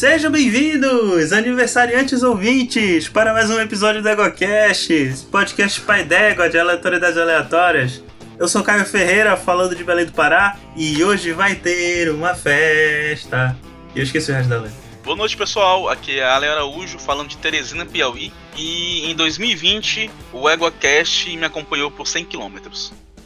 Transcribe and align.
Sejam 0.00 0.32
bem-vindos, 0.32 1.30
aniversariantes 1.30 2.22
ouvintes, 2.22 3.06
para 3.06 3.34
mais 3.34 3.50
um 3.50 3.60
episódio 3.60 4.00
do 4.00 4.08
EgoCast, 4.08 5.26
podcast 5.30 5.78
pai 5.82 6.04
d'égua 6.04 6.48
de 6.48 6.58
aleatoriedades 6.58 7.18
aleatórias. 7.18 8.02
Eu 8.38 8.48
sou 8.48 8.62
Caio 8.62 8.86
Ferreira, 8.86 9.36
falando 9.36 9.76
de 9.76 9.84
Belém 9.84 10.06
do 10.06 10.12
Pará, 10.12 10.56
e 10.74 11.04
hoje 11.04 11.32
vai 11.32 11.54
ter 11.54 12.10
uma 12.10 12.34
festa. 12.34 13.54
E 13.94 13.98
eu 13.98 14.02
esqueci 14.02 14.30
o 14.30 14.34
resto 14.34 14.48
da 14.48 14.62
letra. 14.62 14.78
Boa 15.04 15.16
noite, 15.18 15.36
pessoal. 15.36 15.86
Aqui 15.90 16.18
é 16.18 16.24
Ale 16.24 16.46
Araújo, 16.46 16.98
falando 16.98 17.28
de 17.28 17.36
Teresina, 17.36 17.84
Piauí. 17.84 18.32
E 18.56 19.04
em 19.04 19.14
2020, 19.14 20.10
o 20.32 20.48
EgoCast 20.48 21.36
me 21.36 21.44
acompanhou 21.44 21.90
por 21.90 22.06
100 22.06 22.24
km. 22.24 22.56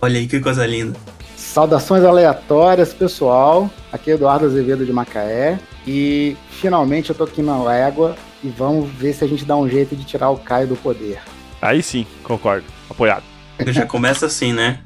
Olha 0.03 0.19
aí 0.19 0.27
que 0.27 0.41
coisa 0.41 0.67
linda. 0.67 0.99
Saudações 1.37 2.03
aleatórias, 2.03 2.93
pessoal. 2.93 3.71
Aqui 3.93 4.11
é 4.11 4.15
Eduardo 4.15 4.47
Azevedo 4.47 4.85
de 4.85 4.93
Macaé. 4.93 5.61
E 5.87 6.37
finalmente 6.51 7.11
eu 7.11 7.15
tô 7.15 7.25
aqui 7.25 7.43
na 7.43 7.73
Égua 7.75 8.17
e 8.43 8.49
vamos 8.49 8.91
ver 8.91 9.13
se 9.13 9.25
a 9.25 9.29
gente 9.29 9.45
dá 9.45 9.57
um 9.57 9.69
jeito 9.69 9.95
de 9.95 10.05
tirar 10.05 10.31
o 10.31 10.39
Caio 10.39 10.67
do 10.67 10.77
poder. 10.77 11.21
Aí 11.61 11.83
sim, 11.83 12.07
concordo. 12.23 12.67
Apoiado. 12.91 13.25
Já 13.69 13.87
começa 13.87 14.27
assim, 14.27 14.53
né? 14.53 14.81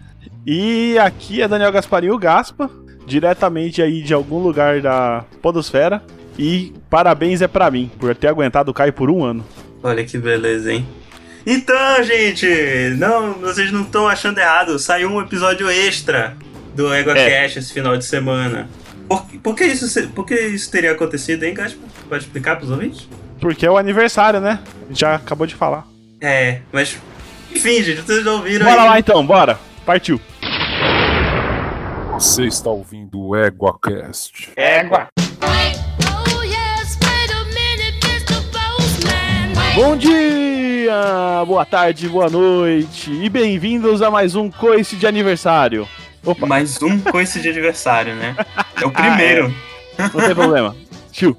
E 0.47 0.99
aqui 0.99 1.43
é 1.43 1.49
Daniel 1.49 1.73
Gasparinho 1.73 2.17
Gaspa, 2.19 2.71
diretamente 3.07 3.83
aí 3.83 4.03
de 4.03 4.15
algum 4.15 4.39
lugar 4.39 4.81
da 4.81 5.25
Podosfera. 5.43 6.03
E 6.39 6.73
parabéns 6.89 7.43
é 7.43 7.49
pra 7.49 7.71
mim, 7.71 7.91
por 7.99 8.15
ter 8.15 8.29
aguentado 8.29 8.71
o 8.71 8.75
Caio 8.75 8.93
por 8.93 9.11
um 9.11 9.25
ano. 9.25 9.45
Olha 9.83 10.05
que 10.05 10.17
beleza, 10.19 10.73
hein? 10.73 10.87
Então, 11.45 12.03
gente, 12.05 12.47
não, 12.97 13.35
vocês 13.35 13.73
não 13.73 13.83
estão 13.83 14.07
achando 14.07 14.39
errado. 14.39 14.79
Saiu 14.79 15.11
um 15.11 15.21
episódio 15.21 15.69
extra 15.69 16.37
do 16.75 16.95
EgoCast 16.95 17.59
é. 17.59 17.61
esse 17.61 17.73
final 17.73 17.97
de 17.97 18.05
semana. 18.05 18.69
Por, 19.09 19.25
por, 19.43 19.55
que 19.57 19.65
isso, 19.65 20.09
por 20.11 20.27
que 20.27 20.35
isso 20.35 20.71
teria 20.71 20.93
acontecido, 20.93 21.43
hein, 21.43 21.55
Gaspa? 21.55 21.81
Pode 22.09 22.25
explicar 22.25 22.57
pros 22.57 22.71
ouvintes? 22.71 23.09
Porque 23.41 23.65
é 23.65 23.71
o 23.71 23.79
aniversário, 23.79 24.41
né? 24.41 24.61
A 24.83 24.89
gente 24.89 25.01
já 25.01 25.15
acabou 25.15 25.47
de 25.47 25.55
falar. 25.55 25.87
É, 26.21 26.61
mas. 26.71 26.99
Enfim, 27.51 27.83
gente, 27.83 28.03
vocês 28.03 28.23
já 28.23 28.33
ouviram 28.33 28.67
Bora 28.67 28.83
aí. 28.83 28.89
lá 28.89 28.99
então, 28.99 29.27
bora. 29.27 29.59
Partiu. 29.87 30.21
Você 32.13 32.45
está 32.45 32.69
ouvindo 32.69 33.19
o 33.19 33.37
EguaCast. 33.37 34.51
Égua. 34.57 35.09
Bom 39.75 39.97
dia, 39.97 41.45
boa 41.47 41.65
tarde, 41.65 42.09
boa 42.09 42.29
noite 42.29 43.13
e 43.13 43.29
bem-vindos 43.29 44.03
a 44.03 44.11
mais 44.11 44.35
um 44.35 44.51
coice 44.51 44.97
de 44.97 45.07
aniversário. 45.07 45.89
Opa. 46.25 46.47
Mais 46.47 46.81
um 46.83 46.99
coice 47.01 47.41
de 47.41 47.49
aniversário, 47.49 48.15
né? 48.15 48.37
É 48.81 48.87
o 48.87 48.91
primeiro. 48.91 49.55
Ah, 49.99 50.05
é. 50.05 50.11
Não 50.15 50.27
tem 50.27 50.35
problema. 50.35 50.77
Tio. 51.13 51.37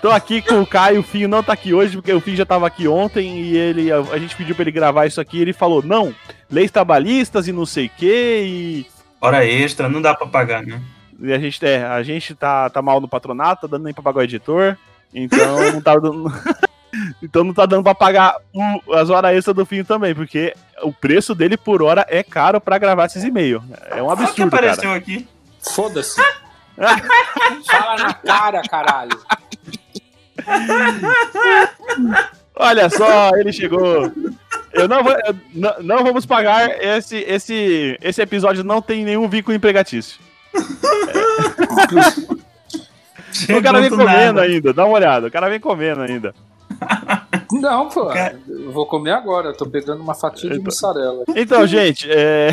Tô 0.00 0.10
aqui 0.10 0.40
com 0.40 0.62
o 0.62 0.66
Caio, 0.66 1.00
o 1.00 1.02
Finho 1.02 1.28
não 1.28 1.42
tá 1.42 1.52
aqui 1.52 1.74
hoje, 1.74 1.96
porque 1.96 2.12
o 2.12 2.20
Finho 2.20 2.36
já 2.36 2.46
tava 2.46 2.66
aqui 2.66 2.88
ontem 2.88 3.38
e 3.38 3.56
ele, 3.56 3.92
a, 3.92 4.18
gente 4.18 4.34
pediu 4.34 4.54
pra 4.54 4.62
ele 4.62 4.70
gravar 4.70 5.06
isso 5.06 5.20
aqui 5.20 5.36
e 5.36 5.40
ele 5.42 5.52
falou, 5.52 5.82
não, 5.82 6.14
leis 6.50 6.70
trabalhistas 6.70 7.46
e 7.46 7.52
não 7.52 7.66
sei 7.66 7.86
o 7.86 7.90
que 7.90 8.42
e... 8.46 8.86
Hora 9.20 9.44
extra, 9.44 9.90
não 9.90 10.00
dá 10.00 10.14
pra 10.14 10.26
pagar, 10.26 10.62
né? 10.62 10.80
E 11.20 11.30
a 11.30 11.38
gente, 11.38 11.62
é, 11.66 11.84
a 11.84 12.02
gente 12.02 12.34
tá, 12.34 12.70
tá 12.70 12.80
mal 12.80 12.98
no 12.98 13.08
patronato, 13.08 13.62
tá 13.62 13.76
dando 13.76 13.84
nem 13.84 13.92
pra 13.92 14.02
pagar 14.02 14.20
o 14.20 14.22
editor, 14.22 14.78
então 15.12 15.72
não 15.72 15.82
tá 15.82 15.94
dando... 15.96 16.32
Então 17.22 17.44
não 17.44 17.54
tá 17.54 17.66
dando 17.66 17.84
pra 17.84 17.94
pagar 17.94 18.36
o, 18.52 18.94
as 18.94 19.10
horas 19.10 19.36
extras 19.36 19.54
do 19.54 19.64
fim 19.64 19.84
também, 19.84 20.14
porque 20.14 20.54
o 20.82 20.92
preço 20.92 21.34
dele 21.34 21.56
por 21.56 21.82
hora 21.82 22.04
é 22.08 22.22
caro 22.22 22.60
pra 22.60 22.78
gravar 22.78 23.06
esses 23.06 23.24
e-mails. 23.24 23.62
É 23.90 24.02
um 24.02 24.10
absurdo, 24.10 24.32
o 24.32 24.34
que 24.34 24.42
apareceu 24.42 24.82
cara. 24.82 24.96
aqui? 24.96 25.28
Foda-se. 25.60 26.20
Fala 27.70 27.96
na 27.96 28.14
cara, 28.14 28.62
caralho. 28.62 29.20
Olha 32.56 32.90
só, 32.90 33.30
ele 33.36 33.52
chegou. 33.52 34.12
Eu 34.72 34.88
não, 34.88 35.02
vou, 35.02 35.12
eu 35.12 35.36
não, 35.54 35.82
não, 35.82 36.04
vamos 36.04 36.24
pagar 36.24 36.70
esse, 36.82 37.18
esse, 37.18 37.98
esse 38.00 38.22
episódio 38.22 38.64
não 38.64 38.80
tem 38.80 39.04
nenhum 39.04 39.28
vínculo 39.28 39.56
empregatício. 39.56 40.18
É. 43.48 43.50
o 43.54 43.62
cara 43.62 43.80
vem 43.80 43.90
comendo 43.90 44.06
nada. 44.06 44.42
ainda, 44.42 44.72
dá 44.72 44.84
uma 44.84 44.94
olhada, 44.94 45.26
o 45.26 45.30
cara 45.30 45.48
vem 45.48 45.60
comendo 45.60 46.02
ainda. 46.02 46.34
Não, 47.52 47.88
pô, 47.88 48.10
eu 48.48 48.72
vou 48.72 48.86
comer 48.86 49.12
agora. 49.12 49.48
Eu 49.48 49.56
tô 49.56 49.66
pegando 49.66 50.02
uma 50.02 50.14
fatia 50.14 50.48
de 50.48 50.56
então, 50.56 50.64
mussarela. 50.64 51.24
Então, 51.34 51.66
gente, 51.66 52.08
é... 52.10 52.50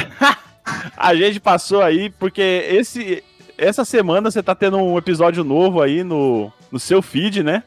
a 0.95 1.15
gente 1.15 1.39
passou 1.39 1.81
aí 1.81 2.09
porque 2.09 2.41
esse 2.41 3.23
essa 3.57 3.83
semana 3.83 4.29
você 4.29 4.43
tá 4.43 4.53
tendo 4.53 4.77
um 4.77 4.97
episódio 4.97 5.43
novo 5.43 5.81
aí 5.81 6.03
no, 6.03 6.51
no 6.71 6.79
seu 6.79 7.01
feed, 7.01 7.43
né? 7.43 7.63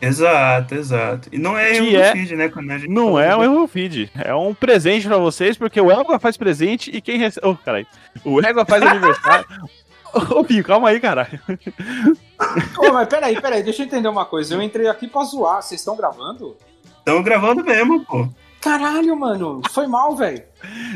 Exato, 0.00 0.74
exato. 0.74 1.28
E 1.32 1.38
não 1.38 1.56
é 1.56 1.76
erro 1.76 1.96
é... 1.96 2.12
feed, 2.12 2.36
né? 2.36 2.50
não 2.88 3.18
é 3.18 3.34
um 3.34 3.42
erro 3.42 3.66
feed. 3.66 4.10
É 4.14 4.34
um 4.34 4.52
presente 4.52 5.06
pra 5.06 5.16
vocês, 5.16 5.56
porque 5.56 5.80
o 5.80 5.90
Égua 5.90 6.18
faz 6.18 6.36
presente 6.36 6.90
e 6.94 7.00
quem 7.00 7.18
recebe. 7.18 7.46
Oh, 7.46 7.54
caralho. 7.54 7.86
O 8.22 8.44
Égua 8.44 8.66
faz 8.66 8.82
aniversário. 8.82 9.46
Ô, 10.30 10.44
Pio, 10.44 10.64
calma 10.64 10.88
aí, 10.88 11.00
caralho. 11.00 11.40
Ô, 12.78 12.92
mas 12.92 13.08
peraí, 13.08 13.40
peraí, 13.40 13.62
deixa 13.62 13.82
eu 13.82 13.86
entender 13.86 14.08
uma 14.08 14.24
coisa. 14.24 14.54
Eu 14.54 14.62
entrei 14.62 14.88
aqui 14.88 15.08
pra 15.08 15.24
zoar. 15.24 15.62
Vocês 15.62 15.80
estão 15.80 15.96
gravando? 15.96 16.56
Estamos 16.98 17.24
gravando 17.24 17.64
mesmo, 17.64 18.04
pô. 18.04 18.28
Caralho, 18.60 19.14
mano. 19.14 19.60
Foi 19.70 19.86
mal, 19.86 20.16
velho. 20.16 20.42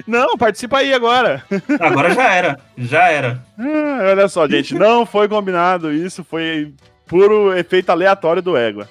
Não, 0.06 0.38
participa 0.38 0.78
aí 0.78 0.94
agora. 0.94 1.44
Agora 1.78 2.14
já 2.14 2.32
era. 2.32 2.60
Já 2.78 3.08
era. 3.08 3.44
Ah, 3.58 4.08
olha 4.10 4.26
só, 4.26 4.48
gente. 4.48 4.74
Não 4.74 5.04
foi 5.04 5.28
combinado 5.28 5.92
isso. 5.92 6.24
Foi 6.24 6.72
puro 7.06 7.54
efeito 7.56 7.90
aleatório 7.90 8.40
do 8.40 8.56
Égua. 8.56 8.88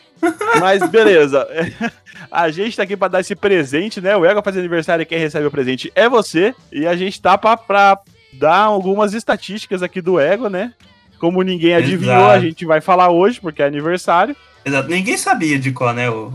Mas 0.60 0.88
beleza. 0.90 1.48
A 2.32 2.52
gente 2.52 2.78
tá 2.78 2.84
aqui 2.84 2.96
pra 2.96 3.08
dar 3.08 3.22
esse 3.22 3.36
presente, 3.36 4.00
né? 4.00 4.16
O 4.16 4.24
Égua 4.24 4.44
faz 4.44 4.56
aniversário 4.56 5.02
e 5.02 5.08
quem 5.08 5.18
recebe 5.18 5.48
o 5.48 5.52
presente 5.52 5.92
é 5.96 6.08
você. 6.08 6.54
E 6.72 6.86
a 6.86 6.96
gente 6.96 7.20
tá 7.20 7.36
pra, 7.36 7.58
pra 7.58 8.00
dar 8.34 8.62
algumas 8.64 9.14
estatísticas 9.14 9.82
aqui 9.82 10.02
do 10.02 10.20
Égua, 10.20 10.50
né? 10.50 10.74
Como 11.20 11.42
ninguém 11.42 11.74
adivinhou, 11.74 12.16
Exato. 12.16 12.32
a 12.32 12.40
gente 12.40 12.66
vai 12.66 12.82
falar 12.82 13.10
hoje, 13.10 13.42
porque 13.42 13.62
é 13.62 13.66
aniversário. 13.66 14.36
Exato, 14.64 14.90
ninguém 14.90 15.18
sabia 15.18 15.58
de 15.58 15.72
qual, 15.72 15.94
né? 15.94 16.10
O, 16.10 16.28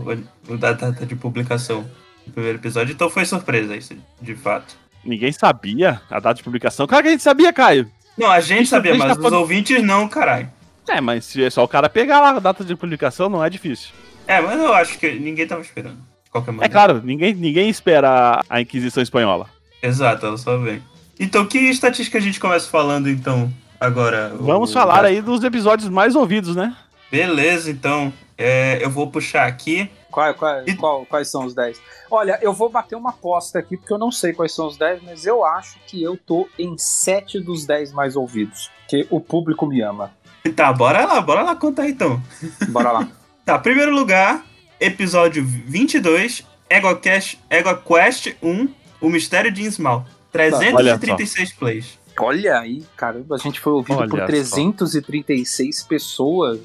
o, 0.47 0.53
o 0.53 0.57
data 0.57 0.91
de 0.91 1.15
publicação 1.15 1.89
do 2.25 2.33
primeiro 2.33 2.57
episódio, 2.57 2.93
então 2.93 3.09
foi 3.09 3.25
surpresa 3.25 3.75
isso, 3.75 3.95
de 4.21 4.35
fato. 4.35 4.75
Ninguém 5.03 5.31
sabia 5.31 6.01
a 6.09 6.19
data 6.19 6.35
de 6.35 6.43
publicação? 6.43 6.87
Claro 6.87 7.03
que 7.03 7.09
a 7.09 7.11
gente 7.11 7.23
sabia, 7.23 7.51
Caio. 7.51 7.89
Não, 8.17 8.29
a 8.29 8.39
gente 8.39 8.69
sabia, 8.69 8.95
mas 8.95 9.17
tá 9.17 9.27
os 9.27 9.33
ouvintes 9.33 9.81
não, 9.83 10.07
caralho. 10.07 10.49
É, 10.87 10.99
mas 11.01 11.25
se 11.25 11.43
é 11.43 11.49
só 11.49 11.63
o 11.63 11.67
cara 11.67 11.89
pegar 11.89 12.19
lá 12.19 12.29
a 12.29 12.39
data 12.39 12.63
de 12.63 12.75
publicação, 12.75 13.29
não 13.29 13.43
é 13.43 13.49
difícil. 13.49 13.89
É, 14.27 14.39
mas 14.41 14.59
eu 14.59 14.73
acho 14.73 14.97
que 14.97 15.11
ninguém 15.11 15.47
tava 15.47 15.61
esperando. 15.61 15.97
Qualquer 16.29 16.55
É 16.61 16.69
claro, 16.69 17.01
ninguém, 17.03 17.33
ninguém 17.33 17.69
espera 17.69 18.41
a 18.49 18.61
Inquisição 18.61 19.03
Espanhola. 19.03 19.47
Exato, 19.81 20.25
ela 20.25 20.37
só 20.37 20.57
vem. 20.57 20.81
Então, 21.19 21.45
que 21.45 21.57
estatística 21.57 22.17
a 22.17 22.21
gente 22.21 22.39
começa 22.39 22.69
falando, 22.69 23.09
então, 23.09 23.51
agora? 23.79 24.33
Vamos 24.39 24.71
o... 24.71 24.73
falar 24.73 25.05
aí 25.05 25.21
dos 25.21 25.43
episódios 25.43 25.89
mais 25.89 26.15
ouvidos, 26.15 26.55
né? 26.55 26.75
Beleza, 27.11 27.69
então. 27.69 28.11
É, 28.37 28.83
eu 28.83 28.89
vou 28.89 29.07
puxar 29.07 29.45
aqui. 29.45 29.89
Qual, 30.09 30.33
qual, 30.33 30.63
e... 30.67 30.75
qual, 30.75 31.05
quais 31.05 31.29
são 31.29 31.45
os 31.45 31.53
10? 31.53 31.79
Olha, 32.09 32.39
eu 32.41 32.53
vou 32.53 32.69
bater 32.69 32.95
uma 32.95 33.11
aposta 33.11 33.59
aqui, 33.59 33.77
porque 33.77 33.93
eu 33.93 33.97
não 33.97 34.11
sei 34.11 34.33
quais 34.33 34.53
são 34.53 34.67
os 34.67 34.77
10, 34.77 35.03
mas 35.03 35.25
eu 35.25 35.45
acho 35.45 35.77
que 35.87 36.01
eu 36.01 36.17
tô 36.17 36.47
em 36.57 36.77
7 36.77 37.39
dos 37.39 37.65
10 37.65 37.93
mais 37.93 38.15
ouvidos. 38.15 38.69
Que 38.87 39.07
o 39.09 39.19
público 39.19 39.65
me 39.65 39.81
ama. 39.81 40.11
Tá, 40.55 40.73
bora 40.73 41.05
lá, 41.05 41.21
bora 41.21 41.41
lá 41.41 41.55
contar 41.55 41.87
então. 41.87 42.21
Bora 42.69 42.91
lá. 42.91 43.07
tá, 43.45 43.57
primeiro 43.57 43.93
lugar, 43.93 44.43
episódio 44.79 45.43
22, 45.45 46.45
EgoCast, 46.69 47.39
EgoQuest 47.49 48.35
1, 48.41 48.67
O 48.99 49.09
Mistério 49.09 49.51
de 49.51 49.63
Innsmouth. 49.63 50.05
336 50.33 51.51
tá, 51.51 51.55
plays. 51.59 51.99
Olha 52.19 52.59
aí, 52.59 52.83
caramba, 52.97 53.35
a 53.35 53.37
gente 53.37 53.59
foi 53.59 53.73
ouvido 53.73 53.99
Olha 53.99 54.09
por 54.09 54.25
336 54.25 55.79
só. 55.79 55.87
pessoas. 55.87 56.59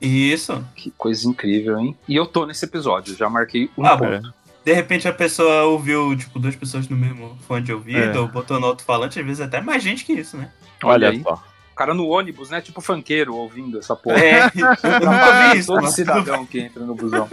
Isso. 0.00 0.64
Que 0.74 0.90
coisa 0.90 1.26
incrível, 1.26 1.78
hein? 1.78 1.96
E 2.06 2.14
eu 2.14 2.26
tô 2.26 2.44
nesse 2.44 2.64
episódio, 2.64 3.16
já 3.16 3.28
marquei 3.30 3.70
um 3.78 3.86
ah, 3.86 3.96
ponto. 3.96 4.34
De 4.64 4.72
repente 4.72 5.06
a 5.08 5.12
pessoa 5.12 5.64
ouviu, 5.64 6.16
tipo, 6.16 6.38
duas 6.38 6.56
pessoas 6.56 6.88
no 6.88 6.96
mesmo 6.96 7.36
fone 7.46 7.62
de 7.62 7.72
ouvido, 7.72 8.18
é. 8.18 8.20
ou 8.20 8.28
botou 8.28 8.60
no 8.60 8.66
alto-falante, 8.66 9.18
às 9.18 9.24
vezes 9.24 9.40
até 9.40 9.60
mais 9.60 9.82
gente 9.82 10.04
que 10.04 10.12
isso, 10.12 10.36
né? 10.36 10.50
Olha, 10.82 11.08
Olha 11.08 11.10
aí. 11.10 11.22
só. 11.22 11.42
O 11.72 11.74
cara 11.74 11.92
no 11.92 12.06
ônibus, 12.06 12.50
né? 12.50 12.60
Tipo 12.60 12.80
funkeiro 12.80 13.34
ouvindo 13.34 13.78
essa 13.78 13.96
porra. 13.96 14.18
É, 14.18 14.44
eu 14.54 15.00
nunca 15.00 15.50
vi 15.50 15.58
isso. 15.58 15.74
Todo 15.74 15.90
cidadão 15.90 16.46
que 16.46 16.60
entra 16.60 16.84
no 16.84 16.94
busão. 16.94 17.28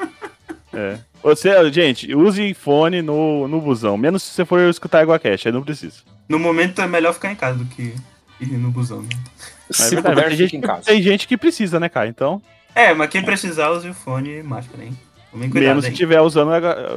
É. 0.74 0.98
Você, 1.24 1.72
gente, 1.72 2.14
use 2.16 2.54
fone 2.54 3.02
no, 3.02 3.48
no 3.48 3.62
busão, 3.62 3.98
menos 3.98 4.24
se 4.24 4.34
você 4.34 4.46
for 4.46 4.60
escutar 4.62 5.06
Cash, 5.20 5.46
aí 5.46 5.52
não 5.52 5.62
precisa. 5.62 5.98
No 6.28 6.40
momento 6.40 6.82
é 6.82 6.88
melhor 6.88 7.14
ficar 7.14 7.32
em 7.32 7.36
casa 7.36 7.60
do 7.60 7.66
que 7.66 7.94
ir 8.40 8.58
no 8.58 8.72
busão, 8.72 9.02
né? 9.02 9.10
Se 9.70 9.96
é 9.96 10.02
puder, 10.02 10.30
tem, 10.30 10.38
gente, 10.38 10.58
em 10.58 10.62
casa. 10.62 10.84
tem 10.84 11.02
gente 11.02 11.28
que 11.28 11.38
precisa, 11.38 11.80
né, 11.80 11.88
cara? 11.90 12.08
Então. 12.08 12.42
É, 12.74 12.94
mas 12.94 13.10
quem 13.10 13.24
precisar, 13.24 13.70
use 13.70 13.88
o 13.88 13.94
fone 13.94 14.38
e 14.38 14.44
máscara, 14.44 14.84
hein? 14.84 14.98
Cuidado, 15.32 15.54
Menos 15.54 15.86
se 15.86 15.92
estiver 15.92 16.20
usando 16.20 16.52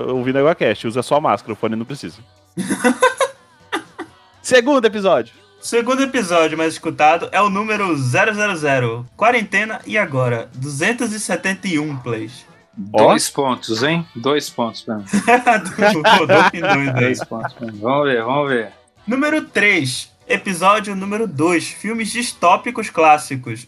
ouvindo 0.09 0.47
a 0.47 0.55
Cash, 0.55 0.85
usa 0.85 1.03
só 1.03 1.21
máscara, 1.21 1.53
o 1.53 1.57
fone 1.57 1.77
não 1.77 1.85
precisa. 1.85 2.19
Segundo 4.43 4.85
episódio. 4.85 5.33
Segundo 5.61 6.03
episódio 6.03 6.59
mais 6.59 6.75
escutado 6.75 7.29
é 7.33 7.41
o 7.41 7.49
número 7.49 7.97
000, 7.97 9.07
Quarentena 9.17 9.81
e 9.87 9.97
Agora, 9.97 10.51
271 10.55 11.97
plays. 11.99 12.45
Dois 12.77 13.31
pontos, 13.31 13.83
hein? 13.83 14.07
Dois 14.17 14.51
pontos 14.51 14.83
pra 14.83 14.97
mim. 14.97 15.05
Do 15.05 16.03
Rodolfo 16.19 16.57
em 16.57 16.61
dois 16.61 16.89
aí. 16.89 17.01
Dois 17.01 17.25
pontos 17.25 17.53
pra 17.53 17.67
mim. 17.71 17.79
Vamos 17.81 18.05
ver, 18.07 18.25
vamos 18.25 18.49
ver. 18.49 18.73
Número 19.07 19.45
3, 19.45 20.11
episódio 20.29 20.97
número 20.97 21.27
2, 21.27 21.69
filmes 21.69 22.11
distópicos 22.11 22.91
clássicos. 22.91 23.67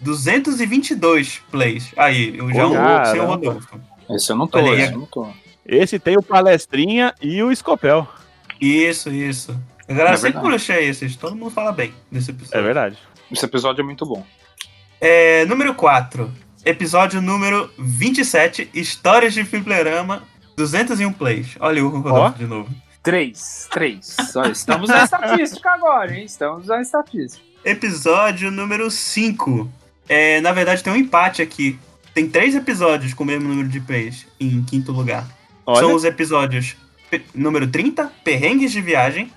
222 0.00 1.42
plays. 1.50 1.92
Aí, 1.96 2.38
eu 2.38 2.52
já 2.52 2.66
um 2.66 2.72
cara. 2.72 3.04
sem 3.06 3.20
o 3.20 3.26
Rodolfo. 3.26 3.80
Esse 4.08 4.32
eu 4.32 4.36
não 4.36 4.46
tô, 4.46 4.58
aí. 4.58 4.80
esse 4.80 4.92
eu 4.92 4.98
não 4.98 5.06
tô. 5.06 5.26
Esse 5.66 5.98
tem 5.98 6.16
o 6.16 6.22
Palestrinha 6.22 7.14
e 7.20 7.42
o 7.42 7.50
Escopel. 7.50 8.06
Isso, 8.60 9.10
isso. 9.10 9.58
A 9.88 9.92
galera 9.92 10.14
É 10.14 10.16
sempre 10.16 10.40
puxa 10.40 10.80
esses, 10.80 11.16
todo 11.16 11.36
mundo 11.36 11.50
fala 11.50 11.72
bem 11.72 11.92
desse 12.10 12.30
episódio. 12.30 12.58
É 12.58 12.62
verdade. 12.62 12.98
Esse 13.30 13.44
episódio 13.44 13.82
é 13.82 13.84
muito 13.84 14.06
bom. 14.06 14.24
É, 15.00 15.44
número 15.44 15.74
4, 15.74 16.32
episódio 16.66 17.22
número 17.22 17.70
27, 17.78 18.68
Histórias 18.74 19.32
de 19.32 19.44
Fliperama, 19.44 20.24
201 20.56 21.12
plays. 21.12 21.56
Olha 21.60 21.84
o 21.84 21.88
Rodolfo 21.88 22.38
de 22.38 22.44
novo. 22.44 22.68
Três, 23.04 23.68
três. 23.70 24.16
Olha, 24.34 24.50
estamos 24.50 24.88
na 24.90 25.04
estatística 25.04 25.70
agora, 25.70 26.12
hein? 26.12 26.24
Estamos 26.24 26.66
na 26.66 26.82
estatística. 26.82 27.40
Episódio 27.64 28.50
número 28.50 28.90
5. 28.90 29.70
É, 30.08 30.40
na 30.40 30.50
verdade, 30.50 30.82
tem 30.82 30.92
um 30.92 30.96
empate 30.96 31.40
aqui. 31.40 31.78
Tem 32.12 32.28
três 32.28 32.56
episódios 32.56 33.14
com 33.14 33.22
o 33.22 33.26
mesmo 33.26 33.48
número 33.48 33.68
de 33.68 33.78
plays 33.78 34.26
em 34.40 34.60
quinto 34.64 34.90
lugar. 34.90 35.24
Olha, 35.64 35.78
São 35.78 35.94
os 35.94 36.04
episódios 36.04 36.76
número 37.32 37.68
30, 37.68 38.10
Perrengues 38.24 38.72
de 38.72 38.80
Viagem. 38.80 39.30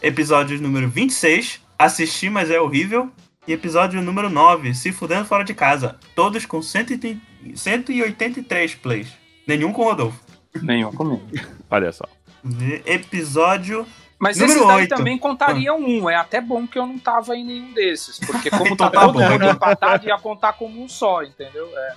Episódio 0.00 0.60
número 0.60 0.88
26, 0.88 1.60
Assistir, 1.76 2.30
mas 2.30 2.52
é 2.52 2.60
horrível. 2.60 3.10
E 3.48 3.52
episódio 3.54 4.02
número 4.02 4.28
9, 4.28 4.74
Se 4.74 4.92
Fudendo 4.92 5.24
Fora 5.24 5.42
de 5.42 5.54
Casa. 5.54 5.96
Todos 6.14 6.44
com 6.44 6.60
130 6.60 7.18
183 7.56 8.74
plays. 8.74 9.08
Nenhum 9.46 9.72
com 9.72 9.80
o 9.80 9.84
Rodolfo. 9.86 10.20
Nenhum 10.62 10.92
comigo. 10.92 11.26
olha 11.70 11.90
só. 11.90 12.04
E 12.44 12.82
Episódio. 12.84 13.86
Mas 14.18 14.36
Número 14.36 14.58
esses 14.58 14.68
daí 14.68 14.76
oito. 14.82 14.94
também 14.96 15.16
contariam 15.16 15.78
um. 15.80 16.10
É 16.10 16.16
até 16.16 16.40
bom 16.42 16.66
que 16.66 16.78
eu 16.78 16.84
não 16.84 16.98
tava 16.98 17.34
em 17.36 17.44
nenhum 17.44 17.72
desses. 17.72 18.18
Porque 18.18 18.50
como 18.50 18.66
Então 18.74 18.90
tá 18.90 18.90
tá 18.90 19.06
todo 19.06 19.18
mundo 19.20 19.44
empatado, 19.44 20.06
ia 20.06 20.18
contar 20.18 20.52
como 20.54 20.82
um 20.82 20.88
só, 20.88 21.22
entendeu? 21.22 21.68
É, 21.74 21.94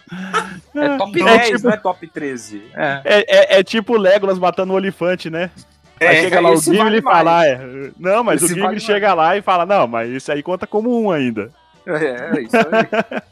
é 0.75 0.97
top 0.97 1.11
Então, 1.19 1.25
10, 1.37 1.47
tipo- 1.49 1.63
não 1.67 1.71
é 1.73 1.77
top 1.77 2.07
13. 2.07 2.63
É. 2.75 3.01
É, 3.03 3.55
é, 3.55 3.59
é 3.59 3.63
tipo 3.63 3.93
o 3.95 3.97
Legolas 3.97 4.39
matando 4.39 4.71
o 4.71 4.75
olifante, 4.75 5.29
né? 5.29 5.49
Aí 6.01 6.17
É, 6.17 6.21
chega 6.23 6.39
lá 6.41 6.49
o 6.51 6.57
Gimli 6.57 6.77
vale 6.79 6.97
e 6.97 7.01
fala, 7.01 7.31
mais. 7.31 7.47
é, 7.61 7.91
não, 7.99 8.23
mas 8.23 8.41
Esse 8.41 8.45
o 8.45 8.55
Gimli 8.55 8.67
vale 8.67 8.79
chega 8.79 9.13
lá 9.13 9.37
e 9.37 9.41
fala, 9.41 9.65
não, 9.65 9.87
mas 9.87 10.09
isso 10.09 10.31
aí 10.31 10.41
conta 10.41 10.65
como 10.65 11.01
um 11.01 11.11
ainda. 11.11 11.51
É, 11.85 12.37
é 12.37 12.41
isso 12.41 12.55
aí. 12.57 13.21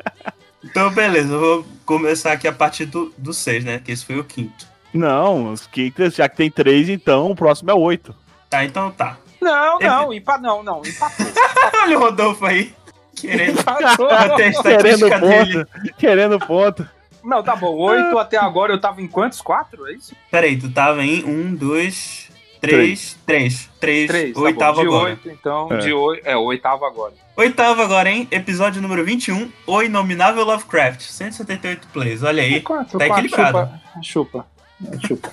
Então, 0.62 0.90
beleza, 0.92 1.34
eu 1.34 1.40
vou 1.40 1.66
começar 1.86 2.34
aqui 2.34 2.46
a 2.46 2.52
partir 2.52 2.86
do, 2.86 3.14
do 3.18 3.34
6, 3.34 3.64
né? 3.64 3.80
Que 3.84 3.94
esse 3.94 4.06
foi 4.06 4.20
o 4.20 4.26
quinto. 4.26 4.68
Não, 4.94 5.54
os 5.54 5.66
quintas, 5.66 6.16
já 6.16 6.28
que 6.28 6.36
tem 6.36 6.52
três, 6.52 6.90
então 6.90 7.32
o 7.32 7.36
próximo 7.36 7.72
é 7.72 7.74
oito. 7.74 8.14
Tá, 8.50 8.66
então 8.66 8.92
tá. 8.92 9.18
Não, 9.42 9.80
não, 9.80 10.14
empa... 10.14 10.38
não, 10.38 10.62
não, 10.62 10.82
empatou. 10.86 11.26
Olha 11.84 11.98
o 11.98 12.02
Rodolfo 12.02 12.46
aí. 12.46 12.74
Querendo 13.16 13.64
Querendo 13.64 14.50
estatística 14.50 15.20
dele. 15.20 15.66
ponto, 15.66 15.96
querendo 15.98 16.40
ponto. 16.40 16.90
Não, 17.24 17.42
tá 17.44 17.56
bom. 17.56 17.76
Oito 17.76 18.18
até 18.18 18.38
agora 18.38 18.74
eu 18.74 18.80
tava 18.82 19.02
em 19.02 19.08
quantos? 19.08 19.42
Quatro? 19.42 19.88
É 19.88 19.94
isso? 19.94 20.14
Peraí, 20.32 20.58
tu 20.58 20.70
tava 20.70 21.04
em 21.06 21.24
um, 21.26 21.54
dois, 21.56 22.29
três, 22.62 23.18
três. 23.26 23.70
Três. 23.80 24.08
Três. 24.10 24.34
tá 24.34 24.40
Oitavo 24.42 24.76
bom. 24.76 24.82
De 24.82 24.88
agora. 24.88 25.10
oito, 25.12 25.30
então. 25.30 25.68
É. 25.72 25.78
De 25.78 25.94
oito. 25.94 26.28
É, 26.28 26.36
o 26.36 26.42
oitavo 26.44 26.86
agora. 26.86 27.14
Oitavo 27.38 27.82
agora, 27.82 28.10
hein? 28.10 28.28
Episódio 28.32 28.82
número 28.82 29.04
21, 29.06 29.50
O 29.66 29.82
Inominável 29.82 30.44
Lovecraft. 30.44 31.02
178 31.02 31.88
plays, 31.94 32.22
olha 32.24 32.44
aí. 32.44 32.60
Quatro, 32.62 33.00
tá 33.00 33.08
quatro, 33.08 33.26
equilibrado. 33.26 33.70
Chupa. 34.04 34.46
Chupa. 34.46 34.46
É, 34.94 35.08
Chupa. 35.08 35.32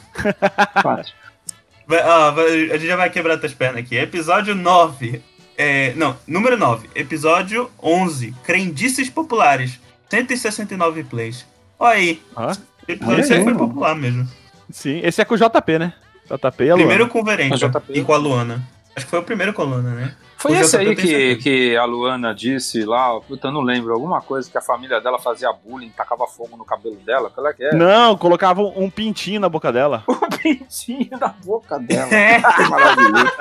Quatro. 0.83 1.13
Vai- 1.87 2.03
ó, 2.05 2.31
vai- 2.33 2.71
a 2.71 2.77
gente 2.79 2.87
já 2.87 2.97
vai 2.97 3.11
quebrar 3.11 3.39
tuas 3.39 3.55
pernas 3.55 3.83
aqui. 3.83 3.97
Episódio 3.97 4.55
9. 4.55 5.23
É, 5.59 5.93
não, 5.95 6.17
número 6.27 6.57
9. 6.57 6.89
Episódio 6.95 7.71
11. 7.83 8.35
Crendices 8.45 9.09
Populares. 9.09 9.79
169 10.11 11.03
plays. 11.05 11.47
Olha 11.79 11.97
aí. 11.97 12.23
Hã? 12.37 12.53
Episódio 12.87 13.35
aí, 13.35 13.43
foi 13.45 13.55
popular 13.55 13.95
mesmo. 13.97 14.29
Sim, 14.71 15.01
esse 15.03 15.21
é 15.21 15.25
com 15.25 15.35
o 15.35 15.39
JP, 15.39 15.79
né? 15.79 15.93
JP 16.29 16.65
e 16.65 16.71
a 16.71 16.75
Luana. 16.75 16.77
Primeiro 16.77 17.09
com 17.09 17.21
o 17.23 17.25
e 17.91 18.03
com 18.03 18.13
a 18.13 18.17
Luana. 18.17 18.63
Acho 18.95 19.05
que 19.05 19.11
foi 19.11 19.19
o 19.19 19.23
primeiro 19.23 19.53
com 19.53 19.61
a 19.63 19.65
Luana, 19.67 19.91
né? 19.95 20.15
Foi 20.39 20.53
O 20.53 20.55
esse 20.57 20.77
JP 20.77 20.89
aí 20.89 20.97
que, 20.97 21.07
certeza. 21.07 21.41
que 21.41 21.77
a 21.77 21.85
Luana 21.85 22.35
disse 22.35 22.83
lá, 22.85 23.19
puta, 23.21 23.49
eu 23.49 23.53
não 23.53 23.61
lembro, 23.63 23.93
alguma 23.93 24.21
coisa 24.23 24.51
que 24.51 24.57
a 24.57 24.61
família 24.63 25.01
dela 25.01 25.19
fazia 25.19 25.51
bullying, 25.53 25.91
tacava 25.91 26.27
fogo 26.27 26.57
no 26.57 26.65
cabelo 26.65 26.97
dela, 27.05 27.29
qual 27.31 27.47
é 27.47 27.53
que 27.53 27.65
é? 27.65 27.75
Não, 27.75 28.17
colocava 28.17 28.63
um 28.63 28.85
um 28.85 28.91
pintinho 28.91 29.41
na 29.41 29.49
boca 29.49 29.71
dela. 29.73 30.03
O 30.07 30.15
pintinho 30.39 31.11
na 31.19 31.29
boca 31.29 31.79
dela. 31.79 32.15
É. 32.15 32.41
Que 32.41 32.69
maravilhoso. 32.71 33.33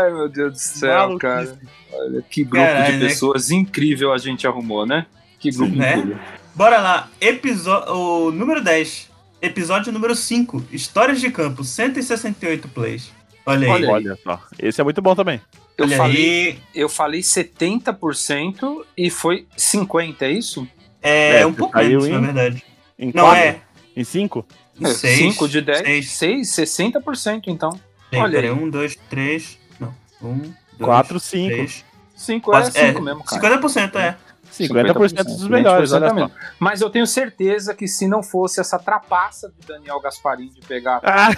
Ai, 0.00 0.10
meu 0.12 0.28
Deus 0.28 0.52
do 0.52 0.58
céu, 0.58 0.98
Maluquice. 0.98 1.18
cara. 1.20 1.58
Olha, 1.92 2.22
que 2.28 2.44
grupo 2.44 2.66
Caralho, 2.66 2.92
de 2.94 2.98
né? 3.02 3.08
pessoas 3.08 3.50
incrível 3.50 4.12
a 4.12 4.18
gente 4.18 4.46
arrumou, 4.46 4.86
né? 4.86 5.06
Que 5.38 5.50
grupo 5.50 5.74
Né? 5.74 5.96
incrível. 5.96 6.18
Bora 6.54 6.80
lá. 6.80 7.08
Episódio. 7.20 7.92
O 7.94 8.30
número 8.32 8.62
10. 8.62 9.09
Episódio 9.42 9.92
número 9.92 10.14
5. 10.14 10.64
Histórias 10.70 11.20
de 11.20 11.30
campo. 11.30 11.64
168 11.64 12.68
plays. 12.68 13.10
Olha 13.46 13.66
aí. 13.66 13.72
Olha 13.72 13.86
aí. 13.86 13.92
Olha 13.94 14.18
só. 14.22 14.42
Esse 14.58 14.80
é 14.80 14.84
muito 14.84 15.00
bom 15.00 15.14
também. 15.14 15.40
Eu 15.78 15.86
Olha 15.86 15.96
falei, 15.96 16.48
aí. 16.50 16.58
eu 16.74 16.88
falei 16.88 17.20
70% 17.22 18.84
e 18.96 19.08
foi 19.08 19.46
50%, 19.56 20.22
é 20.22 20.30
isso? 20.30 20.68
É, 21.02 21.40
É, 21.40 21.46
um 21.46 21.54
pouco 21.54 21.72
caiu 21.72 22.00
menos, 22.02 22.06
em- 22.08 22.12
na 22.12 22.20
verdade. 22.20 22.64
Em 22.98 23.06
Não 23.14 23.24
quatro? 23.24 23.40
é. 23.42 23.60
Em 23.96 24.04
cinco? 24.04 24.46
6. 24.82 25.18
5 25.18 25.48
de 25.48 25.60
10? 25.62 25.78
Seis. 26.10 26.10
6, 26.10 26.48
60% 26.70 27.48
então. 27.48 27.78
Tem, 28.10 28.20
Olha 28.20 28.40
aí. 28.40 28.50
1, 28.50 28.68
2, 28.68 28.96
3. 29.08 29.58
Não. 29.78 29.94
1, 30.22 30.36
2, 30.38 30.54
Quatro, 30.78 31.18
cinco. 31.20 31.48
3. 31.54 31.84
5 32.16 32.50
é 32.50 32.52
Quase- 32.54 32.72
5 32.72 32.98
é, 32.98 33.00
mesmo, 33.00 33.24
cara. 33.24 33.40
50% 33.40 33.96
é. 33.98 34.16
50% 34.50 35.24
dos 35.24 35.48
melhores, 35.48 35.92
olha 35.92 36.08
só. 36.08 36.14
exatamente. 36.14 36.32
Mas 36.58 36.80
eu 36.80 36.90
tenho 36.90 37.06
certeza 37.06 37.74
que 37.74 37.86
se 37.88 38.06
não 38.08 38.22
fosse 38.22 38.60
essa 38.60 38.78
trapaça 38.78 39.48
do 39.48 39.66
Daniel 39.66 40.00
Gasparim 40.00 40.48
de 40.48 40.60
pegar, 40.66 41.00
Ah, 41.02 41.30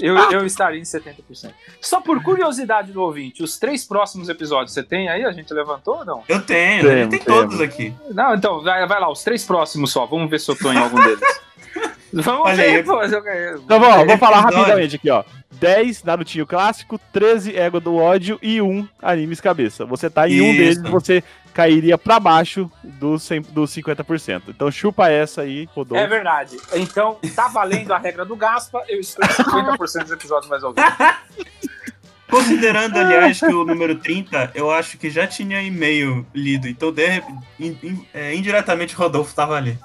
eu, 0.00 0.16
eu 0.30 0.46
estaria 0.46 0.78
em 0.78 0.82
70%. 0.82 1.50
Só 1.80 2.00
por 2.00 2.22
curiosidade 2.22 2.92
do 2.92 3.02
ouvinte, 3.02 3.42
os 3.42 3.58
três 3.58 3.84
próximos 3.84 4.28
episódios 4.28 4.72
você 4.72 4.82
tem 4.82 5.08
aí? 5.08 5.24
A 5.24 5.32
gente 5.32 5.52
levantou 5.52 5.98
ou 5.98 6.04
não? 6.04 6.22
Eu 6.28 6.40
tenho, 6.42 7.08
tem 7.08 7.08
temos. 7.20 7.24
todos 7.24 7.60
aqui. 7.60 7.94
Não, 8.10 8.34
então, 8.34 8.62
vai, 8.62 8.86
vai 8.86 9.00
lá, 9.00 9.10
os 9.10 9.22
três 9.22 9.44
próximos 9.44 9.92
só. 9.92 10.06
Vamos 10.06 10.30
ver 10.30 10.40
se 10.40 10.50
eu 10.50 10.56
tô 10.56 10.72
em 10.72 10.78
algum 10.78 11.02
deles. 11.02 11.20
Vamos 12.10 12.46
Olha 12.46 12.56
ver, 12.56 12.76
aí. 12.76 12.82
pô. 12.82 13.02
eu 13.02 13.58
Então, 13.58 13.78
vamos, 13.78 13.96
vamos 14.06 14.18
falar 14.18 14.40
rapidamente 14.40 14.96
aqui, 14.96 15.10
ó. 15.10 15.22
10 15.52 16.04
Narutinho 16.04 16.46
clássico, 16.46 16.98
13 17.12 17.54
Ego 17.54 17.80
do 17.80 17.96
ódio 17.96 18.38
e 18.40 18.62
1 18.62 18.88
Animes 19.02 19.40
Cabeça. 19.42 19.84
Você 19.84 20.08
tá 20.08 20.26
em 20.28 20.40
um 20.40 20.46
Isso. 20.50 20.58
deles, 20.82 20.90
você 20.90 21.22
cairia 21.58 21.98
pra 21.98 22.20
baixo 22.20 22.70
dos, 22.84 23.24
100 23.24 23.42
dos 23.50 23.74
50%. 23.74 24.42
Então 24.46 24.70
chupa 24.70 25.10
essa 25.10 25.42
aí, 25.42 25.68
Rodolfo. 25.74 26.00
É 26.04 26.06
verdade. 26.06 26.56
Então, 26.74 27.18
tá 27.34 27.48
valendo 27.48 27.90
a 27.92 27.98
regra 27.98 28.24
do 28.24 28.36
Gaspa, 28.36 28.84
eu 28.88 29.00
estou 29.00 29.24
em 29.24 29.28
50% 29.28 30.02
dos 30.04 30.12
episódios 30.12 30.48
mais 30.48 30.62
ouvidos. 30.62 30.88
Considerando, 32.30 32.96
aliás, 32.96 33.40
que 33.40 33.46
o 33.46 33.64
número 33.64 33.96
30, 33.96 34.52
eu 34.54 34.70
acho 34.70 34.98
que 34.98 35.10
já 35.10 35.26
tinha 35.26 35.60
e-mail 35.60 36.24
lido. 36.32 36.68
Então, 36.68 36.92
de, 36.92 37.22
in- 37.58 37.76
in- 37.82 38.06
é, 38.14 38.32
indiretamente, 38.36 38.94
o 38.94 38.98
Rodolfo 38.98 39.34
tava 39.34 39.56
ali. 39.56 39.76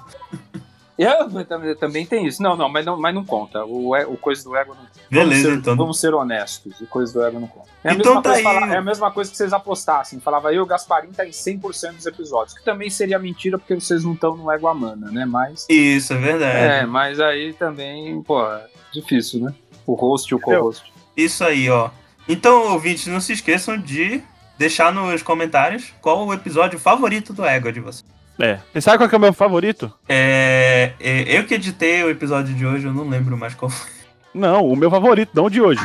Eu, 0.96 1.44
também, 1.44 1.74
também 1.74 2.06
tem 2.06 2.24
isso. 2.26 2.40
Não, 2.42 2.56
não, 2.56 2.68
mas 2.68 2.86
não, 2.86 2.96
mas 2.98 3.12
não 3.14 3.24
conta. 3.24 3.64
O, 3.64 3.96
e- 3.96 4.04
o 4.04 4.16
coisa 4.16 4.44
do 4.44 4.54
ego 4.56 4.74
não 4.74 4.84
Beleza, 5.10 5.30
vamos 5.30 5.42
ser, 5.42 5.58
então. 5.58 5.76
Vamos 5.76 6.00
ser 6.00 6.14
honestos. 6.14 6.80
O 6.80 6.86
coisa 6.86 7.12
do 7.12 7.22
ego 7.24 7.40
não 7.40 7.48
conta. 7.48 7.68
É 7.82 7.90
a, 7.90 7.94
Então 7.94 8.14
mesma, 8.14 8.22
tá 8.22 8.30
coisa 8.30 8.48
aí. 8.48 8.54
falar- 8.54 8.74
é 8.74 8.76
a 8.78 8.82
mesma 8.82 9.10
coisa 9.10 9.30
que 9.30 9.36
vocês 9.36 9.52
apostassem. 9.52 10.20
Falava 10.20 10.52
eu, 10.54 10.62
o 10.62 10.66
Gasparim 10.66 11.10
tá 11.10 11.26
em 11.26 11.30
100% 11.32 11.94
dos 11.96 12.06
episódios. 12.06 12.56
Que 12.56 12.64
também 12.64 12.88
seria 12.90 13.18
mentira 13.18 13.58
porque 13.58 13.74
vocês 13.74 14.04
não 14.04 14.12
estão 14.12 14.36
no 14.36 14.50
ego 14.52 14.68
Amana, 14.68 15.10
né? 15.10 15.24
Mas. 15.24 15.66
Isso, 15.68 16.12
é 16.12 16.16
verdade. 16.18 16.56
É, 16.58 16.86
mas 16.86 17.18
aí 17.18 17.52
também, 17.54 18.22
pô, 18.22 18.40
é 18.46 18.66
difícil, 18.92 19.40
né? 19.40 19.52
O 19.84 19.94
host 19.94 20.32
e 20.32 20.36
o 20.36 20.40
co-host. 20.40 20.92
Isso 21.16 21.42
aí, 21.44 21.68
ó. 21.68 21.90
Então, 22.28 22.72
ouvintes, 22.72 23.06
não 23.08 23.20
se 23.20 23.32
esqueçam 23.32 23.76
de 23.76 24.22
deixar 24.56 24.92
nos 24.92 25.22
comentários 25.22 25.92
qual 26.00 26.24
o 26.24 26.32
episódio 26.32 26.78
favorito 26.78 27.32
do 27.32 27.44
Ego 27.44 27.70
de 27.72 27.80
vocês. 27.80 28.04
É. 28.38 28.58
Você 28.72 28.80
sabe 28.80 28.98
qual 28.98 29.08
que 29.08 29.14
é 29.14 29.18
o 29.18 29.20
meu 29.20 29.32
favorito? 29.32 29.92
É, 30.08 30.92
é, 31.00 31.38
eu 31.38 31.44
que 31.44 31.54
editei 31.54 32.02
o 32.02 32.10
episódio 32.10 32.54
de 32.54 32.66
hoje, 32.66 32.86
eu 32.86 32.92
não 32.92 33.08
lembro 33.08 33.36
mais 33.36 33.54
qual 33.54 33.70
foi. 33.70 33.90
Não, 34.34 34.64
o 34.66 34.74
meu 34.76 34.90
favorito, 34.90 35.30
não 35.34 35.44
o 35.46 35.50
de 35.50 35.60
hoje. 35.60 35.80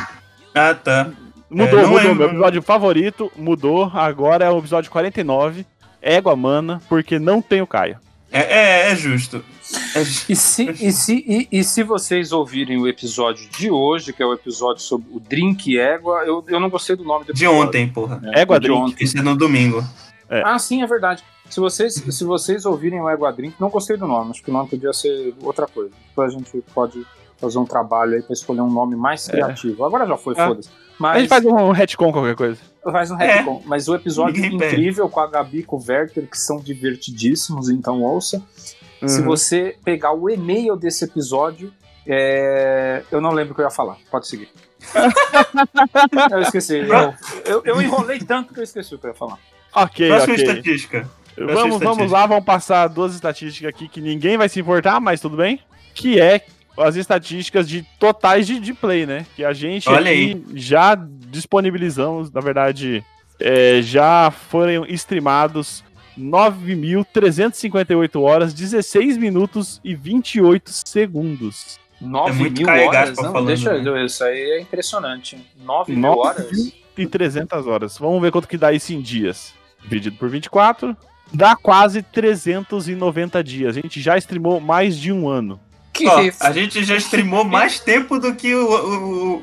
Ah, 0.54 0.74
tá. 0.74 1.10
Mudou, 1.48 1.78
É, 1.80 1.86
mudou. 1.86 2.10
é- 2.10 2.14
Meu 2.14 2.26
episódio 2.28 2.62
favorito 2.62 3.30
mudou. 3.36 3.84
Agora 3.94 4.44
é 4.44 4.50
o 4.50 4.58
episódio 4.58 4.90
49. 4.90 5.64
Égua 6.02 6.34
Mana, 6.34 6.80
porque 6.88 7.18
não 7.18 7.40
tem 7.42 7.60
o 7.62 7.66
Caio. 7.66 7.98
É, 8.32 8.40
é, 8.40 8.92
é 8.92 8.96
justo. 8.96 9.44
E 10.28 10.34
se, 10.36 10.64
e, 10.80 10.92
se, 10.92 11.24
e, 11.26 11.48
e 11.60 11.64
se 11.64 11.82
vocês 11.82 12.32
ouvirem 12.32 12.78
o 12.78 12.86
episódio 12.88 13.48
de 13.50 13.70
hoje, 13.70 14.12
que 14.12 14.22
é 14.22 14.26
o 14.26 14.32
episódio 14.32 14.82
sobre 14.82 15.06
o 15.12 15.20
Drink 15.20 15.78
Égua, 15.78 16.22
eu, 16.24 16.44
eu 16.48 16.58
não 16.60 16.68
gostei 16.70 16.94
do 16.96 17.04
nome 17.04 17.24
do 17.24 17.32
De 17.34 17.44
episódio. 17.44 17.68
ontem, 17.68 17.88
porra. 17.88 18.20
É, 18.34 18.40
Égua 18.42 18.58
de 18.58 18.66
Drink. 18.68 18.80
ontem. 18.82 19.04
Isso 19.04 19.18
é 19.18 19.22
no 19.22 19.36
domingo. 19.36 19.84
É. 20.28 20.42
Ah, 20.44 20.58
sim, 20.58 20.82
é 20.82 20.86
verdade. 20.86 21.22
Se 21.50 21.58
vocês, 21.60 21.94
se 21.94 22.24
vocês 22.24 22.64
ouvirem 22.64 23.00
o 23.00 23.08
Égua 23.08 23.32
Drink, 23.32 23.56
não 23.60 23.68
gostei 23.68 23.96
do 23.96 24.06
nome, 24.06 24.30
acho 24.30 24.42
que 24.42 24.50
o 24.50 24.52
nome 24.52 24.70
podia 24.70 24.92
ser 24.92 25.34
outra 25.42 25.66
coisa. 25.66 25.90
Depois 26.08 26.32
a 26.32 26.38
gente 26.38 26.64
pode 26.72 27.04
fazer 27.38 27.58
um 27.58 27.64
trabalho 27.64 28.14
aí 28.14 28.22
pra 28.22 28.32
escolher 28.32 28.60
um 28.60 28.70
nome 28.70 28.94
mais 28.96 29.26
criativo. 29.26 29.84
Agora 29.84 30.06
já 30.06 30.16
foi, 30.16 30.34
Ah. 30.38 30.46
foda-se. 30.48 30.68
A 30.68 30.72
Mas 30.98 31.20
gente 31.20 31.28
faz 31.28 31.44
um 31.46 31.70
retcon, 31.72 32.12
qualquer 32.12 32.36
coisa. 32.36 32.60
faz 32.84 33.10
um 33.10 33.18
É. 33.18 33.36
retcon. 33.38 33.62
Mas 33.64 33.88
o 33.88 33.94
episódio 33.94 34.40
Ninguém 34.40 34.58
pede. 34.58 34.74
incrível 34.76 35.08
com 35.08 35.18
a 35.20 35.26
Gabi 35.26 35.58
e 35.58 35.62
com 35.62 35.76
o 35.76 35.84
Werther, 35.86 36.28
que 36.28 36.38
são 36.38 36.58
divertidíssimos, 36.58 37.68
então 37.70 38.02
ouça. 38.02 38.42
Se 39.06 39.20
Uhum. 39.20 39.26
você 39.26 39.76
pegar 39.82 40.12
o 40.12 40.28
e-mail 40.28 40.76
desse 40.76 41.04
episódio, 41.04 41.72
é, 42.06 43.02
eu 43.10 43.20
não 43.20 43.30
lembro 43.32 43.52
o 43.52 43.54
que 43.56 43.62
eu 43.62 43.64
ia 43.64 43.70
falar. 43.70 43.96
Pode 44.10 44.28
seguir. 44.28 44.50
eu 46.30 46.40
esqueci. 46.42 46.78
Eu, 46.78 47.14
eu, 47.46 47.62
eu 47.64 47.82
enrolei 47.82 48.18
tanto 48.18 48.52
que 48.52 48.60
eu 48.60 48.64
esqueci 48.64 48.94
o 48.94 48.98
que 48.98 49.06
eu 49.06 49.10
ia 49.10 49.16
falar. 49.16 49.38
Ok, 49.74 50.08
Próxima 50.08 50.34
ok. 50.34 50.44
estatística. 50.44 51.08
Vamos, 51.46 51.80
vamos 51.80 52.10
lá, 52.10 52.26
vamos 52.26 52.44
passar 52.44 52.88
duas 52.88 53.14
estatísticas 53.14 53.68
aqui 53.68 53.88
que 53.88 54.00
ninguém 54.00 54.36
vai 54.36 54.48
se 54.48 54.60
importar, 54.60 55.00
mas 55.00 55.20
tudo 55.20 55.36
bem. 55.36 55.60
Que 55.94 56.20
é 56.20 56.44
as 56.78 56.96
estatísticas 56.96 57.68
de 57.68 57.82
totais 57.98 58.46
de, 58.46 58.60
de 58.60 58.72
play, 58.72 59.06
né? 59.06 59.26
Que 59.34 59.44
a 59.44 59.52
gente 59.52 59.86
já 60.54 60.94
disponibilizamos, 60.94 62.30
na 62.30 62.40
verdade, 62.40 63.04
é, 63.38 63.80
já 63.82 64.30
foram 64.30 64.84
streamados 64.86 65.82
9.358 66.18 68.20
horas, 68.20 68.52
16 68.52 69.16
minutos 69.16 69.80
e 69.84 69.94
28 69.94 70.70
segundos. 70.70 71.78
9 72.00 72.30
É 72.30 72.34
muito 72.34 72.58
mil 72.58 72.66
carregado 72.66 72.96
horas? 72.96 73.14
pra 73.14 73.24
Não, 73.24 73.32
falando, 73.32 73.48
deixa 73.48 73.78
né? 73.78 73.88
eu 73.88 74.06
Isso 74.06 74.24
aí 74.24 74.38
é 74.38 74.60
impressionante. 74.60 75.38
9 75.62 75.92
mil 75.92 76.00
Nove 76.00 76.20
horas? 76.20 76.72
E 76.96 77.06
300 77.06 77.66
horas. 77.66 77.98
Vamos 77.98 78.20
ver 78.20 78.30
quanto 78.30 78.48
que 78.48 78.58
dá 78.58 78.72
isso 78.72 78.92
em 78.92 79.00
dias. 79.00 79.54
Dividido 79.82 80.16
por 80.16 80.28
24, 80.28 80.94
dá 81.32 81.54
quase 81.56 82.02
390 82.02 83.42
dias. 83.44 83.76
A 83.76 83.80
gente 83.80 84.00
já 84.00 84.16
streamou 84.18 84.60
mais 84.60 84.96
de 84.96 85.12
um 85.12 85.28
ano. 85.28 85.58
Que 85.92 86.06
Ó, 86.06 86.20
f- 86.20 86.36
a 86.40 86.52
gente 86.52 86.82
já 86.84 86.96
streamou 86.96 87.44
mais 87.44 87.80
tempo 87.80 88.18
do 88.18 88.34
que 88.34 88.54
o, 88.54 88.68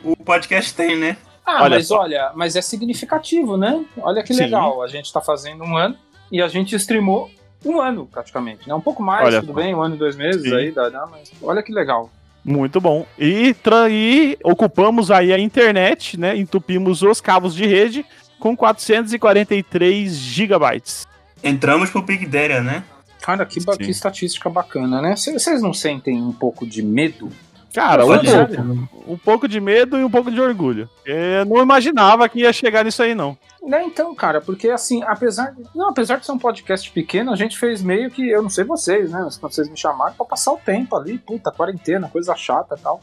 o, 0.03 0.11
o- 0.11 0.15
podcast 0.17 0.73
tem, 0.73 0.97
né? 0.97 1.17
Ah, 1.45 1.63
Olha 1.63 1.77
mas 1.77 1.87
só. 1.87 1.99
olha, 2.01 2.31
mas 2.35 2.55
é 2.55 2.61
significativo, 2.61 3.55
né? 3.57 3.83
Olha 3.97 4.21
que 4.23 4.33
Sim. 4.33 4.43
legal. 4.43 4.81
A 4.81 4.87
gente 4.87 5.11
tá 5.13 5.21
fazendo 5.21 5.63
um 5.63 5.77
ano 5.77 5.95
e 6.31 6.41
a 6.41 6.47
gente 6.47 6.75
streamou 6.75 7.29
um 7.65 7.79
ano, 7.79 8.05
praticamente, 8.05 8.67
né? 8.67 8.73
Um 8.75 8.81
pouco 8.81 9.01
mais, 9.01 9.25
Olha 9.27 9.39
tudo 9.41 9.53
só. 9.53 9.59
bem, 9.61 9.73
um 9.73 9.81
ano 9.81 9.95
e 9.95 9.97
dois 9.97 10.15
meses 10.15 10.41
Sim. 10.43 10.53
aí, 10.55 10.71
dá, 10.71 10.89
dá, 10.89 11.05
mas 11.09 11.31
olha 11.41 11.63
que 11.63 11.71
legal. 11.71 12.09
Muito 12.43 12.79
bom. 12.79 13.05
E, 13.19 13.55
e 13.89 14.37
ocupamos 14.43 15.11
aí 15.11 15.33
a 15.33 15.39
internet, 15.39 16.17
né? 16.19 16.35
Entupimos 16.37 17.01
os 17.01 17.19
cabos 17.19 17.53
de 17.55 17.65
rede 17.65 18.05
com 18.39 18.55
443 18.55 20.15
gigabytes. 20.15 21.07
Entramos 21.43 21.89
pro 21.89 22.01
Big 22.01 22.25
Data, 22.25 22.61
né? 22.61 22.83
Cara, 23.21 23.45
que, 23.45 23.63
ba- 23.63 23.75
que 23.77 23.89
estatística 23.89 24.49
bacana, 24.49 25.01
né? 25.01 25.15
Vocês 25.15 25.61
não 25.61 25.73
sentem 25.73 26.21
um 26.21 26.31
pouco 26.31 26.65
de 26.65 26.81
medo? 26.81 27.29
Cara, 27.73 28.05
um 28.05 28.09
Olha. 28.09 28.47
pouco. 28.47 28.89
Um 29.07 29.17
pouco 29.17 29.47
de 29.47 29.59
medo 29.59 29.97
e 29.99 30.03
um 30.03 30.09
pouco 30.09 30.31
de 30.31 30.39
orgulho. 30.41 30.89
Eu 31.05 31.45
não 31.45 31.61
imaginava 31.61 32.27
que 32.27 32.39
ia 32.39 32.51
chegar 32.53 32.83
nisso 32.83 33.03
aí, 33.03 33.13
não. 33.13 33.37
Né, 33.61 33.83
então, 33.83 34.15
cara, 34.15 34.39
porque 34.39 34.69
assim, 34.69 35.03
apesar 35.03 35.51
de, 35.51 35.63
não, 35.75 35.89
apesar 35.89 36.15
de 36.17 36.25
ser 36.25 36.31
um 36.31 36.39
podcast 36.39 36.89
pequeno, 36.89 37.31
a 37.33 37.35
gente 37.35 37.57
fez 37.57 37.81
meio 37.81 38.09
que, 38.09 38.29
eu 38.29 38.41
não 38.41 38.49
sei 38.49 38.63
vocês, 38.63 39.11
né, 39.11 39.27
quando 39.39 39.51
vocês 39.51 39.69
me 39.69 39.75
chamaram 39.75 40.13
pra 40.13 40.25
passar 40.25 40.53
o 40.53 40.57
tempo 40.57 40.95
ali, 40.95 41.17
puta, 41.17 41.51
quarentena, 41.51 42.07
coisa 42.07 42.33
chata 42.35 42.75
e 42.79 42.81
tal. 42.81 43.01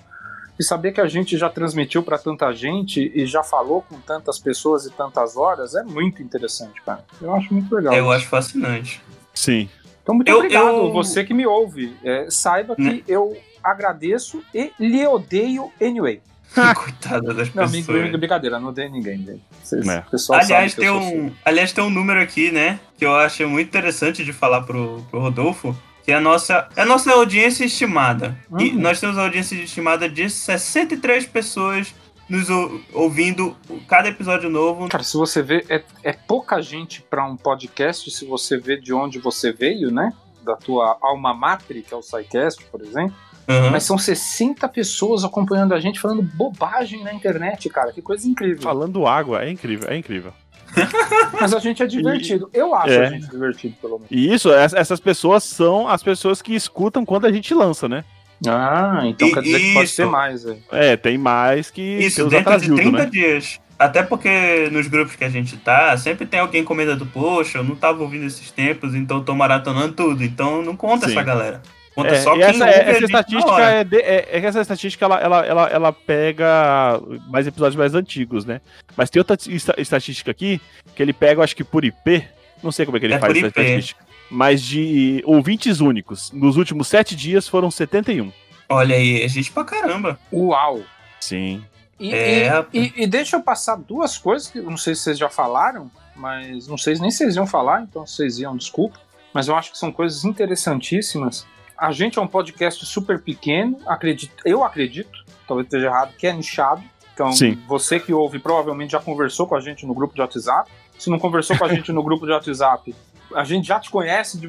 E 0.58 0.62
saber 0.62 0.92
que 0.92 1.00
a 1.00 1.06
gente 1.08 1.36
já 1.36 1.48
transmitiu 1.50 2.02
pra 2.02 2.16
tanta 2.16 2.52
gente 2.52 3.10
e 3.14 3.26
já 3.26 3.42
falou 3.42 3.82
com 3.82 3.98
tantas 4.00 4.38
pessoas 4.38 4.86
e 4.86 4.90
tantas 4.90 5.36
horas 5.36 5.74
é 5.74 5.82
muito 5.82 6.22
interessante, 6.22 6.80
cara. 6.82 7.04
Eu 7.20 7.34
acho 7.34 7.52
muito 7.52 7.74
legal. 7.74 7.92
Eu 7.94 8.10
acho 8.12 8.26
fascinante. 8.28 9.02
Sim. 9.34 9.68
Então, 10.02 10.14
muito 10.14 10.28
Eu- 10.28 10.36
obrigado, 10.36 10.66
eu- 10.68 10.92
você 10.92 11.24
que 11.24 11.34
me 11.34 11.46
ouve. 11.46 11.96
É, 12.04 12.26
saiba 12.30 12.76
que 12.76 12.82
Né? 12.82 13.02
eu 13.08 13.36
agradeço 13.62 14.42
e 14.54 14.70
lhe 14.78 15.04
odeio 15.06 15.72
anyway. 15.82 16.20
Coitada 16.76 17.34
das 17.34 17.52
Não, 17.52 17.64
pessoas. 17.68 17.86
brin- 17.86 18.16
brincadeira, 18.16 18.60
não 18.60 18.68
odeio 18.68 18.90
ninguém. 18.90 19.18
gente. 19.24 19.42
Vocês, 19.62 19.88
É. 19.88 20.02
pessoal 20.02 20.38
Aliás 20.40 20.74
tem, 20.74 20.86
sou 20.86 20.98
assim. 20.98 21.20
um, 21.20 21.32
aliás, 21.44 21.72
tem 21.72 21.82
um 21.82 21.90
número 21.90 22.20
aqui, 22.20 22.52
né? 22.52 22.78
Que 22.96 23.04
eu 23.04 23.14
acho 23.16 23.48
muito 23.48 23.66
interessante 23.66 24.24
de 24.24 24.32
falar 24.32 24.60
pro, 24.62 25.04
pro 25.10 25.18
Rodolfo. 25.20 25.74
Que 26.04 26.12
é 26.12 26.16
a 26.16 26.20
nossa, 26.20 26.68
é 26.76 26.82
a 26.82 26.84
nossa 26.84 27.10
audiência 27.12 27.64
estimada. 27.64 28.36
E 28.58 28.70
Uhum. 28.70 28.80
nós 28.80 29.00
temos 29.00 29.16
a 29.16 29.22
audiência 29.22 29.54
estimada 29.56 30.08
de 30.08 30.28
63 30.28 31.26
pessoas 31.26 31.94
nos 32.28 32.48
ou- 32.50 32.80
ouvindo 32.92 33.56
cada 33.88 34.08
episódio 34.08 34.48
novo. 34.50 34.88
Cara, 34.88 35.02
se 35.02 35.16
você 35.16 35.42
vê, 35.42 35.64
é, 35.68 35.82
é 36.02 36.12
pouca 36.12 36.60
gente 36.62 37.02
pra 37.02 37.24
um 37.26 37.36
podcast, 37.36 38.10
se 38.10 38.24
você 38.26 38.56
vê 38.58 38.76
de 38.78 38.92
onde 38.92 39.18
você 39.18 39.52
veio, 39.52 39.90
né? 39.90 40.12
Da 40.42 40.56
tua 40.56 40.98
alma 41.00 41.32
mater, 41.32 41.82
que 41.82 41.92
é 41.94 41.96
o 41.96 42.02
SciCast, 42.02 42.64
por 42.70 42.82
exemplo. 42.82 43.14
Aham. 43.48 43.70
Mas 43.70 43.82
são 43.82 43.98
60 43.98 44.66
pessoas 44.68 45.22
acompanhando 45.22 45.74
a 45.74 45.80
gente, 45.80 46.00
falando 46.00 46.22
bobagem 46.22 47.02
na 47.02 47.12
internet, 47.12 47.68
cara. 47.68 47.92
Que 47.92 48.00
coisa 48.00 48.26
incrível. 48.26 48.62
Falando 48.62 49.06
água, 49.06 49.42
é 49.44 49.50
incrível, 49.50 49.88
é 49.90 49.96
incrível. 49.96 50.32
Mas 51.40 51.52
a 51.54 51.58
gente 51.58 51.82
é 51.82 51.86
divertido. 51.86 52.48
Eu 52.52 52.74
acho 52.74 52.92
É. 52.92 53.06
a 53.06 53.10
gente 53.10 53.28
divertido, 53.28 53.74
pelo 53.80 53.94
menos. 53.98 54.08
E 54.10 54.32
isso, 54.32 54.50
ess- 54.52 54.74
essas 54.74 55.00
pessoas 55.00 55.42
são 55.44 55.88
as 55.88 56.02
pessoas 56.02 56.40
que 56.42 56.54
escutam 56.54 57.04
quando 57.04 57.26
a 57.26 57.32
gente 57.32 57.52
lança, 57.54 57.88
né? 57.88 58.04
Ah, 58.46 59.02
então 59.04 59.28
E- 59.28 59.32
quer 59.32 59.42
dizer 59.42 59.60
que 59.60 59.72
pode 59.74 59.84
isso. 59.86 59.94
ser 59.94 60.06
mais. 60.06 60.44
É. 60.44 60.56
É, 60.72 60.96
tem 60.96 61.16
mais 61.16 61.70
que 61.70 61.80
Isso, 61.80 62.16
dentro 62.24 62.30
de 62.30 62.36
atrasildo, 62.36 62.76
30 62.76 62.98
né? 62.98 63.06
dias. 63.06 63.60
Até 63.78 64.02
porque 64.02 64.68
nos 64.70 64.86
grupos 64.86 65.16
que 65.16 65.24
a 65.24 65.28
gente 65.28 65.56
tá, 65.56 65.96
sempre 65.96 66.24
tem 66.26 66.38
alguém 66.40 66.62
comentando, 66.62 67.04
poxa, 67.06 67.58
eu 67.58 67.64
não 67.64 67.74
tava 67.74 68.02
ouvindo 68.02 68.24
esses 68.24 68.50
tempos, 68.50 68.94
então 68.94 69.18
eu 69.18 69.24
tô 69.24 69.34
maratonando 69.34 69.94
tudo. 69.94 70.22
Então 70.22 70.62
não 70.62 70.76
conta 70.76 71.06
Sim. 71.06 71.12
essa 71.12 71.22
galera. 71.22 71.60
Conta 71.94 72.08
É, 72.08 72.20
só 72.20 72.32
e 72.34 72.38
quem 72.38 72.42
essa, 72.44 72.64
ouve 72.66 72.76
é- 72.76 72.90
essa 72.90 73.04
estatística 73.04 73.60
é, 73.62 73.84
de- 73.84 73.96
é- 74.00 74.28
é 74.32 74.40
que 74.40 74.46
essa 74.46 74.60
estatística 74.60 75.04
ela, 75.04 75.18
ela, 75.20 75.46
ela, 75.46 75.68
ela 75.68 75.92
pega 75.92 77.00
mais 77.28 77.46
episódios 77.46 77.76
mais 77.76 77.94
antigos, 77.94 78.44
né? 78.44 78.60
Mas 78.96 79.10
tem 79.10 79.20
outra 79.20 79.36
esta- 79.48 79.74
estatística 79.78 80.30
aqui 80.30 80.60
que 80.94 81.02
ele 81.02 81.12
pega, 81.12 81.38
eu 81.40 81.44
acho 81.44 81.54
que 81.54 81.62
por 81.64 81.84
IP, 81.84 82.24
não 82.62 82.72
sei 82.72 82.84
como 82.84 82.96
é 82.96 83.00
que 83.00 83.06
ele 83.06 83.14
É 83.14 83.18
faz 83.18 83.36
essa 83.36 83.46
IP. 83.46 83.60
estatística, 83.60 84.04
mas 84.30 84.60
de 84.62 85.22
ouvintes 85.24 85.80
únicos. 85.80 86.32
Nos 86.32 86.56
últimos 86.56 86.88
sete 86.88 87.14
dias 87.14 87.46
foram 87.46 87.70
71. 87.70 88.32
Olha 88.68 88.96
aí, 88.96 89.22
é 89.22 89.28
gente 89.28 89.52
pra 89.52 89.62
caramba. 89.64 90.18
Uau! 90.32 90.80
Sim. 91.20 91.62
E, 92.00 92.12
É, 92.12 92.64
e- 92.72 92.80
e- 92.80 92.92
e 93.04 93.06
deixa 93.06 93.36
eu 93.36 93.40
passar 93.42 93.76
duas 93.76 94.18
coisas 94.18 94.48
que 94.48 94.58
eu 94.58 94.64
não 94.64 94.76
sei 94.76 94.94
se 94.96 95.02
vocês 95.02 95.18
já 95.18 95.28
falaram, 95.28 95.88
mas 96.16 96.66
não 96.66 96.76
sei 96.76 96.94
nem 96.98 97.10
se 97.10 97.18
vocês 97.18 97.36
iam 97.36 97.46
falar, 97.46 97.82
então 97.82 98.04
se 98.04 98.16
vocês 98.16 98.38
iam, 98.40 98.56
desculpa. 98.56 98.98
Mas 99.32 99.46
eu 99.48 99.54
acho 99.56 99.70
que 99.70 99.78
são 99.78 99.92
coisas 99.92 100.24
interessantíssimas. 100.24 101.46
A 101.76 101.92
gente 101.92 102.18
é 102.18 102.22
um 102.22 102.26
podcast 102.26 102.84
super 102.86 103.20
pequeno, 103.20 103.78
acredito, 103.86 104.32
eu 104.44 104.62
acredito, 104.62 105.24
talvez 105.46 105.66
esteja 105.66 105.86
errado, 105.86 106.14
que 106.16 106.26
é 106.26 106.32
nichado. 106.32 106.82
Então, 107.12 107.32
Sim. 107.32 107.58
você 107.68 108.00
que 108.00 108.12
ouve 108.12 108.38
provavelmente 108.38 108.92
já 108.92 109.00
conversou 109.00 109.46
com 109.46 109.54
a 109.54 109.60
gente 109.60 109.86
no 109.86 109.94
grupo 109.94 110.14
de 110.14 110.20
WhatsApp. 110.20 110.70
Se 110.98 111.10
não 111.10 111.18
conversou 111.18 111.56
com 111.56 111.64
a 111.64 111.68
gente 111.68 111.92
no 111.92 112.02
grupo 112.02 112.26
de 112.26 112.32
WhatsApp, 112.32 112.94
a 113.34 113.44
gente 113.44 113.68
já 113.68 113.78
te 113.78 113.90
conhece 113.90 114.38
de, 114.38 114.48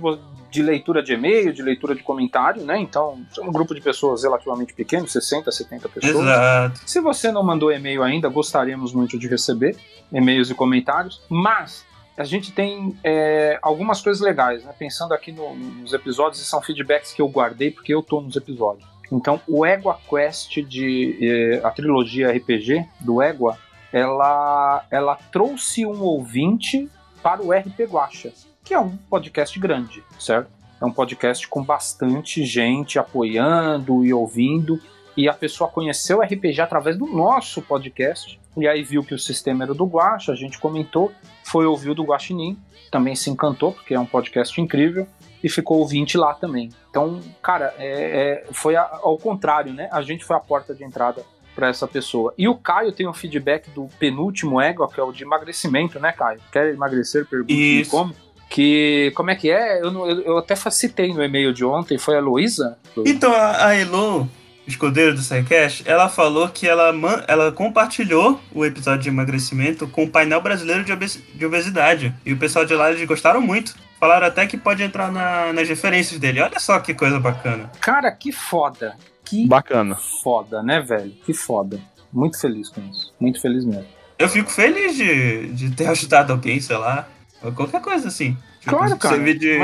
de 0.49 0.63
leitura 0.63 1.01
de 1.03 1.13
e-mail, 1.13 1.53
de 1.53 1.61
leitura 1.61 1.95
de 1.95 2.01
comentário, 2.03 2.63
né? 2.63 2.79
Então, 2.79 3.19
é 3.37 3.41
um 3.41 3.51
grupo 3.51 3.73
de 3.73 3.81
pessoas 3.81 4.23
relativamente 4.23 4.73
pequeno, 4.73 5.07
60, 5.07 5.51
70 5.51 5.89
pessoas. 5.89 6.15
Exato. 6.15 6.81
Se 6.85 6.99
você 6.99 7.31
não 7.31 7.43
mandou 7.43 7.71
e-mail 7.71 8.03
ainda, 8.03 8.29
gostaríamos 8.29 8.93
muito 8.93 9.17
de 9.17 9.27
receber 9.27 9.75
e-mails 10.11 10.49
e 10.49 10.55
comentários. 10.55 11.21
Mas 11.29 11.85
a 12.17 12.23
gente 12.23 12.51
tem 12.51 12.95
é, 13.03 13.59
algumas 13.61 14.01
coisas 14.01 14.21
legais, 14.21 14.63
né? 14.63 14.73
Pensando 14.77 15.13
aqui 15.13 15.31
no- 15.31 15.55
nos 15.55 15.93
episódios, 15.93 16.41
e 16.41 16.45
são 16.45 16.61
feedbacks 16.61 17.11
que 17.13 17.21
eu 17.21 17.27
guardei 17.27 17.71
porque 17.71 17.93
eu 17.93 18.01
tô 18.01 18.21
nos 18.21 18.35
episódios. 18.35 18.87
Então, 19.11 19.39
o 19.47 19.65
Égua 19.65 19.99
Quest 20.09 20.57
de 20.61 21.17
eh, 21.21 21.61
a 21.63 21.69
trilogia 21.69 22.31
RPG 22.31 22.85
do 22.99 23.21
Égua, 23.21 23.57
ela, 23.93 24.83
ela 24.89 25.15
trouxe 25.31 25.85
um 25.85 26.01
ouvinte 26.01 26.89
para 27.21 27.41
o 27.41 27.51
RP 27.53 27.81
Guacha, 27.87 28.33
que 28.63 28.73
é 28.73 28.79
um 28.79 28.97
podcast 28.97 29.59
grande, 29.59 30.03
certo? 30.19 30.49
É 30.81 30.85
um 30.85 30.91
podcast 30.91 31.47
com 31.47 31.63
bastante 31.63 32.43
gente 32.45 32.97
apoiando 32.99 34.03
e 34.05 34.13
ouvindo 34.13 34.81
e 35.15 35.29
a 35.29 35.33
pessoa 35.33 35.69
conheceu 35.69 36.17
o 36.17 36.21
RPG 36.21 36.59
através 36.59 36.97
do 36.97 37.05
nosso 37.05 37.61
podcast, 37.61 38.39
e 38.57 38.67
aí 38.67 38.83
viu 38.83 39.03
que 39.03 39.13
o 39.13 39.19
sistema 39.19 39.63
era 39.63 39.73
do 39.73 39.85
Guacha, 39.85 40.31
a 40.33 40.35
gente 40.35 40.59
comentou, 40.59 41.11
foi 41.55 41.65
ouvir 41.65 41.91
o 41.91 41.95
do 41.95 42.03
Guaxinim, 42.03 42.57
também 42.91 43.15
se 43.15 43.29
encantou, 43.29 43.71
porque 43.71 43.93
é 43.93 43.99
um 43.99 44.05
podcast 44.05 44.59
incrível, 44.59 45.07
e 45.41 45.47
ficou 45.47 45.77
ouvinte 45.79 46.17
lá 46.17 46.33
também. 46.33 46.69
Então, 46.89 47.21
cara, 47.41 47.73
é- 47.77 48.43
é- 48.43 48.47
foi 48.51 48.75
a- 48.75 48.99
ao 49.01 49.17
contrário, 49.17 49.71
né? 49.71 49.87
A 49.89 50.01
gente 50.01 50.25
foi 50.25 50.35
a 50.35 50.39
porta 50.41 50.75
de 50.75 50.83
entrada 50.83 51.23
para 51.55 51.69
essa 51.69 51.87
pessoa. 51.87 52.33
E 52.37 52.45
o 52.45 52.55
Caio 52.55 52.91
tem 52.91 53.07
um 53.07 53.13
feedback 53.13 53.69
do 53.69 53.87
penúltimo 53.97 54.59
ego, 54.59 54.85
que 54.89 54.99
é 54.99 55.03
o 55.03 55.13
de 55.13 55.23
emagrecimento, 55.23 55.97
né, 55.97 56.11
Caio? 56.11 56.41
Quer 56.51 56.73
emagrecer? 56.73 57.25
Pergunte 57.25 57.53
Isso. 57.53 57.91
como. 57.91 58.13
Que, 58.49 59.13
como 59.15 59.31
é 59.31 59.35
que 59.35 59.49
é? 59.49 59.79
Eu, 59.81 59.93
eu, 60.09 60.21
eu 60.23 60.37
até 60.37 60.57
citei 60.57 61.13
no 61.13 61.23
e-mail 61.23 61.53
de 61.53 61.63
ontem, 61.63 61.97
foi 61.97 62.17
a 62.17 62.19
Luísa? 62.19 62.77
Então, 63.05 63.31
a, 63.33 63.67
a 63.67 63.75
Elo, 63.75 64.29
escudeiro 64.67 65.13
do 65.13 65.21
SciCast, 65.21 65.83
ela 65.85 66.09
falou 66.09 66.49
que 66.49 66.67
ela, 66.67 66.91
man- 66.91 67.23
ela 67.27 67.51
compartilhou 67.51 68.39
o 68.53 68.65
episódio 68.65 69.03
de 69.03 69.09
emagrecimento 69.09 69.87
com 69.87 70.03
o 70.03 70.09
painel 70.09 70.41
brasileiro 70.41 70.83
de, 70.83 70.91
obes- 70.91 71.21
de 71.33 71.45
obesidade. 71.45 72.13
E 72.25 72.33
o 72.33 72.37
pessoal 72.37 72.65
de 72.65 72.73
lá 72.73 72.91
eles 72.91 73.07
gostaram 73.07 73.41
muito. 73.41 73.75
Falaram 73.99 74.27
até 74.27 74.45
que 74.45 74.57
pode 74.57 74.83
entrar 74.83 75.11
na- 75.11 75.53
nas 75.53 75.67
referências 75.69 76.19
dele. 76.19 76.41
Olha 76.41 76.59
só 76.59 76.79
que 76.79 76.93
coisa 76.93 77.19
bacana. 77.19 77.71
Cara, 77.79 78.11
que 78.11 78.31
foda. 78.31 78.95
Que 79.23 79.47
Bacana. 79.47 79.95
foda, 80.23 80.61
né, 80.61 80.79
velho? 80.81 81.11
Que 81.25 81.33
foda. 81.33 81.79
Muito 82.13 82.39
feliz 82.39 82.69
com 82.69 82.81
isso. 82.89 83.13
Muito 83.19 83.41
feliz 83.41 83.65
mesmo. 83.65 83.85
Eu 84.19 84.29
fico 84.29 84.49
feliz 84.51 84.95
de, 84.95 85.47
de 85.47 85.71
ter 85.71 85.87
ajudado 85.89 86.31
alguém, 86.33 86.59
sei 86.59 86.77
lá. 86.77 87.07
Qualquer 87.55 87.81
coisa 87.81 88.07
assim. 88.07 88.37
Tipo, 88.59 88.77
Claro, 88.77 88.97
cara. 88.97 89.15
Servir 89.15 89.37
de, 89.37 89.57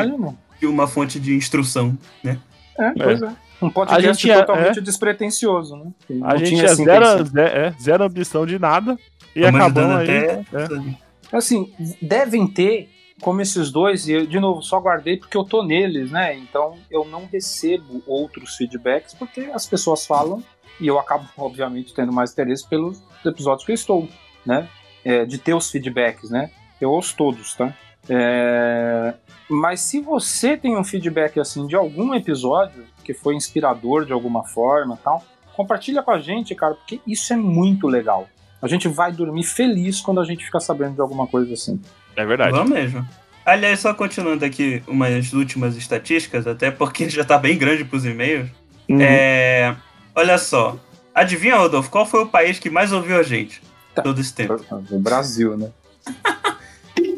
de 0.59 0.65
uma 0.67 0.87
fonte 0.87 1.19
de 1.19 1.35
instrução, 1.35 1.97
né? 2.23 2.37
É, 2.77 2.91
pois 2.91 3.21
é. 3.21 3.31
Um 3.61 3.69
podcast 3.69 4.09
A 4.09 4.13
gente 4.13 4.31
é- 4.31 4.39
totalmente 4.39 4.81
despretensioso, 4.81 5.75
né? 5.75 5.91
Que 6.07 6.19
A 6.23 6.35
gente 6.37 6.49
tinha 6.49 6.63
é 6.63 6.65
essa 6.65 6.75
zero, 6.83 7.39
é, 7.39 7.75
zero 7.81 8.03
ambição 8.03 8.45
de 8.45 8.57
nada. 8.57 8.97
E 9.35 9.45
acabamos 9.45 9.77
ajudando 9.77 9.99
aí. 9.99 10.17
até- 10.17 10.93
é. 11.31 11.37
Assim, 11.37 11.71
devem 12.01 12.45
ter, 12.47 12.89
como 13.21 13.39
esses 13.41 13.71
dois, 13.71 14.07
e 14.07 14.13
eu, 14.13 14.25
de 14.25 14.39
novo, 14.39 14.61
só 14.61 14.79
guardei 14.79 15.15
porque 15.17 15.37
eu 15.37 15.43
tô 15.43 15.63
neles, 15.63 16.11
né? 16.11 16.35
Então 16.35 16.75
eu 16.89 17.05
não 17.05 17.25
recebo 17.31 18.01
outros 18.07 18.55
feedbacks 18.57 19.13
porque 19.13 19.49
as 19.53 19.65
pessoas 19.67 20.05
falam 20.05 20.43
e 20.79 20.87
eu 20.87 20.97
acabo, 20.99 21.25
obviamente, 21.37 21.93
tendo 21.93 22.11
mais 22.11 22.31
interesse 22.31 22.67
pelos 22.67 23.01
episódios 23.25 23.65
que 23.65 23.71
eu 23.71 23.75
estou, 23.75 24.09
né? 24.45 24.67
É, 25.05 25.23
de 25.25 25.37
ter 25.37 25.53
os 25.53 25.69
feedbacks, 25.71 26.29
né? 26.29 26.49
Eu 26.79 26.89
ouço 26.91 27.15
todos, 27.15 27.53
tá? 27.53 27.73
É, 28.09 29.13
Mas 29.49 29.81
se 29.81 29.99
você 29.99 30.57
tem 30.57 30.77
um 30.77 30.83
feedback 30.83 31.39
assim 31.39 31.67
de 31.67 31.75
algum 31.75 32.13
episódio 32.13 32.85
que 33.03 33.13
foi 33.13 33.35
inspirador 33.35 34.05
de 34.05 34.13
alguma 34.13 34.43
forma, 34.43 34.97
tal, 35.03 35.23
compartilha 35.55 36.01
com 36.01 36.11
a 36.11 36.19
gente, 36.19 36.55
cara, 36.55 36.73
porque 36.75 36.99
isso 37.05 37.33
é 37.33 37.35
muito 37.35 37.87
legal. 37.87 38.27
A 38.61 38.67
gente 38.67 38.87
vai 38.87 39.11
dormir 39.11 39.43
feliz 39.43 39.99
quando 40.01 40.21
a 40.21 40.23
gente 40.25 40.45
ficar 40.45 40.59
sabendo 40.59 40.95
de 40.95 41.01
alguma 41.01 41.25
coisa 41.27 41.53
assim. 41.53 41.81
É 42.15 42.25
verdade. 42.25 42.51
Vamos 42.51 42.69
mesmo. 42.69 43.05
Aliás, 43.43 43.79
só 43.79 43.93
continuando 43.93 44.45
aqui 44.45 44.83
umas 44.87 45.33
últimas 45.33 45.75
estatísticas, 45.75 46.45
até 46.45 46.69
porque 46.69 47.09
já 47.09 47.23
tá 47.25 47.37
bem 47.39 47.57
grande 47.57 47.83
pros 47.83 48.05
e-mails. 48.05 48.49
Uhum. 48.87 49.01
É, 49.01 49.75
olha 50.15 50.37
só. 50.37 50.77
Adivinha, 51.13 51.57
Rodolfo, 51.57 51.89
qual 51.89 52.05
foi 52.05 52.21
o 52.23 52.27
país 52.27 52.59
que 52.59 52.69
mais 52.69 52.91
ouviu 52.93 53.17
a 53.17 53.23
gente 53.23 53.61
Tá. 53.95 54.01
todo 54.01 54.21
esse 54.21 54.33
tempo? 54.33 54.63
O 54.91 54.99
Brasil, 54.99 55.57
né? 55.57 55.69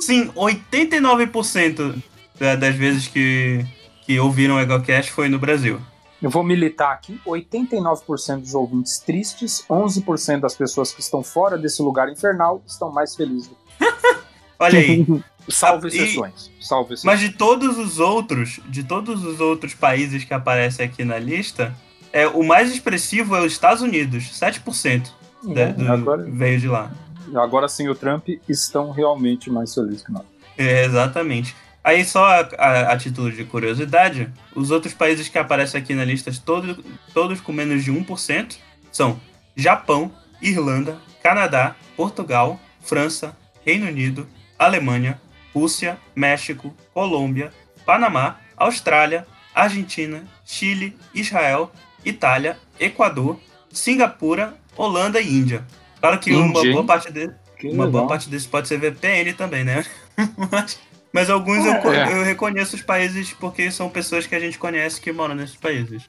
Sim, 0.06 0.30
89% 0.36 2.02
da- 2.40 2.56
das 2.56 2.76
vezes 2.76 3.08
que, 3.08 3.66
que 4.06 4.20
ouviram 4.20 4.56
o 4.56 4.60
EgoCast 4.60 5.12
foi 5.12 5.30
no 5.30 5.40
Brasil. 5.40 5.80
Eu 6.22 6.30
vou 6.30 6.44
militar 6.44 6.94
aqui: 6.94 7.20
89% 7.26 8.40
dos 8.42 8.54
ouvintes 8.56 9.00
tristes, 9.00 9.64
11% 9.70 10.40
das 10.42 10.56
pessoas 10.56 10.92
que 10.94 11.02
estão 11.02 11.22
fora 11.24 11.58
desse 11.58 11.82
lugar 11.82 12.10
infernal 12.10 12.64
estão 12.66 12.92
mais 12.92 13.16
felizes. 13.16 13.52
Olha 14.60 14.80
aí. 14.80 15.06
Salvo 15.50 15.88
Ah, 15.88 15.90
e- 15.90 15.98
exceções. 15.98 16.50
Salvo 16.62 16.94
exceções. 16.94 17.04
Mas 17.04 17.20
de 17.20 17.30
todos 17.34 17.78
os 17.78 18.00
outros, 18.00 18.62
de 18.70 18.82
todos 18.84 19.26
os 19.26 19.42
outros 19.42 19.74
países 19.74 20.24
que 20.24 20.34
aparecem 20.34 20.86
aqui 20.86 21.04
na 21.04 21.20
lista, 21.20 21.76
é, 22.14 22.26
o 22.26 22.44
mais 22.44 22.72
expressivo 22.72 23.36
é 23.36 23.42
os 23.42 23.52
Estados 23.52 23.82
Unidos, 23.82 24.32
7% 24.40 25.12
da- 25.44 25.66
Né? 25.66 25.74
do- 25.74 25.92
agora, 25.92 26.24
veio 26.30 26.60
de 26.62 26.68
lá. 26.70 26.90
Agora 27.38 27.68
sim, 27.68 27.88
o 27.90 27.96
Trump 27.96 28.28
estão 28.48 28.92
realmente 28.92 29.50
mais 29.50 29.74
felizes 29.74 30.04
que 30.04 30.12
nós. 30.12 30.24
É, 30.58 30.86
exatamente. 30.86 31.56
Aí 31.84 32.06
só 32.06 32.24
a, 32.26 32.40
a- 32.58 32.94
a 32.94 32.98
título 32.98 33.32
de 33.32 33.44
curiosidade, 33.44 34.32
os 34.56 34.72
outros 34.72 34.94
países 34.94 35.28
que 35.28 35.38
aparecem 35.38 35.82
aqui 35.82 35.94
na 35.94 36.06
lista, 36.06 36.32
todos, 36.46 36.78
todos 37.14 37.42
com 37.42 37.52
menos 37.52 37.84
de 37.84 37.92
1%, 37.92 38.56
são 38.92 39.20
Japão, 39.56 40.12
Irlanda, 40.42 40.98
Canadá, 41.22 41.76
Portugal, 41.98 42.60
França, 42.82 43.36
Reino 43.66 43.88
Unido, 43.88 44.28
Alemanha, 44.58 45.20
Rússia, 45.54 45.98
México, 46.16 46.74
Colômbia, 46.94 47.52
Panamá, 47.86 48.38
Austrália, 48.56 49.26
Argentina, 49.54 50.24
Chile, 50.46 50.96
Israel, 51.14 51.72
Itália, 52.06 52.58
Equador, 52.80 53.40
Singapura, 53.72 54.54
Holanda 54.76 55.20
e 55.20 55.28
Índia. 55.34 55.66
Claro 56.04 56.20
que 56.20 56.34
uma 56.34 56.52
boa 56.52 56.84
parte 56.84 57.14
Que 57.58 57.68
uma 57.70 57.88
boa 57.88 58.06
parte 58.06 58.30
desse 58.30 58.46
pode 58.46 58.68
ser 58.68 58.78
VPN 58.78 59.32
também, 59.32 59.64
né? 59.64 59.86
mas, 60.52 60.78
mas 61.14 61.30
alguns 61.30 61.66
eu, 61.66 61.72
É. 61.94 62.12
eu 62.20 62.24
reconheço 62.26 62.76
os 62.76 62.82
países 62.82 63.32
porque 63.32 63.72
são 63.72 63.90
pessoas 63.90 64.28
que 64.28 64.36
a 64.36 64.40
gente 64.40 64.60
conhece 64.60 65.00
que 65.00 65.14
moram 65.14 65.34
nesses 65.34 65.56
países. 65.56 66.04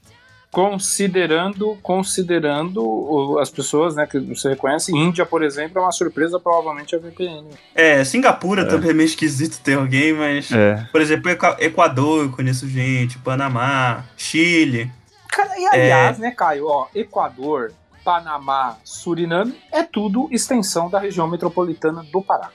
Considerando, 0.50 1.78
considerando 1.80 3.38
as 3.40 3.50
pessoas 3.50 3.94
né, 3.94 4.04
que 4.06 4.18
você 4.18 4.48
reconhece, 4.50 4.90
Índia, 4.96 5.24
por 5.24 5.44
exemplo, 5.44 5.78
é 5.78 5.82
uma 5.82 5.92
surpresa, 5.92 6.40
provavelmente 6.40 6.96
a 6.96 6.98
VPN. 6.98 7.46
É, 7.72 8.02
Singapura 8.04 8.64
também 8.66 8.90
é 8.90 8.94
meio 8.94 9.06
esquisito 9.06 9.60
ter 9.62 9.74
alguém, 9.74 10.12
mas. 10.12 10.50
É. 10.50 10.88
Por 10.90 11.00
exemplo, 11.00 11.30
Equa- 11.30 11.56
Equador 11.60 12.24
eu 12.24 12.30
conheço 12.32 12.68
gente, 12.68 13.16
Panamá, 13.18 14.04
Chile. 14.16 14.90
Cara, 15.28 15.56
e 15.58 15.66
aliás, 15.66 16.18
né, 16.18 16.30
Caio, 16.32 16.66
ó, 16.66 16.86
Equador, 16.94 17.72
Panamá, 18.04 18.76
Suriname, 18.84 19.58
é 19.72 19.82
tudo 19.82 20.28
extensão 20.30 20.90
da 20.90 20.98
região 20.98 21.26
metropolitana 21.26 22.04
do 22.12 22.20
Pará. 22.22 22.50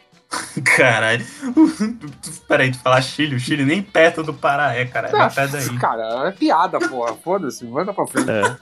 Caralho. 0.76 1.26
Peraí, 2.48 2.72
tu 2.72 2.78
falar 2.80 3.02
Chile, 3.02 3.36
o 3.36 3.40
Chile 3.40 3.66
nem 3.66 3.82
perto 3.82 4.22
do 4.24 4.34
Pará 4.34 4.76
é, 4.76 4.86
cara. 4.86 5.10
Ah, 5.14 5.32
É 5.42 5.48
daí. 5.48 5.78
Cara, 5.80 6.28
é 6.28 6.32
piada, 6.32 6.78
porra. 6.80 7.16
Foda-se, 7.16 7.66
manda 7.66 7.92
pra 7.94 8.06
frente. 8.06 8.30
É. 8.30 8.56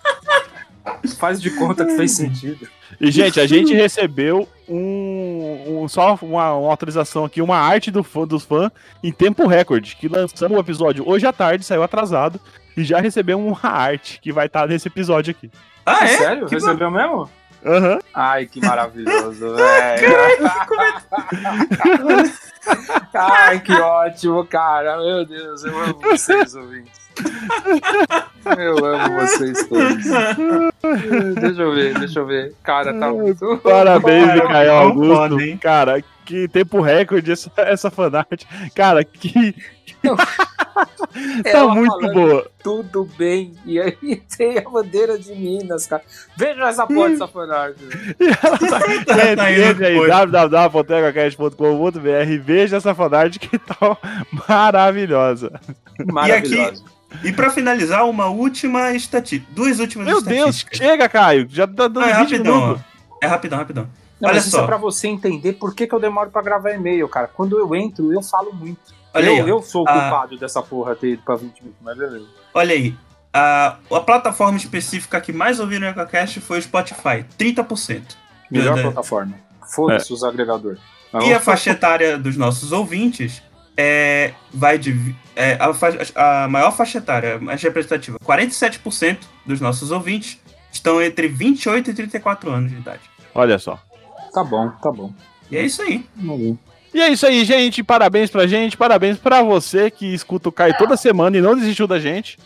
Faz 1.20 1.42
de 1.42 1.50
conta 1.52 1.86
que 1.86 1.98
fez 1.98 2.12
sentido. 2.12 2.66
E, 3.02 3.12
gente, 3.12 3.38
a 3.42 3.46
gente 3.46 3.74
recebeu 3.74 4.48
um, 4.70 5.82
um- 5.84 5.88
só 5.90 6.18
uma, 6.22 6.54
uma 6.54 6.70
autorização 6.70 7.26
aqui, 7.26 7.42
uma 7.42 7.58
arte 7.58 7.92
do 7.92 8.02
fã, 8.04 8.26
dos 8.26 8.44
fãs 8.46 8.72
em 9.04 9.12
tempo 9.12 9.46
recorde, 9.46 9.98
que 9.98 10.08
lançamos 10.08 10.58
o 10.58 10.62
episódio 10.62 11.04
hoje 11.08 11.28
à 11.28 11.34
tarde, 11.34 11.66
saiu 11.66 11.84
atrasado, 11.84 12.40
e 12.78 12.86
já 12.86 13.02
recebemos 13.02 13.46
uma 13.46 13.70
arte 13.70 14.20
que 14.22 14.32
vai 14.32 14.46
estar 14.46 14.66
nesse 14.68 14.88
episódio 14.88 15.32
aqui. 15.32 15.52
Ah, 15.88 16.04
é? 16.04 16.08
Sério? 16.08 16.46
Que 16.48 16.56
Recebeu 16.56 16.92
mesmo? 16.92 17.30
Aham. 17.66 18.00
Ai, 18.14 18.46
que 18.46 18.60
maravilhoso, 18.64 19.56
velho. 19.56 20.08
Ai, 23.14 23.60
que 23.60 23.74
ótimo, 23.74 24.46
cara. 24.46 24.98
Meu 24.98 25.26
Deus, 25.26 25.64
eu 25.64 25.78
amo 25.80 26.00
vocês, 26.02 26.54
ouvintes. 26.56 27.08
Eu 28.58 28.86
amo 28.86 29.16
vocês 29.22 29.66
todos. 29.68 30.04
Deixa 31.42 31.62
eu 31.62 31.74
ver, 31.74 31.98
deixa 31.98 32.20
eu 32.20 32.26
ver. 32.26 32.54
Cara, 32.64 32.94
tá 33.00 33.10
muito. 33.10 33.58
Parabéns, 33.64 34.34
Micael 34.34 34.94
não 34.94 35.16
Augusto. 35.18 35.60
Cara, 35.62 36.04
que 36.26 36.48
tempo 36.50 36.82
recorde 36.82 37.32
essa, 37.32 37.52
essa 37.58 37.90
fanart. 37.90 38.44
Cara, 38.76 39.04
que 39.04 39.56
tá 40.86 41.50
Ela 41.50 41.74
muito 41.76 42.12
boa. 42.14 42.50
Tudo 42.64 43.08
bem. 43.18 43.54
E 43.66 43.80
aí 43.80 43.96
tem 44.38 44.58
a 44.58 44.70
bandeira 44.70 45.18
de 45.18 45.34
Minas, 45.34 45.88
cara. 45.88 46.04
Veja 46.36 46.68
essa 46.70 46.86
porra 46.88 47.10
dessa 47.10 47.28
fanart. 47.28 47.76
Gente, 48.18 49.06
Tá 49.36 49.52
indo 49.52 49.62
entre 49.64 49.86
aí, 49.86 49.94
depois. 49.94 50.10
www.egocast.com.br 50.10 52.00
veja 52.44 52.78
essa 52.78 52.94
fanart 52.96 53.38
que 53.38 53.58
tá 53.58 53.98
maravilhosa. 54.48 55.52
Maravilhoso. 56.06 56.84
E 57.24 57.32
pra 57.32 57.50
finalizar, 57.50 58.06
uma 58.08 58.28
última 58.28 58.92
estatística. 58.92 59.50
Duas 59.54 59.80
últimas 59.80 60.06
Meu 60.08 60.22
Deus, 60.22 60.58
estatísticas. 60.58 60.78
chega, 60.78 61.08
Caio. 61.10 61.48
Já 61.50 61.66
tá 61.66 61.88
dando 61.88 62.02
Ah, 62.02 62.10
é 62.10 62.14
20 62.20 62.32
rapidão. 62.32 62.84
É 63.22 63.28
rapidão, 63.28 63.58
rapidão. 63.60 63.88
Não, 64.20 64.30
Olha 64.30 64.36
mas 64.38 64.48
isso 64.48 64.56
só. 64.58 64.64
é 64.64 64.66
pra 64.66 64.78
você 64.78 65.08
entender 65.08 65.54
por 65.54 65.74
que, 65.76 65.88
que 65.88 65.94
eu 65.94 66.00
demoro 66.00 66.30
pra 66.30 66.42
gravar 66.42 66.72
e-mail, 66.72 67.08
cara. 67.08 67.28
Quando 67.34 67.58
eu 67.58 67.74
entro, 67.76 68.12
eu 68.12 68.22
falo 68.22 68.52
muito. 68.54 68.80
Olha 69.18 69.26
eu, 69.30 69.44
aí, 69.44 69.50
eu 69.50 69.62
sou 69.62 69.84
o 69.84 69.90
Ah. 69.90 69.94
culpado 69.94 70.38
dessa 70.38 70.62
porra 70.62 70.96
ter 70.96 71.14
ido 71.14 71.22
pra 71.24 71.36
20 71.36 71.60
minutos, 71.62 71.82
mas 71.82 71.98
beleza. 71.98 72.26
Olha 72.54 72.74
aí. 72.74 72.96
A, 73.34 73.76
a 73.92 74.00
plataforma 74.00 74.58
específica 74.58 75.20
que 75.22 75.32
mais 75.34 75.60
ouviram 75.60 75.88
o 75.88 75.90
EcoCast 75.92 76.40
foi 76.42 76.60
o 76.60 76.62
Spotify, 76.62 77.26
30%. 77.38 78.02
Melhor 78.50 78.76
Da- 78.76 78.82
plataforma. 78.84 79.36
Foda-se 79.76 80.12
os 80.14 80.24
agregadores. 80.24 80.80
E 81.24 81.34
a 81.34 81.40
faixa 81.40 81.72
etária 81.72 82.18
dos 82.18 82.36
nossos 82.38 82.72
ouvintes 82.72 83.42
é, 83.76 84.34
vai 84.54 84.78
de. 84.78 85.16
É, 85.36 85.58
a, 86.16 86.44
a 86.44 86.48
maior 86.48 86.72
faixa 86.72 86.98
etária, 87.00 87.38
mais 87.40 87.62
representativa, 87.62 88.18
47% 88.20 89.20
dos 89.46 89.60
nossos 89.62 89.92
ouvintes 89.92 90.40
estão 90.72 91.02
entre 91.02 91.28
28 91.28 91.92
e 91.92 91.94
34 91.94 92.50
anos 92.52 92.72
de 92.72 92.78
idade. 92.78 93.02
Olha 93.36 93.60
só. 93.60 93.78
Tá 94.34 94.44
bom, 94.44 94.70
tá 94.82 94.92
bom. 94.92 95.14
E 95.52 95.58
é 95.58 95.64
isso 95.66 95.82
aí. 95.82 96.06
E 96.94 97.02
é 97.02 97.10
isso 97.10 97.26
aí, 97.28 97.44
gente. 97.46 97.84
Parabéns 97.84 98.30
pra 98.30 98.48
gente. 98.48 98.76
Parabéns 98.78 99.18
pra 99.18 99.42
você 99.42 99.92
que 99.92 100.14
escuta 100.14 100.50
o 100.50 100.52
Caio 100.52 100.76
toda 100.78 100.98
semana 100.98 101.38
e 101.38 101.42
não 101.42 101.56
desistiu 101.56 101.88
da 101.88 102.00
gente. 102.00 102.38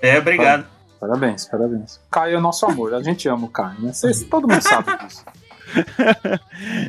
É, 0.00 0.18
obrigado. 0.18 0.66
Parabéns, 0.98 1.46
parabéns. 1.46 1.98
Caio 2.10 2.36
é 2.36 2.40
nosso 2.40 2.64
amor, 2.66 2.92
a 2.94 3.02
gente 3.02 3.26
ama 3.28 3.46
o 3.46 3.48
Caio, 3.48 3.80
né? 3.80 3.92
Vocês, 3.92 4.22
todo 4.24 4.46
mundo 4.48 4.60
sabe 4.62 4.96
disso. 5.04 5.24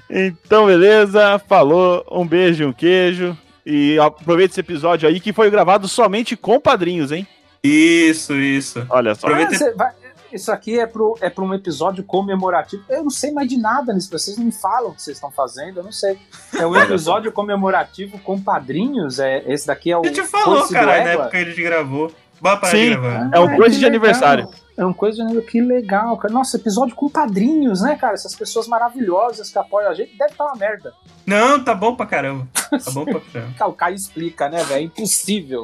Então, 0.10 0.66
beleza. 0.68 1.40
Falou. 1.48 2.06
Um 2.12 2.26
beijo, 2.28 2.68
um 2.68 2.74
queijo. 2.74 3.38
E 3.66 3.98
aproveita 4.00 4.54
esse 4.54 4.60
episódio 4.60 5.08
aí 5.08 5.20
que 5.20 5.32
foi 5.32 5.50
gravado 5.52 5.88
somente 5.88 6.36
com 6.36 6.60
padrinhos, 6.60 7.12
hein? 7.12 7.28
Isso, 7.64 8.34
isso. 8.36 8.84
Olha 8.90 9.14
só. 9.14 9.28
Aproveita- 9.28 9.54
Ah, 9.54 9.58
cê 9.58 9.72
vai- 9.74 9.92
isso 10.36 10.52
aqui 10.52 10.80
é 10.80 10.86
pro, 10.86 11.18
é 11.22 11.30
pro 11.30 11.46
um 11.46 11.54
episódio 11.54 12.04
comemorativo. 12.04 12.84
Eu 12.90 13.04
não 13.04 13.10
sei 13.10 13.32
mais 13.32 13.48
de 13.50 13.58
nada 13.58 13.94
nisso. 13.94 14.10
Vocês 14.12 14.38
não 14.38 14.46
me 14.46 14.52
falam 14.52 14.92
o 14.92 14.96
que 14.96 15.02
vocês 15.02 15.18
estão 15.18 15.32
fazendo, 15.32 15.78
eu 15.80 15.84
não 15.84 15.92
sei. 15.92 16.18
É 16.58 16.66
um 16.66 16.76
episódio 16.76 17.32
comemorativo 17.32 18.20
com 18.20 18.40
padrinhos. 18.42 19.20
É, 19.20 19.44
esse 19.52 19.68
daqui 19.68 19.92
é 19.92 19.98
o. 19.98 20.02
A 20.02 20.08
gente 20.08 20.24
falou, 20.24 20.68
caralho, 20.68 21.04
na 21.04 21.10
época 21.12 21.30
que 21.30 21.38
a 21.38 21.46
gente 21.46 21.62
gravou. 21.62 22.12
Bora 22.40 22.58
parar 22.58 22.72
Sim. 22.72 22.90
gravar. 22.90 23.30
É 23.34 23.40
um 23.40 23.44
Ah, 23.50 23.56
coisa 23.56 23.70
de 23.78 23.86
legal. 23.86 23.90
aniversário. 23.90 24.50
É 24.76 24.84
um 24.86 24.94
coisa 24.94 25.16
de 25.18 25.22
aniversário. 25.22 25.52
Que 25.52 25.62
legal, 25.62 26.18
cara. 26.18 26.34
Nossa, 26.34 26.58
episódio 26.58 26.96
com 26.96 27.08
padrinhos, 27.08 27.82
né, 27.82 27.96
cara? 27.96 28.16
Essas 28.16 28.34
pessoas 28.34 28.68
maravilhosas 28.68 29.52
que 29.52 29.60
apoiam 29.60 29.92
a 29.92 29.94
gente. 29.94 30.18
Deve 30.18 30.32
estar 30.32 30.46
uma 30.46 30.56
merda. 30.56 30.92
Não, 31.24 31.64
tá 31.64 31.76
bom 31.76 31.94
pra 31.96 32.08
caramba. 32.08 32.48
Tá 32.54 32.92
bom 32.92 33.06
pra 33.06 33.20
caramba. 33.32 33.54
Cara, 33.60 33.70
O 33.70 33.74
Caio 33.74 33.96
explica, 33.96 34.50
né, 34.50 34.64
velho? 34.64 34.80
É 34.80 34.84
impossível. 34.86 35.62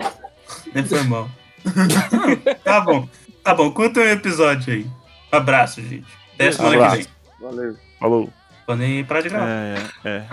Nem 0.71 0.85
foi 0.85 1.01
mal. 1.01 1.27
tá 2.63 2.79
bom. 2.81 3.07
Tá 3.47 3.53
bom, 3.53 3.71
conta 3.71 4.01
um 4.01 4.03
episódio 4.03 4.73
aí. 4.73 4.85
Um 5.31 5.37
abraço, 5.37 5.81
gente. 5.81 6.05
Até 6.35 6.51
semana 6.51 6.75
Abraço. 6.75 6.97
que 6.97 7.03
vem. 7.03 7.49
Valeu. 7.49 7.77
Falou. 7.97 8.29
Podem 8.65 9.05
parar 9.05 9.21
de 9.21 9.29
gravar. 9.29 9.47
É, 9.47 9.75
é. 10.03 10.25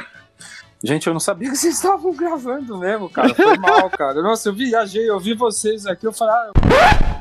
Gente, 0.82 1.06
eu 1.06 1.12
não 1.12 1.20
sabia 1.20 1.48
que 1.48 1.54
vocês 1.54 1.76
estavam 1.76 2.12
gravando 2.12 2.76
mesmo, 2.76 3.08
cara. 3.08 3.32
Foi 3.32 3.56
mal, 3.56 3.88
cara. 3.88 4.20
Nossa, 4.20 4.48
eu 4.48 4.52
viajei, 4.52 5.08
eu 5.08 5.20
vi 5.20 5.32
vocês 5.32 5.86
aqui, 5.86 6.04
eu 6.04 6.12
falei, 6.12 6.34
ah, 6.34 7.13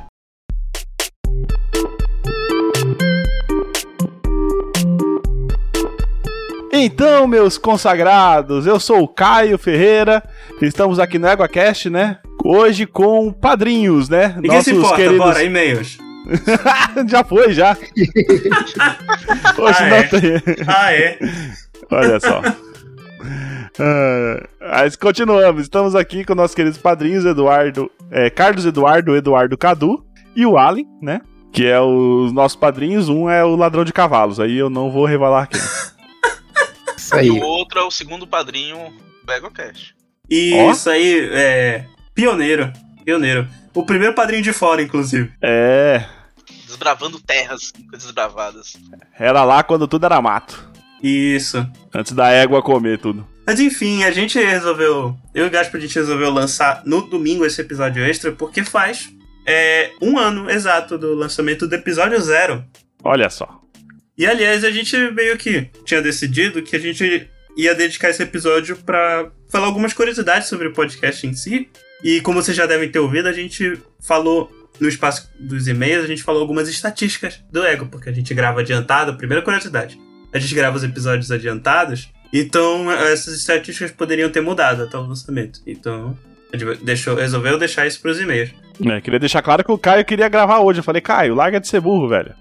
Então, 6.76 7.28
meus 7.28 7.56
consagrados, 7.56 8.66
eu 8.66 8.80
sou 8.80 9.04
o 9.04 9.08
Caio 9.08 9.60
Ferreira. 9.60 10.24
Estamos 10.60 10.98
aqui 10.98 11.20
no 11.20 11.28
EguaCast, 11.28 11.88
né? 11.88 12.18
Hoje 12.44 12.88
com 12.88 13.32
padrinhos, 13.32 14.10
né? 14.10 14.34
Ninguém 14.42 14.60
se 14.64 14.72
importa, 14.74 15.14
bora, 15.14 15.44
e-mails. 15.44 16.00
já 17.08 17.24
foi, 17.24 17.54
já. 17.54 17.78
Hoje 19.56 19.78
Ah, 19.84 19.88
não 19.88 19.98
é? 19.98 20.04
tem. 20.04 20.22
Ah, 20.68 20.94
é? 20.94 21.20
Olha 21.92 22.20
só. 22.20 22.42
Ah, 23.80 24.48
mas 24.82 24.96
continuamos. 24.96 25.62
Estamos 25.62 25.96
aqui 25.96 26.26
com 26.26 26.34
nossos 26.34 26.56
queridos 26.56 26.80
padrinhos, 26.80 27.24
Eduardo, 27.24 27.92
é, 28.10 28.32
Carlos 28.32 28.66
Eduardo, 28.66 29.16
Eduardo 29.16 29.56
Cadu 29.58 30.04
e 30.36 30.44
o 30.44 30.58
Allen, 30.58 30.88
né? 31.00 31.22
Que 31.52 31.68
é 31.68 31.80
os 31.80 32.32
nossos 32.34 32.56
padrinhos. 32.56 33.10
Um 33.10 33.30
é 33.30 33.46
o 33.46 33.56
ladrão 33.56 33.84
de 33.84 33.94
cavalos. 33.94 34.40
Aí 34.40 34.58
eu 34.58 34.72
não 34.72 34.90
vou 34.90 35.06
revelar 35.06 35.48
quem. 35.48 35.62
Isso 37.22 37.34
E 37.34 37.38
aí. 37.38 37.42
o 37.42 37.44
outro 37.44 37.80
é 37.80 37.84
o 37.84 37.92
segundo 37.92 38.26
padrinho 38.28 38.94
do 39.24 39.32
EgoCast. 39.34 39.96
E 40.30 40.54
Ó. 40.56 40.72
isso 40.72 40.90
aí 40.90 41.30
é. 41.32 41.86
Pioneiro. 42.14 42.72
Pioneiro. 43.04 43.48
O 43.74 43.86
primeiro 43.86 44.14
padrinho 44.14 44.44
de 44.44 44.54
fora, 44.54 44.82
inclusive. 44.82 45.32
É. 45.42 46.06
Desbravando 46.68 47.20
terras 47.20 47.72
desbravadas. 47.92 48.74
Era 49.18 49.44
lá 49.44 49.64
quando 49.64 49.88
tudo 49.88 50.06
era 50.06 50.22
mato. 50.22 50.72
Isso. 51.02 51.66
Antes 51.94 52.14
da 52.14 52.30
égua 52.30 52.62
comer 52.62 52.98
tudo. 53.00 53.28
Mas 53.46 53.60
enfim, 53.60 54.04
a 54.04 54.12
gente 54.12 54.40
resolveu. 54.40 55.18
Eu 55.34 55.46
e 55.46 55.48
o 55.48 55.52
Gaspar, 55.52 55.78
a 55.78 55.82
gente 55.82 55.96
resolveu 55.96 56.32
lançar 56.32 56.82
no 56.86 57.02
domingo 57.02 57.46
esse 57.46 57.60
episódio 57.60 58.04
extra, 58.06 58.32
porque 58.32 58.64
faz 58.64 59.10
é, 59.46 59.92
um 60.02 60.18
ano 60.18 60.50
exato 60.50 60.98
do 60.98 61.14
lançamento 61.14 61.68
do 61.68 61.76
episódio 61.76 62.20
zero. 62.22 62.64
Olha 63.04 63.30
só. 63.30 63.60
E 64.18 64.26
aliás, 64.26 64.64
a 64.64 64.72
gente 64.72 64.96
meio 65.12 65.38
que 65.38 65.70
tinha 65.86 66.02
decidido 66.02 66.62
que 66.62 66.76
a 66.76 66.80
gente 66.80 67.28
ia 67.58 67.76
dedicar 67.76 68.10
esse 68.10 68.24
episódio 68.24 68.78
pra 68.78 69.32
falar 69.50 69.66
algumas 69.66 69.94
curiosidades 69.94 70.48
sobre 70.48 70.68
o 70.68 70.74
podcast 70.74 71.26
em 71.26 71.34
si. 71.34 71.70
E 72.04 72.22
como 72.22 72.42
vocês 72.42 72.56
já 72.56 72.66
devem 72.66 72.90
ter 72.90 73.00
ouvido, 73.00 73.28
a 73.28 73.34
gente 73.34 73.80
falou 74.02 74.52
no 74.80 74.88
espaço 74.88 75.30
dos 75.40 75.68
e-mails, 75.68 76.04
a 76.04 76.08
gente 76.08 76.24
falou 76.24 76.42
algumas 76.42 76.68
estatísticas 76.68 77.44
do 77.52 77.64
Ego, 77.64 77.86
porque 77.88 78.10
a 78.10 78.14
gente 78.14 78.34
grava 78.34 78.62
adiantado. 78.62 79.16
Primeira 79.16 79.44
curiosidade: 79.44 80.00
a 80.34 80.40
gente 80.40 80.54
grava 80.54 80.76
os 80.76 80.84
episódios 80.84 81.32
adiantados, 81.32 82.10
então 82.32 82.92
essas 82.92 83.36
estatísticas 83.36 83.92
poderiam 83.92 84.30
ter 84.30 84.42
mudado 84.42 84.84
até 84.84 84.98
o 84.98 85.02
lançamento. 85.02 85.60
Então 85.66 86.18
deixou, 86.82 87.16
resolveu 87.16 87.58
deixar 87.58 87.88
isso 87.88 88.02
pros 88.02 88.20
e-mails. 88.20 88.52
É, 88.86 89.02
queria 89.02 89.20
deixar 89.20 89.42
claro 89.42 89.64
que 89.64 89.72
o 89.72 89.78
Caio 89.78 90.06
queria 90.06 90.28
gravar 90.28 90.60
hoje. 90.60 90.80
Eu 90.80 90.84
falei, 90.84 91.02
Caio, 91.02 91.36
larga 91.36 91.60
de 91.60 91.68
ser 91.68 91.80
burro, 91.80 92.10
velho. 92.10 92.36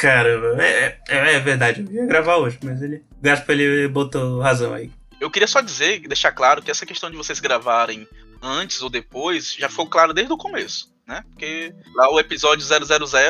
Caramba, 0.00 0.62
é, 0.62 0.98
é, 1.08 1.34
é 1.34 1.40
verdade, 1.40 1.84
eu 1.88 1.92
ia 1.94 2.06
gravar 2.06 2.36
hoje, 2.36 2.58
mas 2.62 2.80
ele. 2.82 2.96
O 3.18 3.22
Gaspar 3.22 3.56
ele 3.58 3.88
botou 3.88 4.40
razão 4.40 4.72
aí. 4.72 4.90
Eu 5.20 5.30
queria 5.30 5.46
só 5.48 5.60
dizer, 5.60 6.00
deixar 6.08 6.32
claro 6.32 6.62
que 6.62 6.70
essa 6.70 6.86
questão 6.86 7.10
de 7.10 7.16
vocês 7.16 7.40
gravarem 7.40 8.08
antes 8.42 8.80
ou 8.80 8.88
depois 8.88 9.54
já 9.54 9.68
foi 9.68 9.84
claro 9.86 10.14
desde 10.14 10.32
o 10.32 10.36
começo, 10.38 10.88
né? 11.06 11.22
Porque 11.30 11.74
lá 11.94 12.10
o 12.10 12.18
episódio 12.18 12.64
000, 12.64 12.80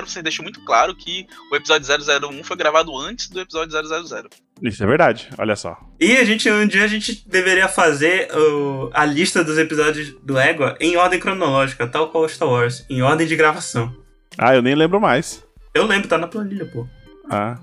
vocês 0.06 0.22
deixam 0.22 0.44
muito 0.44 0.64
claro 0.64 0.94
que 0.94 1.26
o 1.50 1.56
episódio 1.56 1.88
001 1.88 2.44
foi 2.44 2.56
gravado 2.56 2.96
antes 2.96 3.28
do 3.28 3.40
episódio 3.40 3.72
000. 3.72 4.28
Isso 4.62 4.84
é 4.84 4.86
verdade, 4.86 5.28
olha 5.36 5.56
só. 5.56 5.76
E 5.98 6.16
a 6.16 6.22
gente, 6.24 6.48
um 6.48 6.64
dia 6.66 6.84
a 6.84 6.86
gente 6.86 7.28
deveria 7.28 7.66
fazer 7.66 8.28
o- 8.36 8.88
a 8.94 9.04
lista 9.04 9.42
dos 9.42 9.58
episódios 9.58 10.14
do 10.22 10.38
Égua 10.38 10.76
em 10.78 10.96
ordem 10.96 11.18
cronológica, 11.18 11.88
tal 11.88 12.10
qual 12.10 12.28
Star 12.28 12.48
Wars, 12.48 12.84
em 12.88 13.02
ordem 13.02 13.26
de 13.26 13.34
gravação. 13.34 13.92
Ah, 14.38 14.54
eu 14.54 14.62
nem 14.62 14.76
lembro 14.76 15.00
mais. 15.00 15.42
Eu 15.74 15.86
lembro, 15.86 16.08
tá 16.08 16.18
na 16.18 16.26
planilha, 16.26 16.66
pô. 16.66 16.86
Ah. 17.28 17.58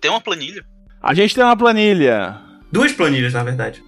Tem 0.00 0.10
uma 0.10 0.20
planilha. 0.20 0.64
A 1.02 1.14
gente 1.14 1.34
tem 1.34 1.42
uma 1.44 1.56
planilha. 1.56 2.40
Duas 2.70 2.92
planilhas, 2.92 3.32
na 3.32 3.42
verdade. 3.42 3.82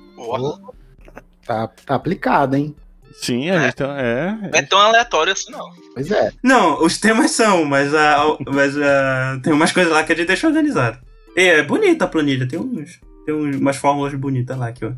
Tá, 1.46 1.68
tá 1.68 1.94
aplicado, 1.94 2.56
hein? 2.56 2.74
Sim, 3.12 3.50
a 3.50 3.60
gente 3.60 3.74
tem. 3.76 3.86
É. 3.86 4.32
Não 4.40 4.58
é 4.58 4.62
tão 4.62 4.78
aleatório 4.78 5.32
assim, 5.32 5.50
não. 5.50 5.70
Pois 5.94 6.10
é. 6.10 6.32
Não, 6.42 6.82
os 6.82 6.98
temas 6.98 7.30
são, 7.32 7.64
mas, 7.64 7.94
a, 7.94 8.36
mas 8.52 8.76
a, 8.76 9.38
tem 9.42 9.52
umas 9.52 9.70
coisas 9.72 9.92
lá 9.92 10.02
que 10.02 10.12
a 10.12 10.16
gente 10.16 10.26
deixou 10.26 10.48
organizado. 10.50 10.98
E 11.36 11.42
é 11.42 11.62
bonita 11.62 12.04
a 12.04 12.08
planilha, 12.08 12.48
tem 12.48 12.58
uns. 12.58 13.00
Tem 13.24 13.34
umas 13.34 13.76
fórmulas 13.76 14.14
bonitas 14.14 14.56
lá 14.58 14.68
aqui, 14.68 14.84
ó. 14.84 14.92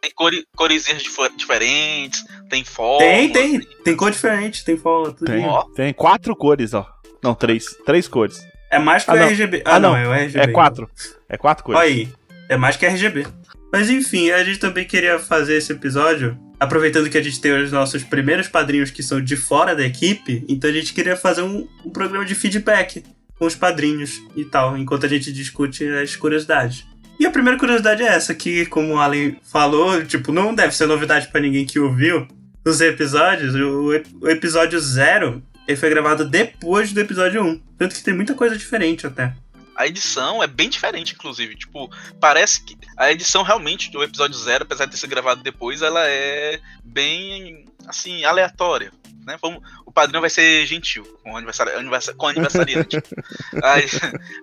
Tem 0.00 0.10
cores, 0.14 0.44
coresinhas 0.54 1.02
diferentes, 1.36 2.24
tem 2.48 2.64
fotos. 2.64 3.04
Tem, 3.04 3.32
tem. 3.32 3.60
Tem 3.60 3.96
cor 3.96 4.10
diferente, 4.10 4.64
tem 4.64 4.76
fórmula, 4.76 5.12
tudo. 5.12 5.26
Tem, 5.26 5.44
Ó. 5.44 5.64
tem 5.74 5.92
quatro 5.92 6.36
cores, 6.36 6.74
ó. 6.74 6.86
Não, 7.24 7.34
três. 7.34 7.64
Três 7.86 8.06
cores. 8.06 8.46
É 8.70 8.78
mais 8.78 9.02
que 9.04 9.10
Ah, 9.10 9.14
o 9.14 9.16
não. 9.16 9.26
RGB. 9.28 9.62
Ah, 9.64 9.76
Ah, 9.76 9.80
não, 9.80 9.90
não. 9.92 9.96
é 9.96 10.06
o 10.08 10.12
RGB. 10.12 10.38
É 10.44 10.46
quatro. 10.52 10.90
É 11.28 11.36
quatro 11.38 11.64
cores. 11.64 11.80
Aí, 11.80 12.08
é 12.48 12.56
mais 12.56 12.76
que 12.76 12.84
RGB. 12.86 13.26
Mas 13.72 13.88
enfim, 13.90 14.30
a 14.30 14.44
gente 14.44 14.58
também 14.58 14.84
queria 14.84 15.18
fazer 15.18 15.56
esse 15.56 15.72
episódio, 15.72 16.38
aproveitando 16.60 17.08
que 17.10 17.18
a 17.18 17.22
gente 17.22 17.40
tem 17.40 17.50
os 17.60 17.72
nossos 17.72 18.04
primeiros 18.04 18.46
padrinhos 18.46 18.90
que 18.90 19.02
são 19.02 19.20
de 19.20 19.36
fora 19.36 19.74
da 19.74 19.84
equipe, 19.84 20.44
então 20.48 20.70
a 20.70 20.72
gente 20.72 20.92
queria 20.94 21.16
fazer 21.16 21.42
um, 21.42 21.66
um 21.84 21.90
programa 21.90 22.24
de 22.24 22.34
feedback 22.36 23.02
com 23.36 23.46
os 23.46 23.56
padrinhos 23.56 24.20
e 24.36 24.44
tal, 24.44 24.76
enquanto 24.78 25.06
a 25.06 25.08
gente 25.08 25.32
discute 25.32 25.84
as 25.88 26.14
curiosidades. 26.14 26.84
E 27.18 27.26
a 27.26 27.30
primeira 27.30 27.58
curiosidade 27.58 28.02
é 28.02 28.06
essa, 28.06 28.32
que 28.34 28.66
como 28.66 28.94
o 28.94 28.98
Allen 28.98 29.36
falou, 29.50 30.04
tipo, 30.04 30.30
não 30.30 30.54
deve 30.54 30.74
ser 30.76 30.86
novidade 30.86 31.28
pra 31.28 31.40
ninguém 31.40 31.64
que 31.64 31.80
ouviu 31.80 32.28
os 32.64 32.80
episódios, 32.80 33.54
o, 33.56 33.90
o 34.20 34.28
episódio 34.28 34.78
zero 34.78 35.42
ele 35.66 35.76
foi 35.76 35.90
gravado 35.90 36.24
depois 36.28 36.92
do 36.92 37.00
episódio 37.00 37.42
1. 37.42 37.58
Tanto 37.78 37.94
que 37.94 38.02
tem 38.02 38.14
muita 38.14 38.34
coisa 38.34 38.56
diferente 38.56 39.06
até. 39.06 39.34
A 39.76 39.86
edição 39.86 40.42
é 40.42 40.46
bem 40.46 40.68
diferente, 40.68 41.14
inclusive. 41.14 41.56
Tipo, 41.56 41.90
parece 42.20 42.62
que 42.62 42.76
a 42.96 43.10
edição 43.10 43.42
realmente 43.42 43.90
do 43.90 44.02
episódio 44.04 44.38
zero, 44.38 44.64
apesar 44.64 44.84
de 44.84 44.92
ter 44.92 44.98
sido 44.98 45.10
gravado 45.10 45.42
depois, 45.42 45.82
ela 45.82 46.06
é 46.06 46.60
bem, 46.84 47.64
assim, 47.88 48.24
aleatória. 48.24 48.92
Né? 49.26 49.36
Vamos, 49.40 49.62
o 49.84 49.90
padrão 49.90 50.20
vai 50.20 50.30
ser 50.30 50.64
gentil 50.66 51.02
com 51.22 51.32
o 51.32 51.36
aniversari, 51.36 51.70
aniversa- 51.72 52.14
com 52.14 52.26
o 52.26 52.28
aniversariante. 52.28 52.98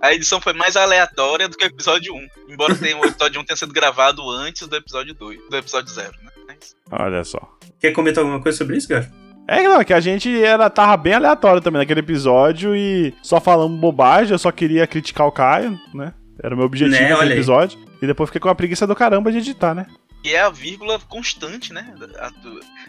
a, 0.01 0.07
a 0.07 0.13
edição 0.13 0.41
foi 0.41 0.53
mais 0.53 0.75
aleatória 0.75 1.47
do 1.47 1.55
que 1.55 1.63
o 1.63 1.67
episódio 1.67 2.13
1. 2.13 2.27
Embora 2.49 2.75
tenha, 2.75 2.97
o 2.97 3.05
episódio 3.05 3.39
1 3.39 3.45
tenha 3.45 3.57
sido 3.57 3.71
gravado 3.71 4.27
antes 4.29 4.67
do 4.67 4.75
episódio 4.75 5.13
2, 5.13 5.49
do 5.49 5.55
episódio 5.55 5.93
0. 5.93 6.11
Né? 6.23 6.31
Mas, 6.47 6.75
Olha 6.91 7.23
só. 7.23 7.57
Quer 7.79 7.91
comentar 7.91 8.23
alguma 8.23 8.41
coisa 8.41 8.57
sobre 8.57 8.75
isso, 8.75 8.87
Gaspar? 8.89 9.13
É 9.51 9.57
que 9.57 9.67
não, 9.67 9.83
que 9.83 9.93
a 9.93 9.99
gente 9.99 10.41
era, 10.41 10.69
tava 10.69 10.95
bem 10.95 11.13
aleatório 11.13 11.61
também 11.61 11.81
naquele 11.81 11.99
episódio 11.99 12.73
e 12.73 13.13
só 13.21 13.41
falando 13.41 13.75
bobagem, 13.75 14.31
eu 14.31 14.39
só 14.39 14.49
queria 14.49 14.87
criticar 14.87 15.27
o 15.27 15.31
Caio, 15.31 15.77
né? 15.93 16.13
Era 16.41 16.55
o 16.55 16.57
meu 16.57 16.65
objetivo 16.65 16.97
Né, 16.97 17.09
naquele 17.09 17.33
episódio. 17.33 17.77
E 18.01 18.07
depois 18.07 18.29
fiquei 18.29 18.39
com 18.39 18.47
a 18.47 18.55
preguiça 18.55 18.87
do 18.87 18.95
caramba 18.95 19.29
de 19.29 19.39
editar, 19.39 19.75
né? 19.75 19.87
E 20.23 20.33
é 20.33 20.39
a 20.39 20.49
vírgula 20.49 20.97
constante, 20.99 21.73
né? 21.73 21.93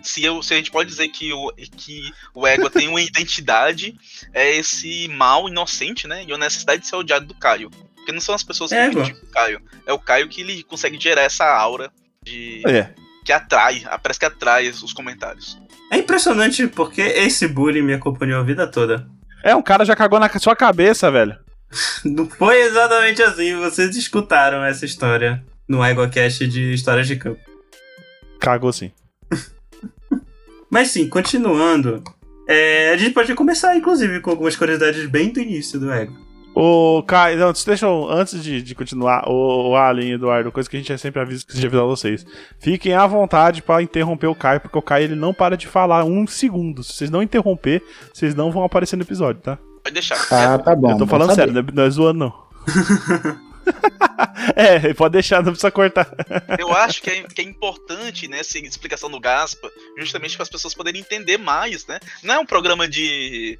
Se, 0.02 0.22
eu, 0.22 0.40
se 0.40 0.54
a 0.54 0.56
gente 0.56 0.70
pode 0.70 0.88
dizer 0.88 1.08
que 1.08 1.32
o, 1.32 1.52
que 1.76 2.12
o 2.32 2.46
ego 2.46 2.70
tem 2.70 2.86
uma 2.86 3.02
identidade, 3.02 3.96
é 4.32 4.54
esse 4.54 5.08
mal 5.08 5.48
inocente, 5.48 6.06
né? 6.06 6.24
E 6.24 6.32
a 6.32 6.38
necessidade 6.38 6.82
de 6.82 6.86
ser 6.86 6.94
odiado 6.94 7.26
do 7.26 7.34
Caio. 7.34 7.70
Porque 7.96 8.12
não 8.12 8.20
são 8.20 8.36
as 8.36 8.44
pessoas 8.44 8.70
que 8.70 8.76
Égua. 8.76 9.02
criticam 9.02 9.28
o 9.28 9.32
Caio. 9.32 9.62
É 9.84 9.92
o 9.92 9.98
Caio 9.98 10.28
que 10.28 10.42
ele 10.42 10.62
consegue 10.62 11.00
gerar 11.00 11.22
essa 11.22 11.44
aura 11.44 11.90
de. 12.22 12.62
É. 12.66 12.94
que 13.24 13.32
atrai, 13.32 13.84
parece 14.02 14.18
que 14.18 14.26
atrai 14.26 14.68
os 14.68 14.92
comentários. 14.92 15.58
É 15.90 15.98
impressionante 15.98 16.66
porque 16.66 17.02
esse 17.02 17.46
bullying 17.46 17.82
me 17.82 17.94
acompanhou 17.94 18.40
a 18.40 18.44
vida 18.44 18.66
toda. 18.66 19.06
É, 19.44 19.54
um 19.54 19.62
cara 19.62 19.84
já 19.84 19.94
cagou 19.94 20.18
na 20.18 20.28
sua 20.38 20.56
cabeça, 20.56 21.10
velho. 21.10 21.36
Não 22.04 22.28
foi 22.28 22.62
exatamente 22.62 23.22
assim, 23.22 23.56
vocês 23.56 23.96
escutaram 23.96 24.64
essa 24.64 24.84
história 24.84 25.44
no 25.68 25.84
EgoCast 25.84 26.46
de 26.46 26.72
Histórias 26.72 27.06
de 27.06 27.16
Campo. 27.16 27.40
Cagou 28.40 28.72
sim. 28.72 28.90
Mas 30.70 30.88
sim, 30.88 31.08
continuando. 31.08 32.02
é, 32.48 32.90
a 32.90 32.96
gente 32.96 33.12
pode 33.12 33.34
começar, 33.34 33.76
inclusive, 33.76 34.20
com 34.20 34.30
algumas 34.30 34.56
curiosidades 34.56 35.06
bem 35.08 35.32
do 35.32 35.40
início 35.40 35.78
do 35.78 35.92
Ego. 35.92 36.16
O 36.54 37.02
Kai, 37.04 37.34
não, 37.36 37.50
deixa 37.52 37.86
eu, 37.86 38.10
antes 38.10 38.42
de, 38.42 38.62
de 38.62 38.74
continuar, 38.74 39.26
o, 39.26 39.70
o 39.70 39.76
Alien 39.76 40.10
e 40.10 40.14
Eduardo, 40.14 40.52
coisa 40.52 40.68
que 40.68 40.76
a 40.76 40.80
gente 40.80 40.98
sempre 40.98 41.20
avisa 41.20 41.44
que 41.46 41.66
avisar 41.66 41.84
vocês. 41.86 42.26
Fiquem 42.58 42.94
à 42.94 43.06
vontade 43.06 43.62
pra 43.62 43.82
interromper 43.82 44.26
o 44.26 44.34
Kai, 44.34 44.60
porque 44.60 44.78
o 44.78 44.82
Kai 44.82 45.04
ele 45.04 45.14
não 45.14 45.32
para 45.32 45.56
de 45.56 45.66
falar 45.66 46.04
um 46.04 46.26
segundo. 46.26 46.82
Se 46.82 46.92
vocês 46.92 47.10
não 47.10 47.22
interromper, 47.22 47.82
vocês 48.12 48.34
não 48.34 48.50
vão 48.50 48.64
aparecer 48.64 48.96
no 48.96 49.02
episódio, 49.02 49.40
tá? 49.40 49.58
Pode 49.82 49.94
deixar. 49.94 50.18
Ah, 50.30 50.58
tá 50.58 50.76
bom. 50.76 50.90
eu 50.90 50.98
tô 50.98 51.06
falando 51.06 51.34
sério, 51.34 51.52
não 51.52 51.60
é, 51.60 51.64
não 51.72 51.82
é 51.84 51.90
zoando 51.90 52.18
não. 52.18 52.32
é, 54.56 54.92
pode 54.94 55.12
deixar, 55.12 55.36
não 55.42 55.52
precisa 55.52 55.70
cortar. 55.70 56.08
Eu 56.58 56.72
acho 56.72 57.00
que 57.02 57.10
é, 57.10 57.22
que 57.22 57.40
é 57.40 57.44
importante, 57.44 58.28
né, 58.28 58.40
essa 58.40 58.58
explicação 58.58 59.10
do 59.10 59.20
Gaspa, 59.20 59.70
justamente 59.98 60.36
para 60.36 60.42
as 60.44 60.48
pessoas 60.48 60.74
poderem 60.74 61.00
entender 61.00 61.38
mais, 61.38 61.86
né? 61.86 61.98
Não 62.22 62.34
é 62.34 62.38
um 62.38 62.46
programa 62.46 62.86
de, 62.88 63.58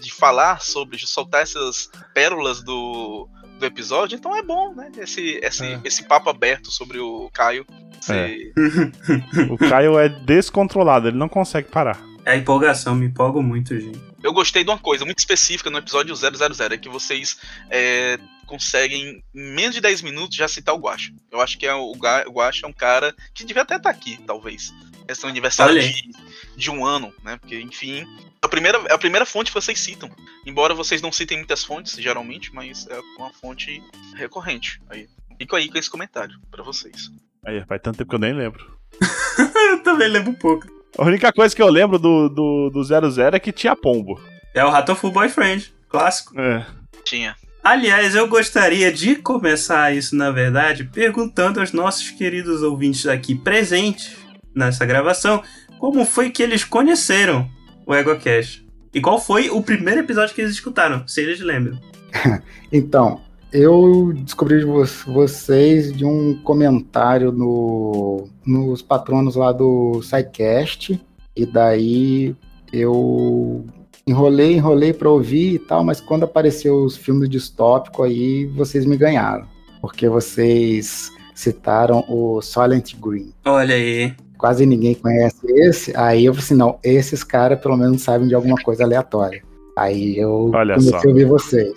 de 0.00 0.12
falar 0.12 0.60
sobre, 0.60 0.96
de 0.96 1.06
soltar 1.06 1.42
essas 1.42 1.90
pérolas 2.14 2.62
do, 2.62 3.28
do 3.58 3.66
episódio, 3.66 4.16
então 4.16 4.36
é 4.36 4.42
bom, 4.42 4.74
né? 4.74 4.90
Esse, 4.98 5.38
esse, 5.42 5.64
É. 5.64 5.80
esse 5.84 6.04
papo 6.04 6.28
aberto 6.30 6.70
sobre 6.70 6.98
o 6.98 7.30
Caio. 7.32 7.66
ser- 8.00 8.52
O 9.50 9.56
Caio 9.58 9.98
é 9.98 10.08
descontrolado, 10.08 11.08
ele 11.08 11.16
não 11.18 11.28
consegue 11.28 11.68
parar. 11.68 12.00
É 12.26 12.32
a 12.32 12.36
empolgação, 12.36 12.94
me 12.94 13.06
empolgo 13.06 13.42
muito, 13.42 13.78
gente. 13.78 14.00
Eu 14.22 14.32
gostei 14.32 14.64
de 14.64 14.70
uma 14.70 14.78
coisa 14.78 15.04
muito 15.04 15.18
específica 15.18 15.68
no 15.70 15.78
episódio 15.78 16.14
000, 16.16 16.32
é 16.72 16.78
que 16.78 16.88
vocês 16.88 17.36
é, 17.70 18.18
conseguem, 18.46 19.22
em 19.34 19.54
menos 19.54 19.74
de 19.74 19.80
10 19.82 20.00
minutos, 20.02 20.36
já 20.36 20.48
citar 20.48 20.74
o 20.74 20.78
Guacha. 20.78 21.12
Eu 21.30 21.40
acho 21.40 21.58
que 21.58 21.66
é 21.66 21.74
o, 21.74 21.92
Ga- 21.92 22.24
o 22.26 22.32
Guacha 22.32 22.64
é 22.64 22.68
um 22.68 22.72
cara 22.72 23.14
que 23.34 23.44
devia 23.44 23.62
até 23.62 23.76
estar 23.76 23.90
aqui, 23.90 24.18
talvez. 24.26 24.72
Esse 25.06 25.24
é 25.24 25.26
um 25.26 25.30
aniversário 25.30 25.74
de, 25.92 26.10
de 26.56 26.70
um 26.70 26.86
ano, 26.86 27.12
né? 27.22 27.36
Porque, 27.36 27.60
enfim, 27.60 28.00
é 28.00 28.06
a, 28.40 28.48
primeira, 28.48 28.78
é 28.88 28.94
a 28.94 28.98
primeira 28.98 29.26
fonte 29.26 29.50
que 29.50 29.60
vocês 29.60 29.78
citam. 29.78 30.10
Embora 30.46 30.72
vocês 30.74 31.02
não 31.02 31.12
citem 31.12 31.38
muitas 31.38 31.62
fontes, 31.62 31.94
geralmente, 31.96 32.54
mas 32.54 32.86
é 32.86 32.98
uma 33.18 33.30
fonte 33.34 33.82
recorrente. 34.14 34.80
Aí. 34.88 35.06
Fico 35.38 35.56
aí 35.56 35.68
com 35.68 35.76
esse 35.76 35.90
comentário 35.90 36.38
pra 36.50 36.62
vocês. 36.62 37.10
Aí, 37.44 37.62
faz 37.66 37.82
tanto 37.82 37.98
tempo 37.98 38.08
que 38.08 38.14
eu 38.14 38.20
nem 38.20 38.32
lembro. 38.32 38.78
Eu 39.68 39.82
também 39.82 40.08
lembro 40.08 40.30
um 40.30 40.34
pouco. 40.34 40.66
A 40.96 41.04
única 41.04 41.32
coisa 41.32 41.54
que 41.54 41.62
eu 41.62 41.68
lembro 41.68 41.98
do, 41.98 42.28
do, 42.28 42.70
do 42.70 42.84
00 42.84 43.36
é 43.36 43.40
que 43.40 43.52
tinha 43.52 43.74
pombo. 43.74 44.20
É 44.54 44.64
o 44.64 44.70
Ratofu 44.70 45.10
Boyfriend, 45.10 45.74
clássico. 45.88 46.38
É. 46.38 46.64
Tinha. 47.04 47.34
Aliás, 47.62 48.14
eu 48.14 48.28
gostaria 48.28 48.92
de 48.92 49.16
começar 49.16 49.94
isso, 49.94 50.14
na 50.14 50.30
verdade, 50.30 50.84
perguntando 50.84 51.60
aos 51.60 51.72
nossos 51.72 52.10
queridos 52.10 52.62
ouvintes 52.62 53.06
aqui 53.06 53.34
presentes 53.34 54.16
nessa 54.54 54.84
gravação 54.84 55.42
como 55.78 56.04
foi 56.04 56.30
que 56.30 56.42
eles 56.42 56.62
conheceram 56.62 57.48
o 57.86 57.94
EgoCast. 57.94 58.64
E 58.92 59.00
qual 59.00 59.20
foi 59.20 59.50
o 59.50 59.62
primeiro 59.62 60.00
episódio 60.00 60.34
que 60.34 60.40
eles 60.40 60.52
escutaram, 60.52 61.08
se 61.08 61.20
eles 61.20 61.40
lembram. 61.40 61.78
Então, 62.72 63.20
eu 63.54 64.12
descobri 64.12 64.58
de 64.58 64.64
vo- 64.66 64.84
vocês 65.06 65.92
de 65.92 66.04
um 66.04 66.34
comentário 66.42 67.30
no, 67.32 68.26
nos 68.44 68.82
patronos 68.82 69.36
lá 69.36 69.52
do 69.52 70.02
SciCast, 70.02 71.00
e 71.36 71.46
daí 71.46 72.34
eu 72.72 73.64
enrolei, 74.06 74.54
enrolei 74.54 74.92
pra 74.92 75.08
ouvir 75.08 75.54
e 75.54 75.58
tal, 75.58 75.84
mas 75.84 76.00
quando 76.00 76.24
apareceu 76.24 76.84
os 76.84 76.96
filmes 76.96 77.28
distópicos 77.30 78.04
aí, 78.04 78.44
vocês 78.46 78.84
me 78.84 78.96
ganharam. 78.96 79.46
Porque 79.80 80.08
vocês 80.08 81.10
citaram 81.34 82.04
o 82.08 82.40
Silent 82.42 82.94
Green. 83.00 83.32
Olha 83.44 83.74
aí. 83.74 84.12
Quase 84.36 84.66
ninguém 84.66 84.94
conhece 84.94 85.38
esse. 85.46 85.96
Aí 85.96 86.24
eu 86.24 86.32
falei 86.34 86.44
assim, 86.44 86.54
não, 86.54 86.78
esses 86.82 87.22
caras 87.22 87.60
pelo 87.60 87.76
menos 87.76 88.02
sabem 88.02 88.26
de 88.26 88.34
alguma 88.34 88.56
coisa 88.56 88.82
aleatória. 88.84 89.42
Aí 89.76 90.16
eu 90.18 90.50
Olha 90.54 90.74
comecei 90.74 91.00
só. 91.00 91.06
a 91.06 91.08
ouvir 91.08 91.24
vocês. 91.24 91.74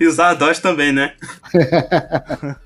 E 0.00 0.06
os 0.06 0.14
Zardoz 0.14 0.58
também, 0.58 0.92
né? 0.92 1.16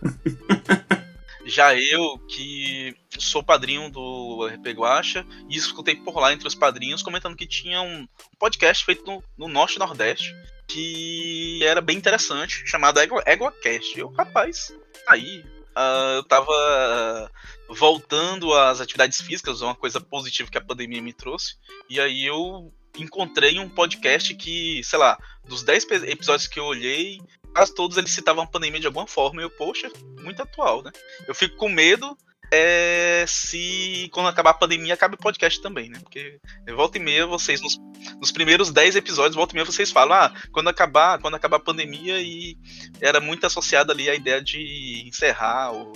Já 1.46 1.76
eu, 1.76 2.18
que 2.28 2.94
sou 3.18 3.40
padrinho 3.42 3.88
do 3.88 4.46
RP 4.46 4.76
Guacha, 4.76 5.24
e 5.48 5.56
escutei 5.56 5.94
por 5.94 6.18
lá 6.18 6.32
entre 6.32 6.48
os 6.48 6.56
padrinhos 6.56 7.02
comentando 7.02 7.36
que 7.36 7.46
tinha 7.46 7.80
um 7.80 8.06
podcast 8.38 8.84
feito 8.84 9.04
no, 9.06 9.22
no 9.38 9.48
Norte 9.48 9.76
e 9.76 9.78
Nordeste, 9.78 10.34
que 10.66 11.60
era 11.62 11.80
bem 11.80 11.96
interessante, 11.96 12.66
chamado 12.66 12.98
EgoCast. 12.98 13.96
Eu, 13.96 14.08
rapaz, 14.08 14.72
aí, 15.06 15.44
ah, 15.74 16.14
eu 16.16 16.24
tava 16.24 17.30
voltando 17.68 18.52
às 18.52 18.80
atividades 18.80 19.20
físicas, 19.20 19.60
uma 19.60 19.74
coisa 19.74 20.00
positiva 20.00 20.50
que 20.50 20.58
a 20.58 20.64
pandemia 20.64 21.00
me 21.00 21.12
trouxe, 21.12 21.54
e 21.88 22.00
aí 22.00 22.26
eu 22.26 22.72
encontrei 22.98 23.58
um 23.58 23.68
podcast 23.68 24.34
que, 24.34 24.82
sei 24.84 24.98
lá, 24.98 25.18
dos 25.44 25.62
10 25.62 25.84
pe- 25.84 26.10
episódios 26.10 26.48
que 26.48 26.58
eu 26.58 26.64
olhei, 26.64 27.20
quase 27.52 27.74
todos 27.74 27.96
eles 27.96 28.10
citavam 28.10 28.44
a 28.44 28.46
pandemia 28.46 28.80
de 28.80 28.86
alguma 28.86 29.06
forma, 29.06 29.40
e 29.40 29.44
eu, 29.44 29.50
poxa, 29.50 29.90
muito 30.20 30.42
atual, 30.42 30.82
né? 30.82 30.90
Eu 31.26 31.34
fico 31.34 31.56
com 31.56 31.68
medo 31.68 32.16
é, 32.52 33.24
se 33.26 34.08
quando 34.12 34.28
acabar 34.28 34.50
a 34.50 34.54
pandemia 34.54 34.94
acabe 34.94 35.14
o 35.14 35.18
podcast 35.18 35.60
também, 35.60 35.88
né? 35.88 35.98
Porque 36.00 36.38
volta 36.74 36.98
e 36.98 37.00
meia 37.00 37.26
vocês, 37.26 37.60
nos, 37.60 37.78
nos 38.20 38.30
primeiros 38.30 38.70
10 38.70 38.96
episódios, 38.96 39.34
volta 39.34 39.52
e 39.52 39.56
meia 39.56 39.64
vocês 39.64 39.90
falam, 39.90 40.16
ah, 40.16 40.34
quando 40.52 40.68
acabar, 40.68 41.18
quando 41.18 41.34
acabar 41.34 41.56
a 41.56 41.60
pandemia 41.60 42.20
e 42.20 42.56
era 43.00 43.20
muito 43.20 43.46
associada 43.46 43.92
ali 43.92 44.08
a 44.08 44.14
ideia 44.14 44.40
de 44.40 45.04
encerrar. 45.06 45.72
Ou... 45.72 45.92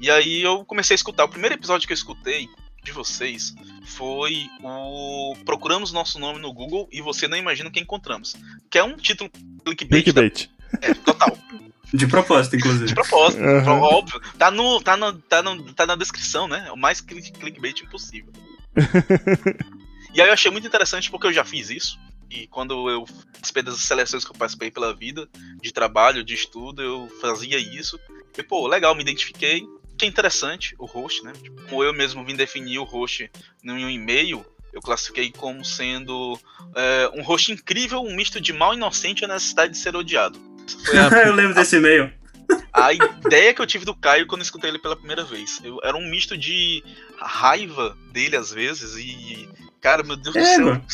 E 0.00 0.10
aí 0.10 0.42
eu 0.42 0.64
comecei 0.64 0.94
a 0.94 0.96
escutar. 0.96 1.24
O 1.24 1.28
primeiro 1.28 1.54
episódio 1.54 1.86
que 1.86 1.92
eu 1.92 1.96
escutei 1.96 2.48
de 2.86 2.92
vocês 2.92 3.52
foi 3.84 4.48
o 4.62 5.34
Procuramos 5.44 5.92
Nosso 5.92 6.18
Nome 6.18 6.38
no 6.40 6.52
Google 6.52 6.88
e 6.92 7.02
você 7.02 7.26
não 7.28 7.36
imagina 7.36 7.68
o 7.68 7.72
que 7.72 7.80
encontramos. 7.80 8.34
Que 8.70 8.78
é 8.78 8.84
um 8.84 8.96
título 8.96 9.28
clickbait, 9.64 10.06
da- 10.12 10.22
Clickbait. 10.22 10.50
é, 10.80 10.94
total. 10.94 11.36
De 11.92 12.06
propósito, 12.06 12.52
De 12.52 12.58
inclusive. 12.58 12.94
propósito, 12.94 13.42
Uhum. 13.42 13.80
óbvio. 13.80 14.20
Tá, 14.38 14.50
no, 14.50 14.80
tá, 14.80 14.96
no, 14.96 15.12
tá, 15.14 15.42
no, 15.42 15.72
tá 15.74 15.86
na 15.86 15.96
descrição, 15.96 16.46
né? 16.48 16.64
É 16.68 16.72
o 16.72 16.76
mais 16.76 17.00
click- 17.00 17.32
clickbait 17.32 17.80
impossível. 17.82 18.32
e 20.14 20.20
aí 20.20 20.28
eu 20.28 20.32
achei 20.32 20.50
muito 20.50 20.66
interessante 20.66 21.10
porque 21.10 21.26
eu 21.26 21.32
já 21.32 21.44
fiz 21.44 21.70
isso. 21.70 21.98
E 22.30 22.46
quando 22.48 22.88
eu 22.90 23.04
participei 23.32 23.62
das 23.62 23.78
seleções 23.80 24.24
que 24.24 24.30
eu 24.30 24.36
participei 24.36 24.70
pela 24.70 24.94
vida, 24.94 25.28
de 25.62 25.72
trabalho, 25.72 26.24
de 26.24 26.34
estudo, 26.34 26.82
eu 26.82 27.08
fazia 27.20 27.56
isso. 27.58 27.98
E, 28.36 28.42
pô, 28.42 28.66
legal, 28.66 28.94
me 28.94 29.02
identifiquei. 29.02 29.64
Que 29.96 30.04
é 30.04 30.08
interessante 30.08 30.74
o 30.78 30.84
host, 30.86 31.24
né? 31.24 31.32
Tipo, 31.40 31.62
Como 31.68 31.82
eu 31.82 31.92
mesmo 31.92 32.24
vim 32.24 32.34
definir 32.36 32.78
o 32.78 32.84
host 32.84 33.30
em 33.64 33.70
um 33.70 33.88
e-mail, 33.90 34.44
eu 34.72 34.80
classifiquei 34.80 35.32
como 35.32 35.64
sendo 35.64 36.38
é, 36.74 37.10
um 37.14 37.22
host 37.22 37.50
incrível, 37.52 38.02
um 38.02 38.14
misto 38.14 38.40
de 38.40 38.52
mal 38.52 38.74
inocente 38.74 39.22
e 39.22 39.24
a 39.24 39.28
necessidade 39.28 39.72
de 39.72 39.78
ser 39.78 39.96
odiado. 39.96 40.38
A 41.12 41.16
eu 41.26 41.34
lembro 41.34 41.54
desse 41.54 41.76
e-mail. 41.76 42.12
a 42.72 42.92
ideia 42.92 43.54
que 43.54 43.60
eu 43.60 43.66
tive 43.66 43.84
do 43.84 43.94
Caio 43.94 44.26
quando 44.26 44.42
escutei 44.42 44.70
ele 44.70 44.78
pela 44.78 44.96
primeira 44.96 45.24
vez. 45.24 45.60
Eu, 45.64 45.80
era 45.82 45.96
um 45.96 46.08
misto 46.08 46.36
de 46.36 46.84
raiva 47.18 47.96
dele 48.12 48.36
às 48.36 48.50
vezes 48.50 48.96
e. 48.96 49.48
Cara, 49.80 50.02
meu 50.02 50.16
Deus 50.16 50.34
do 50.34 50.40
É, 50.40 50.56
céu, 50.56 50.66
mano. 50.66 50.84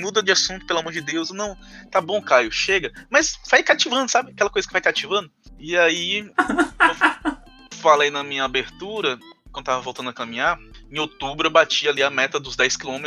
muda 0.00 0.22
de 0.22 0.32
assunto, 0.32 0.66
pelo 0.66 0.78
amor 0.78 0.92
de 0.92 1.02
Deus. 1.02 1.30
Não, 1.30 1.56
tá 1.90 2.00
bom, 2.00 2.20
Caio, 2.22 2.50
chega. 2.50 2.90
Mas 3.10 3.38
vai 3.50 3.62
cativando, 3.62 4.10
sabe? 4.10 4.30
Aquela 4.30 4.48
coisa 4.48 4.66
que 4.66 4.72
vai 4.72 4.80
cativando. 4.80 5.30
E 5.58 5.76
aí, 5.76 6.30
falei 7.78 8.10
na 8.10 8.22
minha 8.22 8.44
abertura, 8.44 9.18
quando 9.52 9.66
tava 9.66 9.80
voltando 9.80 10.10
a 10.10 10.12
caminhar, 10.12 10.58
em 10.90 10.98
outubro 10.98 11.46
eu 11.46 11.50
bati 11.50 11.88
ali 11.88 12.02
a 12.02 12.10
meta 12.10 12.38
dos 12.40 12.56
10 12.56 12.76
km 12.76 13.06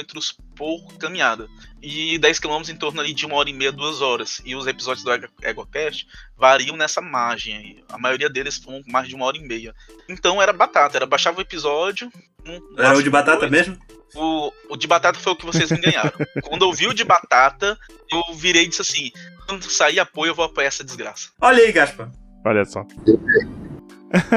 por 0.56 0.80
caminhada. 0.98 1.48
E 1.82 2.18
10 2.20 2.40
km 2.40 2.62
em 2.70 2.76
torno 2.76 3.00
ali 3.02 3.14
de 3.14 3.26
uma 3.26 3.36
hora 3.36 3.50
e 3.50 3.54
meia, 3.54 3.72
duas 3.72 4.02
horas. 4.02 4.42
E 4.46 4.56
os 4.56 4.68
episódios 4.68 5.04
do 5.04 5.12
Ego- 5.12 5.28
EgoCast 5.42 6.08
variam 6.38 6.76
nessa 6.78 7.02
margem 7.02 7.56
aí. 7.58 7.84
A 7.90 7.98
maioria 7.98 8.30
deles 8.30 8.58
foram 8.58 8.82
mais 8.88 9.08
de 9.08 9.16
uma 9.16 9.26
hora 9.26 9.38
e 9.38 9.42
meia. 9.48 9.74
Então 10.10 10.42
era 10.42 10.54
batata, 10.54 10.98
era 10.98 11.06
baixava 11.06 11.40
o 11.40 11.42
episódio. 11.42 12.12
um- 12.46 12.76
Era 12.78 12.98
o 12.98 13.04
de 13.04 13.10
batata 13.10 13.40
dois. 13.48 13.52
mesmo? 13.52 13.78
O, 14.14 14.52
o 14.70 14.76
de 14.76 14.88
batata 14.88 15.18
foi 15.20 15.32
o 15.32 15.36
que 15.38 15.46
vocês 15.46 15.72
me 15.72 15.78
ganharam. 15.80 16.12
Quando 16.44 16.66
eu 16.66 16.74
vi 16.74 16.86
o 16.88 16.94
de 16.94 17.04
batata, 17.04 17.80
eu 18.12 18.22
virei 18.36 18.64
e 18.66 18.68
disse 18.68 18.82
assim: 18.82 19.10
quando 19.48 19.64
sair 19.72 20.00
apoio, 20.02 20.32
eu 20.32 20.36
vou 20.36 20.44
apoiar 20.46 20.68
essa 20.68 20.84
desgraça. 20.84 21.30
Olha 21.40 21.64
aí, 21.64 21.72
Gaspa. 21.72 22.12
Olha 22.46 22.66
só. 22.66 22.86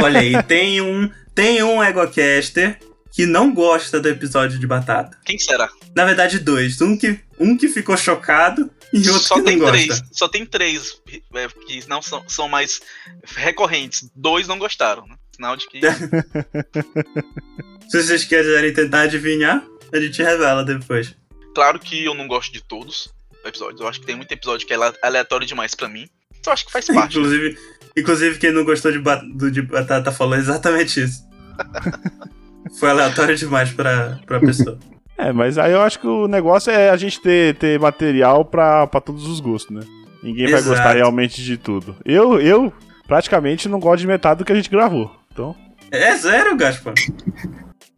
Olha 0.03 0.21
aí, 0.21 0.43
tem 0.45 0.81
um, 0.81 1.11
tem 1.35 1.63
um 1.63 1.83
EgoCaster 1.83 2.79
que 3.13 3.27
não 3.27 3.53
gosta 3.55 4.01
do 4.01 4.09
episódio 4.09 4.59
de 4.59 4.67
batata. 4.67 5.17
Quem 5.25 5.39
será? 5.39 5.69
Na 5.95 6.05
verdade, 6.05 6.39
dois. 6.41 6.81
Um 6.81 6.97
que, 6.97 7.21
um 7.39 7.57
que 7.57 7.69
ficou 7.69 7.97
chocado 7.97 8.69
e 8.93 9.09
outro 9.09 9.23
Só 9.25 9.35
que 9.37 9.43
tem 9.43 9.57
não 9.57 9.67
três. 9.69 9.87
gosta. 9.87 10.07
Só 10.13 10.29
tem 10.29 10.45
três 10.45 11.01
é, 11.35 11.49
que 11.67 11.89
não 11.89 12.03
são, 12.03 12.25
são 12.29 12.49
mais 12.49 12.81
recorrentes. 13.37 14.11
Dois 14.17 14.49
não 14.49 14.59
gostaram. 14.59 15.07
Né? 15.07 15.15
Sinal 15.37 15.57
de 15.57 15.69
que. 15.69 15.81
Se 17.89 18.03
vocês 18.03 18.25
quiserem 18.25 18.73
tentar 18.73 19.03
adivinhar, 19.03 19.65
a 19.93 20.01
gente 20.01 20.23
revela 20.23 20.65
depois. 20.65 21.15
Claro 21.55 21.79
que 21.79 22.05
eu 22.05 22.15
não 22.15 22.27
gosto 22.27 22.53
de 22.53 22.63
todos 22.63 23.13
os 23.33 23.45
episódios. 23.49 23.81
Eu 23.81 23.89
acho 23.89 24.01
que 24.01 24.07
tem 24.07 24.17
muito 24.17 24.33
episódio 24.33 24.67
que 24.67 24.73
é 24.73 24.77
ale- 24.77 24.97
aleatório 25.03 25.47
demais 25.47 25.75
pra 25.75 25.89
mim. 25.89 26.09
Então 26.41 26.51
eu 26.51 26.55
acho 26.55 26.67
que 26.67 26.73
faz 26.73 26.87
parte. 26.93 27.17
Inclusive, 27.17 27.57
inclusive, 27.97 28.39
quem 28.39 28.53
não 28.53 28.65
gostou 28.65 28.91
de, 28.93 28.99
do 29.35 29.51
de 29.51 29.63
batata 29.63 30.11
falou 30.13 30.37
exatamente 30.37 31.03
isso. 31.03 31.23
Foi 32.79 32.91
aleatório 32.91 33.37
demais 33.37 33.71
pra, 33.71 34.19
pra 34.27 34.41
pessoa. 34.41 34.79
É, 35.17 35.33
mas 35.33 35.59
aí 35.59 35.73
eu 35.73 35.81
acho 35.83 36.01
que 36.01 36.07
o 36.07 36.27
negócio 36.27 36.73
é 36.73 36.91
a 36.91 36.97
gente 36.97 37.21
ter, 37.21 37.55
ter 37.57 37.79
material 37.79 38.45
pra, 38.45 38.87
pra 38.87 39.01
todos 39.01 39.27
os 39.29 39.39
gostos, 39.39 39.75
né? 39.77 39.83
Ninguém 40.23 40.47
vai 40.47 40.55
Exato. 40.55 40.71
gostar 40.71 40.95
realmente 40.95 41.43
de 41.43 41.57
tudo. 41.57 41.95
Eu, 42.05 42.41
eu 42.41 42.73
praticamente 43.07 43.69
não 43.69 43.79
gosto 43.79 44.01
de 44.01 44.07
metade 44.07 44.39
do 44.39 44.45
que 44.45 44.53
a 44.53 44.57
gente 44.57 44.71
gravou. 44.71 45.15
Então, 45.33 45.55
É 45.93 46.17
sério, 46.17 46.57
Gaspar? 46.57 46.95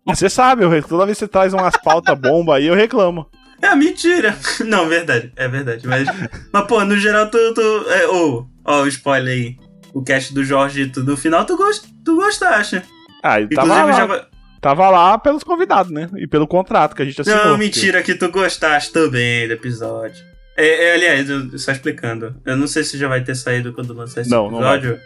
você 0.05 0.29
sabe, 0.29 0.65
eu, 0.65 0.83
toda 0.83 1.07
vez 1.07 1.17
que 1.19 1.25
você 1.25 1.29
traz 1.29 1.55
umas 1.55 1.77
pautas 1.83 2.19
bomba 2.19 2.57
aí, 2.57 2.67
eu 2.67 2.75
reclamo. 2.75 3.27
É 3.63 3.75
mentira. 3.75 4.37
Não, 4.67 4.87
verdade. 4.87 5.33
É 5.37 5.49
verdade. 5.49 5.87
Mas, 5.87 6.07
mas 6.53 6.67
pô, 6.67 6.85
no 6.85 6.97
geral, 6.99 7.31
tu. 7.31 7.39
tu 7.55 7.61
é, 7.89 8.07
ô, 8.09 8.47
ó, 8.65 8.83
o 8.83 8.87
spoiler 8.89 9.33
aí. 9.33 9.57
O 9.97 10.03
cast 10.03 10.35
do 10.35 10.45
Jorgito. 10.45 11.03
No 11.03 11.17
final, 11.17 11.47
tu, 11.47 11.57
gost, 11.57 11.87
tu 12.05 12.17
gostaste. 12.17 12.83
Ah, 13.23 13.41
ele 13.41 13.49
tava 13.49 13.67
lá, 13.85 13.93
já 13.93 14.29
tava 14.61 14.91
lá 14.91 15.19
pelos 15.19 15.43
convidados, 15.43 15.91
né? 15.91 16.11
E 16.19 16.27
pelo 16.27 16.47
contrato 16.47 16.95
que 16.95 17.01
a 17.01 17.05
gente 17.07 17.19
assinou. 17.19 17.39
Não, 17.39 17.45
porque- 17.53 17.65
mentira, 17.65 18.03
que 18.03 18.15
tu 18.15 18.29
gostaste 18.31 18.93
também 18.93 19.47
do 19.49 19.55
episódio. 19.55 20.23
É, 20.55 20.89
é, 20.89 20.95
aliás, 20.95 21.31
eu, 21.31 21.59
só 21.59 21.73
explicando. 21.73 22.37
Eu 22.45 22.59
não 22.59 22.67
sei 22.67 22.85
se 22.85 22.99
já 22.99 23.09
vai 23.09 23.25
ter 23.25 23.35
saído 23.35 23.73
quando 23.73 23.95
lançar 23.95 24.21
esse 24.21 24.31
Não, 24.31 24.51
não 24.51 24.61
vai. 24.61 24.77
episódio. 24.77 25.01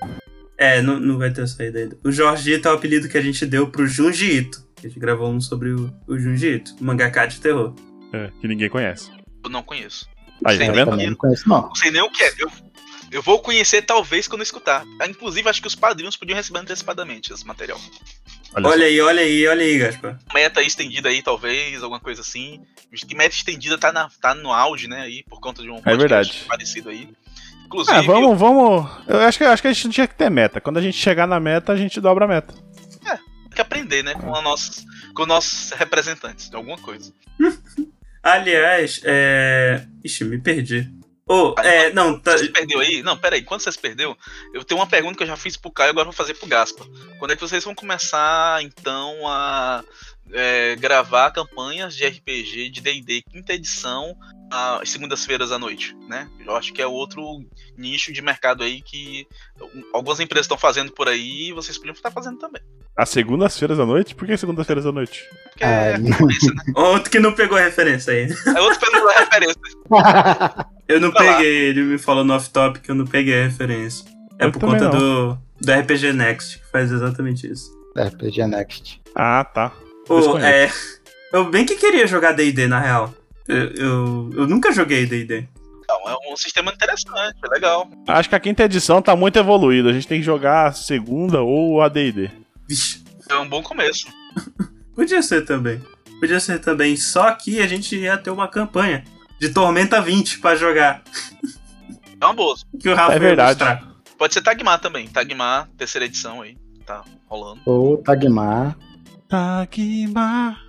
É, 0.59 0.83
não, 0.83 0.99
não 0.99 1.19
vai 1.19 1.31
ter 1.31 1.47
saído 1.47 1.79
ainda. 1.79 1.97
O 2.05 2.11
Jorgito 2.11 2.67
é 2.67 2.73
o 2.73 2.75
apelido 2.75 3.09
que 3.09 3.17
a 3.17 3.23
gente 3.23 3.47
deu 3.47 3.69
pro 3.69 3.87
Junji 3.87 4.39
Ito. 4.39 4.59
A 4.79 4.89
gente 4.89 4.99
gravou 4.99 5.31
um 5.31 5.41
sobre 5.41 5.71
o, 5.71 5.89
o 6.09 6.19
Junji 6.19 6.55
Ito, 6.57 6.75
o 6.81 6.85
mangaka 6.85 7.27
de 7.27 7.41
terror. 7.41 7.75
É, 8.13 8.29
que 8.41 8.49
ninguém 8.49 8.69
conhece. 8.69 9.09
Eu 9.45 9.51
não 9.51 9.63
conheço. 9.63 10.09
Aí, 10.45 10.59
tá 10.59 10.73
vendo? 10.73 10.97
não 10.97 11.15
conheço, 11.15 11.49
não. 11.49 11.63
Não 11.63 11.75
sei 11.77 11.93
nem 11.93 12.03
o 12.03 12.11
que 12.11 12.25
é. 12.25 12.33
Eu, 12.41 12.51
eu 13.11 13.23
vou 13.23 13.39
conhecer 13.41 13.83
talvez 13.83 14.27
quando 14.29 14.41
eu 14.41 14.45
escutar. 14.45 14.85
Ah, 15.01 15.07
Inclusive, 15.07 15.49
acho 15.49 15.61
que 15.61 15.67
os 15.69 15.75
padrinhos 15.75 16.17
podiam 16.17 16.37
receber 16.37 16.59
antecipadamente 16.61 17.33
esse 17.33 17.47
material. 17.47 17.81
Olha, 18.55 18.69
Olha 18.69 18.87
aí, 18.87 19.01
olha 19.01 19.23
aí, 19.23 19.47
olha 19.47 19.63
aí, 19.65 19.79
Gaspar. 19.79 20.19
Meta 20.35 20.63
estendida 20.63 21.09
aí, 21.09 21.23
talvez, 21.23 21.83
alguma 21.83 22.01
coisa 22.01 22.21
assim. 22.21 22.61
Que 23.07 23.15
meta 23.15 23.35
estendida 23.35 23.79
tá, 23.79 23.93
na, 23.93 24.11
tá 24.21 24.35
no 24.35 24.53
auge, 24.53 24.89
né? 24.89 25.03
Aí, 25.03 25.23
por 25.25 25.41
conta 25.41 25.63
de 25.63 25.71
um 25.71 25.81
podcast 25.81 25.95
É 25.95 25.97
verdade. 25.97 26.45
parecido 26.49 26.89
aí. 26.91 27.09
Inclusive, 27.67 27.97
Ah, 27.97 28.03
vamos, 28.03 28.39
vamos. 28.39 28.91
Eu 29.07 29.21
acho 29.21 29.39
que, 29.39 29.45
acho 29.45 29.63
que 29.63 29.69
a 29.69 29.73
gente 29.73 29.85
não 29.85 29.93
tinha 29.93 30.09
que 30.09 30.15
ter 30.17 30.29
meta. 30.31 30.61
Quando 30.61 30.79
a 30.79 30.83
gente 30.83 30.97
chegar 30.99 31.27
na 31.29 31.39
meta, 31.39 31.73
a 31.73 31.77
gente 31.77 32.01
dobra 32.01 32.25
a 32.25 32.29
meta. 32.29 32.53
tem 33.05 33.51
que 33.55 33.61
aprender, 33.61 34.03
né? 34.03 34.15
Com, 34.15 34.35
a 34.35 34.43
nossos, 34.43 34.85
com 35.15 35.25
nossos 35.27 35.71
representantes 35.73 36.51
de 36.51 36.57
alguma 36.57 36.79
coisa. 36.79 37.13
Aliás, 38.23 39.01
é. 39.05 39.87
Ixi, 40.05 40.25
me 40.25 40.39
perdi. 40.39 40.91
Ô, 41.31 41.55
é, 41.61 41.93
não, 41.93 42.19
tá. 42.19 42.33
Você 42.33 42.47
se 42.47 42.51
perdeu 42.51 42.81
aí? 42.81 43.05
Não, 43.05 43.17
peraí. 43.17 43.41
Quando 43.41 43.61
você 43.61 43.71
se 43.71 43.79
perdeu, 43.79 44.19
eu 44.53 44.65
tenho 44.65 44.81
uma 44.81 44.87
pergunta 44.89 45.17
que 45.17 45.23
eu 45.23 45.29
já 45.29 45.37
fiz 45.37 45.57
pro 45.57 45.71
Caio, 45.71 45.91
agora 45.91 46.07
vou 46.07 46.13
fazer 46.13 46.35
pro 46.35 46.49
Gaspa. 46.49 46.85
Quando 47.21 47.31
é 47.31 47.37
que 47.37 47.41
vocês 47.41 47.63
vão 47.63 47.73
começar, 47.73 48.61
então, 48.65 49.29
a 49.29 49.85
é, 50.33 50.75
gravar 50.75 51.31
campanhas 51.31 51.95
de 51.95 52.05
RPG 52.05 52.71
de 52.71 52.81
D&D 52.81 53.23
quinta 53.31 53.53
edição 53.53 54.17
segundas-feiras 54.85 55.53
à 55.53 55.59
noite, 55.59 55.97
né? 56.09 56.29
Eu 56.45 56.57
acho 56.57 56.73
que 56.73 56.83
é 56.83 56.87
outro 56.87 57.23
nicho 57.77 58.13
de 58.13 58.21
mercado 58.21 58.63
aí 58.65 58.83
que 58.83 59.27
algumas 59.93 60.19
empresas 60.21 60.45
estão 60.47 60.59
fazendo 60.59 60.93
por 60.93 61.09
aí 61.09 61.49
e 61.49 61.53
vocês 61.53 61.77
podiam 61.79 61.93
estar 61.95 62.11
fazendo 62.11 62.39
também. 62.39 62.61
Às 62.97 63.11
segundas-feiras 63.11 63.79
à 63.79 63.87
noite? 63.87 64.15
Por 64.15 64.27
que 64.27 64.37
segundas-feiras 64.37 64.85
à 64.87 64.93
noite? 64.93 65.23
Porque 65.45 65.65
Ah, 65.65 65.69
é 65.69 65.97
referência, 65.97 66.53
né? 66.55 66.63
Outro 66.77 67.11
que 67.11 67.21
não 67.21 67.33
pegou 67.33 67.57
a 67.57 67.61
referência 67.63 68.13
aí. 68.13 68.29
É 68.57 68.61
outro 68.61 68.81
pelo 68.81 69.05
da 69.07 69.21
referência. 69.21 69.61
Eu 70.89 71.01
não 71.01 71.13
peguei, 71.13 71.69
ele 71.69 71.83
me 71.83 71.99
falou 71.99 72.25
no 72.25 72.35
off-topic 72.35 72.83
que 72.83 72.91
eu 72.91 72.95
não 72.97 73.07
peguei 73.07 73.41
a 73.43 73.45
referência. 73.47 74.05
É 74.39 74.47
Eu 74.47 74.53
por 74.53 74.61
conta 74.61 74.89
não. 74.89 74.91
do, 74.91 75.39
do 75.61 75.73
RPG 75.73 76.13
Next, 76.13 76.59
que 76.59 76.67
faz 76.67 76.91
exatamente 76.91 77.51
isso. 77.51 77.71
RPG 77.97 78.47
Next. 78.47 79.01
Ah, 79.15 79.45
tá. 79.45 79.73
Desconheço. 80.09 80.47
é. 80.47 81.37
Eu 81.37 81.49
bem 81.49 81.65
que 81.65 81.77
queria 81.77 82.07
jogar 82.09 82.33
DD, 82.33 82.67
na 82.67 82.81
real. 82.81 83.15
Eu, 83.51 83.71
eu, 83.75 84.31
eu 84.35 84.47
nunca 84.47 84.73
joguei 84.73 85.07
DD. 85.07 85.47
Então, 85.83 86.09
é 86.09 86.33
um 86.33 86.37
sistema 86.37 86.73
interessante, 86.73 87.37
é 87.45 87.49
legal. 87.49 87.89
Acho 88.07 88.29
que 88.29 88.35
a 88.37 88.41
quinta 88.41 88.63
edição 88.65 89.03
tá 89.03 89.17
muito 89.17 89.39
evoluída. 89.39 89.91
A 89.91 89.93
gente 89.93 90.07
tem 90.07 90.21
que 90.21 90.25
jogar 90.27 90.69
a 90.69 90.73
segunda 90.73 91.43
ou 91.43 91.83
a 91.83 91.89
D&D. 91.89 92.31
Vixe, 92.69 93.03
É 93.29 93.37
um 93.37 93.49
bom 93.49 93.61
começo. 93.63 94.07
podia 94.95 95.21
ser 95.21 95.45
também. 95.45 95.83
Podia 96.21 96.39
ser 96.39 96.61
também, 96.61 96.97
só 96.97 97.33
que 97.33 97.61
a 97.61 97.67
gente 97.67 97.97
ia 97.97 98.17
ter 98.17 98.31
uma 98.31 98.47
campanha 98.47 99.03
de 99.41 99.49
Tormenta 99.49 100.01
20 100.01 100.39
pra 100.39 100.55
jogar. 100.55 101.03
É 102.21 102.25
uma 102.25 102.35
boa. 102.35 102.55
Que 102.79 102.89
o 102.89 102.95
Rafa 102.95 103.15
É 103.15 103.19
verdade. 103.19 103.59
mostrar. 103.59 103.91
Pode 104.17 104.35
ser 104.35 104.43
Tagmar 104.43 104.79
também. 104.81 105.09
Tagmar, 105.09 105.69
terceira 105.77 106.05
edição 106.05 106.43
aí. 106.43 106.57
Tá 106.87 107.03
rolando. 107.27 107.61
Ou 107.65 107.97
Tagmar. 107.99 108.77
Tagmar, 109.29 110.61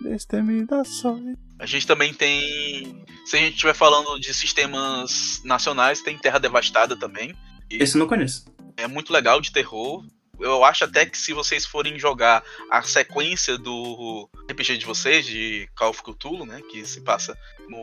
destemidações. 0.00 1.36
A 1.58 1.66
gente 1.66 1.86
também 1.86 2.14
tem. 2.14 3.04
Se 3.26 3.36
a 3.36 3.40
gente 3.40 3.54
estiver 3.54 3.74
falando 3.74 4.18
de 4.18 4.32
sistemas 4.32 5.42
nacionais, 5.44 6.00
tem 6.00 6.16
Terra 6.16 6.38
Devastada 6.38 6.96
também. 6.96 7.34
Esse 7.68 7.96
eu 7.96 8.00
não 8.00 8.06
conheço. 8.06 8.44
É 8.76 8.86
muito 8.86 9.12
legal 9.12 9.40
de 9.40 9.52
terror. 9.52 10.04
Eu 10.40 10.64
acho 10.64 10.84
até 10.84 11.04
que 11.04 11.18
se 11.18 11.32
vocês 11.32 11.66
forem 11.66 11.98
jogar 11.98 12.44
a 12.70 12.80
sequência 12.82 13.58
do 13.58 14.30
RPG 14.48 14.78
de 14.78 14.86
vocês, 14.86 15.26
de 15.26 15.68
Call 15.74 15.90
of 15.90 16.00
Cthulhu, 16.00 16.46
né? 16.46 16.62
Que 16.70 16.86
se 16.86 17.00
passa 17.00 17.36
no 17.68 17.82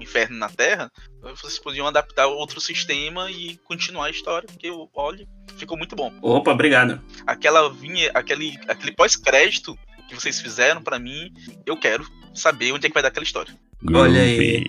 Inferno 0.00 0.36
na 0.36 0.48
Terra, 0.48 0.90
vocês 1.20 1.60
podiam 1.60 1.86
adaptar 1.86 2.26
outro 2.26 2.60
sistema 2.60 3.30
e 3.30 3.56
continuar 3.58 4.06
a 4.06 4.10
história, 4.10 4.48
porque 4.48 4.68
olha, 4.92 5.28
ficou 5.56 5.78
muito 5.78 5.94
bom. 5.94 6.12
Opa, 6.20 6.50
obrigado. 6.50 7.00
aquela 7.24 7.72
vinha, 7.72 8.10
aquele, 8.14 8.58
aquele 8.66 8.92
pós-crédito 8.92 9.78
que 10.08 10.14
vocês 10.16 10.40
fizeram 10.40 10.82
pra 10.82 10.98
mim, 10.98 11.32
eu 11.64 11.76
quero 11.76 12.04
saber 12.34 12.72
onde 12.72 12.86
é 12.86 12.88
que 12.88 12.94
vai 12.94 13.02
dar 13.02 13.08
aquela 13.08 13.24
história. 13.24 13.52
Olha 13.92 14.20
aí. 14.20 14.64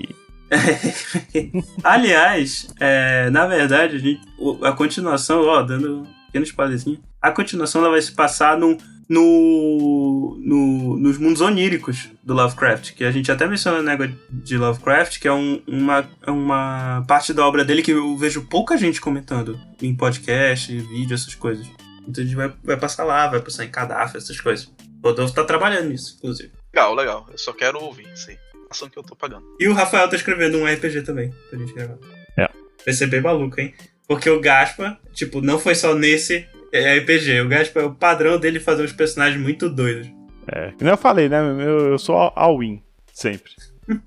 Aliás, 1.84 2.68
é, 2.80 3.30
na 3.30 3.46
verdade, 3.48 3.96
a, 3.96 4.00
gente- 4.00 4.22
a 4.64 4.72
continuação, 4.72 5.42
ó, 5.46 5.62
dando 5.62 6.02
um 6.02 6.06
pequeno 6.28 6.46
spoilerzinho, 6.46 7.00
a 7.22 7.32
continuação 7.32 7.82
ela 7.82 7.92
vai 7.92 8.02
se 8.02 8.12
passar 8.12 8.58
no, 8.58 8.78
no, 9.10 10.38
no- 10.44 10.98
nos 10.98 11.18
mundos 11.18 11.42
oníricos 11.42 12.10
do 12.24 12.34
Lovecraft, 12.34 12.94
que 12.94 13.04
a 13.04 13.12
gente 13.12 13.32
até 13.32 13.48
menciona 13.48 13.82
na 13.82 13.92
negócio 13.92 14.16
de 14.30 14.58
Lovecraft, 14.58 15.20
que 15.20 15.28
é 15.28 15.34
um- 15.34 15.62
uma, 15.68 16.08
é 16.26 16.32
uma 16.32 17.04
parte 17.08 17.34
da 17.34 17.46
obra 17.48 17.64
dele 17.66 17.82
que 17.82 17.92
eu 17.92 18.16
vejo 18.18 18.44
pouca 18.50 18.78
gente 18.78 19.00
comentando 19.02 19.60
em 19.82 19.96
podcast, 19.96 20.76
vídeo, 20.78 21.14
essas 21.14 21.36
coisas. 21.36 21.66
Então 22.08 22.22
a 22.24 22.28
gente 22.28 22.36
vai, 22.36 22.54
vai 22.64 22.78
passar 22.78 23.06
lá, 23.06 23.28
vai 23.28 23.40
passar 23.42 23.64
em 23.66 23.70
cadáver, 23.70 24.18
essas 24.18 24.40
coisas. 24.40 24.66
O 25.02 25.08
Rodolfo 25.08 25.34
tá 25.34 25.44
trabalhando 25.44 25.90
nisso, 25.90 26.16
inclusive. 26.18 26.52
Legal, 26.74 26.96
legal. 26.96 27.28
Eu 27.32 27.38
só 27.38 27.54
quero 27.54 27.80
ouvir 27.80 28.12
isso 28.14 28.32
aí. 28.32 28.38
Ação 28.70 28.90
que 28.90 28.98
eu 28.98 29.04
tô 29.04 29.16
pagando. 29.16 29.46
E 29.60 29.68
o 29.68 29.74
Rafael 29.74 30.10
tá 30.10 30.16
escrevendo 30.16 30.58
um 30.58 30.66
RPG 30.66 31.04
também, 31.04 31.32
pra 31.50 31.60
gente 31.60 31.74
gravar. 31.74 31.98
É. 32.36 32.50
Vai 32.84 32.94
ser 32.94 33.08
bem 33.08 33.22
maluco, 33.22 33.62
hein? 33.62 33.74
Porque 34.08 34.30
o 34.30 34.42
Gaspa, 34.42 34.98
tipo, 35.14 35.40
não 35.42 35.60
foi 35.60 35.76
só 35.76 35.94
nesse 35.94 36.48
RPG. 36.74 37.42
O 37.42 37.48
Gaspa 37.48 37.82
é 37.82 37.86
o 37.86 37.94
padrão 37.94 38.40
dele 38.40 38.60
fazer 38.60 38.84
uns 38.84 38.92
personagens 38.92 39.40
muito 39.40 39.70
doidos. 39.70 40.08
É, 40.48 40.72
que 40.72 40.84
nem 40.84 40.92
eu 40.92 40.98
falei, 40.98 41.30
né? 41.30 41.40
Eu, 41.40 41.92
eu 41.92 42.00
sou 42.00 42.16
all-in, 42.36 42.82
sempre. 43.14 43.52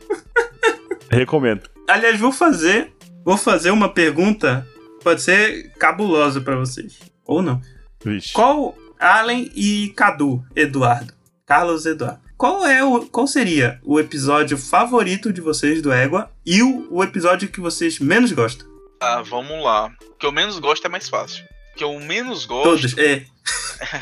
Recomendo. 1.08 1.70
Aliás, 1.88 2.18
vou 2.18 2.32
fazer. 2.32 2.92
Vou 3.24 3.36
fazer 3.36 3.70
uma 3.70 3.88
pergunta. 3.88 4.66
Pode 5.02 5.22
ser 5.22 5.70
cabulosa 5.78 6.40
pra 6.40 6.56
vocês. 6.56 6.98
Ou 7.24 7.40
não. 7.40 7.60
Vixe. 8.04 8.32
Qual 8.32 8.76
Allen 8.98 9.50
e 9.54 9.92
Cadu, 9.96 10.44
Eduardo? 10.54 11.14
Carlos 11.46 11.86
Eduardo. 11.86 12.25
Qual 12.36 12.66
é 12.66 12.84
o. 12.84 13.06
Qual 13.06 13.26
seria 13.26 13.80
o 13.82 13.98
episódio 13.98 14.58
favorito 14.58 15.32
de 15.32 15.40
vocês 15.40 15.80
do 15.80 15.90
Égua 15.90 16.30
e 16.44 16.62
o, 16.62 16.86
o 16.90 17.02
episódio 17.02 17.48
que 17.48 17.60
vocês 17.60 17.98
menos 17.98 18.30
gostam? 18.32 18.66
Ah, 19.00 19.22
vamos 19.22 19.62
lá. 19.64 19.90
O 20.10 20.14
que 20.18 20.26
eu 20.26 20.32
menos 20.32 20.58
gosto 20.58 20.86
é 20.86 20.88
mais 20.88 21.08
fácil. 21.08 21.44
O 21.72 21.78
que 21.78 21.84
eu 21.84 21.98
menos 22.00 22.44
gosto 22.44 22.64
Todos. 22.64 22.98
É. 22.98 23.24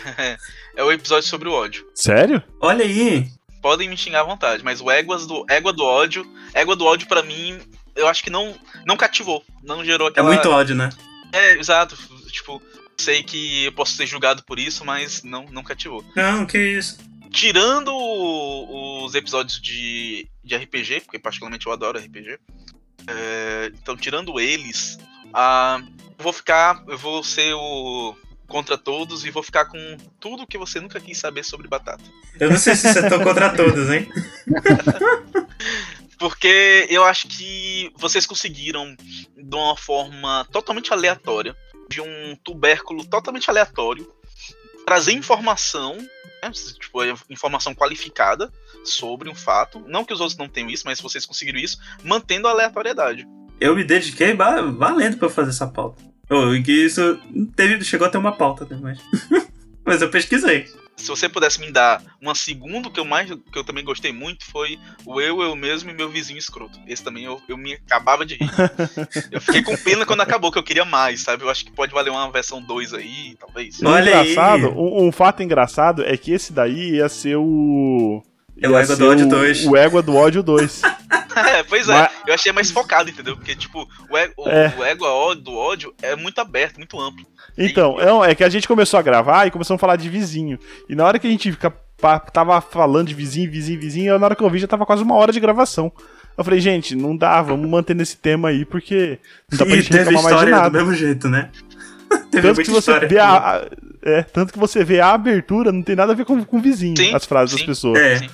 é 0.77 0.83
o 0.83 0.91
episódio 0.91 1.29
sobre 1.29 1.49
o 1.49 1.53
ódio. 1.53 1.87
Sério? 1.95 2.43
Olha 2.61 2.85
aí. 2.85 3.29
Podem 3.63 3.89
me 3.89 3.97
xingar 3.97 4.21
à 4.21 4.25
vontade, 4.25 4.65
mas 4.65 4.81
o 4.81 4.91
Éguas 4.91 5.27
do, 5.27 5.45
Égua 5.49 5.73
do 5.73 5.85
ódio, 5.85 6.27
Égua 6.53 6.77
do 6.77 6.85
ódio 6.85 7.09
pra 7.09 7.23
mim, 7.23 7.59
eu 7.97 8.07
acho 8.09 8.23
que 8.23 8.31
não, 8.31 8.55
não 8.87 8.97
cativou. 8.97 9.45
Não 9.63 9.85
gerou 9.85 10.09
É 10.09 10.11
aquela. 10.11 10.29
muito 10.29 10.51
ódio, 10.51 10.75
né? 10.75 10.91
É, 11.33 11.57
exato. 11.57 11.97
Tipo, 12.31 12.61
sei 12.97 13.23
que 13.23 13.65
eu 13.65 13.73
posso 13.73 13.97
ser 13.97 14.07
julgado 14.07 14.43
por 14.45 14.59
isso, 14.59 14.85
mas 14.85 15.23
não, 15.23 15.47
não 15.51 15.63
cativou. 15.63 16.05
Não, 16.15 16.45
que 16.45 16.59
isso. 16.59 16.99
Tirando 17.35 17.93
os 19.05 19.15
episódios 19.15 19.61
de, 19.61 20.29
de 20.43 20.57
RPG, 20.57 21.03
porque 21.03 21.19
particularmente 21.19 21.67
eu 21.67 21.73
adoro 21.73 21.99
RPG. 21.99 22.39
é, 23.09 23.73
então, 23.75 23.97
tirando 23.97 24.39
eles, 24.39 24.99
ah, 25.33 25.83
eu 26.19 26.23
vou 26.23 26.33
ficar. 26.33 26.85
Eu 26.87 26.97
vou 26.97 27.23
ser 27.25 27.53
o 27.55 28.17
contra 28.47 28.79
todos 28.79 29.25
e 29.25 29.31
vou 29.31 29.43
ficar 29.43 29.65
com 29.65 29.97
tudo 30.21 30.47
que 30.47 30.57
você 30.57 30.81
nunca 30.81 31.01
quis 31.01 31.19
saber 31.19 31.43
sobre 31.43 31.67
batata. 31.67 32.05
Eu 32.39 32.51
não 32.51 32.57
sei 32.57 32.77
se 32.77 32.93
você 32.93 33.09
tão 33.09 33.23
contra 33.25 33.55
todos, 33.57 33.91
hein? 33.91 34.09
Porque 36.19 36.87
eu 36.89 37.05
acho 37.05 37.27
que 37.27 37.91
vocês 37.97 38.27
conseguiram, 38.27 38.95
de 39.37 39.57
uma 39.57 39.77
forma 39.77 40.47
totalmente 40.53 40.93
aleatória, 40.93 41.57
de 41.89 42.01
um 42.01 42.37
tubérculo 42.45 43.05
totalmente 43.05 43.51
aleatório, 43.51 44.09
trazer 44.87 45.13
informação? 45.13 45.99
Tipo, 46.51 47.03
é 47.03 47.15
informação 47.31 47.75
qualificada 47.75 48.53
sobre 48.85 49.29
um 49.29 49.35
fato. 49.35 49.83
Não 49.87 50.05
que 50.05 50.13
os 50.13 50.21
outros 50.21 50.39
não 50.39 50.49
tenham 50.49 50.71
isso, 50.71 50.85
mas 50.87 51.01
vocês 51.01 51.27
conseguiram 51.27 51.59
isso, 51.59 51.79
mantendo 52.03 52.49
a 52.49 52.51
aleatoriedade. 52.51 53.27
Eu 53.61 53.75
me 53.75 53.85
dediquei 53.85 54.35
valendo 54.35 55.17
pra 55.17 55.31
fazer 55.31 55.51
essa 55.51 55.67
pauta. 55.67 56.03
Que 56.65 56.87
isso 56.87 57.19
teve, 57.55 57.85
chegou 57.85 58.07
a 58.07 58.11
ter 58.11 58.19
uma 58.19 58.37
pauta, 58.37 58.65
né? 58.65 58.79
Mas, 58.81 58.99
mas 59.85 60.03
eu 60.03 60.11
pesquisei. 60.11 60.67
Se 60.97 61.09
você 61.09 61.29
pudesse 61.29 61.61
me 61.61 61.71
dar 61.71 62.03
uma 62.21 62.35
segunda, 62.35 62.89
que 62.91 63.01
eu 63.01 63.05
mais 63.05 63.29
que 63.29 63.59
eu 63.59 63.65
também 63.65 63.85
gostei 63.85 64.13
muito 64.13 64.45
foi 64.45 64.79
o 65.05 65.21
Eu, 65.21 65.43
Eu 65.43 65.57
Mesmo 65.57 65.91
e 65.91 65.95
Meu 65.95 66.09
Vizinho 66.09 66.39
Escroto. 66.39 66.79
Esse 66.87 67.03
também 67.03 67.25
eu, 67.25 67.41
eu 67.49 67.57
me 67.57 67.75
acabava 67.75 68.25
de 68.25 68.37
rir. 68.37 68.51
eu 69.31 69.41
fiquei 69.41 69.63
com 69.63 69.77
pena 69.77 70.07
quando 70.07 70.21
acabou, 70.21 70.53
que 70.53 70.59
eu 70.59 70.63
queria 70.63 70.85
mais, 70.85 71.23
sabe? 71.23 71.43
Eu 71.43 71.51
acho 71.51 71.65
que 71.65 71.73
pode 71.73 71.93
valer 71.93 72.11
uma 72.11 72.31
versão 72.31 72.63
2 72.63 72.95
aí, 72.95 73.37
talvez. 73.39 73.81
O 73.81 73.89
Olha 73.89 74.21
aí. 74.21 74.31
engraçado, 74.33 74.69
um, 74.71 75.09
um 75.09 75.13
fato 75.13 75.43
engraçado 75.43 76.05
é 76.05 76.17
que 76.17 76.33
esse 76.33 76.53
daí 76.53 76.97
ia 76.97 77.09
ser 77.09 77.37
o. 77.37 78.23
É 78.61 78.69
o 78.69 78.77
Égua 78.79 78.97
do 78.97 79.09
Ódio 79.09 79.27
o- 79.27 79.29
2. 79.29 79.67
O 79.67 79.77
Égua 79.77 80.03
do 80.03 80.15
Ódio 80.17 80.43
2. 80.43 80.83
É, 81.37 81.63
pois 81.65 81.89
é, 81.89 81.93
Mas- 81.93 82.11
eu 82.29 82.35
achei 82.35 82.53
mais 82.53 82.71
focado, 82.71 83.11
entendeu? 83.11 83.37
Porque, 83.37 83.57
tipo, 83.57 83.89
o, 84.09 84.17
É. 84.17 84.31
o 84.37 84.45
ó- 85.05 85.35
do 85.35 85.53
ódio 85.53 85.93
é 86.01 86.15
muito 86.15 86.39
aberto, 86.41 86.77
muito 86.79 86.99
amplo. 87.01 87.27
Então, 87.59 87.97
é, 88.25 88.31
é 88.31 88.35
que 88.35 88.45
a 88.45 88.49
gente 88.49 88.69
começou 88.69 88.99
a 88.99 89.03
gravar 89.03 89.47
e 89.47 89.51
começamos 89.51 89.79
a 89.79 89.81
falar 89.81 89.97
de 89.97 90.09
vizinho. 90.09 90.59
E 90.89 90.95
na 90.95 91.05
hora 91.05 91.19
que 91.19 91.27
a 91.27 91.31
gente 91.31 91.51
fica, 91.51 91.73
tava 92.33 92.61
falando 92.61 93.09
de 93.09 93.15
vizinho, 93.15 93.51
vizinho, 93.51 93.81
vizinho, 93.81 94.19
na 94.19 94.27
hora 94.27 94.37
que 94.37 94.43
eu 94.45 94.51
vi 94.51 94.59
já 94.61 94.67
tava 94.69 94.87
quase 94.87 95.03
uma 95.03 95.15
hora 95.17 95.33
de 95.33 95.41
gravação. 95.41 95.91
Eu 96.39 96.45
falei, 96.45 96.61
gente, 96.61 96.95
não 96.97 97.17
dá, 97.17 97.41
vamos 97.43 97.69
manter 97.69 97.95
nesse 97.95 98.17
tema 98.17 98.49
aí, 98.51 98.65
porque 98.65 99.19
não 99.51 99.59
dá 99.59 99.65
pra 99.67 99.75
e 99.75 99.79
gente 99.81 99.91
teve 99.91 100.05
reclamar 100.11 100.23
mais 100.23 100.37
de 100.37 100.43
história 100.51 100.55
do 100.55 100.61
nada. 100.63 100.79
mesmo 100.79 100.95
jeito, 100.95 101.29
né? 101.29 101.51
teve 102.31 102.49
Tanto 102.49 102.61
que 102.63 102.71
você 102.71 102.79
história. 102.93 103.09
vê 103.09 103.19
a, 103.19 103.29
a- 103.57 103.67
é, 104.03 104.23
tanto 104.23 104.53
que 104.53 104.59
você 104.59 104.85
vê 104.85 105.01
a 105.01 105.13
abertura, 105.15 105.73
não 105.73 105.83
tem 105.83 105.97
nada 105.97 106.13
a 106.13 106.15
ver 106.15 106.25
com, 106.25 106.45
com 106.45 106.59
o 106.59 106.61
vizinho, 106.61 106.97
Sim, 106.97 107.15
as 107.15 107.25
frases 107.25 107.53
sim. 107.53 107.57
das 107.59 107.67
pessoas. 107.67 107.99
É. 107.99 108.17
Sim. 108.19 108.29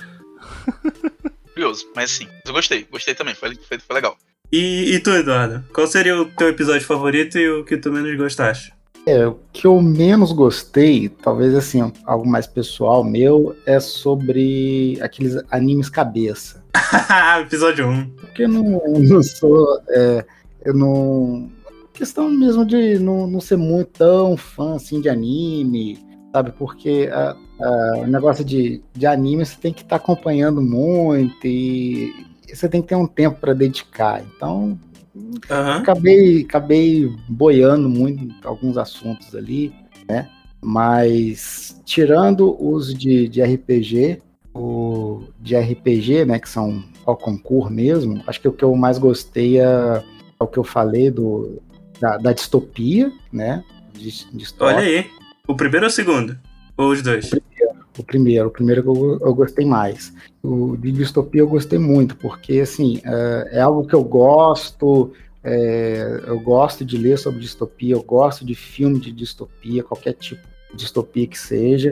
Curioso, 1.53 1.87
mas 1.95 2.11
sim. 2.11 2.27
Eu 2.45 2.53
gostei, 2.53 2.87
gostei 2.89 3.13
também, 3.13 3.35
foi, 3.35 3.55
foi, 3.55 3.79
foi 3.79 3.95
legal. 3.95 4.17
E, 4.51 4.95
e 4.95 4.99
tu, 4.99 5.11
Eduardo? 5.11 5.63
Qual 5.73 5.87
seria 5.87 6.19
o 6.19 6.25
teu 6.25 6.49
episódio 6.49 6.85
favorito 6.85 7.37
e 7.37 7.49
o 7.49 7.63
que 7.63 7.77
tu 7.77 7.91
menos 7.91 8.15
gostaste? 8.17 8.73
É, 9.05 9.25
o 9.25 9.39
que 9.51 9.65
eu 9.65 9.81
menos 9.81 10.31
gostei, 10.31 11.09
talvez 11.09 11.55
assim, 11.55 11.91
algo 12.05 12.27
mais 12.27 12.45
pessoal 12.45 13.03
meu, 13.03 13.55
é 13.65 13.79
sobre 13.79 14.99
aqueles 15.01 15.37
animes 15.49 15.89
cabeça. 15.89 16.63
episódio 17.41 17.87
1. 17.87 18.09
Porque 18.09 18.43
eu 18.43 18.49
não, 18.49 18.81
não 18.99 19.23
sou. 19.23 19.81
é, 19.89 20.25
eu 20.63 20.73
não. 20.73 21.49
Questão 21.93 22.29
mesmo 22.29 22.65
de 22.65 22.99
não, 22.99 23.27
não 23.27 23.41
ser 23.41 23.57
muito 23.57 23.89
tão 23.89 24.37
fã 24.37 24.75
assim 24.75 25.01
de 25.01 25.09
anime, 25.09 25.99
sabe? 26.31 26.51
Porque 26.51 27.09
a- 27.11 27.35
a- 27.59 27.97
o 27.99 28.07
negócio 28.07 28.43
de, 28.43 28.81
de 28.93 29.05
anime 29.05 29.45
você 29.45 29.57
tem 29.59 29.73
que 29.73 29.81
estar 29.81 29.97
acompanhando 29.97 30.61
muito 30.61 31.45
e 31.45 32.13
você 32.53 32.67
tem 32.67 32.81
que 32.81 32.87
ter 32.89 32.95
um 32.95 33.07
tempo 33.07 33.39
para 33.39 33.53
dedicar. 33.53 34.23
Então, 34.23 34.77
Aham. 35.49 35.77
acabei, 35.79 36.41
acabei 36.43 37.13
boiando 37.27 37.89
muito 37.89 38.33
alguns 38.47 38.77
assuntos 38.77 39.35
ali, 39.35 39.73
né? 40.07 40.29
Mas 40.61 41.81
tirando 41.85 42.55
os 42.63 42.93
de, 42.93 43.27
de 43.27 43.41
RPG, 43.41 44.21
o 44.53 45.23
de 45.39 45.55
RPG, 45.55 46.25
né, 46.25 46.39
que 46.39 46.49
são 46.49 46.83
ao 47.05 47.17
concurso 47.17 47.71
mesmo, 47.73 48.21
acho 48.27 48.39
que 48.39 48.47
o 48.47 48.51
que 48.51 48.63
eu 48.63 48.75
mais 48.75 48.97
gostei 48.99 49.59
é, 49.59 49.63
é 49.63 50.43
o 50.43 50.47
que 50.47 50.59
eu 50.59 50.63
falei 50.63 51.09
do, 51.09 51.59
da, 51.99 52.17
da 52.17 52.31
distopia, 52.33 53.11
né? 53.33 53.63
De, 53.93 54.11
distópica. 54.33 54.77
Olha 54.79 54.87
aí. 54.87 55.20
O 55.51 55.55
primeiro 55.55 55.85
ou 55.85 55.89
o 55.89 55.91
segundo? 55.91 56.39
Ou 56.77 56.91
os 56.91 57.01
dois? 57.01 57.29
O 57.97 58.03
primeiro, 58.05 58.47
o 58.47 58.51
primeiro 58.51 58.81
que 58.81 58.87
eu, 58.87 59.19
eu 59.19 59.35
gostei 59.35 59.65
mais. 59.65 60.13
O 60.41 60.77
de 60.77 60.93
distopia 60.93 61.41
eu 61.41 61.47
gostei 61.47 61.77
muito, 61.77 62.15
porque 62.15 62.61
assim, 62.61 63.01
é, 63.03 63.57
é 63.57 63.61
algo 63.61 63.85
que 63.85 63.93
eu 63.93 64.01
gosto, 64.01 65.11
é, 65.43 66.23
eu 66.25 66.39
gosto 66.39 66.85
de 66.85 66.97
ler 66.97 67.17
sobre 67.17 67.41
distopia, 67.41 67.95
eu 67.95 68.01
gosto 68.01 68.45
de 68.45 68.55
filme 68.55 68.97
de 68.97 69.11
distopia, 69.11 69.83
qualquer 69.83 70.13
tipo 70.13 70.41
de 70.71 70.77
distopia 70.77 71.27
que 71.27 71.37
seja. 71.37 71.91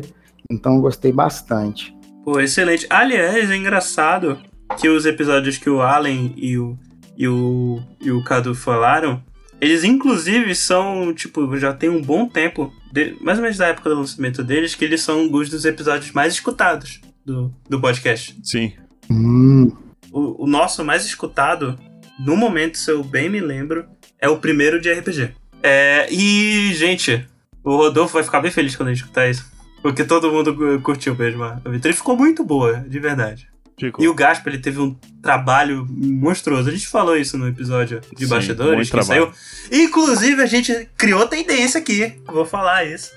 Então 0.49 0.75
eu 0.75 0.81
gostei 0.81 1.11
bastante. 1.11 1.93
Pô, 2.23 2.39
excelente. 2.39 2.87
Aliás, 2.89 3.51
é 3.51 3.57
engraçado 3.57 4.39
que 4.79 4.87
os 4.87 5.05
episódios 5.05 5.57
que 5.57 5.69
o 5.69 5.81
Allen 5.81 6.33
e 6.37 6.57
o, 6.57 6.79
e 7.17 7.27
o, 7.27 7.83
e 7.99 8.09
o 8.09 8.23
Cadu 8.23 8.55
falaram, 8.55 9.21
eles 9.61 9.83
inclusive 9.83 10.53
são, 10.55 11.13
tipo, 11.13 11.57
já 11.57 11.73
tem 11.73 11.89
um 11.89 12.01
bom 12.01 12.27
tempo, 12.27 12.73
de- 12.91 13.15
mais 13.21 13.37
ou 13.37 13.43
menos 13.43 13.57
da 13.57 13.67
época 13.67 13.89
do 13.89 13.95
lançamento 13.97 14.43
deles, 14.43 14.75
que 14.75 14.85
eles 14.85 15.01
são 15.01 15.19
alguns 15.21 15.49
dos 15.49 15.65
episódios 15.65 16.11
mais 16.11 16.33
escutados 16.33 17.01
do, 17.25 17.53
do 17.69 17.79
podcast. 17.79 18.35
Sim. 18.43 18.73
Hum, 19.09 19.71
O, 20.11 20.45
o 20.45 20.47
nosso 20.47 20.83
mais 20.83 21.05
escutado, 21.05 21.77
no 22.19 22.35
momento, 22.35 22.77
se 22.77 22.89
eu 22.91 23.03
bem 23.03 23.29
me 23.29 23.39
lembro, 23.39 23.85
é 24.19 24.27
o 24.29 24.37
primeiro 24.37 24.79
de 24.81 24.91
RPG. 24.91 25.31
É, 25.61 26.07
e, 26.11 26.73
gente, 26.73 27.27
o 27.63 27.75
Rodolfo 27.75 28.13
vai 28.13 28.23
ficar 28.23 28.39
bem 28.41 28.49
feliz 28.51 28.75
quando 28.75 28.89
a 28.89 28.93
gente 28.93 29.01
escutar 29.03 29.29
isso. 29.29 29.45
Porque 29.81 30.03
todo 30.03 30.31
mundo 30.31 30.55
cu- 30.55 30.79
curtiu 30.81 31.15
mesmo 31.15 31.43
a 31.43 31.59
a 31.63 31.69
vitória. 31.69 31.95
Ficou 31.95 32.15
muito 32.17 32.43
boa, 32.43 32.77
de 32.87 32.99
verdade. 32.99 33.47
Ficou. 33.79 34.03
E 34.03 34.07
o 34.07 34.13
Gaspa, 34.13 34.49
ele 34.49 34.57
teve 34.59 34.79
um 34.79 34.93
trabalho 35.21 35.85
monstruoso. 35.89 36.67
A 36.69 36.71
gente 36.71 36.87
falou 36.87 37.15
isso 37.15 37.37
no 37.37 37.47
episódio 37.47 38.01
de 38.15 38.25
Sim, 38.25 38.29
bastidores 38.29 38.89
que 38.89 38.97
trabalho. 38.97 39.31
saiu. 39.69 39.83
Inclusive, 39.83 40.41
a 40.41 40.45
gente 40.45 40.89
criou 40.97 41.25
tendência 41.27 41.79
aqui. 41.79 42.13
Vou 42.27 42.45
falar 42.45 42.83
isso. 42.85 43.11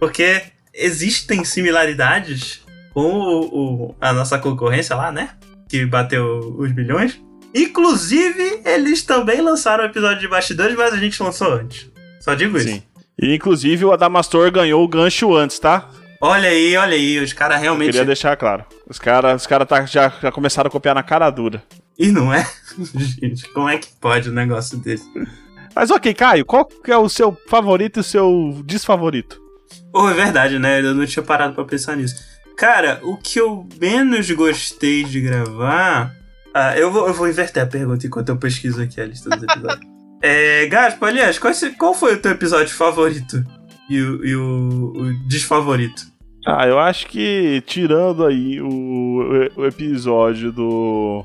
Porque 0.00 0.42
existem 0.74 1.44
similaridades 1.44 2.62
com 2.92 3.02
o, 3.12 3.88
o- 3.90 3.94
a 4.00 4.12
nossa 4.12 4.38
concorrência 4.38 4.96
lá, 4.96 5.12
né? 5.12 5.30
Que 5.68 5.84
bateu 5.86 6.54
os 6.58 6.72
bilhões. 6.72 7.20
Inclusive, 7.54 8.60
eles 8.64 9.02
também 9.02 9.40
lançaram 9.40 9.84
o 9.84 9.86
episódio 9.86 10.20
de 10.20 10.28
bastidores, 10.28 10.76
mas 10.76 10.92
a 10.92 10.96
gente 10.96 11.22
lançou 11.22 11.52
antes. 11.52 11.88
Só 12.20 12.34
digo 12.34 12.56
isso. 12.56 12.68
Sim. 12.68 12.82
E 13.20 13.34
inclusive 13.34 13.84
o 13.84 13.92
Adamastor 13.92 14.50
ganhou 14.50 14.82
o 14.84 14.88
gancho 14.88 15.34
antes, 15.34 15.58
tá? 15.58 15.88
Olha 16.20 16.48
aí, 16.48 16.76
olha 16.76 16.94
aí. 16.94 17.18
Os 17.20 17.32
caras 17.32 17.60
realmente. 17.60 17.92
Queria 17.92 18.04
deixar 18.04 18.36
claro. 18.36 18.64
Os 18.88 18.98
caras 18.98 19.42
os 19.42 19.46
cara 19.46 19.64
tá, 19.64 19.84
já, 19.86 20.12
já 20.20 20.32
começaram 20.32 20.68
a 20.68 20.70
copiar 20.70 20.94
na 20.94 21.02
cara 21.02 21.30
dura. 21.30 21.62
E 21.98 22.08
não 22.08 22.32
é? 22.32 22.48
gente, 23.20 23.48
como 23.52 23.68
é 23.68 23.78
que 23.78 23.88
pode 24.00 24.30
um 24.30 24.34
negócio 24.34 24.78
desse? 24.78 25.08
Mas 25.74 25.90
ok, 25.90 26.12
Caio, 26.14 26.44
qual 26.44 26.64
que 26.64 26.90
é 26.90 26.96
o 26.96 27.08
seu 27.08 27.36
favorito 27.48 27.98
e 27.98 28.00
o 28.00 28.04
seu 28.04 28.62
desfavorito? 28.64 29.40
Pô, 29.92 30.08
é 30.08 30.14
verdade, 30.14 30.58
né? 30.58 30.80
Eu 30.80 30.94
não 30.94 31.06
tinha 31.06 31.22
parado 31.22 31.54
pra 31.54 31.64
pensar 31.64 31.96
nisso. 31.96 32.16
Cara, 32.56 33.00
o 33.02 33.16
que 33.16 33.38
eu 33.38 33.68
menos 33.80 34.28
gostei 34.32 35.04
de 35.04 35.20
gravar. 35.20 36.12
Ah, 36.52 36.76
eu 36.76 36.90
vou, 36.90 37.06
eu 37.06 37.14
vou 37.14 37.28
inverter 37.28 37.62
a 37.62 37.66
pergunta 37.66 38.06
enquanto 38.06 38.30
eu 38.30 38.36
pesquiso 38.36 38.82
aqui 38.82 39.00
a 39.00 39.06
lista 39.06 39.30
dos 39.30 39.42
episódios. 39.42 39.86
é, 40.20 40.66
Gaspa, 40.66 41.06
aliás, 41.06 41.38
qual, 41.38 41.52
qual 41.78 41.94
foi 41.94 42.14
o 42.14 42.20
teu 42.20 42.32
episódio 42.32 42.74
favorito? 42.74 43.44
E 43.88 44.00
o, 44.00 44.24
e 44.26 44.36
o, 44.36 44.92
o 44.96 45.14
desfavorito? 45.28 46.02
Ah, 46.46 46.66
eu 46.66 46.78
acho 46.78 47.06
que 47.06 47.62
tirando 47.66 48.24
aí 48.24 48.60
o, 48.60 49.48
o 49.56 49.66
episódio 49.66 50.52
do 50.52 51.24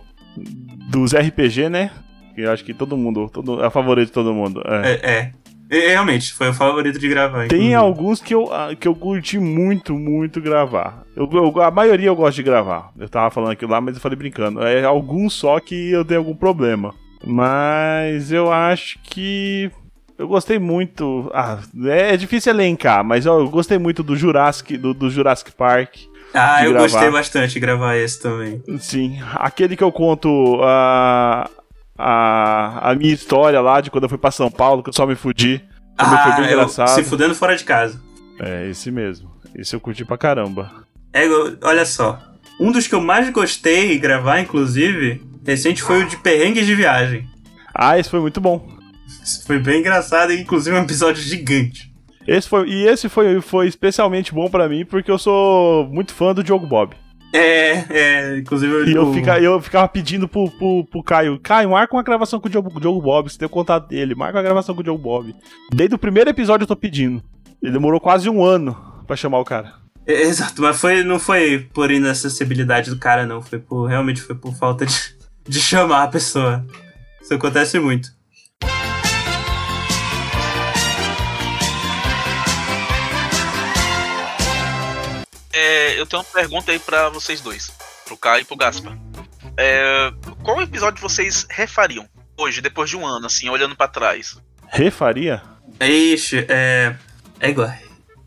dos 0.90 1.14
RPG, 1.14 1.70
né? 1.70 1.92
Que 2.36 2.42
eu 2.42 2.52
acho 2.52 2.64
que 2.66 2.74
todo 2.74 2.98
mundo, 2.98 3.30
todo, 3.32 3.64
é 3.64 3.68
o 3.68 3.72
favorito 3.72 4.08
de 4.08 4.14
todo 4.14 4.34
mundo. 4.34 4.62
é. 4.66 4.92
É, 4.94 5.12
é. 5.12 5.32
É, 5.70 5.88
Realmente, 5.90 6.34
foi 6.34 6.50
o 6.50 6.54
favorito 6.54 7.00
de 7.00 7.08
gravar. 7.08 7.48
Tem 7.48 7.58
inclusive. 7.72 7.74
alguns 7.74 8.22
que 8.22 8.36
eu, 8.36 8.54
ah, 8.54 8.76
que 8.76 8.88
eu 8.88 8.94
curti 8.94 9.40
muito, 9.40 9.96
muito 9.98 10.40
gravar. 10.42 11.04
Eu, 11.16 11.28
eu- 11.32 11.62
a 11.62 11.72
maioria 11.72 12.08
eu 12.10 12.16
gosto 12.16 12.36
de 12.36 12.44
gravar. 12.44 12.92
Eu 13.00 13.10
tava 13.10 13.32
falando 13.32 13.52
aquilo 13.54 13.72
lá, 13.72 13.82
mas 13.82 13.96
eu 13.96 14.02
falei 14.02 14.16
brincando. 14.18 14.62
É 14.62 14.84
alguns 14.84 15.34
só 15.34 15.60
que 15.60 15.90
eu 15.90 16.06
tenho 16.06 16.20
algum 16.20 16.36
problema. 16.36 16.94
Mas 17.26 18.32
eu 18.32 18.52
acho 18.52 19.00
que. 19.04 19.72
Eu 20.18 20.28
gostei 20.28 20.60
muito. 20.60 21.30
Ah, 21.34 21.60
é, 21.86 22.14
é 22.14 22.18
difícil 22.18 22.52
elencar, 22.54 23.04
mas 23.04 23.26
eu, 23.26 23.50
gostei 23.50 23.78
muito 23.78 24.04
do 24.04 24.16
Jurassic, 24.16 24.78
do, 24.78 24.94
do 24.94 25.10
Jurassic 25.10 25.52
Park. 25.52 25.96
Ah, 26.34 26.64
eu 26.66 26.72
gravar. 26.72 26.88
gostei 26.88 27.12
bastante 27.12 27.54
de 27.54 27.60
gravar 27.60 27.96
esse 27.96 28.22
também. 28.22 28.62
Sim, 28.80 29.20
aquele 29.36 29.76
que 29.76 29.84
eu 29.84 29.92
conto 29.92 30.60
a, 30.64 31.50
a, 31.98 32.92
a 32.92 32.96
minha 32.96 33.14
história 33.14 33.60
lá 33.62 33.82
de 33.82 33.92
quando 33.92 34.04
eu 34.06 34.10
fui 34.10 34.18
pra 34.18 34.32
São 34.32 34.50
Paulo, 34.50 34.82
que 34.84 34.90
eu 34.90 34.94
só 34.94 35.06
me 35.06 35.16
fudi. 35.16 35.64
Também 35.98 36.18
foi 36.24 36.32
bem 36.34 36.46
eu- 36.46 36.52
engraçado. 36.54 36.88
Se 36.90 37.04
fudendo 37.04 37.36
fora 37.36 37.56
de 37.56 37.64
casa. 37.64 38.00
É, 38.40 38.68
esse 38.68 38.90
mesmo. 38.92 39.32
Esse 39.56 39.76
eu 39.76 39.80
curti 39.80 40.04
pra 40.04 40.18
caramba. 40.18 40.72
É, 41.12 41.28
olha 41.64 41.86
só. 41.86 42.20
Um 42.60 42.72
dos 42.72 42.88
que 42.88 42.96
eu 42.96 43.02
mais 43.02 43.30
gostei 43.30 43.90
de 43.90 44.00
gravar, 44.00 44.40
inclusive, 44.40 45.22
recente, 45.46 45.84
foi 45.84 46.04
o 46.04 46.08
de 46.08 46.18
perrengues 46.18 46.66
de 46.66 46.74
viagem. 46.74 47.28
Ah, 47.74 47.98
esse 48.00 48.10
foi 48.10 48.20
muito 48.20 48.42
bom. 48.42 48.68
Isso 49.08 49.46
foi 49.46 49.60
bem 49.60 49.80
engraçado 49.80 50.32
e, 50.32 50.42
inclusive, 50.42 50.76
um 50.76 50.82
episódio 50.82 51.22
gigante. 51.22 51.94
Esse 52.28 52.48
foi, 52.48 52.70
e 52.70 52.88
esse 52.88 53.10
foi, 53.10 53.42
foi 53.42 53.68
especialmente 53.68 54.34
bom 54.34 54.50
pra 54.50 54.70
mim 54.70 54.86
porque 54.86 55.12
eu 55.12 55.18
sou 55.18 55.88
muito 55.88 56.14
fã 56.14 56.34
do 56.34 56.44
Diogo 56.44 56.66
Bob. 56.66 56.96
É, 57.34 57.86
é, 57.90 58.38
inclusive... 58.38 58.92
E 58.92 58.96
eu, 58.96 59.12
fica, 59.12 59.40
eu 59.40 59.60
ficava 59.60 59.88
pedindo 59.88 60.28
pro, 60.28 60.50
pro, 60.52 60.86
pro 60.86 61.04
Caio: 61.04 61.40
Caio, 61.40 61.72
marca 61.72 61.96
uma 61.96 62.04
gravação 62.04 62.40
com 62.40 62.48
o 62.48 62.50
Diogo, 62.50 62.80
Diogo 62.80 63.02
Bob. 63.02 63.30
Você 63.30 63.38
tem 63.38 63.46
o 63.46 63.50
contato 63.50 63.88
dele, 63.88 64.14
marca 64.14 64.38
uma 64.38 64.44
gravação 64.44 64.76
com 64.76 64.82
o 64.82 64.84
Diogo 64.84 65.02
Bob. 65.02 65.36
Desde 65.74 65.96
o 65.96 66.00
primeiro 66.00 66.30
episódio 66.30 66.64
eu 66.64 66.68
tô 66.68 66.76
pedindo. 66.76 67.24
Ele 67.62 67.72
demorou 67.72 68.00
quase 68.00 68.30
um 68.30 68.44
ano 68.44 68.78
pra 69.08 69.16
chamar 69.16 69.40
o 69.40 69.46
cara. 69.46 69.74
É, 70.06 70.22
Exato, 70.24 70.62
mas 70.62 70.80
foi, 70.80 71.04
não 71.04 71.18
foi 71.18 71.68
por 71.74 71.90
inacessibilidade 71.90 72.90
do 72.90 73.00
cara, 73.00 73.26
não. 73.26 73.42
Foi 73.42 73.58
por. 73.58 73.88
Realmente 73.88 74.22
foi 74.22 74.36
por 74.36 74.54
falta 74.56 74.86
de, 74.86 74.96
de 75.48 75.60
chamar 75.60 76.04
a 76.04 76.08
pessoa. 76.08 76.66
Isso 77.22 77.34
acontece 77.34 77.80
muito. 77.80 78.10
É, 85.54 86.00
eu 86.00 86.06
tenho 86.06 86.22
uma 86.24 86.30
pergunta 86.30 86.72
aí 86.72 86.80
pra 86.80 87.10
vocês 87.10 87.40
dois, 87.40 87.72
pro 88.06 88.18
Caio 88.18 88.42
e 88.42 88.46
pro 88.46 88.58
Gaspar. 88.58 88.98
É, 89.56 90.12
qual 90.44 90.62
episódio 90.62 91.02
vocês 91.02 91.46
refariam 91.50 92.08
hoje, 92.38 92.60
depois 92.60 92.90
de 92.90 92.98
um 92.98 93.06
ano, 93.06 93.28
assim, 93.28 93.50
olhando 93.50 93.76
pra 93.76 93.88
trás? 93.88 94.36
Refaria? 94.68 95.42
Ixi, 95.80 96.46
é. 96.50 96.96
É 97.40 97.50
igual. 97.50 97.72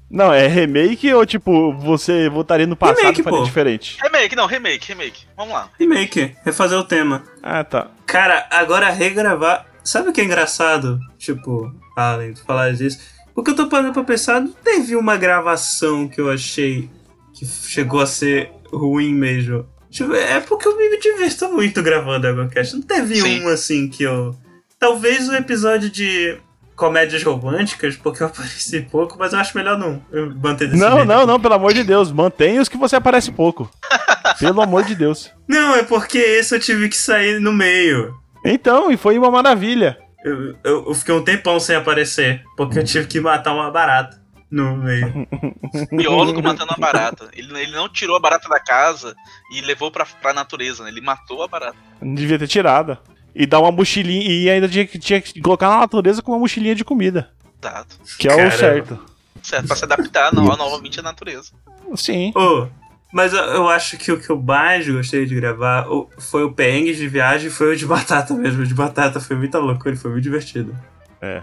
Não, 0.08 0.32
é 0.32 0.46
remake 0.46 1.12
ou 1.12 1.26
tipo, 1.26 1.72
você 1.72 2.28
votaria 2.28 2.66
no 2.66 2.76
passado 2.76 2.98
Remake, 2.98 3.20
e 3.20 3.24
faria 3.24 3.38
pô. 3.40 3.44
diferente? 3.44 3.98
Remake, 4.00 4.36
não, 4.36 4.46
remake, 4.46 4.88
remake. 4.88 5.24
Vamos 5.36 5.52
lá. 5.52 5.68
Remake, 5.78 6.36
refazer 6.44 6.78
o 6.78 6.84
tema. 6.84 7.24
Ah, 7.42 7.64
tá. 7.64 7.88
Cara, 8.06 8.46
agora 8.50 8.88
regravar. 8.90 9.66
Sabe 9.82 10.10
o 10.10 10.12
que 10.12 10.20
é 10.20 10.24
engraçado? 10.24 11.00
Tipo, 11.18 11.74
além 11.96 12.32
de 12.32 12.42
falar 12.42 12.72
disso. 12.72 13.00
Porque 13.34 13.50
eu 13.50 13.56
tô 13.56 13.66
parando 13.68 13.92
pra 13.92 14.04
pensar, 14.04 14.40
não 14.40 14.52
teve 14.52 14.94
uma 14.94 15.16
gravação 15.16 16.08
que 16.08 16.20
eu 16.20 16.30
achei 16.30 16.88
que 17.37 17.47
chegou 17.47 18.01
a 18.01 18.07
ser 18.07 18.51
ruim 18.72 19.12
mesmo. 19.14 19.66
Tipo, 19.91 20.14
é 20.14 20.41
porque 20.41 20.66
eu 20.66 20.76
me 20.76 20.99
divirto 20.99 21.49
muito 21.53 21.82
gravando 21.82 22.26
Agocast. 22.26 22.74
Não 22.74 22.82
teve 22.82 23.16
Sim. 23.16 23.45
um 23.45 23.49
assim 23.49 23.89
que 23.89 24.03
eu. 24.03 24.34
Talvez 24.78 25.28
o 25.28 25.34
episódio 25.34 25.89
de 25.91 26.39
comédias 26.74 27.22
românticas, 27.22 27.97
porque 27.97 28.22
eu 28.22 28.26
apareci 28.28 28.80
pouco, 28.82 29.16
mas 29.18 29.32
eu 29.32 29.39
acho 29.39 29.57
melhor 29.57 29.78
não 29.78 30.03
manter 30.43 30.68
desse 30.68 30.80
Não, 30.80 30.97
jeito. 30.97 31.07
não, 31.07 31.26
não, 31.26 31.41
pelo 31.41 31.55
amor 31.55 31.72
de 31.72 31.84
Deus. 31.84 32.11
Mantenha 32.11 32.61
os 32.61 32.68
que 32.68 32.76
você 32.76 32.97
aparece 32.97 33.30
pouco. 33.30 33.70
Pelo 34.39 34.61
amor 34.61 34.82
de 34.84 34.95
Deus. 34.95 35.32
Não, 35.49 35.76
é 35.76 35.82
porque 35.82 36.18
esse 36.18 36.55
eu 36.55 36.61
tive 36.61 36.91
que 36.91 36.97
sair 36.97 37.41
no 37.41 37.55
meio. 37.55 38.12
Então, 38.45 38.91
e 38.91 38.97
foi 38.97 39.16
uma 39.16 39.30
maravilha. 39.30 39.97
Eu, 40.22 40.55
eu, 40.62 40.84
eu 40.89 40.95
fiquei 40.95 41.14
um 41.14 41.22
tempão 41.22 41.59
sem 41.59 41.74
aparecer, 41.74 42.43
porque 42.55 42.78
eu 42.78 42.84
tive 42.84 43.07
que 43.07 43.18
matar 43.18 43.55
uma 43.55 43.70
barata 43.70 44.20
no 44.51 44.76
meio. 44.76 45.26
Biólogo 45.92 46.42
matando 46.42 46.72
a 46.72 46.76
barata. 46.80 47.28
Ele, 47.32 47.59
ele 47.61 47.72
não 47.72 47.88
tirou 47.88 48.16
a 48.16 48.20
barata 48.20 48.49
da 48.49 48.61
casa 48.61 49.14
e 49.53 49.61
levou 49.61 49.90
pra, 49.90 50.07
pra 50.20 50.32
natureza, 50.32 50.84
né? 50.84 50.90
Ele 50.90 51.01
matou 51.01 51.42
a 51.42 51.49
barata. 51.49 51.76
Não 52.01 52.14
devia 52.14 52.38
ter 52.38 52.49
tirado. 52.49 52.97
E 53.34 53.44
dar 53.47 53.61
uma 53.61 53.70
mochilinha. 53.72 54.24
E 54.30 54.49
ainda 54.49 54.68
tinha, 54.68 54.86
que- 54.86 54.99
tinha 54.99 55.20
que 55.20 55.40
colocar 55.40 55.68
na 55.68 55.78
natureza 55.78 56.22
com 56.22 56.32
uma 56.32 56.38
mochilinha 56.38 56.74
de 56.74 56.84
comida. 56.84 57.30
Exato. 57.62 57.97
Que 58.18 58.28
é 58.28 58.30
Caramba. 58.30 58.55
o 58.55 58.59
certo. 58.59 58.99
Certo, 59.42 59.66
pra 59.66 59.76
se 59.76 59.84
adaptar 59.84 60.32
no- 60.32 60.44
novamente 60.57 60.99
à 61.01 61.03
natureza. 61.03 61.53
Sim. 61.94 62.32
Ô, 62.34 62.66
mas 63.12 63.32
eu, 63.32 63.38
eu 63.44 63.68
acho 63.68 63.97
que 63.97 64.11
o 64.11 64.20
que 64.20 64.28
eu 64.30 64.40
mais 64.40 64.88
gostei 64.88 65.24
de 65.26 65.34
gravar 65.34 65.86
foi 66.18 66.42
o 66.44 66.53
perrengue 66.53 66.94
de 66.94 67.07
viagem 67.09 67.49
foi 67.51 67.72
o 67.74 67.76
de 67.76 67.86
batata 67.86 68.34
mesmo. 68.34 68.62
O 68.62 68.66
de 68.66 68.74
batata 68.74 69.20
foi 69.20 69.36
muita 69.36 69.59
loucura, 69.59 69.90
ele 69.90 69.97
foi 69.99 70.11
muito 70.11 70.22
divertido. 70.24 70.76
É. 71.20 71.42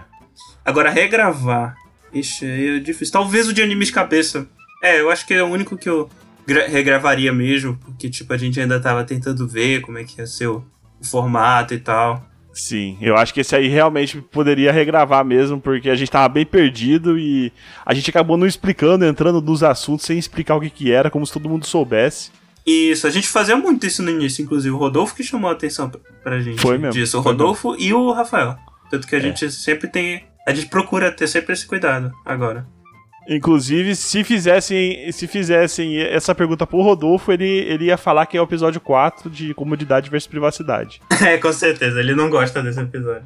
Agora, 0.64 0.90
regravar. 0.90 1.76
Ixi, 2.14 2.44
aí 2.46 2.76
é 2.76 2.78
difícil. 2.78 3.12
Talvez 3.12 3.48
o 3.48 3.52
de 3.52 3.62
anime 3.62 3.84
de 3.84 3.92
cabeça. 3.92 4.46
É, 4.82 5.00
eu 5.00 5.10
acho 5.10 5.26
que 5.26 5.34
é 5.34 5.42
o 5.42 5.46
único 5.48 5.76
que 5.76 5.88
eu 5.88 6.08
gra- 6.46 6.66
regravaria 6.68 7.32
mesmo, 7.32 7.76
porque, 7.84 8.08
tipo, 8.08 8.32
a 8.32 8.36
gente 8.36 8.60
ainda 8.60 8.78
tava 8.78 9.02
tentando 9.04 9.48
ver 9.48 9.80
como 9.80 9.98
é 9.98 10.04
que 10.04 10.20
ia 10.20 10.26
ser 10.26 10.46
o, 10.46 10.64
o 11.00 11.04
formato 11.06 11.74
e 11.74 11.78
tal. 11.78 12.24
Sim, 12.52 12.96
eu 13.00 13.16
acho 13.16 13.34
que 13.34 13.40
esse 13.40 13.56
aí 13.56 13.66
realmente 13.66 14.20
poderia 14.20 14.70
regravar 14.70 15.24
mesmo, 15.24 15.60
porque 15.60 15.90
a 15.90 15.96
gente 15.96 16.08
tava 16.10 16.28
bem 16.28 16.46
perdido 16.46 17.18
e 17.18 17.52
a 17.84 17.92
gente 17.92 18.08
acabou 18.10 18.36
não 18.36 18.46
explicando, 18.46 19.04
entrando 19.04 19.42
nos 19.42 19.64
assuntos 19.64 20.06
sem 20.06 20.16
explicar 20.16 20.54
o 20.54 20.60
que 20.60 20.70
que 20.70 20.92
era, 20.92 21.10
como 21.10 21.26
se 21.26 21.32
todo 21.32 21.48
mundo 21.48 21.66
soubesse. 21.66 22.30
Isso, 22.64 23.06
a 23.08 23.10
gente 23.10 23.26
fazia 23.26 23.56
muito 23.56 23.84
isso 23.86 24.02
no 24.04 24.10
início, 24.10 24.42
inclusive. 24.42 24.72
O 24.72 24.78
Rodolfo 24.78 25.16
que 25.16 25.24
chamou 25.24 25.50
a 25.50 25.52
atenção 25.52 25.90
pra, 26.22 26.40
gente 26.40 26.60
Foi 26.60 26.78
mesmo, 26.78 26.92
disso. 26.92 27.18
O 27.18 27.20
Rodolfo 27.20 27.74
e 27.76 27.92
o 27.92 28.12
Rafael. 28.12 28.56
Tanto 28.88 29.06
que 29.08 29.16
a 29.16 29.18
É. 29.18 29.20
gente 29.22 29.50
sempre 29.50 29.88
tem. 29.88 30.24
A 30.46 30.52
gente 30.52 30.68
procura 30.68 31.10
ter 31.10 31.26
sempre 31.26 31.52
esse 31.52 31.66
cuidado 31.66 32.12
agora. 32.24 32.66
Inclusive, 33.26 33.96
se 33.96 34.22
fizessem, 34.22 35.10
se 35.10 35.26
fizessem 35.26 35.98
essa 35.98 36.34
pergunta 36.34 36.66
pro 36.66 36.82
Rodolfo, 36.82 37.32
ele, 37.32 37.46
ele 37.46 37.86
ia 37.86 37.96
falar 37.96 38.26
que 38.26 38.36
é 38.36 38.40
o 38.40 38.44
episódio 38.44 38.80
4 38.80 39.30
de 39.30 39.54
comodidade 39.54 40.10
versus 40.10 40.28
privacidade. 40.28 41.00
É, 41.24 41.38
com 41.38 41.50
certeza, 41.52 42.00
ele 42.00 42.14
não 42.14 42.28
gosta 42.28 42.62
desse 42.62 42.78
episódio. 42.78 43.24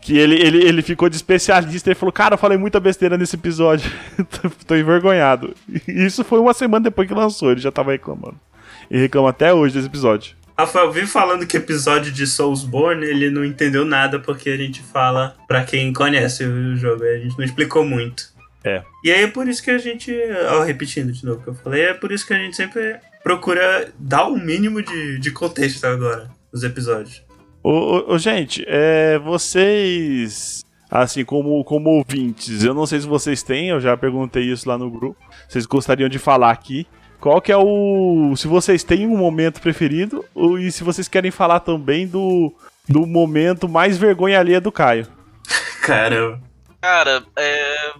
Que 0.00 0.16
ele, 0.16 0.36
ele, 0.36 0.58
ele 0.58 0.82
ficou 0.82 1.08
de 1.08 1.16
especialista 1.16 1.90
e 1.90 1.96
falou: 1.96 2.12
Cara, 2.12 2.34
eu 2.34 2.38
falei 2.38 2.56
muita 2.56 2.78
besteira 2.78 3.18
nesse 3.18 3.34
episódio. 3.34 3.90
tô, 4.66 4.76
envergonhado. 4.76 5.52
E 5.88 6.04
isso 6.06 6.22
foi 6.22 6.38
uma 6.38 6.54
semana 6.54 6.84
depois 6.84 7.08
que 7.08 7.14
lançou, 7.14 7.50
ele 7.50 7.60
já 7.60 7.72
tava 7.72 7.90
reclamando. 7.90 8.36
E 8.88 8.98
reclama 8.98 9.30
até 9.30 9.52
hoje 9.52 9.74
desse 9.74 9.88
episódio. 9.88 10.36
Rafael 10.60 10.92
vive 10.92 11.06
falando 11.06 11.46
que 11.46 11.56
episódio 11.56 12.12
de 12.12 12.26
Soulsborne 12.26 13.04
ele 13.04 13.30
não 13.30 13.44
entendeu 13.44 13.84
nada 13.84 14.18
porque 14.18 14.50
a 14.50 14.56
gente 14.56 14.82
fala 14.82 15.36
pra 15.46 15.64
quem 15.64 15.92
conhece 15.92 16.44
o 16.44 16.76
jogo. 16.76 17.04
A 17.04 17.18
gente 17.18 17.38
não 17.38 17.44
explicou 17.44 17.84
muito. 17.84 18.30
É. 18.64 18.82
E 19.04 19.10
aí 19.10 19.22
é 19.22 19.26
por 19.26 19.48
isso 19.48 19.62
que 19.62 19.70
a 19.70 19.78
gente. 19.78 20.14
Ó, 20.50 20.62
repetindo 20.62 21.12
de 21.12 21.24
novo 21.24 21.40
o 21.40 21.42
que 21.42 21.48
eu 21.48 21.54
falei, 21.54 21.82
é 21.82 21.94
por 21.94 22.12
isso 22.12 22.26
que 22.26 22.34
a 22.34 22.38
gente 22.38 22.56
sempre 22.56 22.98
procura 23.22 23.90
dar 23.98 24.26
o 24.26 24.36
mínimo 24.36 24.82
de, 24.82 25.18
de 25.18 25.30
contexto 25.30 25.84
agora 25.86 26.30
nos 26.52 26.62
episódios. 26.62 27.22
Ô, 27.62 27.70
ô, 27.70 28.14
ô, 28.14 28.18
gente, 28.18 28.64
é, 28.66 29.18
vocês, 29.18 30.64
assim, 30.90 31.24
como, 31.24 31.62
como 31.64 31.90
ouvintes, 31.90 32.64
eu 32.64 32.74
não 32.74 32.86
sei 32.86 33.00
se 33.00 33.06
vocês 33.06 33.42
têm, 33.42 33.68
eu 33.68 33.80
já 33.80 33.96
perguntei 33.96 34.44
isso 34.44 34.68
lá 34.68 34.78
no 34.78 34.90
grupo, 34.90 35.18
vocês 35.48 35.66
gostariam 35.66 36.08
de 36.08 36.18
falar 36.18 36.50
aqui. 36.50 36.86
Qual 37.20 37.40
que 37.40 37.52
é 37.52 37.56
o. 37.56 38.34
Se 38.36 38.48
vocês 38.48 38.82
têm 38.82 39.06
um 39.06 39.16
momento 39.16 39.60
preferido, 39.60 40.24
ou, 40.34 40.58
e 40.58 40.72
se 40.72 40.82
vocês 40.82 41.06
querem 41.06 41.30
falar 41.30 41.60
também 41.60 42.06
do, 42.06 42.52
do 42.88 43.06
momento 43.06 43.68
mais 43.68 43.98
vergonha 43.98 44.40
alheia 44.40 44.60
do 44.60 44.72
Caio. 44.72 45.06
Caramba. 45.84 46.40
Cara, 46.80 47.22
é. 47.36 47.92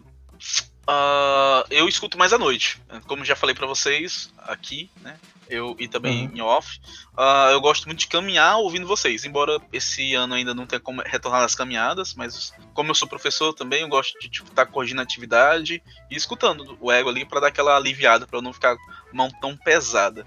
ah, 0.87 1.64
eu 1.71 1.87
escuto 1.87 2.16
mais 2.16 2.33
à 2.33 2.39
noite. 2.39 2.81
Como 3.07 3.25
já 3.25 3.37
falei 3.37 3.55
pra 3.55 3.66
vocês 3.66 4.33
aqui, 4.39 4.91
né? 5.03 5.16
Eu, 5.51 5.74
e 5.80 5.88
também 5.88 6.30
em 6.32 6.40
off. 6.40 6.80
Ah, 7.16 7.48
eu 7.51 7.61
gosto 7.61 7.86
muito 7.86 7.98
de 7.98 8.07
caminhar 8.07 8.57
ouvindo 8.59 8.86
vocês. 8.86 9.24
Embora 9.24 9.61
esse 9.72 10.14
ano 10.14 10.34
ainda 10.34 10.55
não 10.55 10.64
tenha 10.64 10.78
como 10.78 11.03
retornar 11.05 11.42
às 11.42 11.57
caminhadas, 11.57 12.14
mas 12.14 12.53
como 12.72 12.90
eu 12.90 12.94
sou 12.94 13.09
professor 13.09 13.53
também, 13.53 13.82
eu 13.82 13.88
gosto 13.88 14.16
de 14.20 14.28
tipo, 14.30 14.48
estar 14.48 14.64
corrigindo 14.66 15.01
a 15.01 15.05
atividade 15.05 15.82
e 16.11 16.14
escutando 16.16 16.78
o 16.80 16.90
ego 16.92 17.09
ali 17.11 17.24
pra 17.24 17.40
dar 17.40 17.48
aquela 17.48 17.76
aliviada, 17.76 18.26
pra 18.28 18.38
eu 18.38 18.42
não 18.42 18.53
ficar 18.53 18.76
mão 19.12 19.28
tão 19.40 19.57
pesada. 19.57 20.24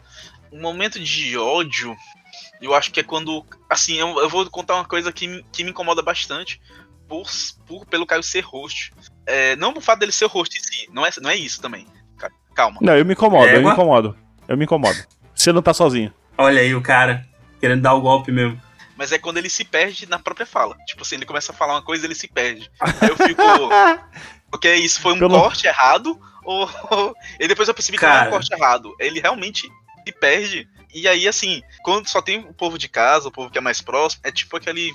Um 0.52 0.60
momento 0.62 1.00
de 1.00 1.38
ódio, 1.38 1.96
eu 2.62 2.74
acho 2.76 2.92
que 2.92 3.00
é 3.00 3.04
quando. 3.04 3.46
Assim, 3.70 3.96
eu, 3.96 4.20
eu 4.20 4.30
vou 4.30 4.48
contar 4.50 4.76
uma 4.76 4.86
coisa 4.86 5.12
que, 5.12 5.26
me- 5.28 5.44
que 5.54 5.64
me 5.64 5.70
incomoda 5.72 6.02
bastante 6.02 6.62
por, 7.08 7.26
por- 7.66 7.86
pelo 7.86 8.06
Caio 8.06 8.22
ser 8.24 8.42
host. 8.42 8.92
É, 9.26 9.56
não 9.56 9.74
o 9.74 9.80
fato 9.82 10.00
dele 10.00 10.12
ser 10.12 10.26
host 10.28 10.56
em 10.60 10.62
si, 10.62 10.90
não 10.92 11.06
é, 11.06 11.10
não 11.22 11.30
é 11.30 11.36
isso 11.36 11.62
também. 11.62 11.88
Ca- 12.18 12.30
Calma. 12.54 12.78
Não, 12.82 12.96
eu 12.98 13.06
me 13.06 13.14
incomodo, 13.14 13.46
eu 13.48 13.62
me 13.64 13.72
incomodo. 13.72 14.18
Eu 14.48 14.58
me 14.58 14.66
incomodo. 14.66 14.98
Você 15.34 15.52
não 15.52 15.62
tá 15.62 15.74
sozinho. 15.74 16.14
Olha 16.38 16.62
aí 16.62 16.74
o 16.76 16.82
cara 16.82 17.26
querendo 17.60 17.82
dar 17.82 17.94
o 17.94 18.02
golpe 18.02 18.32
mesmo. 18.32 18.62
Mas 18.96 19.12
é 19.12 19.18
quando 19.18 19.38
ele 19.38 19.50
se 19.50 19.64
perde 19.64 20.08
na 20.08 20.20
própria 20.20 20.46
fala. 20.46 20.76
Tipo 20.86 21.02
assim, 21.02 21.16
ele 21.16 21.26
começa 21.26 21.52
a 21.52 21.56
falar 21.56 21.74
uma 21.76 21.82
coisa 21.82 22.06
e 22.06 22.08
ele 22.08 22.16
se 22.16 22.28
perde. 22.28 22.70
Aí 22.80 23.10
eu 23.10 23.18
fico. 23.18 23.42
Porque 24.52 24.74
isso 24.76 25.02
foi 25.02 25.14
um 25.14 25.20
Pelo- 25.20 25.40
corte 25.40 25.66
errado? 25.66 26.20
Ou. 26.46 26.70
e 27.40 27.48
depois 27.48 27.68
eu 27.68 27.74
percebi 27.74 27.98
que 27.98 28.04
não 28.06 28.12
é 28.12 28.16
Cara. 28.16 28.28
um 28.28 28.32
corte 28.32 28.54
errado. 28.54 28.94
Ele 29.00 29.20
realmente 29.20 29.62
se 30.06 30.12
perde. 30.20 30.68
E 30.94 31.08
aí, 31.08 31.28
assim, 31.28 31.64
quando 31.84 32.08
só 32.08 32.22
tem 32.22 32.40
o 32.40 32.54
povo 32.54 32.78
de 32.78 32.88
casa, 32.88 33.28
o 33.28 33.32
povo 33.32 33.50
que 33.50 33.58
é 33.58 33.62
mais 33.62 33.82
próximo, 33.82 34.22
é 34.24 34.32
tipo 34.32 34.56
aquele, 34.56 34.92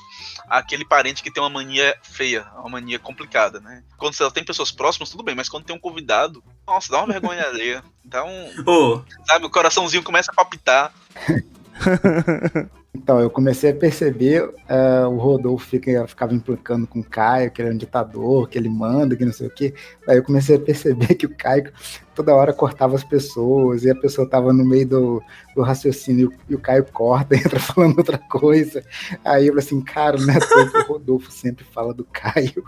aquele 0.48 0.84
parente 0.84 1.22
que 1.22 1.30
tem 1.30 1.42
uma 1.42 1.50
mania 1.50 1.96
feia, 2.02 2.46
uma 2.58 2.70
mania 2.70 2.98
complicada, 2.98 3.60
né? 3.60 3.82
Quando 3.96 4.14
só 4.14 4.30
tem 4.30 4.44
pessoas 4.44 4.70
próximas, 4.70 5.10
tudo 5.10 5.24
bem, 5.24 5.34
mas 5.34 5.48
quando 5.48 5.64
tem 5.64 5.74
um 5.74 5.80
convidado, 5.80 6.42
nossa, 6.66 6.90
dá 6.92 6.98
uma 6.98 7.12
vergonha 7.12 7.44
alheia. 7.44 7.82
Dá 8.04 8.24
um. 8.24 8.52
Ô, 8.66 9.02
Sabe, 9.26 9.46
o 9.46 9.50
coraçãozinho 9.50 10.02
começa 10.02 10.30
a 10.30 10.34
palpitar. 10.34 10.92
Então, 13.00 13.20
eu 13.20 13.30
comecei 13.30 13.70
a 13.70 13.74
perceber, 13.74 14.50
eh, 14.68 15.06
o 15.06 15.16
Rodolfo 15.18 15.64
fica, 15.64 16.04
ficava 16.08 16.34
implicando 16.34 16.84
com 16.84 16.98
o 16.98 17.04
Caio, 17.04 17.48
que 17.48 17.62
ele 17.62 17.68
é 17.68 17.72
um 17.72 17.76
ditador, 17.76 18.48
que 18.48 18.58
ele 18.58 18.68
manda, 18.68 19.14
que 19.14 19.24
não 19.24 19.32
sei 19.32 19.46
o 19.46 19.50
quê. 19.50 19.72
Aí 20.06 20.16
eu 20.16 20.22
comecei 20.24 20.56
a 20.56 20.58
perceber 20.58 21.06
que 21.14 21.24
o 21.24 21.34
Caio 21.34 21.72
toda 22.12 22.34
hora 22.34 22.52
cortava 22.52 22.96
as 22.96 23.04
pessoas, 23.04 23.84
e 23.84 23.90
a 23.90 23.94
pessoa 23.94 24.28
tava 24.28 24.52
no 24.52 24.64
meio 24.64 24.86
do, 24.86 25.22
do 25.54 25.62
raciocínio, 25.62 26.32
e 26.48 26.56
o 26.56 26.58
Caio 26.58 26.84
corta, 26.92 27.36
entra 27.38 27.60
falando 27.60 27.96
outra 27.98 28.18
coisa. 28.18 28.82
Aí 29.24 29.46
eu 29.46 29.52
falei 29.52 29.64
assim, 29.64 29.80
cara, 29.80 30.18
não 30.18 30.34
é 30.34 30.40
que 30.40 30.78
o 30.78 30.86
Rodolfo 30.92 31.30
sempre 31.30 31.64
fala 31.64 31.94
do 31.94 32.04
Caio. 32.04 32.64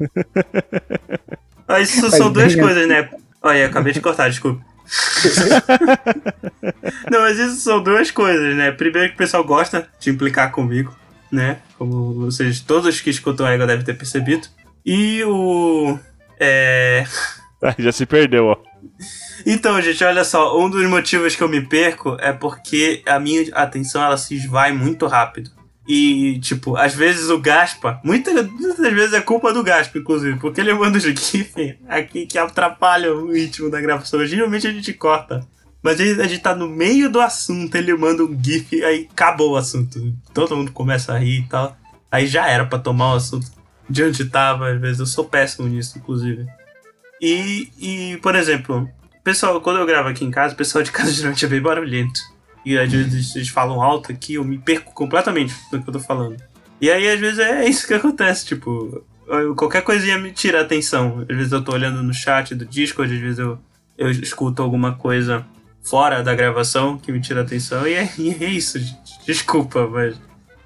isso 1.82 2.10
são 2.10 2.32
duas 2.32 2.56
coisas, 2.56 2.88
né? 2.88 3.10
Olha, 3.42 3.58
eu 3.58 3.66
acabei 3.66 3.92
de 3.92 4.00
cortar, 4.00 4.30
desculpa. 4.30 4.64
Não, 7.10 7.20
mas 7.20 7.38
isso 7.38 7.56
são 7.56 7.82
duas 7.82 8.10
coisas, 8.10 8.56
né? 8.56 8.70
Primeiro 8.72 9.08
que 9.08 9.14
o 9.14 9.18
pessoal 9.18 9.44
gosta 9.44 9.88
de 9.98 10.10
implicar 10.10 10.52
comigo, 10.52 10.94
né? 11.30 11.58
Como 11.78 12.14
vocês, 12.14 12.60
todos 12.60 13.00
que 13.00 13.10
escutam 13.10 13.46
a 13.46 13.52
Ego 13.52 13.66
devem 13.66 13.84
ter 13.84 13.94
percebido. 13.94 14.46
E 14.84 15.22
o. 15.24 15.98
É. 16.38 17.04
Já 17.78 17.92
se 17.92 18.04
perdeu, 18.04 18.46
ó. 18.46 18.56
Então, 19.46 19.80
gente, 19.80 20.04
olha 20.04 20.24
só, 20.24 20.58
um 20.58 20.68
dos 20.68 20.86
motivos 20.86 21.34
que 21.34 21.42
eu 21.42 21.48
me 21.48 21.62
perco 21.62 22.16
é 22.20 22.32
porque 22.32 23.02
a 23.06 23.18
minha 23.18 23.44
atenção 23.54 24.02
ela 24.02 24.16
se 24.16 24.36
esvai 24.36 24.72
muito 24.72 25.06
rápido. 25.06 25.50
E, 25.86 26.38
tipo, 26.40 26.76
às 26.76 26.94
vezes 26.94 27.28
o 27.28 27.38
Gaspa, 27.38 28.00
muitas, 28.02 28.34
muitas 28.48 28.92
vezes 28.92 29.12
é 29.12 29.20
culpa 29.20 29.52
do 29.52 29.62
Gaspa, 29.62 29.98
inclusive, 29.98 30.38
porque 30.38 30.60
ele 30.60 30.72
manda 30.72 30.96
os 30.96 31.04
GIF 31.04 31.78
aqui 31.86 32.26
que 32.26 32.38
atrapalham 32.38 33.24
o 33.24 33.32
ritmo 33.32 33.70
da 33.70 33.80
gravação. 33.80 34.24
Geralmente 34.26 34.66
a 34.66 34.72
gente 34.72 34.92
corta. 34.94 35.46
Mas 35.82 36.00
a 36.00 36.26
gente 36.26 36.38
tá 36.38 36.54
no 36.54 36.66
meio 36.66 37.10
do 37.10 37.20
assunto, 37.20 37.74
ele 37.74 37.94
manda 37.94 38.24
um 38.24 38.42
GIF, 38.42 38.82
aí 38.82 39.06
acabou 39.10 39.52
o 39.52 39.56
assunto. 39.56 40.00
Todo 40.32 40.56
mundo 40.56 40.72
começa 40.72 41.12
a 41.12 41.18
rir 41.18 41.40
e 41.40 41.48
tal. 41.48 41.76
Aí 42.10 42.26
já 42.26 42.48
era 42.48 42.64
pra 42.64 42.78
tomar 42.78 43.12
o 43.12 43.16
assunto 43.16 43.46
de 43.88 44.02
onde 44.02 44.24
tava, 44.24 44.70
às 44.70 44.80
vezes. 44.80 45.00
Eu 45.00 45.06
sou 45.06 45.26
péssimo 45.26 45.68
nisso, 45.68 45.98
inclusive. 45.98 46.46
E, 47.20 47.68
e 47.78 48.16
por 48.22 48.34
exemplo, 48.34 48.88
pessoal, 49.22 49.60
quando 49.60 49.78
eu 49.80 49.86
gravo 49.86 50.08
aqui 50.08 50.24
em 50.24 50.30
casa, 50.30 50.54
o 50.54 50.56
pessoal 50.56 50.82
de 50.82 50.90
casa 50.90 51.12
geralmente 51.12 51.44
é 51.44 51.48
bem 51.48 51.60
barulhento. 51.60 52.20
E 52.64 52.78
às 52.78 52.90
vezes 52.90 53.36
eles 53.36 53.48
falam 53.48 53.82
alto 53.82 54.10
aqui, 54.10 54.34
eu 54.34 54.44
me 54.44 54.58
perco 54.58 54.92
completamente 54.92 55.54
do 55.70 55.82
que 55.82 55.88
eu 55.88 55.92
tô 55.92 56.00
falando. 56.00 56.36
E 56.80 56.90
aí, 56.90 57.08
às 57.08 57.20
vezes, 57.20 57.38
é 57.38 57.68
isso 57.68 57.86
que 57.86 57.94
acontece, 57.94 58.46
tipo, 58.46 59.04
qualquer 59.56 59.82
coisinha 59.82 60.18
me 60.18 60.32
tira 60.32 60.60
a 60.60 60.62
atenção. 60.62 61.24
Às 61.28 61.36
vezes 61.36 61.52
eu 61.52 61.62
tô 61.62 61.72
olhando 61.72 62.02
no 62.02 62.12
chat 62.12 62.54
do 62.54 62.64
Discord, 62.64 63.12
às 63.14 63.20
vezes 63.20 63.38
eu, 63.38 63.58
eu 63.96 64.10
escuto 64.10 64.62
alguma 64.62 64.94
coisa 64.94 65.46
fora 65.82 66.22
da 66.22 66.34
gravação 66.34 66.98
que 66.98 67.12
me 67.12 67.20
tira 67.20 67.40
a 67.40 67.44
atenção. 67.44 67.86
E 67.86 67.94
é, 67.94 68.10
e 68.18 68.44
é 68.44 68.48
isso. 68.48 68.78
Desculpa, 69.26 69.86
mas. 69.86 70.20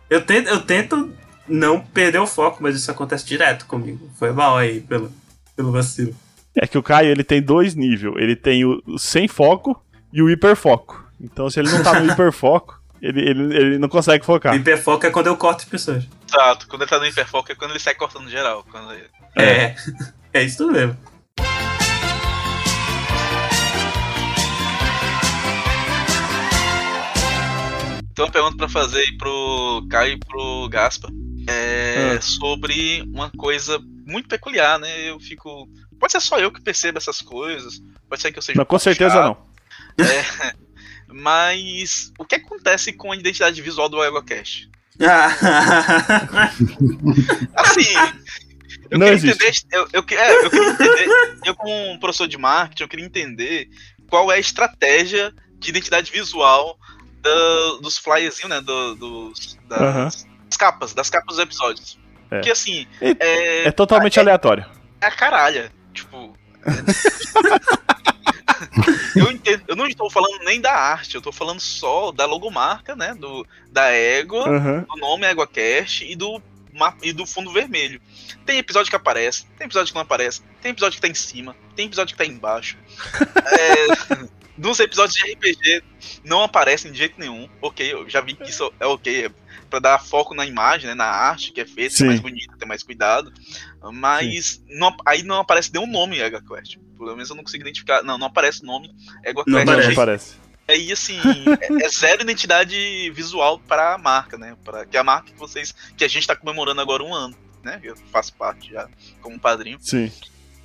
Eu 0.09 0.23
tento, 0.23 0.49
eu 0.49 0.61
tento 0.61 1.13
não 1.47 1.81
perder 1.81 2.19
o 2.19 2.27
foco, 2.27 2.63
mas 2.63 2.77
isso 2.77 2.91
acontece 2.91 3.27
direto 3.27 3.67
comigo. 3.67 4.09
Foi 4.19 4.33
mal 4.33 4.57
aí 4.57 4.81
pelo, 4.81 5.13
pelo 5.55 5.71
vacilo. 5.71 6.15
É 6.55 6.67
que 6.67 6.79
o 6.79 6.83
Caio 6.83 7.11
ele 7.11 7.25
tem 7.25 7.43
dois 7.43 7.75
níveis. 7.75 8.15
Ele 8.17 8.35
tem 8.35 8.65
o 8.65 8.99
sem 8.99 9.29
foco 9.29 9.81
e 10.13 10.23
o 10.23 10.31
hiperfoco. 10.31 11.08
Então, 11.21 11.51
se 11.51 11.59
ele 11.61 11.71
não 11.71 11.83
tá 11.83 11.99
no 12.01 12.13
hiperfoco, 12.13 12.81
ele, 13.03 13.21
ele, 13.21 13.57
ele 13.57 13.79
não 13.79 13.89
consegue 13.89 14.25
focar. 14.25 14.55
Hiperfoco 14.55 15.07
é 15.07 15.11
quando 15.11 15.27
eu 15.27 15.37
corto 15.37 15.63
as 15.63 15.69
pessoas. 15.69 16.05
Exato, 16.29 16.67
quando 16.69 16.83
ele 16.83 16.91
tá 16.91 16.99
no 16.99 17.07
hiperfoco 17.07 17.51
é 17.51 17.55
quando 17.55 17.73
ele 17.73 17.81
sai 17.81 17.95
cortando 17.95 18.29
geral. 18.29 18.65
Quando 18.71 18.93
ele- 18.93 19.09
É. 19.37 19.75
É 20.33 20.43
isso 20.43 20.59
tudo 20.59 20.73
mesmo. 20.73 20.97
Então, 28.13 28.27
uma 28.27 28.33
pergunta 28.33 28.57
pra 28.57 28.69
fazer 28.69 28.99
aí 28.99 29.17
pro 29.17 29.87
Caio 29.89 30.15
e 30.15 30.19
pro 30.19 30.69
Gaspa. 30.69 31.09
É 31.49 32.17
Ah. 32.17 32.21
sobre 32.21 33.03
uma 33.03 33.31
coisa 33.31 33.79
muito 34.07 34.29
peculiar, 34.29 34.79
né? 34.79 35.09
Eu 35.11 35.19
fico. 35.21 35.69
Pode 35.99 36.13
ser 36.13 36.21
só 36.21 36.39
eu 36.39 36.51
que 36.53 36.61
percebo 36.61 36.99
essas 36.99 37.23
coisas. 37.23 37.81
Pode 38.09 38.21
ser 38.21 38.33
que 38.33 38.39
eu 38.39 38.43
seja. 38.43 38.57
Não, 38.57 38.65
um 38.65 38.67
com 38.67 38.79
certeza 38.79 39.15
chato, 39.15 39.25
não. 39.25 39.49
Mas 41.11 42.13
o 42.19 42.25
que 42.25 42.35
acontece 42.37 42.93
com 42.93 43.11
a 43.13 43.17
identidade 43.17 43.61
visual 43.63 43.89
do 43.89 44.03
EgoCast? 44.05 44.69
Assim. 47.55 47.95
Eu 48.91 48.99
Não 48.99 49.07
queria 49.07 49.33
existe. 49.33 49.67
entender. 49.67 49.77
Eu, 49.77 49.89
eu, 49.93 50.05
é, 50.19 50.45
eu 50.45 50.51
queria 50.51 50.69
entender. 50.71 51.09
Eu, 51.45 51.55
como 51.55 51.91
um 51.93 51.99
professor 51.99 52.27
de 52.27 52.39
marketing, 52.39 52.83
eu 52.83 52.89
queria 52.89 53.05
entender 53.07 53.69
qual 54.09 54.31
é 54.33 54.37
a 54.37 54.39
estratégia 54.39 55.33
de 55.59 55.71
identidade 55.71 56.11
visual 56.11 56.79
da- 57.21 57.79
dos 57.83 57.99
flyerzinhos, 57.99 58.49
né? 58.51 58.61
do- 58.61 58.95
dos, 58.95 59.59
das, 59.69 60.27
das 60.47 60.57
capas, 60.57 60.95
das 60.95 61.11
capas 61.11 61.37
dos 61.37 61.39
episódios. 61.45 61.99
É. 62.31 62.37
Porque 62.37 62.51
assim, 62.51 62.87
é, 63.01 63.65
É 63.69 63.71
totalmente 63.73 64.19
aleatório. 64.19 64.65
é 65.01 65.07
a 65.07 65.11
caralha. 65.11 65.71
Tipo. 65.93 66.37
eu, 69.17 69.31
entendo, 69.31 69.63
eu 69.69 69.77
não 69.77 69.87
estou 69.87 70.11
falando 70.11 70.39
nem 70.45 70.61
da 70.61 70.73
arte, 70.73 71.15
eu 71.15 71.19
estou 71.19 71.33
falando 71.33 71.61
só 71.61 72.11
da 72.13 72.27
logomarca, 72.27 72.95
né? 72.97 73.15
Do, 73.15 73.47
da 73.71 73.91
égua, 73.91 74.49
Aham. 74.49 74.87
do 74.89 74.97
nome 74.97 75.27
EguaCast 75.27 76.05
e 76.05 76.15
do, 76.17 76.43
e 77.03 77.13
do 77.13 77.27
fundo 77.27 77.53
vermelho. 77.53 78.01
Tem 78.45 78.59
episódio 78.59 78.91
que 78.91 78.97
aparece, 78.97 79.47
tem 79.57 79.65
episódio 79.67 79.89
que 79.89 79.95
não 79.95 80.03
aparece, 80.03 80.43
tem 80.63 80.71
episódio 80.73 80.97
que 80.97 81.03
tá 81.03 81.09
em 81.09 81.15
cima, 81.15 81.57
tem 81.77 81.87
episódio 81.87 82.15
que 82.17 82.19
tá 82.19 82.27
embaixo. 82.27 82.77
é, 83.47 84.29
nos 84.57 84.81
episódios 84.81 85.15
de 85.17 85.33
RPG 85.33 85.83
não 86.25 86.43
aparecem 86.43 86.91
de 86.91 86.99
jeito 86.99 87.15
nenhum. 87.19 87.49
Ok, 87.61 87.93
eu 87.93 88.09
já 88.09 88.21
vi 88.21 88.35
que 88.35 88.49
isso 88.51 88.73
é 88.81 88.87
ok, 88.87 89.27
é 89.27 89.31
pra 89.71 89.79
dar 89.79 90.03
foco 90.03 90.35
na 90.35 90.47
imagem, 90.47 90.87
né, 90.89 90.95
na 90.95 91.05
arte 91.05 91.53
que 91.53 91.61
é 91.61 91.67
feita, 91.67 91.95
ser 91.95 92.05
mais 92.05 92.21
bonita, 92.21 92.57
ter 92.59 92.65
mais 92.65 92.83
cuidado. 92.83 93.31
Mas 93.93 94.63
não- 94.67 94.97
aí 95.05 95.23
não 95.23 95.37
aparece 95.41 95.71
nenhum 95.73 95.87
nome 95.87 96.19
EguaQuest. 96.19 96.79
Pelo 96.99 97.13
menos 97.15 97.31
eu 97.31 97.37
não 97.37 97.43
consigo 97.45 97.63
identificar. 97.63 98.03
Não, 98.03 98.19
não 98.19 98.27
aparece 98.27 98.63
o 98.63 98.67
nome 98.67 98.95
EguaQuest. 99.25 99.47
Não 99.47 99.65
Não 99.65 99.73
aparece. 99.73 99.93
aparece. 99.93 100.35
Aí, 100.69 100.93
assim, 100.93 101.19
é, 101.63 101.85
é 101.85 101.89
zero 101.89 102.23
identidade 102.23 103.11
visual 103.13 103.59
para 103.59 103.95
a 103.95 103.99
marca, 103.99 104.37
né? 104.37 104.55
Pra, 104.63 104.85
que 104.85 104.97
é 104.97 105.01
a 105.01 105.05
marca 105.05 105.31
que 105.33 105.39
vocês. 105.39 105.75
que 105.97 106.05
a 106.05 106.09
gente 106.09 106.27
tá 106.27 106.37
comemorando 106.37 106.81
agora 106.81 107.03
um 107.03 107.15
ano, 107.15 107.35
né? 107.63 107.81
Eu 107.83 107.97
faço 108.13 108.35
parte 108.35 108.71
já 108.73 108.87
como 109.23 109.39
padrinho. 109.39 109.79
Sim. 109.81 110.13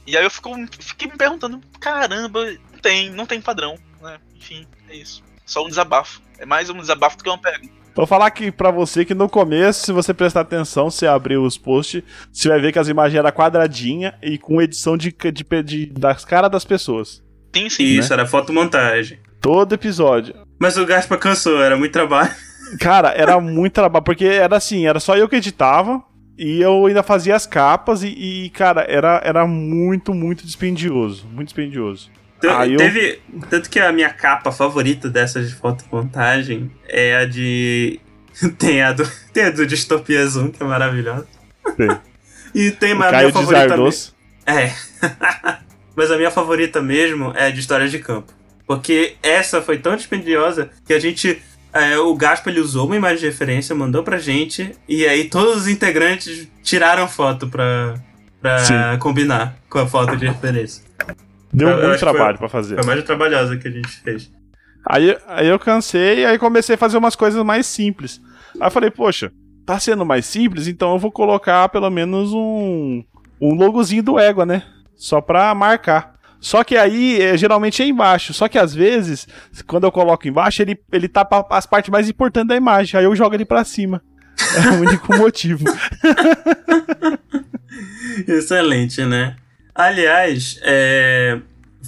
E 0.06 0.18
aí 0.18 0.24
eu 0.26 0.30
fico, 0.30 0.50
fiquei 0.80 1.08
me 1.10 1.18
perguntando, 1.18 1.62
caramba, 1.80 2.44
não 2.72 2.80
tem, 2.80 3.10
não 3.10 3.26
tem 3.26 3.40
padrão, 3.40 3.80
né? 4.02 4.20
Enfim, 4.36 4.68
é 4.90 4.96
isso. 4.98 5.24
Só 5.46 5.64
um 5.64 5.70
desabafo. 5.70 6.22
É 6.38 6.46
mais 6.46 6.70
um 6.70 6.78
desabafo 6.78 7.16
do 7.18 7.24
que 7.24 7.30
uma 7.30 7.38
pergunta. 7.38 7.74
Vou 7.96 8.08
falar 8.08 8.26
aqui 8.26 8.52
pra 8.52 8.72
você 8.72 9.06
que 9.06 9.14
no 9.14 9.30
começo, 9.30 9.86
se 9.86 9.92
você 9.92 10.14
prestar 10.14 10.42
atenção, 10.42 10.90
você 10.90 11.06
abrir 11.06 11.38
os 11.38 11.58
posts, 11.58 12.02
você 12.32 12.50
vai 12.50 12.60
ver 12.60 12.72
que 12.72 12.80
as 12.80 12.88
imagens 12.88 13.20
eram 13.20 13.32
quadradinha 13.32 14.16
e 14.22 14.38
com 14.38 14.62
edição 14.62 14.98
de, 14.98 15.12
de, 15.32 15.64
de- 15.64 15.86
das 15.88 16.26
caras 16.26 16.50
das 16.50 16.66
pessoas. 16.66 17.24
Sim, 17.56 17.70
sim. 17.70 17.84
Isso, 17.84 18.12
era 18.12 18.26
fotomontagem. 18.26 19.20
Todo 19.40 19.74
episódio. 19.74 20.34
Mas 20.60 20.76
o 20.78 20.86
Gaspa 20.86 21.18
cansou, 21.18 21.62
era 21.62 21.78
muito 21.78 21.92
trabalho. 21.92 22.32
Cara, 22.80 23.10
era 23.16 23.40
muito 23.40 23.74
trabalho, 23.74 24.04
porque 24.04 24.26
era 24.26 24.58
assim, 24.58 24.88
era 24.88 25.00
só 25.00 25.16
eu 25.16 25.30
que 25.30 25.36
editava 25.36 26.02
e 26.36 26.60
eu 26.60 26.88
ainda 26.88 27.04
fazia 27.04 27.36
as 27.36 27.46
capas 27.46 28.02
e, 28.02 28.08
e, 28.08 28.50
cara, 28.50 28.84
era, 28.90 29.22
era 29.24 29.46
muito, 29.46 30.12
muito 30.16 30.44
dispendioso. 30.44 31.28
Muito 31.28 31.50
dispendioso. 31.50 32.10
Te- 32.44 32.50
Ah, 32.50 32.68
eu- 32.68 32.76
Teve. 32.76 33.22
Tanto 33.50 33.70
que 33.70 33.80
a 33.80 33.90
minha 33.94 34.10
capa 34.10 34.52
favorita 34.52 35.10
dessas 35.10 35.48
de 35.50 35.56
fotomontagem 35.56 36.70
é 36.90 37.16
a 37.16 37.26
de. 37.26 38.02
Tem 38.60 38.82
a 38.82 38.92
do, 38.92 39.10
tem 39.32 39.46
a 39.46 39.50
do 39.50 39.66
Distopia 39.66 40.28
Zoom, 40.28 40.50
que 40.52 40.62
é 40.62 40.66
maravilhosa. 40.66 41.26
Tem. 41.78 41.88
e 42.54 42.72
tem 42.72 42.92
uma 42.94 43.10
minha 43.10 43.32
favorita. 43.32 43.64
Desardos. 43.64 44.14
É. 44.46 44.74
Mas 45.96 46.12
a 46.12 46.18
minha 46.18 46.32
favorita 46.32 46.82
mesmo 46.82 47.32
é 47.36 47.46
a 47.46 47.50
de 47.50 47.62
histórias 47.62 47.92
de 47.92 48.00
campo. 48.00 48.34
Porque 48.68 49.16
essa 49.24 49.62
foi 49.62 49.78
tão 49.78 49.96
dispendiosa 49.96 50.70
que 50.86 50.94
a 50.94 51.00
gente. 51.00 51.42
é, 51.72 51.98
o 51.98 52.14
Gaspa 52.16 52.50
ele 52.50 52.60
usou 52.60 52.88
uma 52.88 52.96
imagem 52.98 53.20
de 53.20 53.26
referência, 53.28 53.74
mandou 53.74 54.04
pra 54.04 54.18
gente, 54.18 54.72
e 54.90 55.06
aí 55.06 55.30
todos 55.30 55.56
os 55.62 55.68
integrantes 55.70 56.48
tiraram 56.62 57.08
foto 57.08 57.48
pra, 57.48 57.94
pra 58.42 58.58
Sim. 58.66 58.74
combinar 59.00 59.56
com 59.70 59.80
a 59.80 59.88
foto 59.88 60.18
de 60.18 60.28
referência. 60.28 60.83
Deu 61.54 61.70
Eu- 61.70 61.88
muito 61.88 62.00
trabalho 62.00 62.38
pra 62.38 62.50
fazer. 62.50 62.76
Foi 62.76 62.84
a 62.84 62.88
mais 62.88 63.04
trabalhosa 63.04 63.58
que 63.58 63.68
a 63.68 63.72
gente 63.72 63.90
fez. 63.90 64.32
Aí, 64.90 65.18
aí 65.28 65.48
eu 65.48 65.60
cansei, 65.60 66.26
aí 66.26 66.38
comecei 66.38 66.76
a 66.76 66.78
fazer 66.78 66.98
umas 66.98 67.16
coisas 67.16 67.44
mais 67.44 67.66
simples. 67.66 68.20
Aí 68.60 68.68
eu 68.68 68.72
falei, 68.72 68.92
poxa, 68.92 69.32
tá 69.66 69.80
sendo 69.80 70.06
mais 70.06 70.26
simples, 70.26 70.68
então 70.68 70.94
eu 70.94 71.00
vou 71.00 71.12
colocar 71.12 71.70
pelo 71.70 71.90
menos 71.90 72.34
um, 72.34 73.04
um 73.40 73.54
logozinho 73.54 74.04
do 74.04 74.20
Égua, 74.20 74.46
né? 74.46 74.64
Só 74.96 75.22
pra 75.22 75.54
marcar. 75.56 76.14
Só 76.40 76.62
que 76.64 76.76
aí, 76.76 77.22
é, 77.22 77.38
geralmente 77.38 77.82
é 77.82 77.86
embaixo. 77.88 78.34
Só 78.34 78.50
que 78.50 78.58
às 78.58 78.74
vezes, 78.74 79.26
quando 79.66 79.86
eu 79.86 79.92
coloco 79.92 80.28
embaixo, 80.28 80.62
ele, 80.62 80.78
ele 80.92 81.08
tapa 81.08 81.46
as 81.50 81.66
partes 81.66 81.90
mais 81.90 82.10
importantes 82.10 82.50
da 82.50 82.56
imagem. 82.58 83.00
Aí 83.00 83.06
eu 83.06 83.16
jogo 83.16 83.34
ele 83.36 83.46
pra 83.46 83.64
cima. 83.64 84.02
É 84.58 84.70
o 84.72 84.82
único 84.82 85.12
motivo. 85.16 85.64
Excelente, 88.28 89.06
né? 89.06 89.36
Aliás, 89.76 90.60
é, 90.64 91.40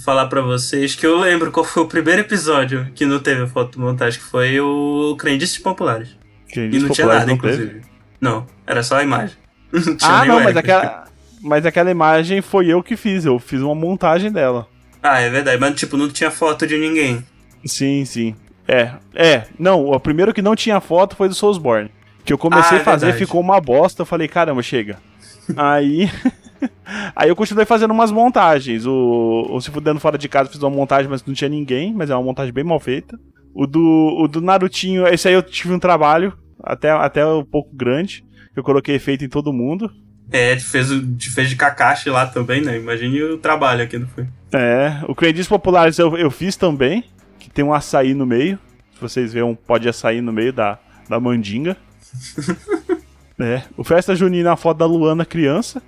falar 0.04 0.26
pra 0.26 0.40
vocês 0.40 0.94
que 0.94 1.06
eu 1.06 1.16
lembro 1.18 1.50
qual 1.52 1.64
foi 1.64 1.82
o 1.82 1.86
primeiro 1.86 2.20
episódio 2.22 2.88
que 2.94 3.06
não 3.06 3.18
teve 3.20 3.42
a 3.42 3.46
fotomontagem, 3.46 4.18
que 4.20 4.26
foi 4.26 4.58
o 4.60 5.16
Crendices 5.18 5.58
Populares. 5.58 6.08
Quem 6.48 6.64
E 6.72 6.78
não 6.78 6.88
tinha 6.90 7.06
nada, 7.06 7.26
não 7.26 7.38
teve. 7.38 7.54
inclusive. 7.54 7.82
Não, 8.20 8.46
era 8.66 8.82
só 8.82 8.96
a 8.96 9.02
imagem. 9.02 9.36
Não 9.72 9.96
Ah, 10.02 10.24
não, 10.24 10.40
mas 10.42 10.56
aquela, 10.56 11.04
mas 11.42 11.66
aquela 11.66 11.90
imagem 11.90 12.40
foi 12.40 12.68
eu 12.68 12.82
que 12.82 12.96
fiz. 12.96 13.24
Eu 13.24 13.38
fiz 13.38 13.60
uma 13.60 13.74
montagem 13.74 14.30
dela. 14.32 14.66
Ah, 15.02 15.18
é 15.20 15.28
verdade, 15.28 15.60
mas 15.60 15.74
tipo, 15.74 15.96
não 15.96 16.08
tinha 16.08 16.30
foto 16.30 16.66
de 16.66 16.78
ninguém. 16.78 17.24
Sim, 17.64 18.04
sim. 18.04 18.34
É, 18.66 18.92
é. 19.14 19.42
Não, 19.58 19.84
o 19.90 20.00
primeiro 20.00 20.32
que 20.32 20.40
não 20.40 20.54
tinha 20.56 20.80
foto 20.80 21.14
foi 21.16 21.28
do 21.28 21.34
Soulsborne. 21.34 21.90
Que 22.24 22.32
eu 22.32 22.38
comecei 22.38 22.78
Ah, 22.78 22.80
é 22.80 22.82
a 22.82 22.84
fazer, 22.84 23.06
verdade. 23.06 23.26
ficou 23.26 23.40
uma 23.40 23.60
bosta. 23.60 24.02
Eu 24.02 24.06
falei, 24.06 24.28
caramba, 24.28 24.62
chega. 24.62 24.98
aí. 25.56 26.10
aí 27.14 27.28
eu 27.28 27.36
continuei 27.36 27.64
fazendo 27.64 27.92
umas 27.92 28.10
montagens. 28.10 28.86
O, 28.86 29.46
o 29.50 29.60
Se 29.60 29.70
Fudendo 29.70 30.00
Fora 30.00 30.18
de 30.18 30.28
Casa 30.28 30.50
fiz 30.50 30.62
uma 30.62 30.70
montagem, 30.70 31.10
mas 31.10 31.24
não 31.24 31.34
tinha 31.34 31.48
ninguém. 31.48 31.94
Mas 31.94 32.10
é 32.10 32.14
uma 32.14 32.22
montagem 32.22 32.52
bem 32.52 32.64
mal 32.64 32.80
feita. 32.80 33.18
O 33.54 33.66
do, 33.66 34.16
o 34.18 34.28
do 34.28 34.40
Narutinho, 34.40 35.06
esse 35.06 35.28
aí 35.28 35.34
eu 35.34 35.42
tive 35.42 35.72
um 35.72 35.78
trabalho, 35.78 36.36
até, 36.62 36.90
até 36.90 37.24
um 37.26 37.44
pouco 37.44 37.74
grande. 37.74 38.24
Eu 38.54 38.62
coloquei 38.62 38.94
efeito 38.94 39.24
em 39.24 39.28
todo 39.28 39.52
mundo. 39.52 39.90
É, 40.30 40.56
te 40.56 40.64
fez, 40.64 40.88
te 41.16 41.30
fez 41.30 41.48
de 41.48 41.56
Kakashi 41.56 42.10
lá 42.10 42.26
também, 42.26 42.60
né? 42.60 42.76
Imagine 42.76 43.22
o 43.22 43.38
trabalho 43.38 43.86
que 43.86 43.98
não 43.98 44.08
foi. 44.08 44.26
É, 44.52 45.00
o 45.06 45.14
Credis 45.14 45.46
Populares 45.46 45.98
eu, 45.98 46.16
eu 46.16 46.30
fiz 46.30 46.56
também, 46.56 47.04
que 47.38 47.48
tem 47.48 47.64
um 47.64 47.72
açaí 47.72 48.12
no 48.14 48.26
meio. 48.26 48.58
Se 48.94 49.00
vocês 49.00 49.32
verem 49.32 49.48
um 49.48 49.54
pó 49.54 49.78
de 49.78 49.88
açaí 49.88 50.20
no 50.20 50.32
meio 50.32 50.52
da, 50.52 50.78
da 51.08 51.20
mandinga. 51.20 51.76
é, 53.38 53.62
o 53.76 53.84
Festa 53.84 54.16
Junina, 54.16 54.52
a 54.52 54.56
foto 54.56 54.78
da 54.78 54.86
Luana 54.86 55.24
criança. 55.24 55.82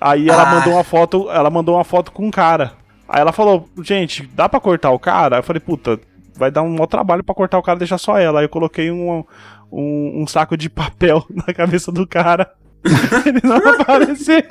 Aí 0.00 0.28
ela 0.28 0.42
Ah. 0.42 0.54
mandou 0.54 0.72
uma 0.74 0.84
foto, 0.84 1.30
ela 1.30 1.50
mandou 1.50 1.76
uma 1.76 1.84
foto 1.84 2.10
com 2.12 2.26
um 2.26 2.30
cara. 2.30 2.72
Aí 3.08 3.20
ela 3.20 3.32
falou, 3.32 3.68
gente, 3.82 4.26
dá 4.34 4.48
pra 4.48 4.60
cortar 4.60 4.90
o 4.90 4.98
cara? 4.98 5.36
Aí 5.36 5.40
eu 5.40 5.44
falei, 5.44 5.60
puta, 5.60 6.00
vai 6.36 6.50
dar 6.50 6.62
um 6.62 6.70
maior 6.70 6.86
trabalho 6.86 7.22
pra 7.22 7.34
cortar 7.34 7.58
o 7.58 7.62
cara 7.62 7.76
e 7.76 7.80
deixar 7.80 7.98
só 7.98 8.18
ela. 8.18 8.40
Aí 8.40 8.44
eu 8.46 8.48
coloquei 8.48 8.90
um, 8.90 9.24
um, 9.70 10.22
um 10.22 10.26
saco 10.26 10.56
de 10.56 10.68
papel 10.70 11.24
na 11.46 11.52
cabeça 11.54 11.92
do 11.92 12.06
cara. 12.06 12.50
Ele 13.26 13.40
não 13.44 13.56
aparecer. 13.56 14.46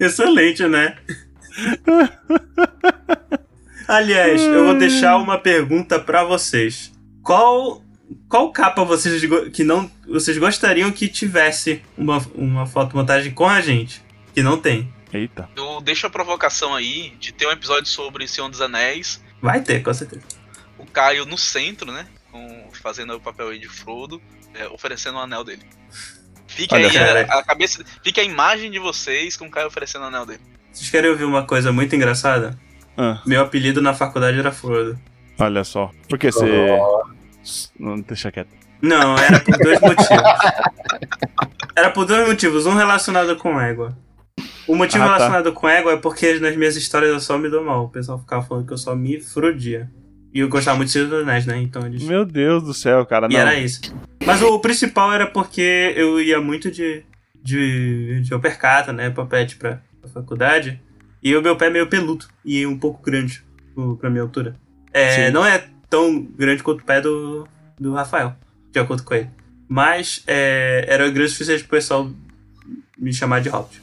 Excelente, 0.00 0.66
né? 0.66 0.96
Aliás, 3.88 4.40
eu 4.42 4.64
vou 4.64 4.78
deixar 4.78 5.16
uma 5.16 5.38
pergunta 5.38 5.98
pra 5.98 6.24
vocês. 6.24 6.92
Qual 7.22 7.82
qual 8.32 8.50
capa 8.50 8.82
vocês 8.82 9.22
que 9.52 9.62
não 9.62 9.90
vocês 10.08 10.38
gostariam 10.38 10.90
que 10.90 11.06
tivesse 11.06 11.82
uma, 11.98 12.16
uma 12.34 12.64
fotomontagem 12.64 13.30
com 13.30 13.46
a 13.46 13.60
gente? 13.60 14.02
Que 14.32 14.42
não 14.42 14.56
tem. 14.56 14.90
Eita. 15.12 15.50
Eu 15.54 15.82
deixo 15.82 16.06
a 16.06 16.10
provocação 16.10 16.74
aí 16.74 17.14
de 17.20 17.30
ter 17.30 17.46
um 17.46 17.50
episódio 17.50 17.84
sobre 17.90 18.26
Senhor 18.26 18.48
dos 18.48 18.62
Anéis, 18.62 19.22
Vai 19.42 19.60
ter, 19.60 19.82
com 19.82 19.92
certeza. 19.92 20.22
o 20.78 20.86
Caio 20.86 21.26
no 21.26 21.36
centro, 21.36 21.92
né? 21.92 22.06
Com, 22.30 22.70
fazendo 22.82 23.12
o 23.12 23.20
papel 23.20 23.48
aí 23.48 23.58
de 23.58 23.68
Frodo, 23.68 24.18
é, 24.54 24.66
oferecendo 24.68 25.18
o 25.18 25.20
anel 25.20 25.44
dele. 25.44 25.64
Fica 26.46 26.76
Olha 26.76 26.88
aí 26.88 26.96
a, 27.28 27.38
a 27.38 27.42
cabeça. 27.42 27.84
Fica 28.02 28.22
a 28.22 28.24
imagem 28.24 28.70
de 28.70 28.78
vocês 28.78 29.36
com 29.36 29.44
o 29.44 29.50
Caio 29.50 29.66
oferecendo 29.66 30.04
o 30.04 30.06
anel 30.06 30.24
dele. 30.24 30.40
Vocês 30.72 30.88
querem 30.88 31.10
ouvir 31.10 31.24
uma 31.24 31.44
coisa 31.44 31.70
muito 31.70 31.94
engraçada? 31.94 32.58
Ah, 32.96 33.20
Meu 33.26 33.42
apelido 33.42 33.82
na 33.82 33.92
faculdade 33.92 34.38
era 34.38 34.50
Frodo. 34.52 34.98
olha 35.38 35.64
só. 35.64 35.90
Por 36.08 36.18
que 36.18 36.32
você. 36.32 36.48
Não, 37.78 38.00
deixa 38.00 38.30
quieto. 38.32 38.50
Não, 38.80 39.16
era 39.18 39.40
por 39.40 39.56
dois 39.58 39.80
motivos. 39.80 40.22
Era 41.76 41.90
por 41.90 42.04
dois 42.04 42.26
motivos. 42.28 42.66
Um 42.66 42.74
relacionado 42.74 43.36
com 43.36 43.60
égua. 43.60 43.96
O 44.66 44.74
motivo 44.74 45.04
Ah, 45.04 45.06
tá. 45.08 45.12
relacionado 45.14 45.52
com 45.52 45.68
égua 45.68 45.92
é 45.92 45.96
porque 45.96 46.38
nas 46.38 46.56
minhas 46.56 46.76
histórias 46.76 47.10
eu 47.12 47.20
só 47.20 47.38
me 47.38 47.48
dou 47.48 47.64
mal. 47.64 47.84
O 47.84 47.88
pessoal 47.88 48.18
ficava 48.18 48.44
falando 48.44 48.66
que 48.66 48.72
eu 48.72 48.78
só 48.78 48.94
me 48.94 49.20
frodia. 49.20 49.90
E 50.34 50.40
eu 50.40 50.48
gostava 50.48 50.76
muito 50.76 50.86
de 50.88 50.92
Senhor 50.94 51.08
dos 51.08 51.22
Anéis, 51.22 51.44
né? 51.46 51.58
Então 51.60 51.84
eles... 51.86 52.02
Meu 52.04 52.24
Deus 52.24 52.62
do 52.62 52.72
céu, 52.72 53.04
cara. 53.04 53.26
E 53.26 53.34
Não. 53.34 53.40
era 53.40 53.54
isso. 53.54 53.80
Mas 54.24 54.40
o 54.42 54.58
principal 54.60 55.12
era 55.12 55.26
porque 55.26 55.92
eu 55.96 56.20
ia 56.20 56.40
muito 56.40 56.70
de, 56.70 57.04
de, 57.42 58.20
de 58.22 58.34
uppercut, 58.34 58.90
né? 58.92 59.10
Papete 59.10 59.56
pra, 59.56 59.80
pra 60.00 60.10
faculdade. 60.10 60.80
E 61.22 61.36
o 61.36 61.42
meu 61.42 61.54
pé 61.56 61.66
é 61.66 61.70
meio 61.70 61.86
peludo 61.86 62.24
e 62.44 62.66
um 62.66 62.78
pouco 62.78 63.02
grande 63.02 63.44
pra 64.00 64.08
minha 64.10 64.22
altura. 64.22 64.56
É, 64.92 65.26
Sim. 65.26 65.32
não 65.32 65.44
é 65.44 65.64
tão 65.92 66.22
grande 66.22 66.62
quanto 66.62 66.80
o 66.80 66.84
pé 66.84 67.02
do, 67.02 67.46
do 67.78 67.92
Rafael, 67.92 68.32
de 68.70 68.78
acordo 68.78 69.02
com 69.02 69.14
ele. 69.14 69.28
Mas 69.68 70.24
é, 70.26 70.86
era 70.88 71.04
grande 71.10 71.28
o 71.28 71.28
suficiente 71.28 71.64
pro 71.64 71.76
pessoal 71.76 72.10
me 72.98 73.12
chamar 73.12 73.42
de 73.42 73.50
Hobbit. 73.50 73.82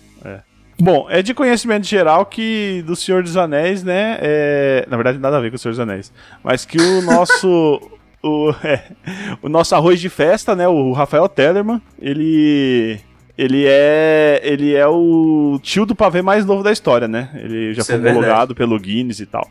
Bom, 0.81 1.07
é 1.09 1.21
de 1.21 1.33
conhecimento 1.33 1.85
geral 1.85 2.25
que 2.25 2.83
do 2.87 2.95
Senhor 2.95 3.21
dos 3.21 3.35
Anéis, 3.37 3.83
né? 3.83 4.17
é- 4.21 4.85
Na 4.89 4.95
verdade, 4.95 5.19
nada 5.19 5.37
a 5.37 5.41
ver 5.41 5.49
com 5.49 5.57
o 5.57 5.59
Senhor 5.59 5.73
dos 5.73 5.79
Anéis. 5.79 6.11
Mas 6.43 6.65
que 6.65 6.77
o 6.79 7.01
nosso. 7.01 7.81
o, 8.23 8.51
é, 8.63 8.83
o 9.41 9.49
nosso 9.49 9.75
arroz 9.75 9.99
de 9.99 10.09
festa, 10.09 10.55
né? 10.55 10.67
O 10.67 10.93
Rafael 10.93 11.27
Tellerman, 11.27 11.81
ele. 12.01 12.97
Ele 13.37 13.65
é. 13.67 14.39
Ele 14.41 14.73
é 14.73 14.87
o 14.87 15.59
tio 15.61 15.85
do 15.85 15.93
pavê 15.93 16.21
mais 16.21 16.45
novo 16.45 16.63
da 16.63 16.71
história, 16.71 17.07
né? 17.09 17.29
Ele 17.35 17.73
já 17.73 17.81
Isso 17.81 17.91
foi 17.91 18.07
é 18.07 18.11
homologado 18.11 18.55
pelo 18.55 18.79
Guinness 18.79 19.19
e 19.19 19.25
tal. 19.25 19.49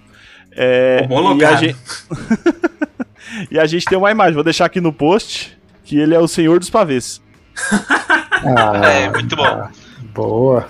É, 0.60 1.02
Homologado. 1.04 1.64
E 1.64 1.68
a, 1.68 1.68
gente, 1.68 1.78
e 3.52 3.58
a 3.60 3.66
gente 3.66 3.84
tem 3.84 3.96
uma 3.96 4.10
imagem, 4.10 4.34
vou 4.34 4.42
deixar 4.42 4.64
aqui 4.64 4.80
no 4.80 4.92
post, 4.92 5.56
que 5.84 5.96
ele 5.96 6.14
é 6.14 6.18
o 6.18 6.26
senhor 6.28 6.58
dos 6.58 6.68
pavês. 6.70 7.20
Ah, 8.40 8.86
É, 8.86 9.10
muito 9.10 9.34
bom. 9.34 9.68
Boa. 10.14 10.64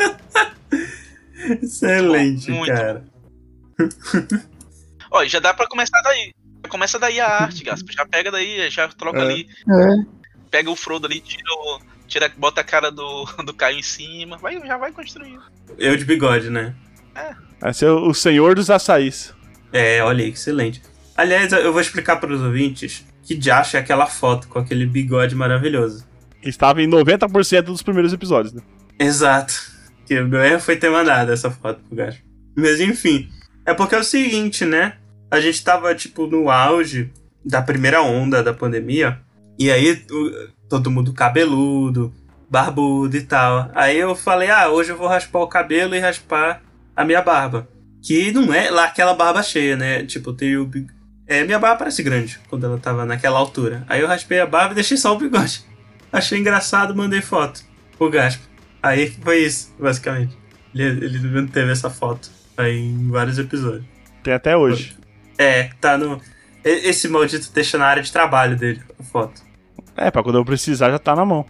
Excelente, 1.63 2.51
Muito 2.51 2.73
cara. 2.73 3.05
Ó, 5.11 5.25
já 5.27 5.39
dá 5.39 5.53
pra 5.53 5.67
começar 5.69 6.01
daí. 6.03 6.33
Já 6.65 6.71
Começa 6.71 6.99
daí 6.99 7.21
a 7.21 7.27
arte, 7.29 7.63
Gaspa. 7.63 7.93
Já 7.93 8.07
pega 8.07 8.31
daí, 8.31 8.71
já 8.71 8.89
troca 8.89 9.19
É. 9.19 9.23
ali. 9.23 9.49
É. 9.69 9.95
Pega 10.51 10.71
o 10.71 10.77
Frodo 10.77 11.07
ali, 11.07 11.21
tira 11.21 11.43
o. 11.51 11.81
Tira, 12.07 12.33
bota 12.39 12.63
a 12.63 12.65
cara 12.65 12.91
do, 12.91 13.27
do 13.45 13.53
Caio 13.53 13.79
em 13.79 13.83
cima. 13.83 14.39
Vai, 14.39 14.59
já 14.67 14.79
vai 14.79 14.91
construindo. 14.91 15.43
Eu 15.77 15.95
de 15.97 16.07
bigode, 16.07 16.49
né? 16.49 16.75
Vai 17.61 17.75
ser 17.75 17.91
o 17.91 18.15
senhor 18.15 18.55
dos 18.55 18.71
açaís. 18.71 19.35
É, 19.73 20.03
olha 20.03 20.25
aí, 20.25 20.31
excelente. 20.31 20.83
Aliás, 21.17 21.53
eu 21.53 21.73
vou 21.73 21.81
explicar 21.81 22.17
para 22.17 22.33
os 22.33 22.41
ouvintes 22.41 23.05
que 23.23 23.35
Josh 23.35 23.75
é 23.75 23.79
aquela 23.79 24.07
foto 24.07 24.49
com 24.49 24.59
aquele 24.59 24.87
bigode 24.87 25.35
maravilhoso. 25.35 26.07
Estava 26.43 26.81
em 26.81 26.89
90% 26.89 27.63
dos 27.63 27.83
primeiros 27.83 28.13
episódios, 28.13 28.55
né? 28.55 28.63
Exato. 28.99 29.55
Que 30.07 30.21
o 30.21 30.27
meu 30.27 30.41
erro 30.41 30.61
foi 30.61 30.77
ter 30.77 30.91
mandado 30.91 31.33
essa 31.33 31.51
foto 31.51 31.81
pro 31.83 31.97
Gacho. 31.97 32.23
Mas 32.57 32.81
enfim, 32.81 33.29
é 33.67 33.75
porque 33.75 33.95
é 33.95 33.99
o 33.99 34.05
seguinte, 34.05 34.65
né? 34.65 34.95
A 35.31 35.41
gente 35.41 35.63
tava, 35.63 35.95
tipo, 35.95 36.27
no 36.27 36.51
auge 36.51 37.13
da 37.45 37.61
primeira 37.61 38.01
onda 38.01 38.43
da 38.43 38.55
pandemia. 38.55 39.21
E 39.59 39.71
aí, 39.71 40.05
todo 40.69 40.91
mundo 40.91 41.13
cabeludo, 41.13 42.15
barbudo 42.49 43.17
e 43.17 43.23
tal. 43.23 43.71
Aí 43.75 43.99
eu 43.99 44.15
falei, 44.15 44.51
ah, 44.51 44.69
hoje 44.69 44.91
eu 44.91 44.97
vou 44.97 45.09
raspar 45.09 45.41
o 45.41 45.49
cabelo 45.49 45.95
e 45.95 45.99
raspar 45.99 46.63
a 46.97 47.05
minha 47.05 47.21
barba. 47.21 47.69
Que 48.03 48.33
não 48.33 48.53
é 48.55 48.71
lá 48.71 48.85
aquela 48.85 49.15
barba 49.15 49.43
cheia, 49.43 49.77
né? 49.77 50.05
Tipo, 50.05 50.33
tem 50.33 50.57
o. 50.57 50.65
bi- 50.65 50.87
É, 51.27 51.45
minha 51.45 51.59
barba 51.59 51.77
parece 51.79 52.03
grande 52.03 52.39
quando 52.49 52.65
ela 52.65 52.79
tava 52.79 53.05
naquela 53.05 53.39
altura. 53.39 53.85
Aí 53.89 54.01
eu 54.01 54.07
raspei 54.09 54.41
a 54.41 54.47
barba 54.47 54.73
e 54.73 54.75
deixei 54.77 54.97
só 54.97 55.15
o 55.15 55.19
bigode. 55.19 55.63
Achei 56.13 56.39
engraçado, 56.39 56.95
mandei 56.97 57.21
foto 57.21 57.63
pro 57.99 58.09
Gaspo. 58.11 58.43
Aí 58.83 59.11
foi 59.23 59.41
isso, 59.45 59.75
basicamente. 59.79 60.37
Ele, 60.75 61.05
ele 61.05 61.19
manteve 61.19 61.71
essa 61.73 61.91
foto 61.91 62.31
aí 62.57 62.79
em 62.79 63.11
vários 63.11 63.39
episódios. 63.39 63.85
Tem 64.23 64.33
até 64.33 64.57
hoje. 64.57 64.97
É, 65.37 65.71
tá 65.81 65.99
no. 65.99 66.21
Esse 66.65 67.09
maldito 67.09 67.51
deixa 67.53 67.77
na 67.79 67.87
área 67.87 68.03
de 68.03 68.11
trabalho 68.13 68.57
dele, 68.57 68.81
a 68.99 69.03
foto. 69.03 69.43
É, 69.97 70.11
pra 70.11 70.23
quando 70.23 70.39
eu 70.39 70.45
precisar 70.45 70.91
já 70.91 70.99
tá 70.99 71.15
na 71.17 71.25
mão. 71.25 71.45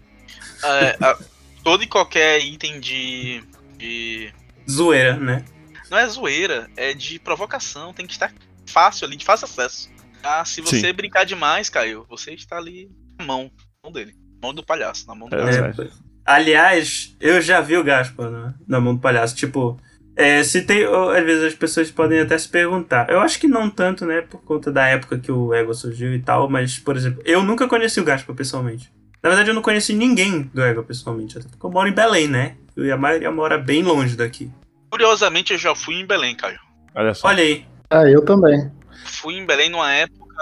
É, 0.65 0.97
a- 1.01 1.19
todo 1.63 1.83
e 1.85 1.87
qualquer 1.87 2.41
item 2.41 2.81
de. 2.81 3.43
de. 3.77 4.33
Zoeira, 4.69 5.17
né? 5.17 5.45
Não 5.91 5.99
é 5.99 6.07
zoeira, 6.07 6.69
é 6.77 6.93
de 6.95 7.19
provocação. 7.19 7.93
Tem 7.93 8.07
que 8.07 8.13
estar 8.13 8.33
fácil 8.67 9.07
ali, 9.07 9.17
de 9.17 9.25
fácil 9.25 9.47
acesso. 9.47 9.91
Ah, 10.23 10.45
se 10.45 10.61
você 10.61 10.81
Sim. 10.81 10.93
brincar 10.93 11.25
demais, 11.25 11.69
Caio, 11.71 12.05
você 12.09 12.33
está 12.33 12.57
ali 12.59 12.91
na 13.19 13.25
mão, 13.25 13.45
na 13.45 13.51
mão 13.85 13.93
dele. 13.93 14.15
Mão 14.43 14.53
do 14.55 14.63
palhaço, 14.63 15.07
na 15.07 15.15
mão 15.15 15.29
do 15.29 15.37
É, 15.37 15.39
palhaço. 15.39 15.77
pois. 15.77 15.93
Aliás, 16.25 17.17
eu 17.21 17.41
já 17.41 17.61
vi 17.61 17.77
o 17.77 17.83
Gaspa 17.85 18.29
na, 18.31 18.55
na 18.67 18.81
mão 18.81 18.95
do 18.95 19.01
palhaço. 19.01 19.35
Tipo, 19.35 19.81
é, 20.15 20.43
se 20.45 20.63
tem. 20.63 20.85
ou, 20.87 21.11
Às 21.11 21.25
vezes 21.25 21.45
as 21.45 21.55
pessoas 21.55 21.91
podem 21.91 22.21
até 22.21 22.37
se 22.37 22.49
perguntar. 22.49 23.09
Eu 23.09 23.21
acho 23.21 23.39
que 23.41 23.49
não 23.49 23.71
tanto, 23.71 24.05
né? 24.05 24.21
Por 24.21 24.43
conta 24.43 24.71
da 24.71 24.87
época 24.87 25.19
que 25.19 25.33
o 25.33 25.55
Ego 25.55 25.73
surgiu 25.75 26.15
e 26.15 26.21
tal. 26.21 26.49
Mas, 26.51 26.79
por 26.79 26.97
exemplo, 26.97 27.23
eu 27.25 27.43
nunca 27.43 27.67
conheci 27.67 27.99
o 28.01 28.05
Gaspa 28.05 28.35
pessoalmente. 28.35 28.93
Na 29.23 29.31
verdade, 29.31 29.51
eu 29.51 29.55
não 29.55 29.63
conheci 29.63 29.95
ninguém 29.95 30.43
do 30.55 30.63
Ego 30.63 30.83
pessoalmente. 30.85 31.39
Até 31.39 31.49
porque 31.49 31.65
eu 31.65 31.71
moro 31.71 31.89
em 31.89 31.95
Belém, 31.95 32.29
né? 32.29 32.57
E 32.77 32.91
a 32.91 32.97
maioria 32.97 33.31
mora 33.33 33.57
bem 33.59 33.83
longe 33.83 34.15
daqui. 34.17 34.51
Curiosamente, 34.91 35.53
eu 35.53 35.59
já 35.59 35.75
fui 35.75 35.97
em 35.97 36.07
Belém, 36.07 36.35
Caio. 36.35 36.59
Olha 36.95 37.15
só. 37.15 37.29
Olha 37.29 37.43
aí. 37.43 37.65
Ah, 37.91 38.05
eu 38.05 38.25
também. 38.25 38.71
Fui 39.05 39.35
em 39.35 39.45
Belém 39.47 39.71
numa 39.71 39.93
época, 39.93 40.35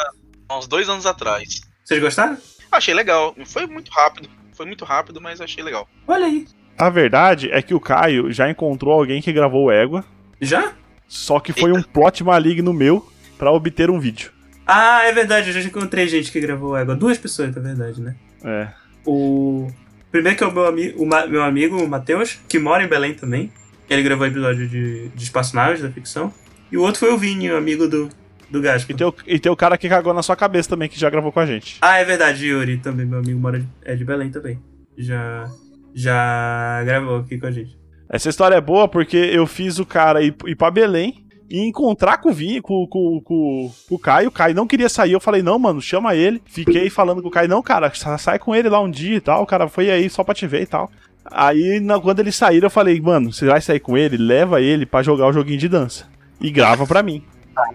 há 0.49 0.59
uns 0.59 0.67
dois 0.67 0.89
anos 0.89 1.07
atrás. 1.07 1.61
Vocês 1.85 2.01
gostaram? 2.01 2.37
Achei 2.71 2.95
legal. 2.95 3.35
Foi 3.47 3.67
muito 3.67 3.91
rápido. 3.91 4.29
Foi 4.53 4.67
muito 4.67 4.85
rápido, 4.85 5.21
mas 5.21 5.41
achei 5.41 5.63
legal. 5.63 5.89
Olha 6.07 6.27
aí. 6.27 6.47
A 6.79 6.91
verdade 6.91 7.51
é 7.51 7.63
que 7.63 7.75
o 7.75 7.81
Caio 7.81 8.33
já 8.33 8.51
encontrou 8.51 8.93
alguém 8.93 9.23
que 9.23 9.33
gravou 9.33 9.67
o 9.67 9.71
Égua, 9.71 10.05
Já? 10.41 10.73
só 11.09 11.41
que 11.41 11.53
foi 11.53 11.73
um 11.73 11.83
plot 11.83 12.23
maligno 12.23 12.73
meu 12.73 13.11
pra 13.39 13.51
obter 13.53 13.91
um 13.91 13.99
vídeo. 13.99 14.31
Ah, 14.67 15.03
é 15.05 15.13
verdade. 15.13 15.49
Eu 15.51 15.55
já 15.55 15.61
encontrei 15.69 16.07
gente 16.09 16.31
que 16.33 16.41
gravou 16.41 16.71
o 16.73 16.77
Ego. 16.77 16.95
Duas 16.95 17.17
pessoas, 17.19 17.55
na 17.55 17.63
verdade, 17.63 18.01
né? 18.01 18.17
É. 18.45 18.69
O. 19.07 19.69
Primeiro 20.11 20.37
que 20.37 20.45
é 20.45 20.47
o 20.47 20.53
meu, 20.53 20.67
ami... 20.67 20.95
o 20.97 21.07
ma- 21.07 21.27
meu 21.27 21.43
amigo, 21.43 21.83
o 21.83 21.89
Matheus, 21.89 22.39
que 22.49 22.59
mora 22.59 22.83
em 22.83 22.89
Belém 22.89 23.15
também. 23.15 23.53
Ele 23.89 24.03
gravou 24.03 24.27
episódio 24.27 24.67
de, 24.69 25.09
de 25.09 25.23
espaçonaves 25.25 25.81
da 25.83 25.91
ficção. 25.91 26.33
E 26.71 26.77
o 26.77 26.83
outro 26.83 27.01
foi 27.01 27.13
o 27.13 27.19
Vini, 27.19 27.51
o 27.51 27.57
amigo 27.57 27.87
do, 27.89 28.09
do 28.51 28.61
Gaspa. 28.61 28.93
E 28.93 28.95
tem, 28.97 29.07
o, 29.07 29.15
e 29.27 29.39
tem 29.39 29.53
o 29.53 29.57
cara 29.57 29.79
que 29.79 29.89
cagou 29.89 30.13
na 30.13 30.23
sua 30.23 30.35
cabeça 30.37 30.69
também, 30.69 30.89
que 30.89 30.99
já 30.99 31.09
gravou 31.09 31.31
com 31.31 31.39
a 31.41 31.47
gente. 31.47 31.77
Ah, 31.81 31.99
é 31.99 32.05
verdade, 32.05 32.47
Yuri 32.47 32.79
também, 32.79 33.07
meu 33.07 33.21
amigo 33.21 33.39
mora 33.39 33.61
de, 33.61 33.69
é 33.85 33.95
de 33.95 34.05
Belém 34.05 34.31
também. 34.31 34.59
Já. 34.99 35.49
Já 35.95 36.83
gravou 36.85 37.19
aqui 37.19 37.39
com 37.39 37.47
a 37.47 37.51
gente. 37.51 37.77
Essa 38.09 38.29
história 38.29 38.55
é 38.55 38.61
boa 38.61 38.87
porque 38.87 39.17
eu 39.17 39.47
fiz 39.47 39.79
o 39.79 39.87
cara 39.87 40.23
ir, 40.23 40.35
ir 40.47 40.55
pra 40.55 40.71
Belém 40.71 41.25
e 41.49 41.61
encontrar 41.67 42.19
com 42.19 42.29
o 42.29 42.33
Vinho, 42.33 42.61
com, 42.61 42.87
com, 42.87 43.21
com, 43.25 43.73
com 43.89 43.95
o 43.95 43.99
Caio. 43.99 44.29
O 44.29 44.33
Caio 44.33 44.55
não 44.55 44.67
queria 44.67 44.89
sair. 44.89 45.13
Eu 45.13 45.21
falei, 45.21 45.43
não, 45.43 45.59
mano, 45.59 45.81
chama 45.81 46.15
ele. 46.15 46.43
Fiquei 46.45 46.91
falando 46.91 47.23
com 47.23 47.29
o 47.29 47.31
Caio, 47.31 47.49
não, 47.49 47.63
cara, 47.63 47.91
sa- 47.95 48.19
sai 48.19 48.39
com 48.39 48.55
ele 48.55 48.69
lá 48.69 48.81
um 48.81 48.91
dia 48.91 49.17
e 49.17 49.21
tal. 49.21 49.43
O 49.43 49.47
cara 49.47 49.69
foi 49.69 49.91
aí 49.91 50.11
só 50.11 50.23
pra 50.23 50.35
te 50.35 50.47
ver 50.47 50.63
e 50.63 50.67
tal. 50.67 50.91
Aí, 51.31 51.81
na- 51.81 52.01
quando 52.01 52.21
eles 52.21 52.37
saíram, 52.37 52.67
eu 52.67 52.71
falei, 52.71 53.01
mano, 53.01 53.33
você 53.33 53.47
vai 53.47 53.61
sair 53.61 53.81
com 53.81 53.97
ele? 53.97 54.17
Leva 54.17 54.61
ele 54.61 54.87
pra 54.87 55.03
jogar 55.03 55.27
o 55.27 55.33
joguinho 55.33 55.59
de 55.59 55.69
dança. 55.69 56.07
E 56.41 56.51
grava 56.51 56.87
pra 56.87 57.03
mim. 57.03 57.23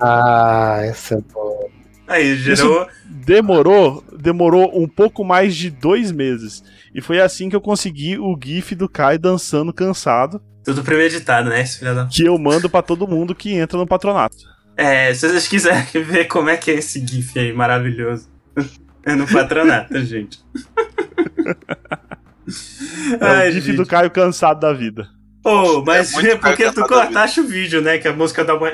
Ah, 0.01 0.79
essa 0.83 1.15
é 1.15 1.21
boa. 1.33 1.67
Aí, 2.07 2.35
gerou. 2.37 2.87
Demorou, 3.05 4.03
demorou 4.17 4.71
um 4.81 4.87
pouco 4.87 5.23
mais 5.23 5.55
de 5.55 5.69
dois 5.69 6.11
meses. 6.11 6.63
E 6.93 7.01
foi 7.01 7.19
assim 7.21 7.49
que 7.49 7.55
eu 7.55 7.61
consegui 7.61 8.17
o 8.17 8.37
GIF 8.41 8.75
do 8.75 8.89
Kai 8.89 9.17
dançando 9.17 9.71
cansado, 9.71 10.41
Tudo 10.63 10.83
premeditado, 10.83 11.49
né, 11.49 11.61
esse 11.61 11.79
filho 11.79 11.95
da. 11.95 12.05
que 12.07 12.23
eu 12.25 12.37
mando 12.37 12.69
pra 12.69 12.81
todo 12.81 13.07
mundo 13.07 13.33
que 13.33 13.53
entra 13.53 13.77
no 13.77 13.87
patronato. 13.87 14.35
É, 14.75 15.13
se 15.13 15.27
vocês 15.27 15.47
quiserem 15.47 15.85
ver 16.03 16.25
como 16.25 16.49
é 16.49 16.57
que 16.57 16.69
é 16.71 16.75
esse 16.75 16.99
GIF 17.05 17.37
aí 17.39 17.53
maravilhoso. 17.53 18.27
É 19.03 19.15
no 19.15 19.25
patronato, 19.25 19.97
gente. 20.05 20.37
É 23.19 23.49
o 23.49 23.51
GIF 23.51 23.65
gente. 23.67 23.77
do 23.77 23.85
Caio 23.85 24.09
cansado 24.11 24.59
da 24.59 24.73
vida. 24.73 25.07
Ô, 25.43 25.81
mas 25.83 26.13
É 26.17 26.31
é 26.31 26.35
porque 26.35 26.71
tu 26.71 26.81
cortaste 26.85 27.39
o 27.41 27.47
vídeo, 27.47 27.81
né? 27.81 27.97
Que 27.97 28.07
a 28.07 28.13
música 28.13 28.43
dá 28.45 28.55
uma. 28.55 28.71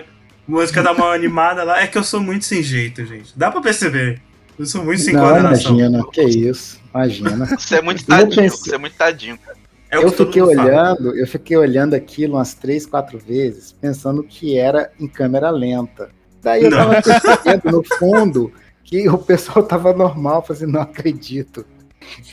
Música 0.48 0.82
dá 0.84 0.92
uma 0.92 1.12
animada 1.14 1.64
lá. 1.64 1.82
É 1.82 1.88
que 1.88 1.98
eu 1.98 2.04
sou 2.04 2.20
muito 2.22 2.46
sem 2.46 2.62
jeito, 2.64 3.06
gente. 3.06 3.32
Dá 3.36 3.50
pra 3.52 3.62
perceber. 3.62 4.22
Eu 4.58 4.66
sou 4.66 4.84
muito 4.84 5.02
sem 5.02 5.14
Não, 5.14 5.22
coordenação. 5.22 5.78
imagina. 5.80 6.04
Que 6.12 6.22
isso. 6.24 6.80
Imagina. 6.94 7.46
Você 7.46 7.76
é 7.76 7.82
muito 7.82 8.04
tadinho, 8.08 8.36
pensei- 8.36 8.50
você 8.72 8.76
é 8.76 8.78
muito 8.78 8.96
tadinho, 8.98 9.38
cara. 9.38 9.58
É 9.90 9.98
eu 9.98 10.12
fiquei 10.12 10.42
mundo 10.42 10.56
fala. 10.56 10.68
olhando, 10.70 11.16
eu 11.18 11.28
fiquei 11.28 11.56
olhando 11.56 11.94
aquilo 11.94 12.36
umas 12.36 12.54
três, 12.54 12.86
quatro 12.86 13.18
vezes, 13.18 13.72
pensando 13.72 14.22
que 14.24 14.58
era 14.58 14.92
em 15.00 15.08
câmera 15.08 15.50
lenta. 15.50 16.10
Daí 16.44 16.64
eu 16.66 16.72
Não. 16.72 16.78
tava 16.78 17.02
percebendo 17.02 17.72
no 17.72 17.84
fundo 17.98 18.52
que 18.84 19.08
o 19.08 19.18
pessoal 19.18 19.64
tava 19.66 19.94
normal, 19.94 20.44
fazendo, 20.46 20.74
não 20.74 20.82
acredito. 20.82 21.66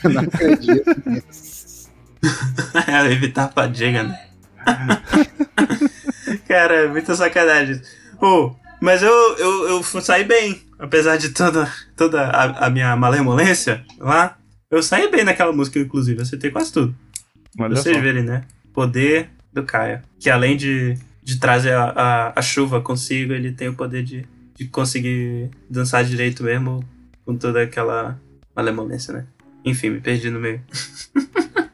Eu 0.03 0.09
não 0.09 0.21
acredito 0.21 1.09
nisso. 1.09 1.55
É, 2.87 3.11
evitar 3.11 3.45
a 3.45 3.49
fadiga, 3.49 4.01
né? 4.01 4.19
Cara, 6.47 6.85
é 6.85 6.87
muita 6.87 7.13
sacanagem. 7.15 7.79
Ô, 8.19 8.55
mas 8.81 9.03
eu, 9.03 9.37
eu, 9.37 9.67
eu 9.69 9.83
saí 9.83 10.23
bem. 10.23 10.61
Apesar 10.77 11.17
de 11.17 11.29
toda, 11.29 11.71
toda 11.95 12.23
a, 12.23 12.65
a 12.65 12.69
minha 12.69 12.95
malemolência 12.95 13.85
lá, 13.99 14.37
eu 14.69 14.81
saí 14.83 15.09
bem 15.09 15.23
naquela 15.23 15.53
música, 15.53 15.79
inclusive. 15.79 16.19
Eu 16.19 16.23
acertei 16.23 16.51
quase 16.51 16.71
tudo. 16.71 16.95
Olha 17.59 17.75
vocês 17.75 17.95
só. 17.95 18.01
verem, 18.01 18.23
né? 18.23 18.43
Poder 18.73 19.29
do 19.53 19.63
Caio. 19.63 20.01
Que 20.19 20.29
além 20.29 20.57
de, 20.57 20.97
de 21.23 21.39
trazer 21.39 21.73
a, 21.73 21.93
a, 21.95 22.39
a 22.39 22.41
chuva 22.41 22.81
consigo, 22.81 23.33
ele 23.33 23.51
tem 23.51 23.69
o 23.69 23.75
poder 23.75 24.03
de, 24.03 24.25
de 24.55 24.67
conseguir 24.67 25.49
dançar 25.69 26.03
direito 26.03 26.43
mesmo 26.43 26.83
com 27.25 27.37
toda 27.37 27.63
aquela 27.63 28.19
malemolência, 28.55 29.13
né? 29.13 29.25
Enfim, 29.65 29.89
me 29.89 29.99
perdi 30.01 30.29
no 30.29 30.39
meio. 30.39 30.63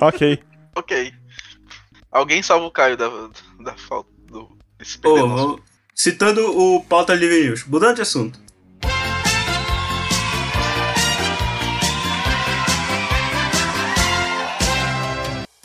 Ok. 0.00 0.42
Ok. 0.74 1.12
Alguém 2.10 2.42
salva 2.42 2.64
o 2.66 2.70
Caio 2.70 2.96
da, 2.96 3.06
da 3.60 3.74
falta 3.74 4.08
do, 4.26 4.56
desse 4.78 4.98
vamos- 5.02 5.60
citando 5.94 6.40
o 6.58 6.82
Pauta 6.84 7.14
Livre 7.14 7.44
News, 7.44 7.66
mudando 7.66 7.96
de 7.96 8.02
assunto. 8.02 8.40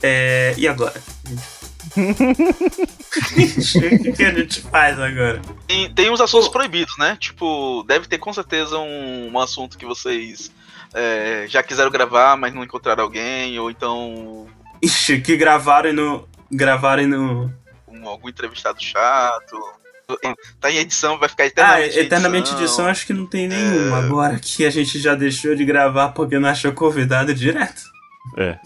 É, 0.02 0.54
e 0.58 0.68
agora? 0.68 1.02
o 1.98 2.14
que, 3.34 4.12
que 4.14 4.24
a 4.24 4.34
gente 4.34 4.62
faz 4.62 5.00
agora? 5.00 5.42
Tem, 5.68 5.94
tem 5.94 6.10
uns 6.10 6.22
assuntos 6.22 6.48
proibidos, 6.48 6.98
né? 6.98 7.18
Tipo, 7.20 7.84
deve 7.88 8.08
ter 8.08 8.18
com 8.18 8.32
certeza 8.34 8.78
um, 8.78 9.32
um 9.34 9.40
assunto 9.40 9.78
que 9.78 9.86
vocês 9.86 10.52
é, 10.94 11.46
já 11.48 11.62
quiseram 11.64 11.92
gravar, 11.92 12.36
mas 12.38 12.54
não 12.54 12.64
encontraram 12.64 13.04
alguém, 13.04 13.58
ou 13.60 13.70
então 13.70 14.48
Ixi, 14.82 15.22
que 15.22 15.36
gravaram 15.36 15.94
no. 15.94 16.28
Gravaram 16.52 17.08
no. 17.08 17.54
um, 17.88 18.08
algum 18.08 18.30
entrevistado 18.30 18.82
chato. 18.82 19.58
Tá 20.60 20.72
em 20.72 20.78
edição, 20.78 21.20
vai 21.20 21.30
ficar 21.30 21.44
Ah, 21.44 21.48
eternamente. 21.48 21.98
em 21.98 22.02
eternamente 22.02 22.54
edição, 22.54 22.88
acho 22.88 23.06
que 23.06 23.14
não 23.14 23.28
tem 23.28 23.48
nenhuma. 23.48 23.98
Agora 24.00 24.40
que 24.40 24.66
a 24.66 24.70
gente 24.72 24.98
já 24.98 25.14
deixou 25.14 25.54
de 25.56 25.64
gravar 25.64 26.10
porque 26.10 26.40
não 26.40 26.50
achou 26.50 26.72
convidado 26.72 27.32
direto. 27.34 27.84
É. 28.36 28.58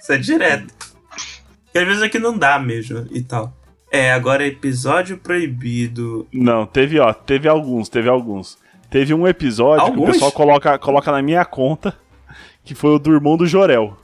Isso 0.00 0.12
é 0.12 0.18
direto. 0.18 0.72
Porque 1.64 1.78
às 1.78 1.86
vezes 1.86 2.02
aqui 2.02 2.18
não 2.20 2.38
dá 2.38 2.56
mesmo 2.58 3.08
e 3.10 3.20
tal. 3.22 3.52
É, 3.90 4.12
agora 4.12 4.46
episódio 4.46 5.18
proibido. 5.18 6.26
Não, 6.32 6.64
teve, 6.66 7.00
ó, 7.00 7.12
teve 7.12 7.48
alguns, 7.48 7.88
teve 7.88 8.08
alguns. 8.08 8.56
Teve 8.92 9.12
um 9.14 9.26
episódio 9.26 9.84
que 9.86 9.90
Alguns? 9.90 10.08
o 10.10 10.12
pessoal 10.12 10.30
coloca, 10.32 10.78
coloca 10.78 11.10
na 11.10 11.20
minha 11.22 11.44
conta, 11.44 11.94
que 12.64 12.74
foi 12.74 12.90
o 12.94 12.98
do 12.98 13.12
irmão 13.12 13.36
do 13.36 13.46
Jorel. 13.46 13.96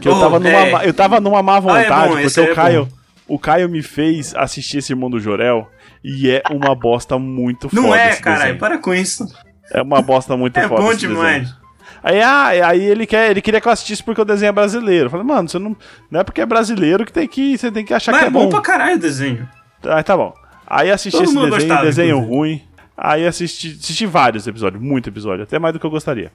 Que 0.00 0.08
eu 0.08 0.14
Oh, 0.16 0.20
tava 0.20 0.40
numa, 0.40 0.82
é. 0.82 0.88
eu 0.88 0.92
tava 0.94 1.20
numa 1.20 1.42
má 1.42 1.54
Ah, 1.54 1.58
é 1.58 1.60
vontade, 1.60 2.08
bom, 2.14 2.20
porque 2.22 2.40
é 2.40 2.42
o 2.52 2.54
Caio, 2.54 2.84
bom. 2.86 3.34
o 3.34 3.38
Caio 3.38 3.68
me 3.68 3.82
fez 3.82 4.34
assistir 4.34 4.78
esse 4.78 4.92
irmão 4.92 5.08
do 5.10 5.20
Jorel 5.20 5.68
e 6.02 6.30
é 6.30 6.42
uma 6.50 6.74
bosta 6.74 7.18
muito 7.18 7.68
Não 7.72 7.84
foda. 7.84 8.00
é, 8.00 8.10
esse 8.10 8.20
caralho, 8.22 8.58
para 8.58 8.78
com 8.78 8.92
isso. 8.94 9.26
É 9.72 9.80
uma 9.82 10.02
bosta 10.02 10.36
muito 10.36 10.56
É 10.58 10.66
foda. 10.68 10.82
bom 10.82 10.90
esse 10.90 11.00
demais. 11.00 11.42
desenho. 11.44 11.64
Aí, 12.02 12.20
ah, 12.20 12.68
aí 12.68 12.82
ele, 12.84 13.06
quer, 13.06 13.30
ele 13.30 13.40
queria 13.40 13.60
que 13.62 13.68
eu 13.68 13.72
assistisse 13.72 14.02
porque 14.02 14.20
o 14.20 14.24
desenho 14.26 14.50
é 14.50 14.52
brasileiro. 14.52 15.06
Eu 15.06 15.10
falei, 15.10 15.24
mano, 15.26 15.48
você 15.48 15.58
não, 15.58 15.74
não 16.10 16.20
é 16.20 16.24
porque 16.24 16.42
é 16.42 16.46
brasileiro 16.46 17.04
que, 17.06 17.12
tem 17.12 17.26
que 17.26 17.56
você 17.56 17.70
tem 17.70 17.82
que 17.84 17.94
achar 17.94 18.12
Mas 18.12 18.20
que 18.20 18.24
é 18.26 18.28
é 18.28 18.30
bom 18.30 18.44
bom. 18.44 18.50
pra 18.50 18.60
caralho 18.60 18.96
o 18.96 18.98
desenho. 18.98 19.48
Aí 19.86 20.02
tá 20.02 20.14
bom. 20.14 20.34
Aí 20.66 20.90
assisti 20.90 21.16
Todo 21.16 21.24
esse 21.24 21.34
desenho, 21.34 21.50
gostava, 21.50 21.82
desenho 21.84 22.16
inclusive. 22.18 22.36
ruim. 22.36 22.62
Aí 22.96 23.26
assisti, 23.26 23.76
assisti 23.80 24.06
vários 24.06 24.46
episódios, 24.46 24.82
muito 24.82 25.08
episódio, 25.08 25.42
até 25.42 25.58
mais 25.58 25.72
do 25.72 25.80
que 25.80 25.86
eu 25.86 25.90
gostaria. 25.90 26.30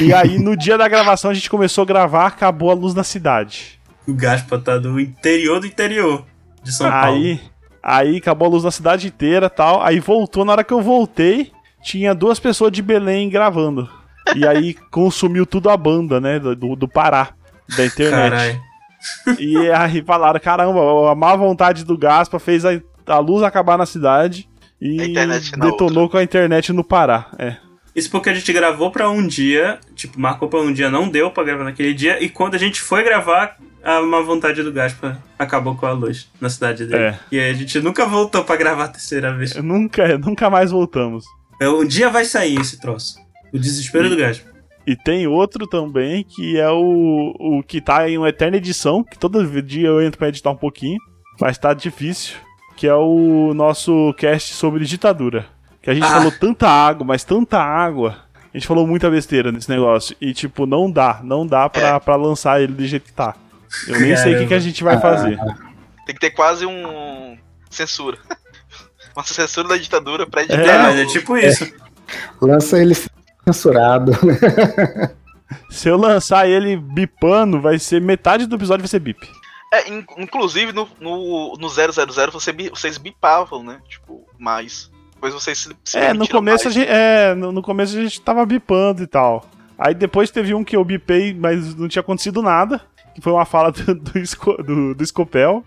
E 0.00 0.12
aí 0.14 0.38
no 0.38 0.56
dia 0.56 0.78
da 0.78 0.88
gravação 0.88 1.30
a 1.30 1.34
gente 1.34 1.50
começou 1.50 1.82
a 1.82 1.86
gravar, 1.86 2.26
acabou 2.26 2.70
a 2.70 2.74
luz 2.74 2.94
na 2.94 3.04
cidade. 3.04 3.78
O 4.06 4.14
Gaspa 4.14 4.58
tá 4.58 4.78
do 4.78 4.98
interior 4.98 5.60
do 5.60 5.66
interior 5.66 6.24
de 6.62 6.72
São 6.72 6.90
Paulo. 6.90 7.16
Aí, 7.16 7.40
aí 7.82 8.16
acabou 8.16 8.46
a 8.46 8.50
luz 8.50 8.64
na 8.64 8.70
cidade 8.70 9.06
inteira, 9.06 9.48
tal. 9.48 9.82
Aí 9.82 10.00
voltou, 10.00 10.44
na 10.44 10.52
hora 10.52 10.64
que 10.64 10.72
eu 10.72 10.80
voltei, 10.80 11.52
tinha 11.82 12.14
duas 12.14 12.40
pessoas 12.40 12.72
de 12.72 12.82
Belém 12.82 13.28
gravando. 13.28 13.88
E 14.34 14.46
aí 14.46 14.74
consumiu 14.90 15.44
tudo 15.44 15.68
a 15.68 15.76
banda, 15.76 16.20
né, 16.20 16.38
do, 16.38 16.74
do 16.74 16.88
Pará, 16.88 17.30
da 17.76 17.84
internet. 17.84 18.30
Caralho. 18.30 18.60
E 19.38 19.70
aí 19.70 20.02
falaram, 20.02 20.40
caramba, 20.40 21.10
a 21.10 21.14
má 21.14 21.36
vontade 21.36 21.84
do 21.84 21.96
Gaspa 21.96 22.38
fez 22.38 22.64
a, 22.64 22.80
a 23.06 23.18
luz 23.18 23.42
acabar 23.42 23.76
na 23.76 23.84
cidade 23.84 24.48
e 24.84 25.14
detonou 25.58 26.10
com 26.10 26.18
a 26.18 26.22
internet 26.22 26.72
no 26.72 26.84
Pará. 26.84 27.30
É. 27.38 27.56
Isso 27.96 28.10
porque 28.10 28.28
a 28.28 28.34
gente 28.34 28.52
gravou 28.52 28.90
pra 28.90 29.08
um 29.08 29.26
dia, 29.26 29.78
tipo, 29.94 30.20
marcou 30.20 30.48
pra 30.48 30.60
um 30.60 30.72
dia, 30.72 30.90
não 30.90 31.08
deu 31.08 31.30
pra 31.30 31.44
gravar 31.44 31.64
naquele 31.64 31.94
dia, 31.94 32.22
e 32.22 32.28
quando 32.28 32.54
a 32.56 32.58
gente 32.58 32.80
foi 32.80 33.04
gravar, 33.04 33.56
a 33.82 34.02
má 34.02 34.20
vontade 34.20 34.62
do 34.62 34.72
Gaspa 34.72 35.22
acabou 35.38 35.76
com 35.76 35.86
a 35.86 35.92
luz 35.92 36.28
na 36.40 36.50
cidade 36.50 36.86
dele. 36.86 37.02
É. 37.04 37.18
E 37.30 37.38
aí 37.38 37.50
a 37.50 37.54
gente 37.54 37.80
nunca 37.80 38.04
voltou 38.04 38.44
pra 38.44 38.56
gravar 38.56 38.84
a 38.84 38.88
terceira 38.88 39.32
vez. 39.32 39.54
Nunca, 39.56 40.18
nunca 40.18 40.50
mais 40.50 40.70
voltamos. 40.70 41.24
É, 41.60 41.68
Um 41.68 41.86
dia 41.86 42.10
vai 42.10 42.24
sair 42.24 42.60
esse 42.60 42.80
troço. 42.80 43.16
O 43.52 43.58
desespero 43.58 44.10
do 44.10 44.16
Gaspa. 44.16 44.52
E 44.86 44.96
tem 44.96 45.26
outro 45.26 45.66
também, 45.66 46.24
que 46.24 46.58
é 46.58 46.68
o, 46.68 47.32
o 47.38 47.62
que 47.62 47.80
tá 47.80 48.08
em 48.10 48.18
uma 48.18 48.28
eterna 48.28 48.58
edição, 48.58 49.02
que 49.02 49.18
todo 49.18 49.62
dia 49.62 49.86
eu 49.86 50.02
entro 50.02 50.18
pra 50.18 50.28
editar 50.28 50.50
um 50.50 50.56
pouquinho, 50.56 50.98
mas 51.40 51.56
tá 51.56 51.72
difícil, 51.72 52.34
que 52.76 52.86
é 52.86 52.94
o 52.94 53.52
nosso 53.54 54.14
cast 54.18 54.54
sobre 54.54 54.84
ditadura. 54.84 55.46
Que 55.82 55.90
a 55.90 55.94
gente 55.94 56.04
Ah. 56.06 56.10
falou 56.10 56.32
tanta 56.32 56.68
água, 56.68 57.06
mas 57.06 57.24
tanta 57.24 57.58
água. 57.60 58.16
A 58.52 58.56
gente 58.56 58.66
falou 58.66 58.86
muita 58.86 59.10
besteira 59.10 59.50
nesse 59.52 59.68
negócio. 59.68 60.16
E, 60.20 60.32
tipo, 60.32 60.64
não 60.66 60.90
dá, 60.90 61.20
não 61.22 61.46
dá 61.46 61.68
pra, 61.68 61.98
pra 62.00 62.16
lançar 62.16 62.60
ele 62.62 62.72
do 62.72 62.86
jeito 62.86 63.04
que 63.06 63.12
tá. 63.12 63.34
Eu 63.88 63.98
nem 64.00 64.16
sei 64.16 64.34
o 64.36 64.38
que, 64.38 64.46
que 64.46 64.54
a 64.54 64.58
gente 64.60 64.82
vai 64.84 65.00
fazer. 65.00 65.36
Tem 66.06 66.14
que 66.14 66.20
ter 66.20 66.30
quase 66.30 66.64
um. 66.64 67.36
censura. 67.70 68.16
Uma 69.16 69.24
censura 69.24 69.68
da 69.68 69.76
ditadura 69.76 70.26
pra 70.26 70.42
editar. 70.42 70.60
É, 70.62 70.78
mas 70.78 70.98
é 70.98 71.02
o- 71.02 71.06
tipo 71.08 71.36
isso. 71.36 71.72
Lança 72.40 72.78
ele 72.80 72.94
censurado. 73.44 74.12
Se 75.70 75.88
eu 75.88 75.96
lançar 75.96 76.48
ele 76.48 76.76
bipando, 76.76 77.60
vai 77.60 77.78
ser 77.78 78.00
metade 78.00 78.46
do 78.46 78.56
episódio 78.56 78.82
vai 78.82 78.88
ser 78.88 78.98
bip. 79.00 79.28
É, 79.76 79.88
in- 79.90 80.04
inclusive 80.18 80.72
no, 80.72 80.88
no, 81.00 81.54
no 81.58 81.68
000 81.68 81.92
você, 82.32 82.52
vocês 82.70 82.98
bipavam, 82.98 83.62
né? 83.62 83.80
Tipo, 83.88 84.24
mais. 84.38 84.90
Depois 85.14 85.32
vocês 85.34 85.58
se, 85.58 85.76
se 85.84 85.98
É, 85.98 86.12
no 86.12 86.28
começo, 86.28 86.64
a 86.64 86.70
mais. 86.70 86.74
gente, 86.74 86.88
é 86.90 87.34
no, 87.34 87.50
no 87.52 87.62
começo 87.62 87.96
a 87.96 88.02
gente 88.02 88.20
tava 88.20 88.44
bipando 88.44 89.02
e 89.02 89.06
tal. 89.06 89.48
Aí 89.78 89.94
depois 89.94 90.30
teve 90.30 90.54
um 90.54 90.62
que 90.62 90.76
eu 90.76 90.84
bipei, 90.84 91.34
mas 91.34 91.74
não 91.74 91.88
tinha 91.88 92.00
acontecido 92.00 92.42
nada. 92.42 92.80
Que 93.14 93.20
foi 93.20 93.32
uma 93.32 93.44
fala 93.44 93.70
do, 93.72 93.94
do, 93.94 94.62
do, 94.62 94.94
do 94.94 95.06
Scopel. 95.06 95.64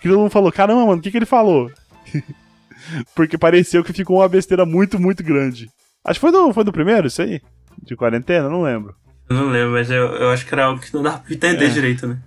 Que 0.00 0.08
todo 0.08 0.18
mundo 0.20 0.30
falou, 0.30 0.52
caramba, 0.52 0.86
mano, 0.86 0.98
o 0.98 1.02
que, 1.02 1.10
que 1.10 1.16
ele 1.18 1.26
falou? 1.26 1.70
Porque 3.14 3.38
pareceu 3.38 3.82
que 3.84 3.92
ficou 3.92 4.18
uma 4.18 4.28
besteira 4.28 4.64
muito, 4.66 4.98
muito 5.00 5.22
grande. 5.22 5.70
Acho 6.04 6.18
que 6.18 6.20
foi 6.20 6.32
do, 6.32 6.52
foi 6.52 6.64
do 6.64 6.72
primeiro, 6.72 7.06
isso 7.06 7.22
aí? 7.22 7.40
De 7.82 7.96
quarentena, 7.96 8.48
não 8.48 8.62
lembro. 8.62 8.94
Eu 9.28 9.36
não 9.36 9.46
lembro, 9.50 9.72
mas 9.72 9.90
eu, 9.90 10.06
eu 10.14 10.30
acho 10.30 10.44
que 10.46 10.52
era 10.54 10.64
algo 10.66 10.80
que 10.80 10.92
não 10.92 11.02
dá 11.02 11.18
pra 11.18 11.32
entender 11.32 11.66
É. 11.66 11.68
direito, 11.68 12.06
né? 12.06 12.18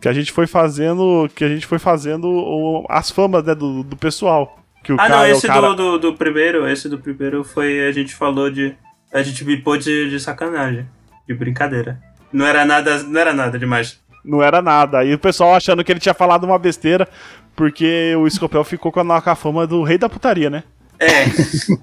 Que 0.00 0.08
a 0.08 0.12
gente 0.12 0.32
foi 0.32 0.46
fazendo. 0.46 1.28
Que 1.34 1.44
a 1.44 1.48
gente 1.48 1.66
foi 1.66 1.78
fazendo 1.78 2.26
o- 2.28 2.86
as 2.88 3.10
famas, 3.10 3.44
né, 3.44 3.54
do, 3.54 3.82
do 3.82 3.96
pessoal. 3.96 4.58
Que 4.84 4.92
o 4.92 4.96
Ah, 4.96 4.98
cara, 4.98 5.16
não, 5.16 5.22
o 5.22 5.26
esse 5.26 5.46
cara... 5.46 5.68
do, 5.70 5.74
do, 5.74 5.98
do 5.98 6.14
primeiro, 6.14 6.68
esse 6.68 6.88
do 6.88 6.98
primeiro 6.98 7.42
foi. 7.42 7.86
A 7.88 7.92
gente 7.92 8.14
falou 8.14 8.50
de. 8.50 8.74
A 9.12 9.22
gente 9.22 9.42
bipou 9.44 9.76
de, 9.76 10.10
de 10.10 10.20
sacanagem. 10.20 10.86
De 11.26 11.34
brincadeira. 11.34 12.00
Não 12.32 12.46
era 12.46 12.64
nada. 12.64 13.02
Não 13.02 13.20
era 13.20 13.32
nada 13.32 13.58
demais. 13.58 14.00
Não 14.24 14.42
era 14.42 14.60
nada. 14.60 14.98
Aí 14.98 15.14
o 15.14 15.18
pessoal 15.18 15.54
achando 15.54 15.82
que 15.84 15.90
ele 15.92 16.00
tinha 16.00 16.14
falado 16.14 16.44
uma 16.44 16.58
besteira, 16.58 17.08
porque 17.54 18.14
o 18.16 18.28
Scopel 18.28 18.64
ficou 18.64 18.90
com 18.92 19.00
a, 19.12 19.22
com 19.22 19.30
a 19.30 19.34
fama 19.36 19.66
do 19.66 19.82
rei 19.82 19.96
da 19.98 20.08
putaria, 20.08 20.50
né? 20.50 20.64
É. 20.98 21.24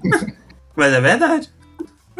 Mas 0.76 0.92
é 0.92 1.00
verdade. 1.00 1.48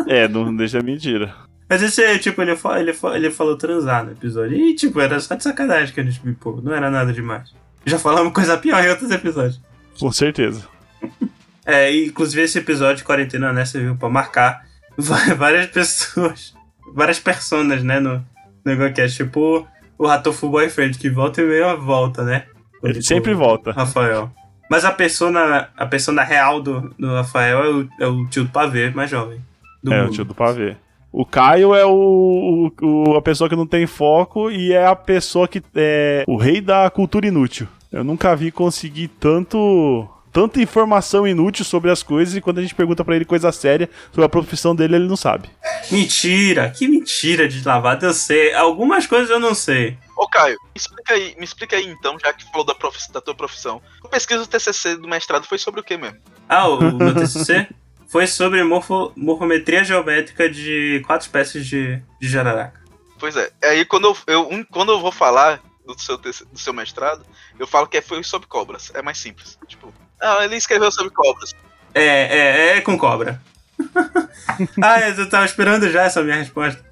É, 0.09 0.27
não 0.27 0.55
deixa 0.55 0.81
mentira. 0.83 1.35
Mas 1.69 1.83
esse, 1.83 2.19
tipo, 2.19 2.43
ele, 2.43 2.53
ele, 2.53 2.97
ele 3.15 3.31
falou 3.31 3.57
transar 3.57 4.05
no 4.05 4.13
episódio. 4.13 4.57
E, 4.57 4.75
tipo, 4.75 5.01
era 5.01 5.19
só 5.19 5.35
de 5.35 5.43
sacanagem 5.43 5.95
que 5.95 6.01
a 6.01 6.05
gente 6.05 6.21
bipou. 6.21 6.61
Não 6.63 6.75
era 6.75 6.91
nada 6.91 7.13
demais. 7.13 7.55
Já 7.87 7.99
falamos 7.99 8.33
coisa 8.33 8.57
pior 8.57 8.83
em 8.85 8.91
outros 8.91 9.11
episódios. 9.11 9.61
Com 9.99 10.13
certeza. 10.13 10.67
É, 11.67 11.91
inclusive 11.97 12.43
esse 12.43 12.59
episódio 12.59 12.97
de 12.97 13.05
quarentena, 13.05 13.51
né, 13.51 13.65
serviu 13.65 13.97
pra 13.97 14.11
marcar 14.11 14.67
várias 14.99 15.67
pessoas, 15.69 16.53
várias 16.95 17.19
personas, 17.19 17.83
né, 17.83 17.99
no, 17.99 18.23
no 18.63 18.73
EgoCast. 18.73 19.17
Tipo 19.17 19.67
o 19.97 20.07
Ratoful 20.07 20.51
Boyfriend, 20.51 20.99
que 20.99 21.09
volta 21.09 21.41
e 21.41 21.47
meia 21.47 21.75
volta, 21.75 22.23
né? 22.23 22.45
Ele 22.83 22.95
Tipo, 22.95 23.07
sempre 23.07 23.33
volta. 23.33 23.73
Rafael. 23.73 24.31
Mas 24.71 24.85
a 24.85 24.93
persona, 24.93 25.71
a 25.77 25.87
persona 25.87 26.23
real 26.23 26.61
do, 26.61 26.95
do 26.99 27.15
Rafael 27.15 27.65
é 27.65 27.69
o, 27.71 27.89
é 28.01 28.07
o 28.07 28.27
tio 28.27 28.45
do 28.45 28.51
pavê, 28.51 28.91
mais 28.91 29.11
jovem. 29.11 29.41
É, 29.87 30.01
o 30.01 30.05
mundo. 30.05 30.13
tio 30.13 30.25
do 30.25 30.35
pavê. 30.35 30.77
O 31.17 31.25
Caio 31.25 31.75
é 31.77 31.87
o, 31.87 32.73
o- 32.83 33.15
a 33.17 33.23
pessoa 33.23 33.49
que 33.49 33.55
não 33.55 33.67
tem 33.69 33.87
foco 33.87 34.51
e 34.51 34.73
é 34.73 34.85
a 34.85 34.97
pessoa 34.97 35.47
que 35.47 35.63
é 35.75 36.25
o 36.27 36.37
rei 36.37 36.61
da 36.61 36.91
cultura 36.91 37.27
inútil. 37.29 37.69
Eu 37.93 38.03
nunca 38.03 38.35
vi 38.35 38.51
conseguir 38.51 39.07
tanto 39.07 40.09
tanta 40.33 40.61
informação 40.61 41.25
inútil 41.29 41.65
sobre 41.65 41.93
as 41.93 42.03
coisas 42.03 42.35
e 42.35 42.41
quando 42.41 42.59
a 42.59 42.63
gente 42.63 42.75
pergunta 42.75 43.05
pra 43.05 43.15
ele 43.15 43.25
coisa 43.25 43.53
séria 43.53 43.89
sobre 44.11 44.25
a 44.25 44.29
profissão 44.29 44.75
dele, 44.75 44.97
ele 44.97 45.07
não 45.07 45.15
sabe. 45.17 45.49
Mentira! 45.93 46.71
Que 46.71 46.89
mentira 46.89 47.47
de 47.47 47.65
lavada, 47.65 48.07
eu 48.07 48.13
sei. 48.13 48.53
Algumas 48.53 49.07
coisas 49.07 49.31
eu 49.31 49.39
não 49.39 49.55
sei. 49.55 49.97
Ô, 50.17 50.27
Caio, 50.29 50.57
me 50.65 50.71
explica 50.75 51.15
aí, 51.15 51.37
me 51.39 51.45
explica 51.45 51.77
aí 51.77 51.87
então, 51.87 52.17
já 52.19 52.33
que 52.33 52.45
falou 52.51 52.67
da, 52.67 52.75
profi- 52.75 53.13
da 53.13 53.21
tua 53.21 53.35
profissão. 53.37 53.81
A 54.05 54.09
pesquisa 54.09 54.41
do 54.41 54.49
TCC 54.49 54.97
do 54.97 55.07
mestrado 55.07 55.45
foi 55.47 55.59
sobre 55.59 55.81
o 55.81 55.85
que 55.85 55.97
mesmo? 55.97 56.19
Ah, 56.49 56.67
o, 56.69 56.79
o 56.81 56.93
meu 56.97 57.15
TCC 57.15 57.69
foi 58.09 58.27
sobre 58.27 58.63
morfo- 58.65 59.13
morfometria 59.17 59.85
geométrica 59.85 60.49
de 60.49 61.03
quatro 61.07 61.27
espécies 61.27 61.67
de, 61.67 62.01
de 62.21 62.29
jararaca. 62.29 62.81
Pois 63.19 63.37
é, 63.37 63.51
aí 63.63 63.85
quando 63.85 64.09
eu, 64.09 64.17
eu- 64.27 64.49
um- 64.51 64.65
quando 64.65 64.93
eu 64.93 65.01
vou 65.01 65.13
falar 65.13 65.61
do 65.87 65.99
seu, 66.01 66.17
do 66.17 66.59
seu 66.59 66.73
mestrado, 66.73 67.25
eu 67.59 67.67
falo 67.67 67.87
que 67.87 68.01
foi 68.01 68.23
sobre 68.23 68.49
cobras. 68.49 68.91
É 68.95 69.03
mais 69.03 69.19
simples. 69.19 69.59
Tipo, 69.67 69.93
ah, 70.21 70.45
ele 70.45 70.57
escreveu 70.57 70.91
sobre 70.91 71.13
cobras. 71.13 71.55
É, 71.95 72.03
é, 72.05 72.77
é 72.77 72.81
com 72.81 72.99
cobra. 72.99 73.41
ah, 74.83 75.01
eu 75.09 75.29
tava 75.29 75.45
esperando 75.45 75.91
já 75.91 76.03
essa 76.05 76.23
minha 76.23 76.37
resposta. 76.37 76.83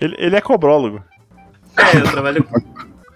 Ele, 0.00 0.14
ele 0.18 0.36
é 0.36 0.40
cobrólogo. 0.40 1.02
É, 1.76 1.96
eu 1.98 2.10
trabalho 2.10 2.44
com. 2.44 2.56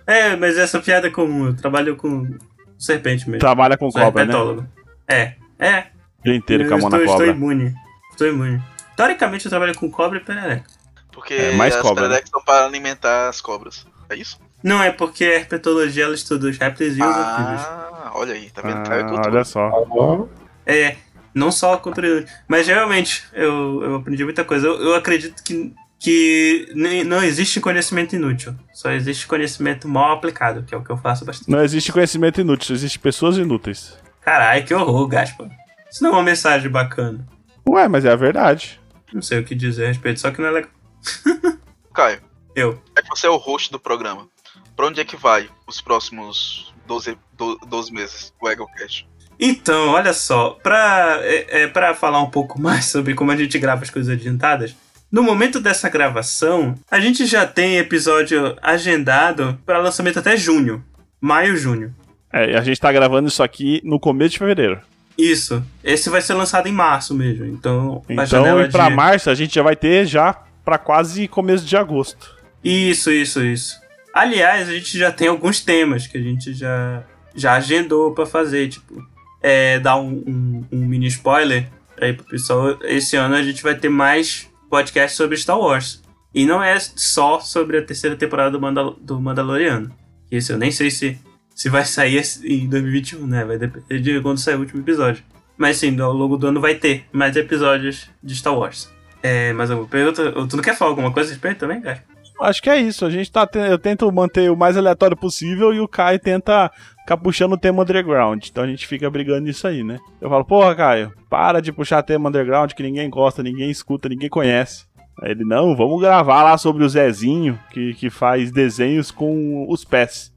É, 0.07 0.37
mas 0.37 0.59
essa 0.59 0.81
piada 0.81 1.07
é 1.07 1.11
comum. 1.11 1.47
Eu 1.47 1.57
trabalho 1.57 1.97
com 1.97 2.37
serpente 2.79 3.27
mesmo. 3.29 3.41
Trabalha 3.41 3.77
com 3.77 3.91
Sou 3.91 4.01
cobra, 4.03 4.25
né? 4.25 4.67
É, 5.09 5.35
é. 5.59 5.87
O 6.21 6.25
dia 6.25 6.35
inteiro 6.35 6.69
com 6.69 6.75
a 6.75 6.77
eu 6.77 6.81
mão 6.81 6.89
estou, 6.89 6.99
na 6.99 7.05
estou 7.05 7.17
cobra. 7.19 7.31
imune. 7.31 7.75
Estou 8.11 8.27
imune. 8.29 8.63
Teoricamente 8.97 9.47
eu 9.47 9.51
trabalho 9.51 9.75
com 9.75 9.91
cobra 9.91 10.19
e 10.19 10.21
perereca. 10.25 10.65
Porque 11.13 11.35
É, 11.35 11.53
mais 11.53 11.75
as 11.75 11.83
cobra, 11.83 12.03
né? 12.03 12.09
peredecas 12.09 12.31
são 12.31 12.43
para 12.45 12.67
alimentar 12.67 13.29
as 13.29 13.41
cobras. 13.41 13.87
É 14.09 14.17
isso? 14.17 14.39
Não, 14.63 14.83
é 14.83 14.91
porque 14.91 15.25
a 15.25 15.35
herpetologia 15.37 16.05
ela 16.05 16.15
estuda 16.15 16.49
os 16.49 16.59
répteis 16.59 16.97
e 16.97 17.03
os 17.03 17.07
anfíbios. 17.07 17.63
Ah, 17.63 18.11
olha 18.15 18.35
aí, 18.35 18.51
tá 18.51 18.61
vendo? 18.61 18.77
Ah, 18.91 19.23
olha 19.27 19.45
só. 19.45 20.29
É, 20.67 20.97
não 21.35 21.51
só 21.51 21.75
a 21.75 21.79
cultura 21.79 22.07
inútil. 22.07 22.29
Mas 22.47 22.67
realmente, 22.67 23.25
eu, 23.33 23.83
eu 23.83 23.95
aprendi 23.97 24.23
muita 24.25 24.45
coisa. 24.45 24.67
Eu, 24.67 24.81
eu 24.83 24.95
acredito 24.95 25.43
que, 25.43 25.73
que 25.99 26.69
não 27.07 27.23
existe 27.25 27.59
conhecimento 27.61 28.15
inútil. 28.15 28.55
Só 28.73 28.91
existe 28.91 29.27
conhecimento 29.27 29.89
mal 29.89 30.13
aplicado, 30.13 30.63
que 30.63 30.75
é 30.75 30.79
o 30.79 30.85
que 30.85 30.91
eu 30.91 30.97
faço 30.99 31.25
bastante. 31.25 31.51
Não 31.51 31.63
existe 31.63 31.91
conhecimento 31.91 32.41
inútil, 32.41 32.75
existe 32.75 32.99
pessoas 32.99 33.39
inúteis. 33.39 33.97
Caralho, 34.21 34.65
que 34.65 34.75
horror, 34.75 35.07
Gaspar. 35.09 35.49
Isso 35.91 36.03
não 36.03 36.11
é 36.11 36.13
uma 36.15 36.23
mensagem 36.23 36.71
bacana. 36.71 37.27
Ué, 37.69 37.89
mas 37.89 38.05
é 38.05 38.11
a 38.13 38.17
verdade. 38.17 38.81
Não 39.13 39.23
sei 39.23 39.39
o 39.41 39.45
que 39.45 39.55
dizer 39.55 39.85
a 39.85 39.89
respeito, 39.89 40.21
só 40.21 40.31
que 40.31 40.41
não 40.41 40.49
é 40.49 40.53
legal. 40.53 40.71
Caio, 41.95 42.21
Eu. 42.55 42.81
é 42.97 43.03
que 43.03 43.09
você 43.09 43.27
é 43.27 43.31
o 43.31 43.37
host 43.37 43.71
do 43.73 43.79
programa. 43.81 44.29
Pra 44.77 44.87
onde 44.87 45.01
é 45.01 45.05
que 45.05 45.17
vai 45.17 45.49
os 45.67 45.81
próximos 45.81 46.73
12, 46.87 47.19
do- 47.37 47.59
12 47.67 47.93
meses, 47.93 48.33
o 48.41 48.49
EgoCast? 48.49 49.07
Então, 49.39 49.89
olha 49.91 50.13
só, 50.13 50.51
pra, 50.63 51.19
é, 51.23 51.63
é, 51.63 51.67
pra 51.67 51.95
falar 51.95 52.23
um 52.23 52.31
pouco 52.31 52.61
mais 52.61 52.87
sobre 52.87 53.15
como 53.15 53.31
a 53.33 53.37
gente 53.37 53.59
grava 53.59 53.83
as 53.83 53.91
coisas 53.91 54.15
adiantadas, 54.15 54.75
no 55.11 55.23
momento 55.25 55.59
dessa 55.61 55.89
gravação, 55.89 56.77
a 56.91 57.01
gente 57.01 57.27
já 57.27 57.45
tem 57.47 57.79
episódio 57.79 58.57
agendado 58.63 59.59
para 59.67 59.79
lançamento 59.79 60.19
até 60.21 60.37
junho. 60.37 60.85
Maio, 61.21 61.57
junho. 61.57 61.95
É, 62.33 62.57
a 62.57 62.63
gente 62.63 62.81
tá 62.81 62.93
gravando 62.93 63.27
isso 63.29 63.43
aqui 63.43 63.81
no 63.85 63.99
começo 63.99 64.31
de 64.31 64.39
fevereiro. 64.39 64.81
Isso. 65.21 65.63
Esse 65.85 66.09
vai 66.11 66.21
ser 66.23 66.35
lançado 66.35 66.67
em 66.69 66.73
março 66.73 67.15
mesmo. 67.15 67.45
Então, 67.47 68.03
Então, 68.09 68.61
e 68.63 68.69
pra 68.69 68.89
de... 68.89 68.95
março, 68.95 69.31
a 69.31 69.35
gente 69.35 69.55
já 69.55 69.63
vai 69.63 69.77
ter 69.77 70.07
já 70.07 70.33
pra 70.65 70.79
quase 70.79 71.27
começo 71.29 71.65
de 71.65 71.77
agosto. 71.77 72.35
Isso, 72.63 73.11
isso, 73.11 73.43
isso. 73.45 73.79
Aliás, 74.15 74.69
a 74.69 74.73
gente 74.73 74.99
já 74.99 75.11
tem 75.13 75.29
alguns 75.29 75.61
temas 75.61 76.07
que 76.07 76.19
a 76.19 76.21
gente 76.21 76.53
já, 76.53 77.03
já 77.35 77.55
agendou 77.55 78.13
pra 78.13 78.27
fazer, 78.27 78.69
tipo, 78.69 79.03
é, 79.43 79.79
dar 79.79 79.97
um, 79.97 80.23
um- 80.27 80.65
um 80.73 80.87
mini 80.87 81.07
spoiler 81.07 81.69
aí 82.01 82.13
pro 82.13 82.25
pessoal. 82.27 82.77
Esse 82.83 83.17
ano 83.17 83.35
a 83.35 83.43
gente 83.43 83.63
vai 83.63 83.75
ter 83.75 83.89
mais 83.89 84.49
podcasts 84.69 85.17
sobre 85.17 85.37
Star 85.37 85.59
Wars. 85.59 86.03
E 86.35 86.45
não 86.47 86.63
é 86.63 86.79
só 86.79 87.41
sobre 87.41 87.79
a 87.79 87.83
terceira 87.83 88.15
temporada 88.17 88.51
do, 88.53 88.61
Mandal 88.61 88.97
do 89.01 89.21
Mandaloriano. 89.21 89.91
Esse 90.31 90.53
eu 90.53 90.59
nem 90.59 90.71
sei 90.71 90.91
se, 90.91 91.19
se 91.61 91.69
vai 91.69 91.85
sair 91.85 92.23
em 92.43 92.67
2021, 92.67 93.27
né? 93.27 93.45
Vai 93.45 93.59
depender 93.59 94.01
de 94.01 94.19
quando 94.23 94.39
sair 94.39 94.55
o 94.55 94.61
último 94.61 94.81
episódio. 94.81 95.23
Mas 95.59 95.77
sim, 95.77 96.01
ao 96.01 96.11
longo 96.11 96.39
do 96.39 96.47
ano 96.47 96.59
vai 96.59 96.75
ter 96.75 97.05
mais 97.13 97.37
episódios 97.37 98.09
de 98.23 98.35
Star 98.35 98.59
Wars. 98.59 98.91
É, 99.23 99.53
mais 99.53 99.71
alguma 99.71 99.87
pergunta? 99.87 100.33
Tu 100.33 100.57
não 100.57 100.65
quer 100.65 100.75
falar 100.75 100.93
alguma 100.93 101.13
coisa 101.13 101.29
a 101.29 101.33
respeito 101.33 101.59
também, 101.59 101.83
cara? 101.83 102.03
Acho 102.41 102.63
que 102.63 102.71
é 102.71 102.79
isso. 102.79 103.05
A 103.05 103.11
gente 103.11 103.31
tá. 103.31 103.47
Eu 103.69 103.79
tento 103.79 104.11
manter 104.11 104.51
o 104.51 104.57
mais 104.57 104.75
aleatório 104.75 105.15
possível 105.15 105.75
e 105.75 105.81
o 105.81 105.87
Caio 105.87 106.19
tenta 106.19 106.71
ficar 107.01 107.19
puxando 107.19 107.53
o 107.53 107.59
tema 107.59 107.83
underground. 107.83 108.43
Então 108.43 108.65
a 108.65 108.67
gente 108.67 108.87
fica 108.87 109.11
brigando 109.11 109.43
nisso 109.43 109.67
aí, 109.67 109.85
né? 109.85 109.99
Eu 110.19 110.31
falo, 110.31 110.47
porra, 110.47 110.75
Caio, 110.75 111.13
para 111.29 111.61
de 111.61 111.71
puxar 111.75 112.03
tema 112.03 112.31
underground 112.31 112.73
que 112.73 112.83
ninguém 112.83 113.11
gosta, 113.11 113.43
ninguém 113.43 113.71
escuta, 113.71 114.09
ninguém 114.09 114.31
conhece. 114.31 114.87
Aí 115.21 115.33
ele, 115.33 115.45
não, 115.45 115.77
vamos 115.77 116.01
gravar 116.01 116.43
lá 116.43 116.57
sobre 116.57 116.85
o 116.85 116.89
Zezinho, 116.89 117.61
que, 117.71 117.93
que 117.93 118.09
faz 118.09 118.51
desenhos 118.51 119.11
com 119.11 119.67
os 119.69 119.85
pés. 119.85 120.33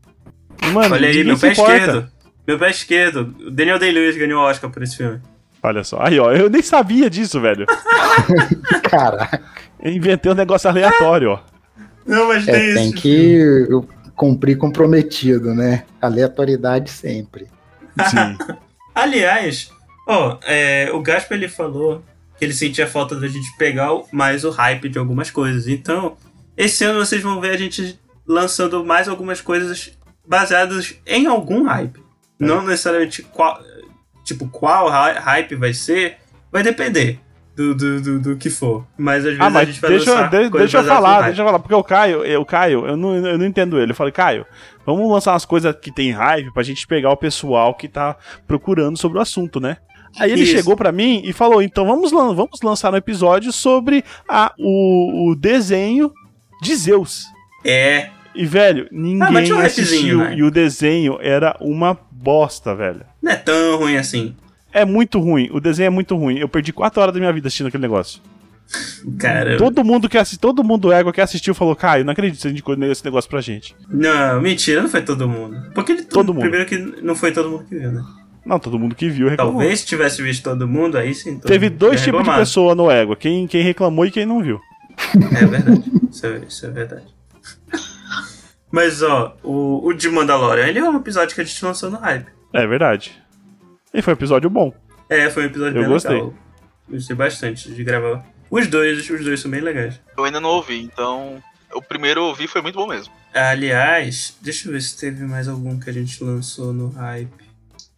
Mano, 0.74 0.96
Olha 0.96 1.08
aí, 1.10 1.24
meu 1.24 1.38
pé 1.38 1.52
importa. 1.52 1.76
esquerdo. 1.76 2.12
Meu 2.48 2.60
pé 2.60 2.70
esquerdo. 2.70 3.36
O 3.48 3.52
Daniel 3.52 3.80
Day-Lewis 3.80 4.18
ganhou 4.18 4.42
o 4.42 4.46
Oscar 4.46 4.70
por 4.70 4.82
esse 4.84 4.98
filme. 4.98 5.20
Olha 5.62 5.84
só. 5.84 6.00
Aí, 6.02 6.20
ó, 6.20 6.32
eu 6.34 6.50
nem 6.50 6.62
sabia 6.62 7.10
disso, 7.10 7.40
velho. 7.40 7.66
Caraca. 8.90 9.42
Eu 9.82 9.92
inventei 9.92 10.32
um 10.32 10.36
negócio 10.36 10.70
aleatório, 10.70 11.32
ó. 11.32 11.40
Não, 12.06 12.28
mas 12.28 12.48
É, 12.48 12.52
tem 12.52 12.74
tem 12.74 12.86
isso. 12.90 12.96
que 13.02 13.36
eu 13.70 13.88
cumprir 14.16 14.58
comprometido, 14.58 15.54
né? 15.54 15.84
Aleatoriedade 16.02 16.90
sempre. 16.90 17.48
Sim. 18.10 18.38
Aliás, 18.94 19.72
ó, 20.08 20.38
é, 20.46 20.90
o 20.94 21.02
Gaspar 21.02 21.38
ele 21.38 21.48
falou 21.48 22.04
que 22.38 22.46
ele 22.46 22.54
sentia 22.54 22.86
falta 22.88 23.16
da 23.20 23.28
gente 23.28 23.56
pegar 23.58 23.90
mais 24.12 24.44
o 24.44 24.50
hype 24.50 24.90
de 24.90 24.98
algumas 25.00 25.32
coisas. 25.32 25.68
Então, 25.68 26.18
esse 26.58 26.84
ano 26.84 27.04
vocês 27.04 27.22
vão 27.22 27.40
ver 27.40 27.52
a 27.52 27.58
gente 27.58 28.00
lançando 28.28 28.84
mais 28.86 29.08
algumas 29.08 29.42
coisas 29.42 29.98
baseadas 30.28 30.96
em 31.06 31.26
algum 31.28 31.64
hype. 31.64 32.02
Não 32.40 32.62
necessariamente 32.64 33.24
qual, 33.24 33.60
tipo, 34.24 34.48
qual 34.48 34.90
hy- 34.90 35.20
hype 35.20 35.56
vai 35.56 35.74
ser, 35.74 36.18
vai 36.52 36.64
depender 36.64 37.20
do, 37.56 37.74
do, 37.76 38.02
do, 38.02 38.20
do 38.20 38.36
que 38.36 38.50
for. 38.50 38.86
Mas 38.98 39.18
às 39.20 39.24
vezes 39.26 39.40
Ah, 39.40 39.46
a 39.46 39.50
mas 39.50 39.68
gente 39.68 39.80
vai 39.80 39.90
deixa, 39.92 40.28
de- 40.28 40.50
deixa 40.50 40.78
eu 40.80 40.84
falar, 40.84 41.22
deixa 41.24 41.42
eu 41.42 41.46
falar, 41.46 41.60
porque 41.60 41.76
o 41.76 41.84
Caio, 41.84 42.26
eu, 42.26 42.42
o 42.42 42.46
Caio, 42.46 42.86
eu 42.88 42.98
não, 42.98 43.16
eu 43.16 43.38
não 43.38 43.46
entendo 43.46 43.80
ele. 43.80 43.92
Eu 43.92 43.96
falei, 43.96 44.12
Caio, 44.12 44.46
vamos 44.86 45.10
lançar 45.10 45.32
umas 45.34 45.46
coisas 45.46 45.76
que 45.80 45.92
tem 45.94 46.12
hype 46.12 46.52
pra 46.54 46.64
gente 46.64 46.86
pegar 46.88 47.12
o 47.12 47.18
pessoal 47.18 47.74
que 47.76 47.88
tá 47.88 48.16
procurando 48.48 48.98
sobre 48.98 49.20
o 49.20 49.22
assunto, 49.22 49.60
né? 49.60 49.78
Aí 50.20 50.32
ele 50.32 50.44
Isso. 50.44 50.52
chegou 50.52 50.76
pra 50.76 50.92
mim 50.92 51.22
e 51.26 51.34
falou: 51.34 51.62
então 51.62 51.86
vamos, 51.88 52.12
lan- 52.12 52.36
vamos 52.36 52.62
lançar 52.62 52.94
um 52.94 52.98
episódio 52.98 53.52
sobre 53.52 54.04
a, 54.30 54.54
o, 54.60 55.32
o 55.32 55.36
desenho 55.36 56.12
de 56.62 56.76
Zeus. 56.76 57.24
É, 57.66 58.10
E, 58.36 58.46
velho, 58.46 58.88
mas 58.92 59.02
ninguém 59.02 59.44
tinha 59.44 59.56
um 59.58 59.60
assistiu. 59.62 60.18
né? 60.20 60.36
E 60.36 60.44
o 60.44 60.50
desenho 60.52 61.18
era 61.22 61.56
uma 61.62 61.98
bosta, 62.12 62.76
velho. 62.76 63.02
não 63.22 63.32
é 63.32 63.36
tão 63.36 63.78
ruim 63.78 63.96
assim. 63.98 64.36
É 64.72 64.84
muito 64.86 65.20
ruim. 65.20 65.50
O 65.52 65.60
desenho 65.60 65.88
é 65.88 65.90
muito 65.92 66.16
ruim. 66.16 66.40
Eu 66.40 66.50
perdi 66.50 66.74
quatro 66.74 67.00
horas 67.02 67.14
da 67.14 67.20
minha 67.20 67.32
vida 67.32 67.48
assistindo 67.48 67.68
aquele 67.68 67.84
negócio. 67.84 68.20
Cara, 69.20 69.58
Todo 69.58 69.84
mundo 69.84 70.10
que 70.10 70.18
assi- 70.18 70.40
todo 70.40 70.64
mundo 70.64 70.92
égua 70.92 71.12
que 71.14 71.22
assistiu 71.22 71.54
falou, 71.54 71.76
Caio, 71.76 72.04
não 72.06 72.12
acredito 72.14 72.38
que 72.38 72.42
você 72.42 72.50
indicou 72.50 72.74
esse 72.86 73.06
negócio 73.06 73.30
pra 73.30 73.42
gente. 73.42 73.76
Não, 73.90 74.42
mentira, 74.42 74.82
não 74.82 74.90
foi 74.90 75.02
todo 75.04 75.28
mundo. 75.28 75.58
Porque 75.76 75.92
ele, 75.92 76.04
Todo 76.04 76.34
mundo. 76.34 76.42
Primeiro 76.42 76.66
que 76.66 76.78
não 77.04 77.14
foi 77.14 77.32
todo 77.32 77.50
mundo 77.50 77.66
que 77.66 77.76
viu, 77.78 77.92
né? 77.92 78.02
Não, 78.46 78.58
todo 78.60 78.80
mundo 78.80 78.96
que 78.96 79.10
viu 79.10 79.30
reclamou. 79.30 79.54
Talvez 79.60 79.86
tivesse 79.86 80.22
visto 80.24 80.44
todo 80.44 80.68
mundo, 80.68 80.98
aí 80.98 81.14
sim. 81.14 81.38
Teve 81.40 81.70
dois 81.70 82.02
tipos 82.02 82.24
de 82.24 82.30
pessoa 82.32 82.74
no 82.74 82.90
égua, 82.90 83.16
quem, 83.16 83.46
quem 83.48 83.62
reclamou 83.64 84.06
e 84.06 84.12
quem 84.12 84.26
não 84.26 84.42
viu. 84.42 84.60
É 85.40 85.46
verdade. 85.46 85.84
Isso 86.12 86.26
é, 86.26 86.42
isso 86.48 86.66
é 86.66 86.70
verdade. 86.70 87.06
Mas, 88.74 89.04
ó, 89.04 89.38
o, 89.44 89.86
o 89.88 89.94
de 89.94 90.10
Mandalorian, 90.10 90.66
ele 90.66 90.80
é 90.80 90.84
um 90.84 90.98
episódio 90.98 91.36
que 91.36 91.42
a 91.42 91.44
gente 91.44 91.64
lançou 91.64 91.92
no 91.92 91.98
hype. 92.00 92.26
É 92.52 92.66
verdade. 92.66 93.22
E 93.94 94.02
foi 94.02 94.16
um 94.16 94.18
episódio 94.18 94.50
bom. 94.50 94.74
É, 95.08 95.30
foi 95.30 95.44
um 95.44 95.46
episódio 95.46 95.78
Eu 95.78 95.82
bem 95.84 95.92
gostei. 95.92 96.16
legal. 96.16 96.34
Gostei 96.90 97.16
bastante 97.16 97.72
de 97.72 97.84
gravar. 97.84 98.26
Os 98.50 98.66
dois, 98.66 99.08
os 99.08 99.24
dois 99.24 99.40
são 99.40 99.52
bem 99.52 99.62
legais. 99.62 100.02
Eu 100.18 100.24
ainda 100.24 100.40
não 100.40 100.50
ouvi, 100.50 100.82
então. 100.82 101.40
O 101.72 101.84
primeiro 101.84 102.22
eu 102.22 102.24
ouvi 102.26 102.48
foi 102.48 102.64
muito 102.64 102.74
bom 102.74 102.88
mesmo. 102.88 103.14
Aliás, 103.32 104.36
deixa 104.42 104.68
eu 104.68 104.74
ver 104.74 104.82
se 104.82 104.98
teve 104.98 105.24
mais 105.24 105.48
algum 105.48 105.80
que 105.80 105.92
a 105.92 105.94
gente 105.94 106.24
lançou 106.24 106.74
no 106.74 106.90
hype. 106.90 107.30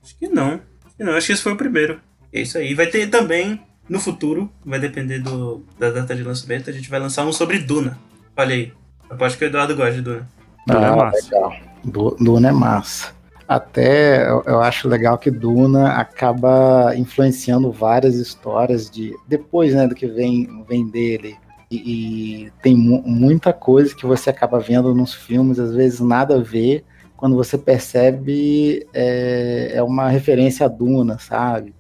Acho 0.04 0.18
que 0.18 0.28
não. 0.28 0.56
Acho 0.86 0.96
que 0.98 1.04
não, 1.06 1.14
acho 1.14 1.28
que 1.28 1.34
esse 1.34 1.42
foi 1.42 1.54
o 1.54 1.58
primeiro. 1.58 2.02
É 2.34 2.42
isso 2.42 2.58
aí. 2.58 2.74
Vai 2.74 2.88
ter 2.88 3.08
também, 3.10 3.62
no 3.88 3.98
futuro, 4.02 4.52
vai 4.66 4.78
depender 4.80 5.20
do, 5.20 5.66
da 5.80 5.90
data 5.90 6.14
de 6.14 6.24
lançamento, 6.24 6.70
a 6.70 6.74
gente 6.74 6.90
vai 6.90 7.00
lançar 7.00 7.26
um 7.26 7.32
sobre 7.32 7.60
Duna. 7.60 7.98
Olha 8.36 8.54
aí. 8.56 8.74
Aposto 9.10 9.38
que 9.38 9.46
o 9.46 9.48
Eduardo 9.48 9.74
gosta 9.74 9.94
de 9.94 10.02
Duna. 10.02 10.35
Duna 10.66 10.86
é 10.86 10.90
Ah, 10.90 10.96
massa. 10.96 11.36
legal. 11.36 11.54
Du- 11.84 12.16
Duna 12.20 12.50
é 12.50 12.52
massa. 12.52 13.14
Até 13.48 14.28
eu, 14.28 14.42
eu 14.48 14.60
acho 14.62 14.88
legal 14.88 15.18
que 15.20 15.30
Duna 15.30 15.94
acaba 15.94 16.94
influenciando 16.96 17.72
várias 17.72 18.16
histórias 18.16 18.90
de 18.90 19.14
depois, 19.28 19.74
né, 19.76 19.88
do 19.88 19.94
que 19.94 20.08
vem, 20.08 20.64
vem 20.68 20.88
dele. 20.90 21.36
E, 21.70 22.46
e 22.46 22.52
tem 22.64 22.76
mu- 22.76 23.04
muita 23.06 23.54
coisa 23.54 23.94
que 23.96 24.06
você 24.06 24.30
acaba 24.32 24.60
vendo 24.60 24.94
nos 24.96 25.14
filmes, 25.14 25.60
às 25.60 25.74
vezes 25.76 26.00
nada 26.00 26.38
a 26.38 26.42
ver. 26.42 26.84
Quando 27.16 27.36
você 27.36 27.58
percebe, 27.58 28.86
é, 28.94 29.72
é 29.76 29.84
uma 29.84 30.10
referência 30.10 30.66
a 30.66 30.70
Duna, 30.70 31.20
sabe? 31.20 31.74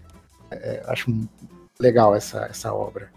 É, 0.52 0.82
eu 0.86 0.92
acho 0.92 1.12
legal 1.80 2.16
essa, 2.16 2.46
essa 2.50 2.72
obra. 2.74 3.10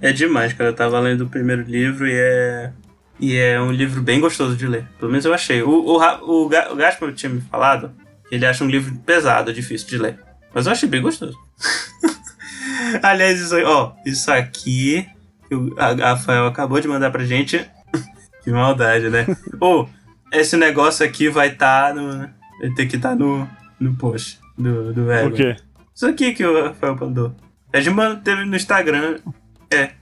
É 0.00 0.10
demais, 0.12 0.52
cara. 0.54 0.70
Eu 0.70 0.74
tava 0.74 0.98
lendo 1.00 1.24
o 1.24 1.28
primeiro 1.28 1.62
livro 1.62 2.06
e 2.08 2.12
é. 2.14 2.72
E 3.20 3.36
é 3.36 3.60
um 3.60 3.70
livro 3.70 4.02
bem 4.02 4.20
gostoso 4.20 4.56
de 4.56 4.66
ler. 4.66 4.86
Pelo 4.98 5.10
menos 5.10 5.24
eu 5.24 5.32
achei. 5.32 5.62
O, 5.62 5.70
o, 5.70 5.98
o, 5.98 6.44
o 6.46 6.76
Gaspar 6.76 7.12
tinha 7.12 7.30
me 7.30 7.40
falado 7.40 7.92
que 8.28 8.34
ele 8.34 8.44
acha 8.46 8.64
um 8.64 8.68
livro 8.68 8.94
pesado, 9.06 9.52
difícil 9.52 9.86
de 9.88 9.98
ler. 9.98 10.18
Mas 10.52 10.66
eu 10.66 10.72
achei 10.72 10.88
bem 10.88 11.00
gostoso. 11.02 11.36
Aliás, 13.02 13.40
isso, 13.40 13.54
aí- 13.54 13.64
ó, 13.64 13.92
isso 14.04 14.30
aqui 14.32 15.08
que 15.48 15.54
o 15.54 15.74
Rafael 15.74 16.46
acabou 16.46 16.80
de 16.80 16.88
mandar 16.88 17.10
pra 17.10 17.24
gente. 17.24 17.64
que 18.42 18.50
maldade, 18.50 19.08
né? 19.10 19.26
Ô, 19.60 19.86
esse 20.32 20.56
negócio 20.56 21.04
aqui 21.04 21.28
vai 21.28 21.48
estar 21.48 21.94
no. 21.94 22.28
Vai 22.60 22.70
ter 22.74 22.86
que 22.86 22.96
estar 22.96 23.14
no, 23.14 23.48
no 23.80 23.94
post 23.96 24.38
do, 24.56 24.92
do 24.92 25.10
Ego. 25.10 25.36
quê? 25.36 25.56
Isso 25.94 26.06
aqui 26.06 26.32
que 26.32 26.44
o 26.44 26.66
Rafael 26.68 26.96
mandou. 26.96 27.34
A 27.72 27.80
gente 27.80 27.94
man- 27.94 28.16
teve 28.16 28.44
no 28.44 28.54
Instagram 28.56 29.18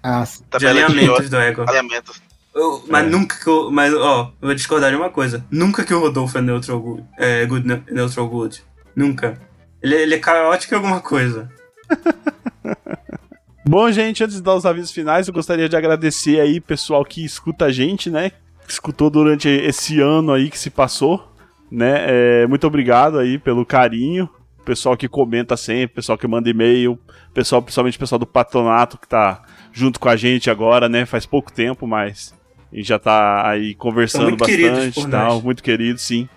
Ah, 0.02 0.24
de 0.24 0.42
Tabela 0.44 0.58
de 0.58 0.66
alinhamentos 0.84 1.30
do 1.30 1.36
Ego. 1.36 1.62
alinhamento. 1.68 2.12
Eu- 2.55 2.84
mas 2.88 3.07
É. 3.07 3.09
nunca 3.11 3.36
que 3.42 3.46
eu. 3.48 3.70
Mas, 3.70 3.94
ó, 3.94 4.32
eu 4.40 4.46
vou 4.48 4.55
discordar 4.55 4.90
de 4.90 4.96
uma 4.96 5.11
coisa. 5.11 5.44
Nunca 5.50 5.84
que 5.84 5.94
o 5.94 6.00
Rodolfo 6.00 6.36
é 6.36 6.42
neutral 6.42 6.80
good. 6.80 7.05
É 7.18 7.46
good 7.46 7.66
ne- 7.66 7.82
neutral 7.90 8.28
good. 8.28 8.62
Nunca. 8.94 9.38
Ele, 9.82 9.94
ele 9.94 10.14
é 10.14 10.18
caótico 10.18 10.74
em 10.74 10.76
alguma 10.76 11.00
coisa. 11.00 11.50
Bom, 13.64 13.90
gente, 13.92 14.22
antes 14.24 14.36
de 14.36 14.42
dar 14.42 14.55
os 14.55 14.66
avisos 14.66 14.90
finais, 14.90 15.28
eu 15.28 15.34
gostaria 15.34 15.68
de 15.68 15.76
agradecer 15.76 16.40
aí 16.40 16.61
pessoal 16.61 17.05
que 17.05 17.24
escuta 17.24 17.66
a 17.66 17.72
gente, 17.72 18.11
né? 18.11 18.30
Que 18.66 18.72
escutou 18.72 19.09
durante 19.09 19.48
esse 19.48 20.00
ano 20.00 20.32
aí 20.32 20.50
que 20.50 20.59
se 20.59 20.68
passou, 20.68 21.32
né? 21.70 22.05
É, 22.42 22.46
muito 22.46 22.66
obrigado 22.66 23.18
aí 23.18 23.38
pelo 23.38 23.64
carinho. 23.64 24.28
Pessoal 24.64 24.96
que 24.96 25.09
comenta 25.09 25.57
sempre, 25.57 25.96
pessoal 25.96 26.16
que 26.16 26.26
manda 26.28 26.48
e-mail, 26.48 26.96
pessoal, 27.34 27.61
principalmente 27.61 27.96
o 27.96 28.00
pessoal 28.00 28.18
do 28.18 28.26
patronato 28.26 28.96
que 28.96 29.09
tá 29.09 29.42
junto 29.72 29.98
com 29.98 30.09
a 30.09 30.14
gente 30.16 30.48
agora, 30.50 30.88
né? 30.88 31.05
Faz 31.05 31.26
pouco 31.26 31.53
tempo, 31.53 31.84
mas 31.86 32.32
gente 32.76 32.88
já 32.88 32.98
tá 32.98 33.48
aí 33.48 33.74
conversando 33.74 34.28
muito 34.28 34.38
bastante 34.38 35.00
e 35.00 35.10
tal. 35.10 35.34
nós. 35.34 35.44
Muito 35.44 35.62
querido, 35.62 35.98
sim. 35.98 36.28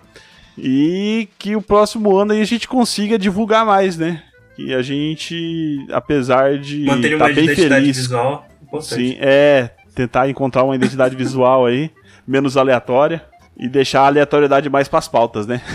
E 0.58 1.28
que 1.38 1.54
o 1.56 1.62
próximo 1.62 2.16
ano 2.16 2.32
aí 2.32 2.40
a 2.40 2.46
gente 2.46 2.66
consiga 2.66 3.18
divulgar 3.18 3.64
mais, 3.66 3.96
né? 3.96 4.22
Que 4.54 4.72
a 4.72 4.80
gente, 4.80 5.86
apesar 5.90 6.58
de 6.58 6.84
Manter 6.84 7.18
tá 7.18 7.24
uma 7.26 7.34
bem 7.34 7.44
identidade 7.44 7.80
feliz 7.80 7.96
visual. 7.96 8.48
Importante. 8.62 8.94
Sim, 8.94 9.16
é 9.20 9.70
tentar 9.94 10.28
encontrar 10.28 10.64
uma 10.64 10.74
identidade 10.74 11.14
visual 11.16 11.66
aí, 11.66 11.90
menos 12.26 12.56
aleatória, 12.56 13.24
e 13.58 13.68
deixar 13.68 14.02
a 14.02 14.06
aleatoriedade 14.06 14.70
mais 14.70 14.88
pras 14.88 15.08
pautas, 15.08 15.46
né? 15.46 15.60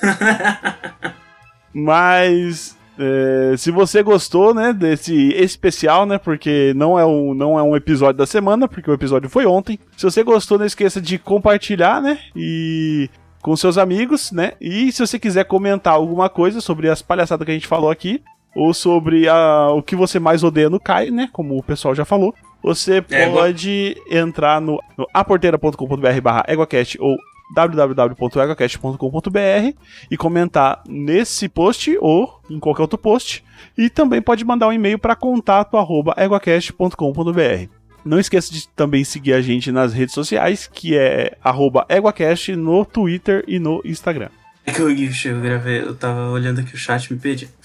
Mas 1.74 2.77
é, 2.98 3.56
se 3.56 3.70
você 3.70 4.02
gostou, 4.02 4.52
né, 4.52 4.72
desse 4.72 5.28
especial, 5.34 6.04
né, 6.04 6.18
porque 6.18 6.72
não 6.74 6.98
é, 6.98 7.06
um, 7.06 7.32
não 7.34 7.58
é 7.58 7.62
um 7.62 7.76
episódio 7.76 8.18
da 8.18 8.26
semana, 8.26 8.66
porque 8.66 8.90
o 8.90 8.94
episódio 8.94 9.30
foi 9.30 9.46
ontem. 9.46 9.78
Se 9.96 10.04
você 10.04 10.22
gostou, 10.22 10.58
não 10.58 10.66
esqueça 10.66 11.00
de 11.00 11.18
compartilhar, 11.18 12.02
né, 12.02 12.18
e 12.34 13.08
com 13.40 13.56
seus 13.56 13.78
amigos, 13.78 14.32
né, 14.32 14.52
e 14.60 14.90
se 14.90 15.06
você 15.06 15.18
quiser 15.18 15.44
comentar 15.44 15.94
alguma 15.94 16.28
coisa 16.28 16.60
sobre 16.60 16.88
as 16.90 17.00
palhaçadas 17.00 17.44
que 17.44 17.50
a 17.52 17.54
gente 17.54 17.68
falou 17.68 17.90
aqui, 17.90 18.20
ou 18.56 18.74
sobre 18.74 19.28
a, 19.28 19.68
o 19.70 19.82
que 19.82 19.94
você 19.94 20.18
mais 20.18 20.42
odeia 20.42 20.68
no 20.68 20.80
Kai, 20.80 21.10
né, 21.10 21.28
como 21.32 21.56
o 21.56 21.62
pessoal 21.62 21.94
já 21.94 22.04
falou, 22.04 22.34
você 22.60 23.04
É, 23.10 23.30
pode 23.30 23.96
entrar 24.10 24.60
no, 24.60 24.82
no 24.96 25.06
aporteira.com.br 25.14 26.20
barra 26.20 26.44
EguaCast 26.48 26.98
ou 27.00 27.16
www.egocast.com.br 27.54 29.76
e 30.10 30.16
comentar 30.16 30.82
nesse 30.86 31.46
post 31.48 31.98
ou 32.00 32.40
em 32.48 32.58
qualquer 32.58 32.80
outro 32.82 32.96
post. 32.98 33.44
E 33.76 33.90
também 33.90 34.22
pode 34.22 34.44
mandar 34.44 34.68
um 34.68 34.72
e-mail 34.72 34.98
para 34.98 35.16
contato@eguacast.com.br. 35.16 37.78
Não 38.04 38.18
esqueça 38.18 38.52
de 38.52 38.68
também 38.68 39.04
seguir 39.04 39.34
a 39.34 39.40
gente 39.40 39.72
nas 39.72 39.92
redes 39.92 40.14
sociais, 40.14 40.68
que 40.72 40.96
é 40.96 41.36
arroba 41.42 41.84
EguaCast 41.88 42.54
no 42.56 42.84
Twitter 42.84 43.44
e 43.46 43.58
no 43.58 43.80
Instagram. 43.84 44.28
É 44.64 44.72
que 44.72 44.80
eu, 44.80 44.90
eu 44.90 45.40
gravei, 45.40 45.80
eu 45.80 45.94
tava 45.94 46.30
olhando 46.30 46.60
aqui 46.60 46.74
o 46.74 46.78
chat 46.78 47.12
me 47.12 47.18
pedi. 47.18 47.48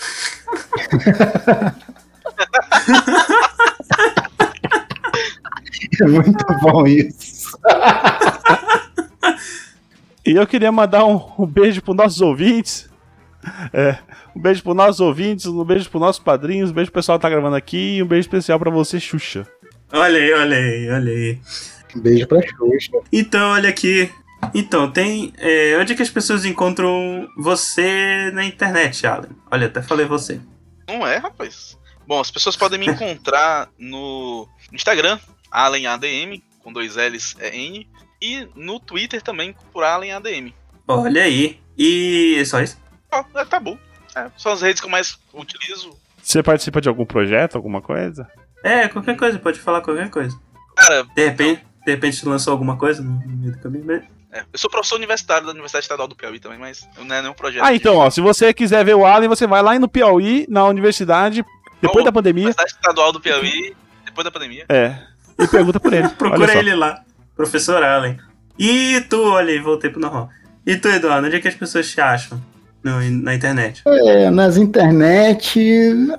é 6.01 6.05
muito 6.05 6.45
bom 6.61 6.87
isso. 6.87 7.57
E 10.25 10.31
eu 10.31 10.47
queria 10.47 10.71
mandar 10.71 11.05
um, 11.05 11.21
um 11.37 11.45
beijo 11.45 11.81
para 11.81 11.93
nossos 11.93 12.21
ouvintes. 12.21 12.89
É, 13.73 13.97
um 14.33 14.41
beijo 14.41 14.63
para 14.63 14.73
nossos 14.73 15.01
ouvintes, 15.01 15.45
um 15.45 15.65
beijo 15.65 15.89
para 15.89 15.99
nossos 15.99 16.23
padrinhos, 16.23 16.71
um 16.71 16.73
beijo 16.73 16.91
pro 16.91 16.99
pessoal 17.01 17.17
que 17.19 17.23
tá 17.23 17.29
gravando 17.29 17.57
aqui 17.57 17.97
e 17.97 18.03
um 18.03 18.07
beijo 18.07 18.21
especial 18.21 18.57
para 18.57 18.71
você, 18.71 18.99
Xuxa. 18.99 19.45
Olha 19.91 20.17
aí, 20.17 20.33
olha 20.33 20.57
aí, 20.57 20.89
olha 20.89 21.11
aí. 21.11 21.39
Um 21.95 21.99
beijo 21.99 22.25
pra 22.25 22.41
Xuxa. 22.41 22.91
Então, 23.11 23.51
olha 23.51 23.69
aqui. 23.69 24.09
Então, 24.53 24.89
tem. 24.89 25.33
é, 25.37 25.77
onde 25.77 25.93
é 25.93 25.95
que 25.95 26.01
as 26.01 26.09
pessoas 26.09 26.45
encontram 26.45 27.27
você 27.37 28.31
na 28.33 28.45
internet, 28.45 29.05
Alan? 29.05 29.29
Olha, 29.51 29.67
até 29.67 29.81
falei 29.81 30.05
você. 30.05 30.39
Não 30.87 31.05
é, 31.05 31.17
rapaz. 31.17 31.77
Bom, 32.07 32.19
as 32.19 32.31
pessoas 32.31 32.55
podem 32.55 32.79
me 32.79 32.87
encontrar 32.87 33.69
no 33.77 34.47
Instagram, 34.71 35.19
AlenADM, 35.51 36.41
com 36.59 36.73
dois 36.73 36.95
L's 36.95 37.35
é 37.39 37.55
N, 37.55 37.87
e 38.23 38.47
no 38.55 38.79
Twitter 38.79 39.21
também 39.21 39.53
por 39.73 39.83
AlenADM. 39.83 40.53
Olha 40.87 41.23
aí. 41.23 41.59
E 41.77 42.37
é 42.39 42.45
só 42.45 42.61
isso? 42.61 42.77
É, 43.35 43.45
tá 43.45 43.59
bom. 43.59 43.77
É, 44.15 44.29
são 44.37 44.51
as 44.53 44.61
redes 44.61 44.79
que 44.79 44.87
eu 44.87 44.91
mais 44.91 45.17
utilizo. 45.33 45.91
Você 46.21 46.41
participa 46.41 46.79
de 46.79 46.87
algum 46.87 47.05
projeto, 47.05 47.55
alguma 47.55 47.81
coisa? 47.81 48.27
É, 48.63 48.87
qualquer 48.87 49.17
coisa, 49.17 49.37
pode 49.39 49.59
falar 49.59 49.81
qualquer 49.81 50.09
coisa. 50.09 50.39
Cara, 50.75 51.03
De 51.15 51.25
repente, 51.25 51.63
de 51.85 51.91
repente 51.91 52.25
lançou 52.25 52.51
alguma 52.51 52.77
coisa 52.77 53.01
no 53.03 53.11
meio 53.27 53.51
do 53.51 53.59
caminho. 53.59 53.83
mas- 53.85 54.03
é, 54.31 54.39
eu 54.51 54.57
sou 54.57 54.69
professor 54.69 54.95
universitário 54.95 55.45
da 55.45 55.51
Universidade 55.51 55.83
Estadual 55.83 56.07
do 56.07 56.15
Piauí 56.15 56.39
também, 56.39 56.57
mas 56.57 56.87
não 56.97 57.15
é 57.15 57.21
nenhum 57.21 57.33
projeto. 57.35 57.63
Ah, 57.63 57.75
então, 57.75 57.97
ó, 57.97 58.09
se 58.09 58.19
você 58.21 58.51
quiser 58.53 58.83
ver 58.83 58.95
o 58.95 59.05
Allen, 59.05 59.29
você 59.29 59.45
vai 59.45 59.61
lá 59.61 59.77
no 59.77 59.87
Piauí, 59.87 60.47
na 60.49 60.65
universidade, 60.65 61.45
depois 61.81 62.01
Ô, 62.01 62.05
da 62.05 62.11
pandemia, 62.11 62.45
Universidade 62.45 62.71
Estadual 62.71 63.11
do 63.11 63.19
Piauí, 63.19 63.75
depois 64.05 64.25
da 64.25 64.31
pandemia. 64.31 64.65
é, 64.69 64.97
e 65.37 65.47
pergunta 65.47 65.79
por 65.79 65.93
ele. 65.93 66.07
Procura 66.17 66.57
ele 66.57 66.73
lá. 66.73 67.03
Professor 67.35 67.83
Allen. 67.83 68.17
E 68.57 69.01
tu, 69.09 69.21
olha 69.23 69.51
aí, 69.51 69.59
voltei 69.59 69.89
pro 69.89 69.99
normal. 69.99 70.29
E 70.65 70.75
tu, 70.75 70.87
Eduardo, 70.87 71.27
onde 71.27 71.35
é 71.35 71.39
que 71.39 71.47
as 71.47 71.55
pessoas 71.55 71.89
te 71.89 71.99
acham 71.99 72.39
no, 72.83 72.99
na 73.21 73.35
internet? 73.35 73.81
É, 73.85 74.29
nas 74.29 74.57
internet. 74.57 75.59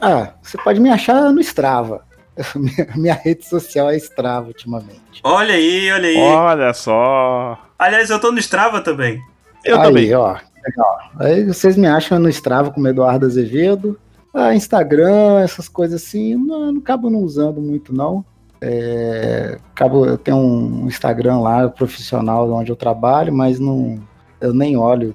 Ah, 0.00 0.32
você 0.42 0.58
pode 0.58 0.80
me 0.80 0.90
achar 0.90 1.32
no 1.32 1.40
Strava. 1.40 2.04
Minha, 2.56 2.88
minha 2.96 3.14
rede 3.14 3.46
social 3.46 3.88
é 3.90 3.96
Strava 3.96 4.48
ultimamente. 4.48 5.20
Olha 5.22 5.54
aí, 5.54 5.90
olha 5.92 6.08
aí. 6.08 6.16
Olha 6.18 6.74
só. 6.74 7.56
Aliás, 7.78 8.10
eu 8.10 8.18
tô 8.18 8.32
no 8.32 8.38
Strava 8.40 8.80
também. 8.80 9.20
Eu 9.64 9.80
Aí, 9.80 9.82
também. 9.86 10.14
ó. 10.14 10.36
Legal. 10.66 10.98
Aí 11.20 11.44
vocês 11.44 11.76
me 11.76 11.86
acham 11.86 12.18
no 12.18 12.28
Strava 12.28 12.70
como 12.72 12.88
Eduardo 12.88 13.26
Azevedo. 13.26 13.98
Ah, 14.34 14.52
Instagram, 14.54 15.40
essas 15.42 15.68
coisas 15.68 16.02
assim, 16.02 16.34
não, 16.34 16.72
não 16.72 16.80
acabo 16.80 17.08
não 17.08 17.20
usando 17.20 17.60
muito, 17.60 17.94
não. 17.94 18.24
É, 18.66 19.58
acabo, 19.72 20.06
eu 20.06 20.16
tenho 20.16 20.38
um 20.38 20.86
Instagram 20.86 21.38
lá 21.40 21.68
profissional 21.68 22.50
onde 22.50 22.72
eu 22.72 22.76
trabalho, 22.76 23.30
mas 23.30 23.60
não, 23.60 24.00
eu 24.40 24.54
nem 24.54 24.74
olho, 24.74 25.14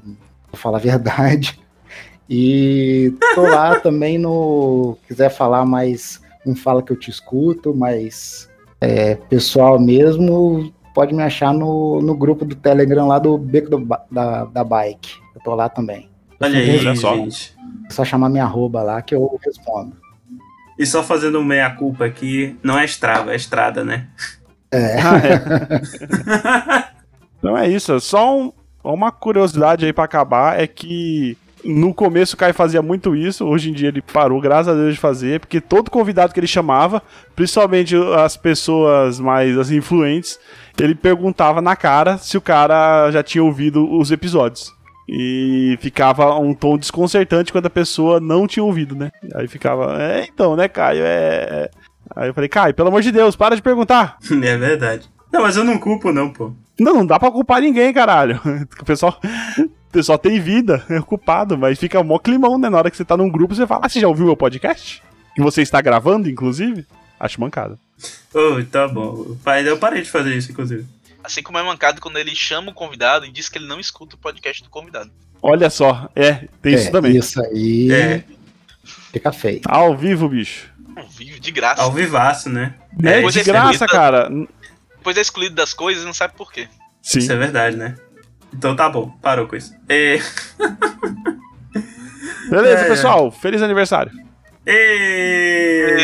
pra 0.52 0.60
falar 0.60 0.78
a 0.78 0.82
verdade. 0.82 1.60
E 2.30 3.12
tô 3.34 3.42
lá 3.42 3.80
também 3.80 4.20
no. 4.20 4.96
Quiser 5.08 5.32
falar 5.32 5.66
mais, 5.66 6.22
um 6.46 6.56
fala 6.56 6.84
que 6.84 6.92
eu 6.92 7.00
te 7.00 7.10
escuto, 7.10 7.74
mas 7.74 8.48
é, 8.80 9.16
pessoal 9.16 9.80
mesmo, 9.80 10.72
pode 10.94 11.16
me 11.16 11.24
achar 11.24 11.52
no, 11.52 12.00
no 12.04 12.16
grupo 12.16 12.46
do 12.46 12.56
Telegram 12.56 13.08
lá 13.08 13.18
do 13.18 13.36
Beco 13.36 13.72
do 13.72 13.88
da, 14.12 14.46
da 14.46 14.64
Bike. 14.64 15.10
Eu 15.34 15.42
tô 15.42 15.56
lá 15.56 15.68
também. 15.68 16.08
Olha 16.40 16.60
aí, 16.60 16.78
Olha 16.78 16.96
só. 16.96 17.16
É 17.16 17.28
só 17.90 18.06
chamar 18.06 18.30
minha 18.30 18.44
arroba 18.44 18.84
lá 18.84 19.02
que 19.02 19.16
eu 19.16 19.40
respondo. 19.44 19.98
E 20.80 20.85
só 20.85 21.03
fazendo 21.03 21.38
um 21.39 21.43
meia-culpa 21.43 22.06
aqui, 22.06 22.56
não 22.64 22.80
é 22.80 22.85
estrava, 22.85 23.34
é 23.34 23.35
estrada, 23.35 23.84
né? 23.84 24.07
Ah, 24.73 25.18
é. 25.27 26.89
Então 27.39 27.57
é 27.57 27.68
isso. 27.69 27.99
Só 28.01 28.38
um- 28.38 28.51
uma 28.84 29.11
curiosidade 29.11 29.85
aí 29.85 29.93
pra 29.93 30.03
acabar 30.06 30.60
é 30.60 30.68
que 30.68 31.38
no 31.64 31.93
começo 31.93 32.35
o 32.35 32.38
Caio 32.38 32.53
fazia 32.53 32.81
muito 32.81 33.15
isso, 33.15 33.45
hoje 33.45 33.69
em 33.69 33.73
dia 33.73 33.89
ele 33.89 34.01
parou, 34.01 34.39
graças 34.41 34.69
a 34.69 34.73
Deus, 34.73 34.93
de 34.93 34.99
fazer, 34.99 35.39
porque 35.41 35.60
todo 35.60 35.91
convidado 35.91 36.34
que 36.34 36.39
ele 36.39 36.47
chamava, 36.47 37.01
principalmente 37.35 37.95
as 38.18 38.38
pessoas 38.38 39.19
mais 39.19 39.57
assim, 39.57 39.76
influentes, 39.77 40.39
ele 40.80 40.95
perguntava 40.95 41.61
na 41.61 41.76
cara 41.76 42.18
se 42.18 42.38
o 42.38 42.41
cara 42.41 43.11
já 43.11 43.22
tinha 43.23 43.43
ouvido 43.43 43.89
os 43.89 44.11
episódios. 44.11 44.73
E 45.11 45.76
ficava 45.81 46.38
um 46.38 46.53
tom 46.53 46.77
desconcertante 46.77 47.52
quando 47.52 47.65
a 47.65 47.69
pessoa 47.69 48.19
não 48.19 48.45
tinha 48.45 48.64
ouvido, 48.64 48.95
né? 48.95 49.11
Aí 49.34 49.48
ficava, 49.48 49.99
é, 49.99 50.27
então, 50.31 50.56
né, 50.56 50.68
Caio? 50.68 51.02
É. 51.03 51.48
é." 51.49 51.69
Aí 52.15 52.30
eu 52.30 52.34
falei, 52.34 52.48
Caio, 52.48 52.76
pelo 52.76 52.90
amor 52.90 53.02
de 53.02 53.11
Deus, 53.11 53.36
para 53.36 53.56
de 53.56 53.61
perguntar. 53.61 54.18
É 54.31 54.57
verdade. 54.57 55.10
Não, 55.31 55.41
mas 55.41 55.57
eu 55.57 55.64
não 55.64 55.77
culpo, 55.80 56.11
não, 56.11 56.30
pô. 56.30 56.52
Não, 56.80 56.94
não 56.94 57.06
dá 57.06 57.19
pra 57.19 57.31
culpar 57.31 57.61
ninguém, 57.61 57.91
caralho. 57.91 58.40
O 58.80 58.86
pessoal, 58.86 59.19
o 59.57 59.91
pessoal 59.91 60.18
tem 60.18 60.40
vida, 60.40 60.84
é 60.90 61.02
culpado, 61.02 61.57
mas 61.57 61.80
fica 61.80 62.03
mó 62.03 62.19
climão, 62.19 62.60
né? 62.60 62.69
Na 62.69 62.77
hora 62.77 62.91
que 62.91 62.98
você 62.98 63.06
tá 63.06 63.18
num 63.18 63.30
grupo, 63.30 63.56
você 63.56 63.65
fala, 63.65 63.86
ah, 63.86 63.90
você 63.90 63.99
já 63.99 64.07
ouviu 64.07 64.27
meu 64.27 64.38
podcast? 64.38 65.02
Que 65.36 65.41
você 65.41 65.64
está 65.64 65.81
gravando, 65.81 66.30
inclusive? 66.30 66.86
Acho 67.19 67.41
mancada. 67.41 67.77
Oh, 68.34 68.64
tá 68.72 68.88
bom. 68.88 69.36
Pai, 69.44 69.68
Eu 69.68 69.77
parei 69.77 70.02
de 70.03 70.10
fazer 70.10 70.36
isso, 70.36 70.52
inclusive. 70.52 70.86
Assim 71.24 71.44
como 71.44 71.58
é 71.58 71.64
mancado 71.64 72.00
quando 72.02 72.18
ele 72.18 72.34
chama 72.36 72.72
o 72.72 72.74
convidado 72.74 73.26
e 73.26 73.32
diz 73.32 73.50
que 73.50 73.58
ele 73.58 73.68
não 73.68 73.80
escuta 73.80 74.16
o 74.16 74.20
podcast 74.20 74.64
do 74.64 74.70
convidado. 74.70 75.12
Olha 75.41 75.70
só, 75.70 76.10
é, 76.16 76.48
tem 76.62 76.74
isso 76.76 76.88
É, 76.88 76.91
também. 76.91 77.16
Isso 77.18 77.41
aí 77.41 77.91
É, 77.91 78.24
fica 79.12 79.32
feio. 79.32 79.62
Ao 79.66 79.96
vivo, 79.98 80.28
bicho. 80.30 80.70
Ao 80.96 81.08
vivo, 81.08 81.40
de 81.40 81.52
graça. 81.52 81.82
ao 81.82 81.91
vivaço, 81.91 82.50
né? 82.50 82.76
É, 83.04 83.22
de 83.22 83.28
esse 83.28 83.44
graça, 83.44 83.86
cara. 83.88 84.30
Depois 84.98 85.16
é 85.18 85.22
excluído 85.22 85.56
das 85.56 85.74
coisas 85.74 86.04
e 86.04 86.06
não 86.06 86.14
sabe 86.14 86.34
por 86.36 86.52
quê. 86.52 86.68
Sim. 87.02 87.20
Isso 87.20 87.32
é 87.32 87.36
verdade, 87.38 87.76
né? 87.78 87.96
Então 88.54 88.76
tá 88.76 88.90
bom, 88.90 89.10
parou 89.22 89.48
com 89.48 89.56
isso. 89.56 89.74
É... 89.88 90.20
Beleza, 92.50 92.82
É, 92.84 92.86
é. 92.86 92.90
pessoal. 92.90 93.32
Feliz 93.32 93.62
aniversário. 93.62 94.12
E... 94.66 95.96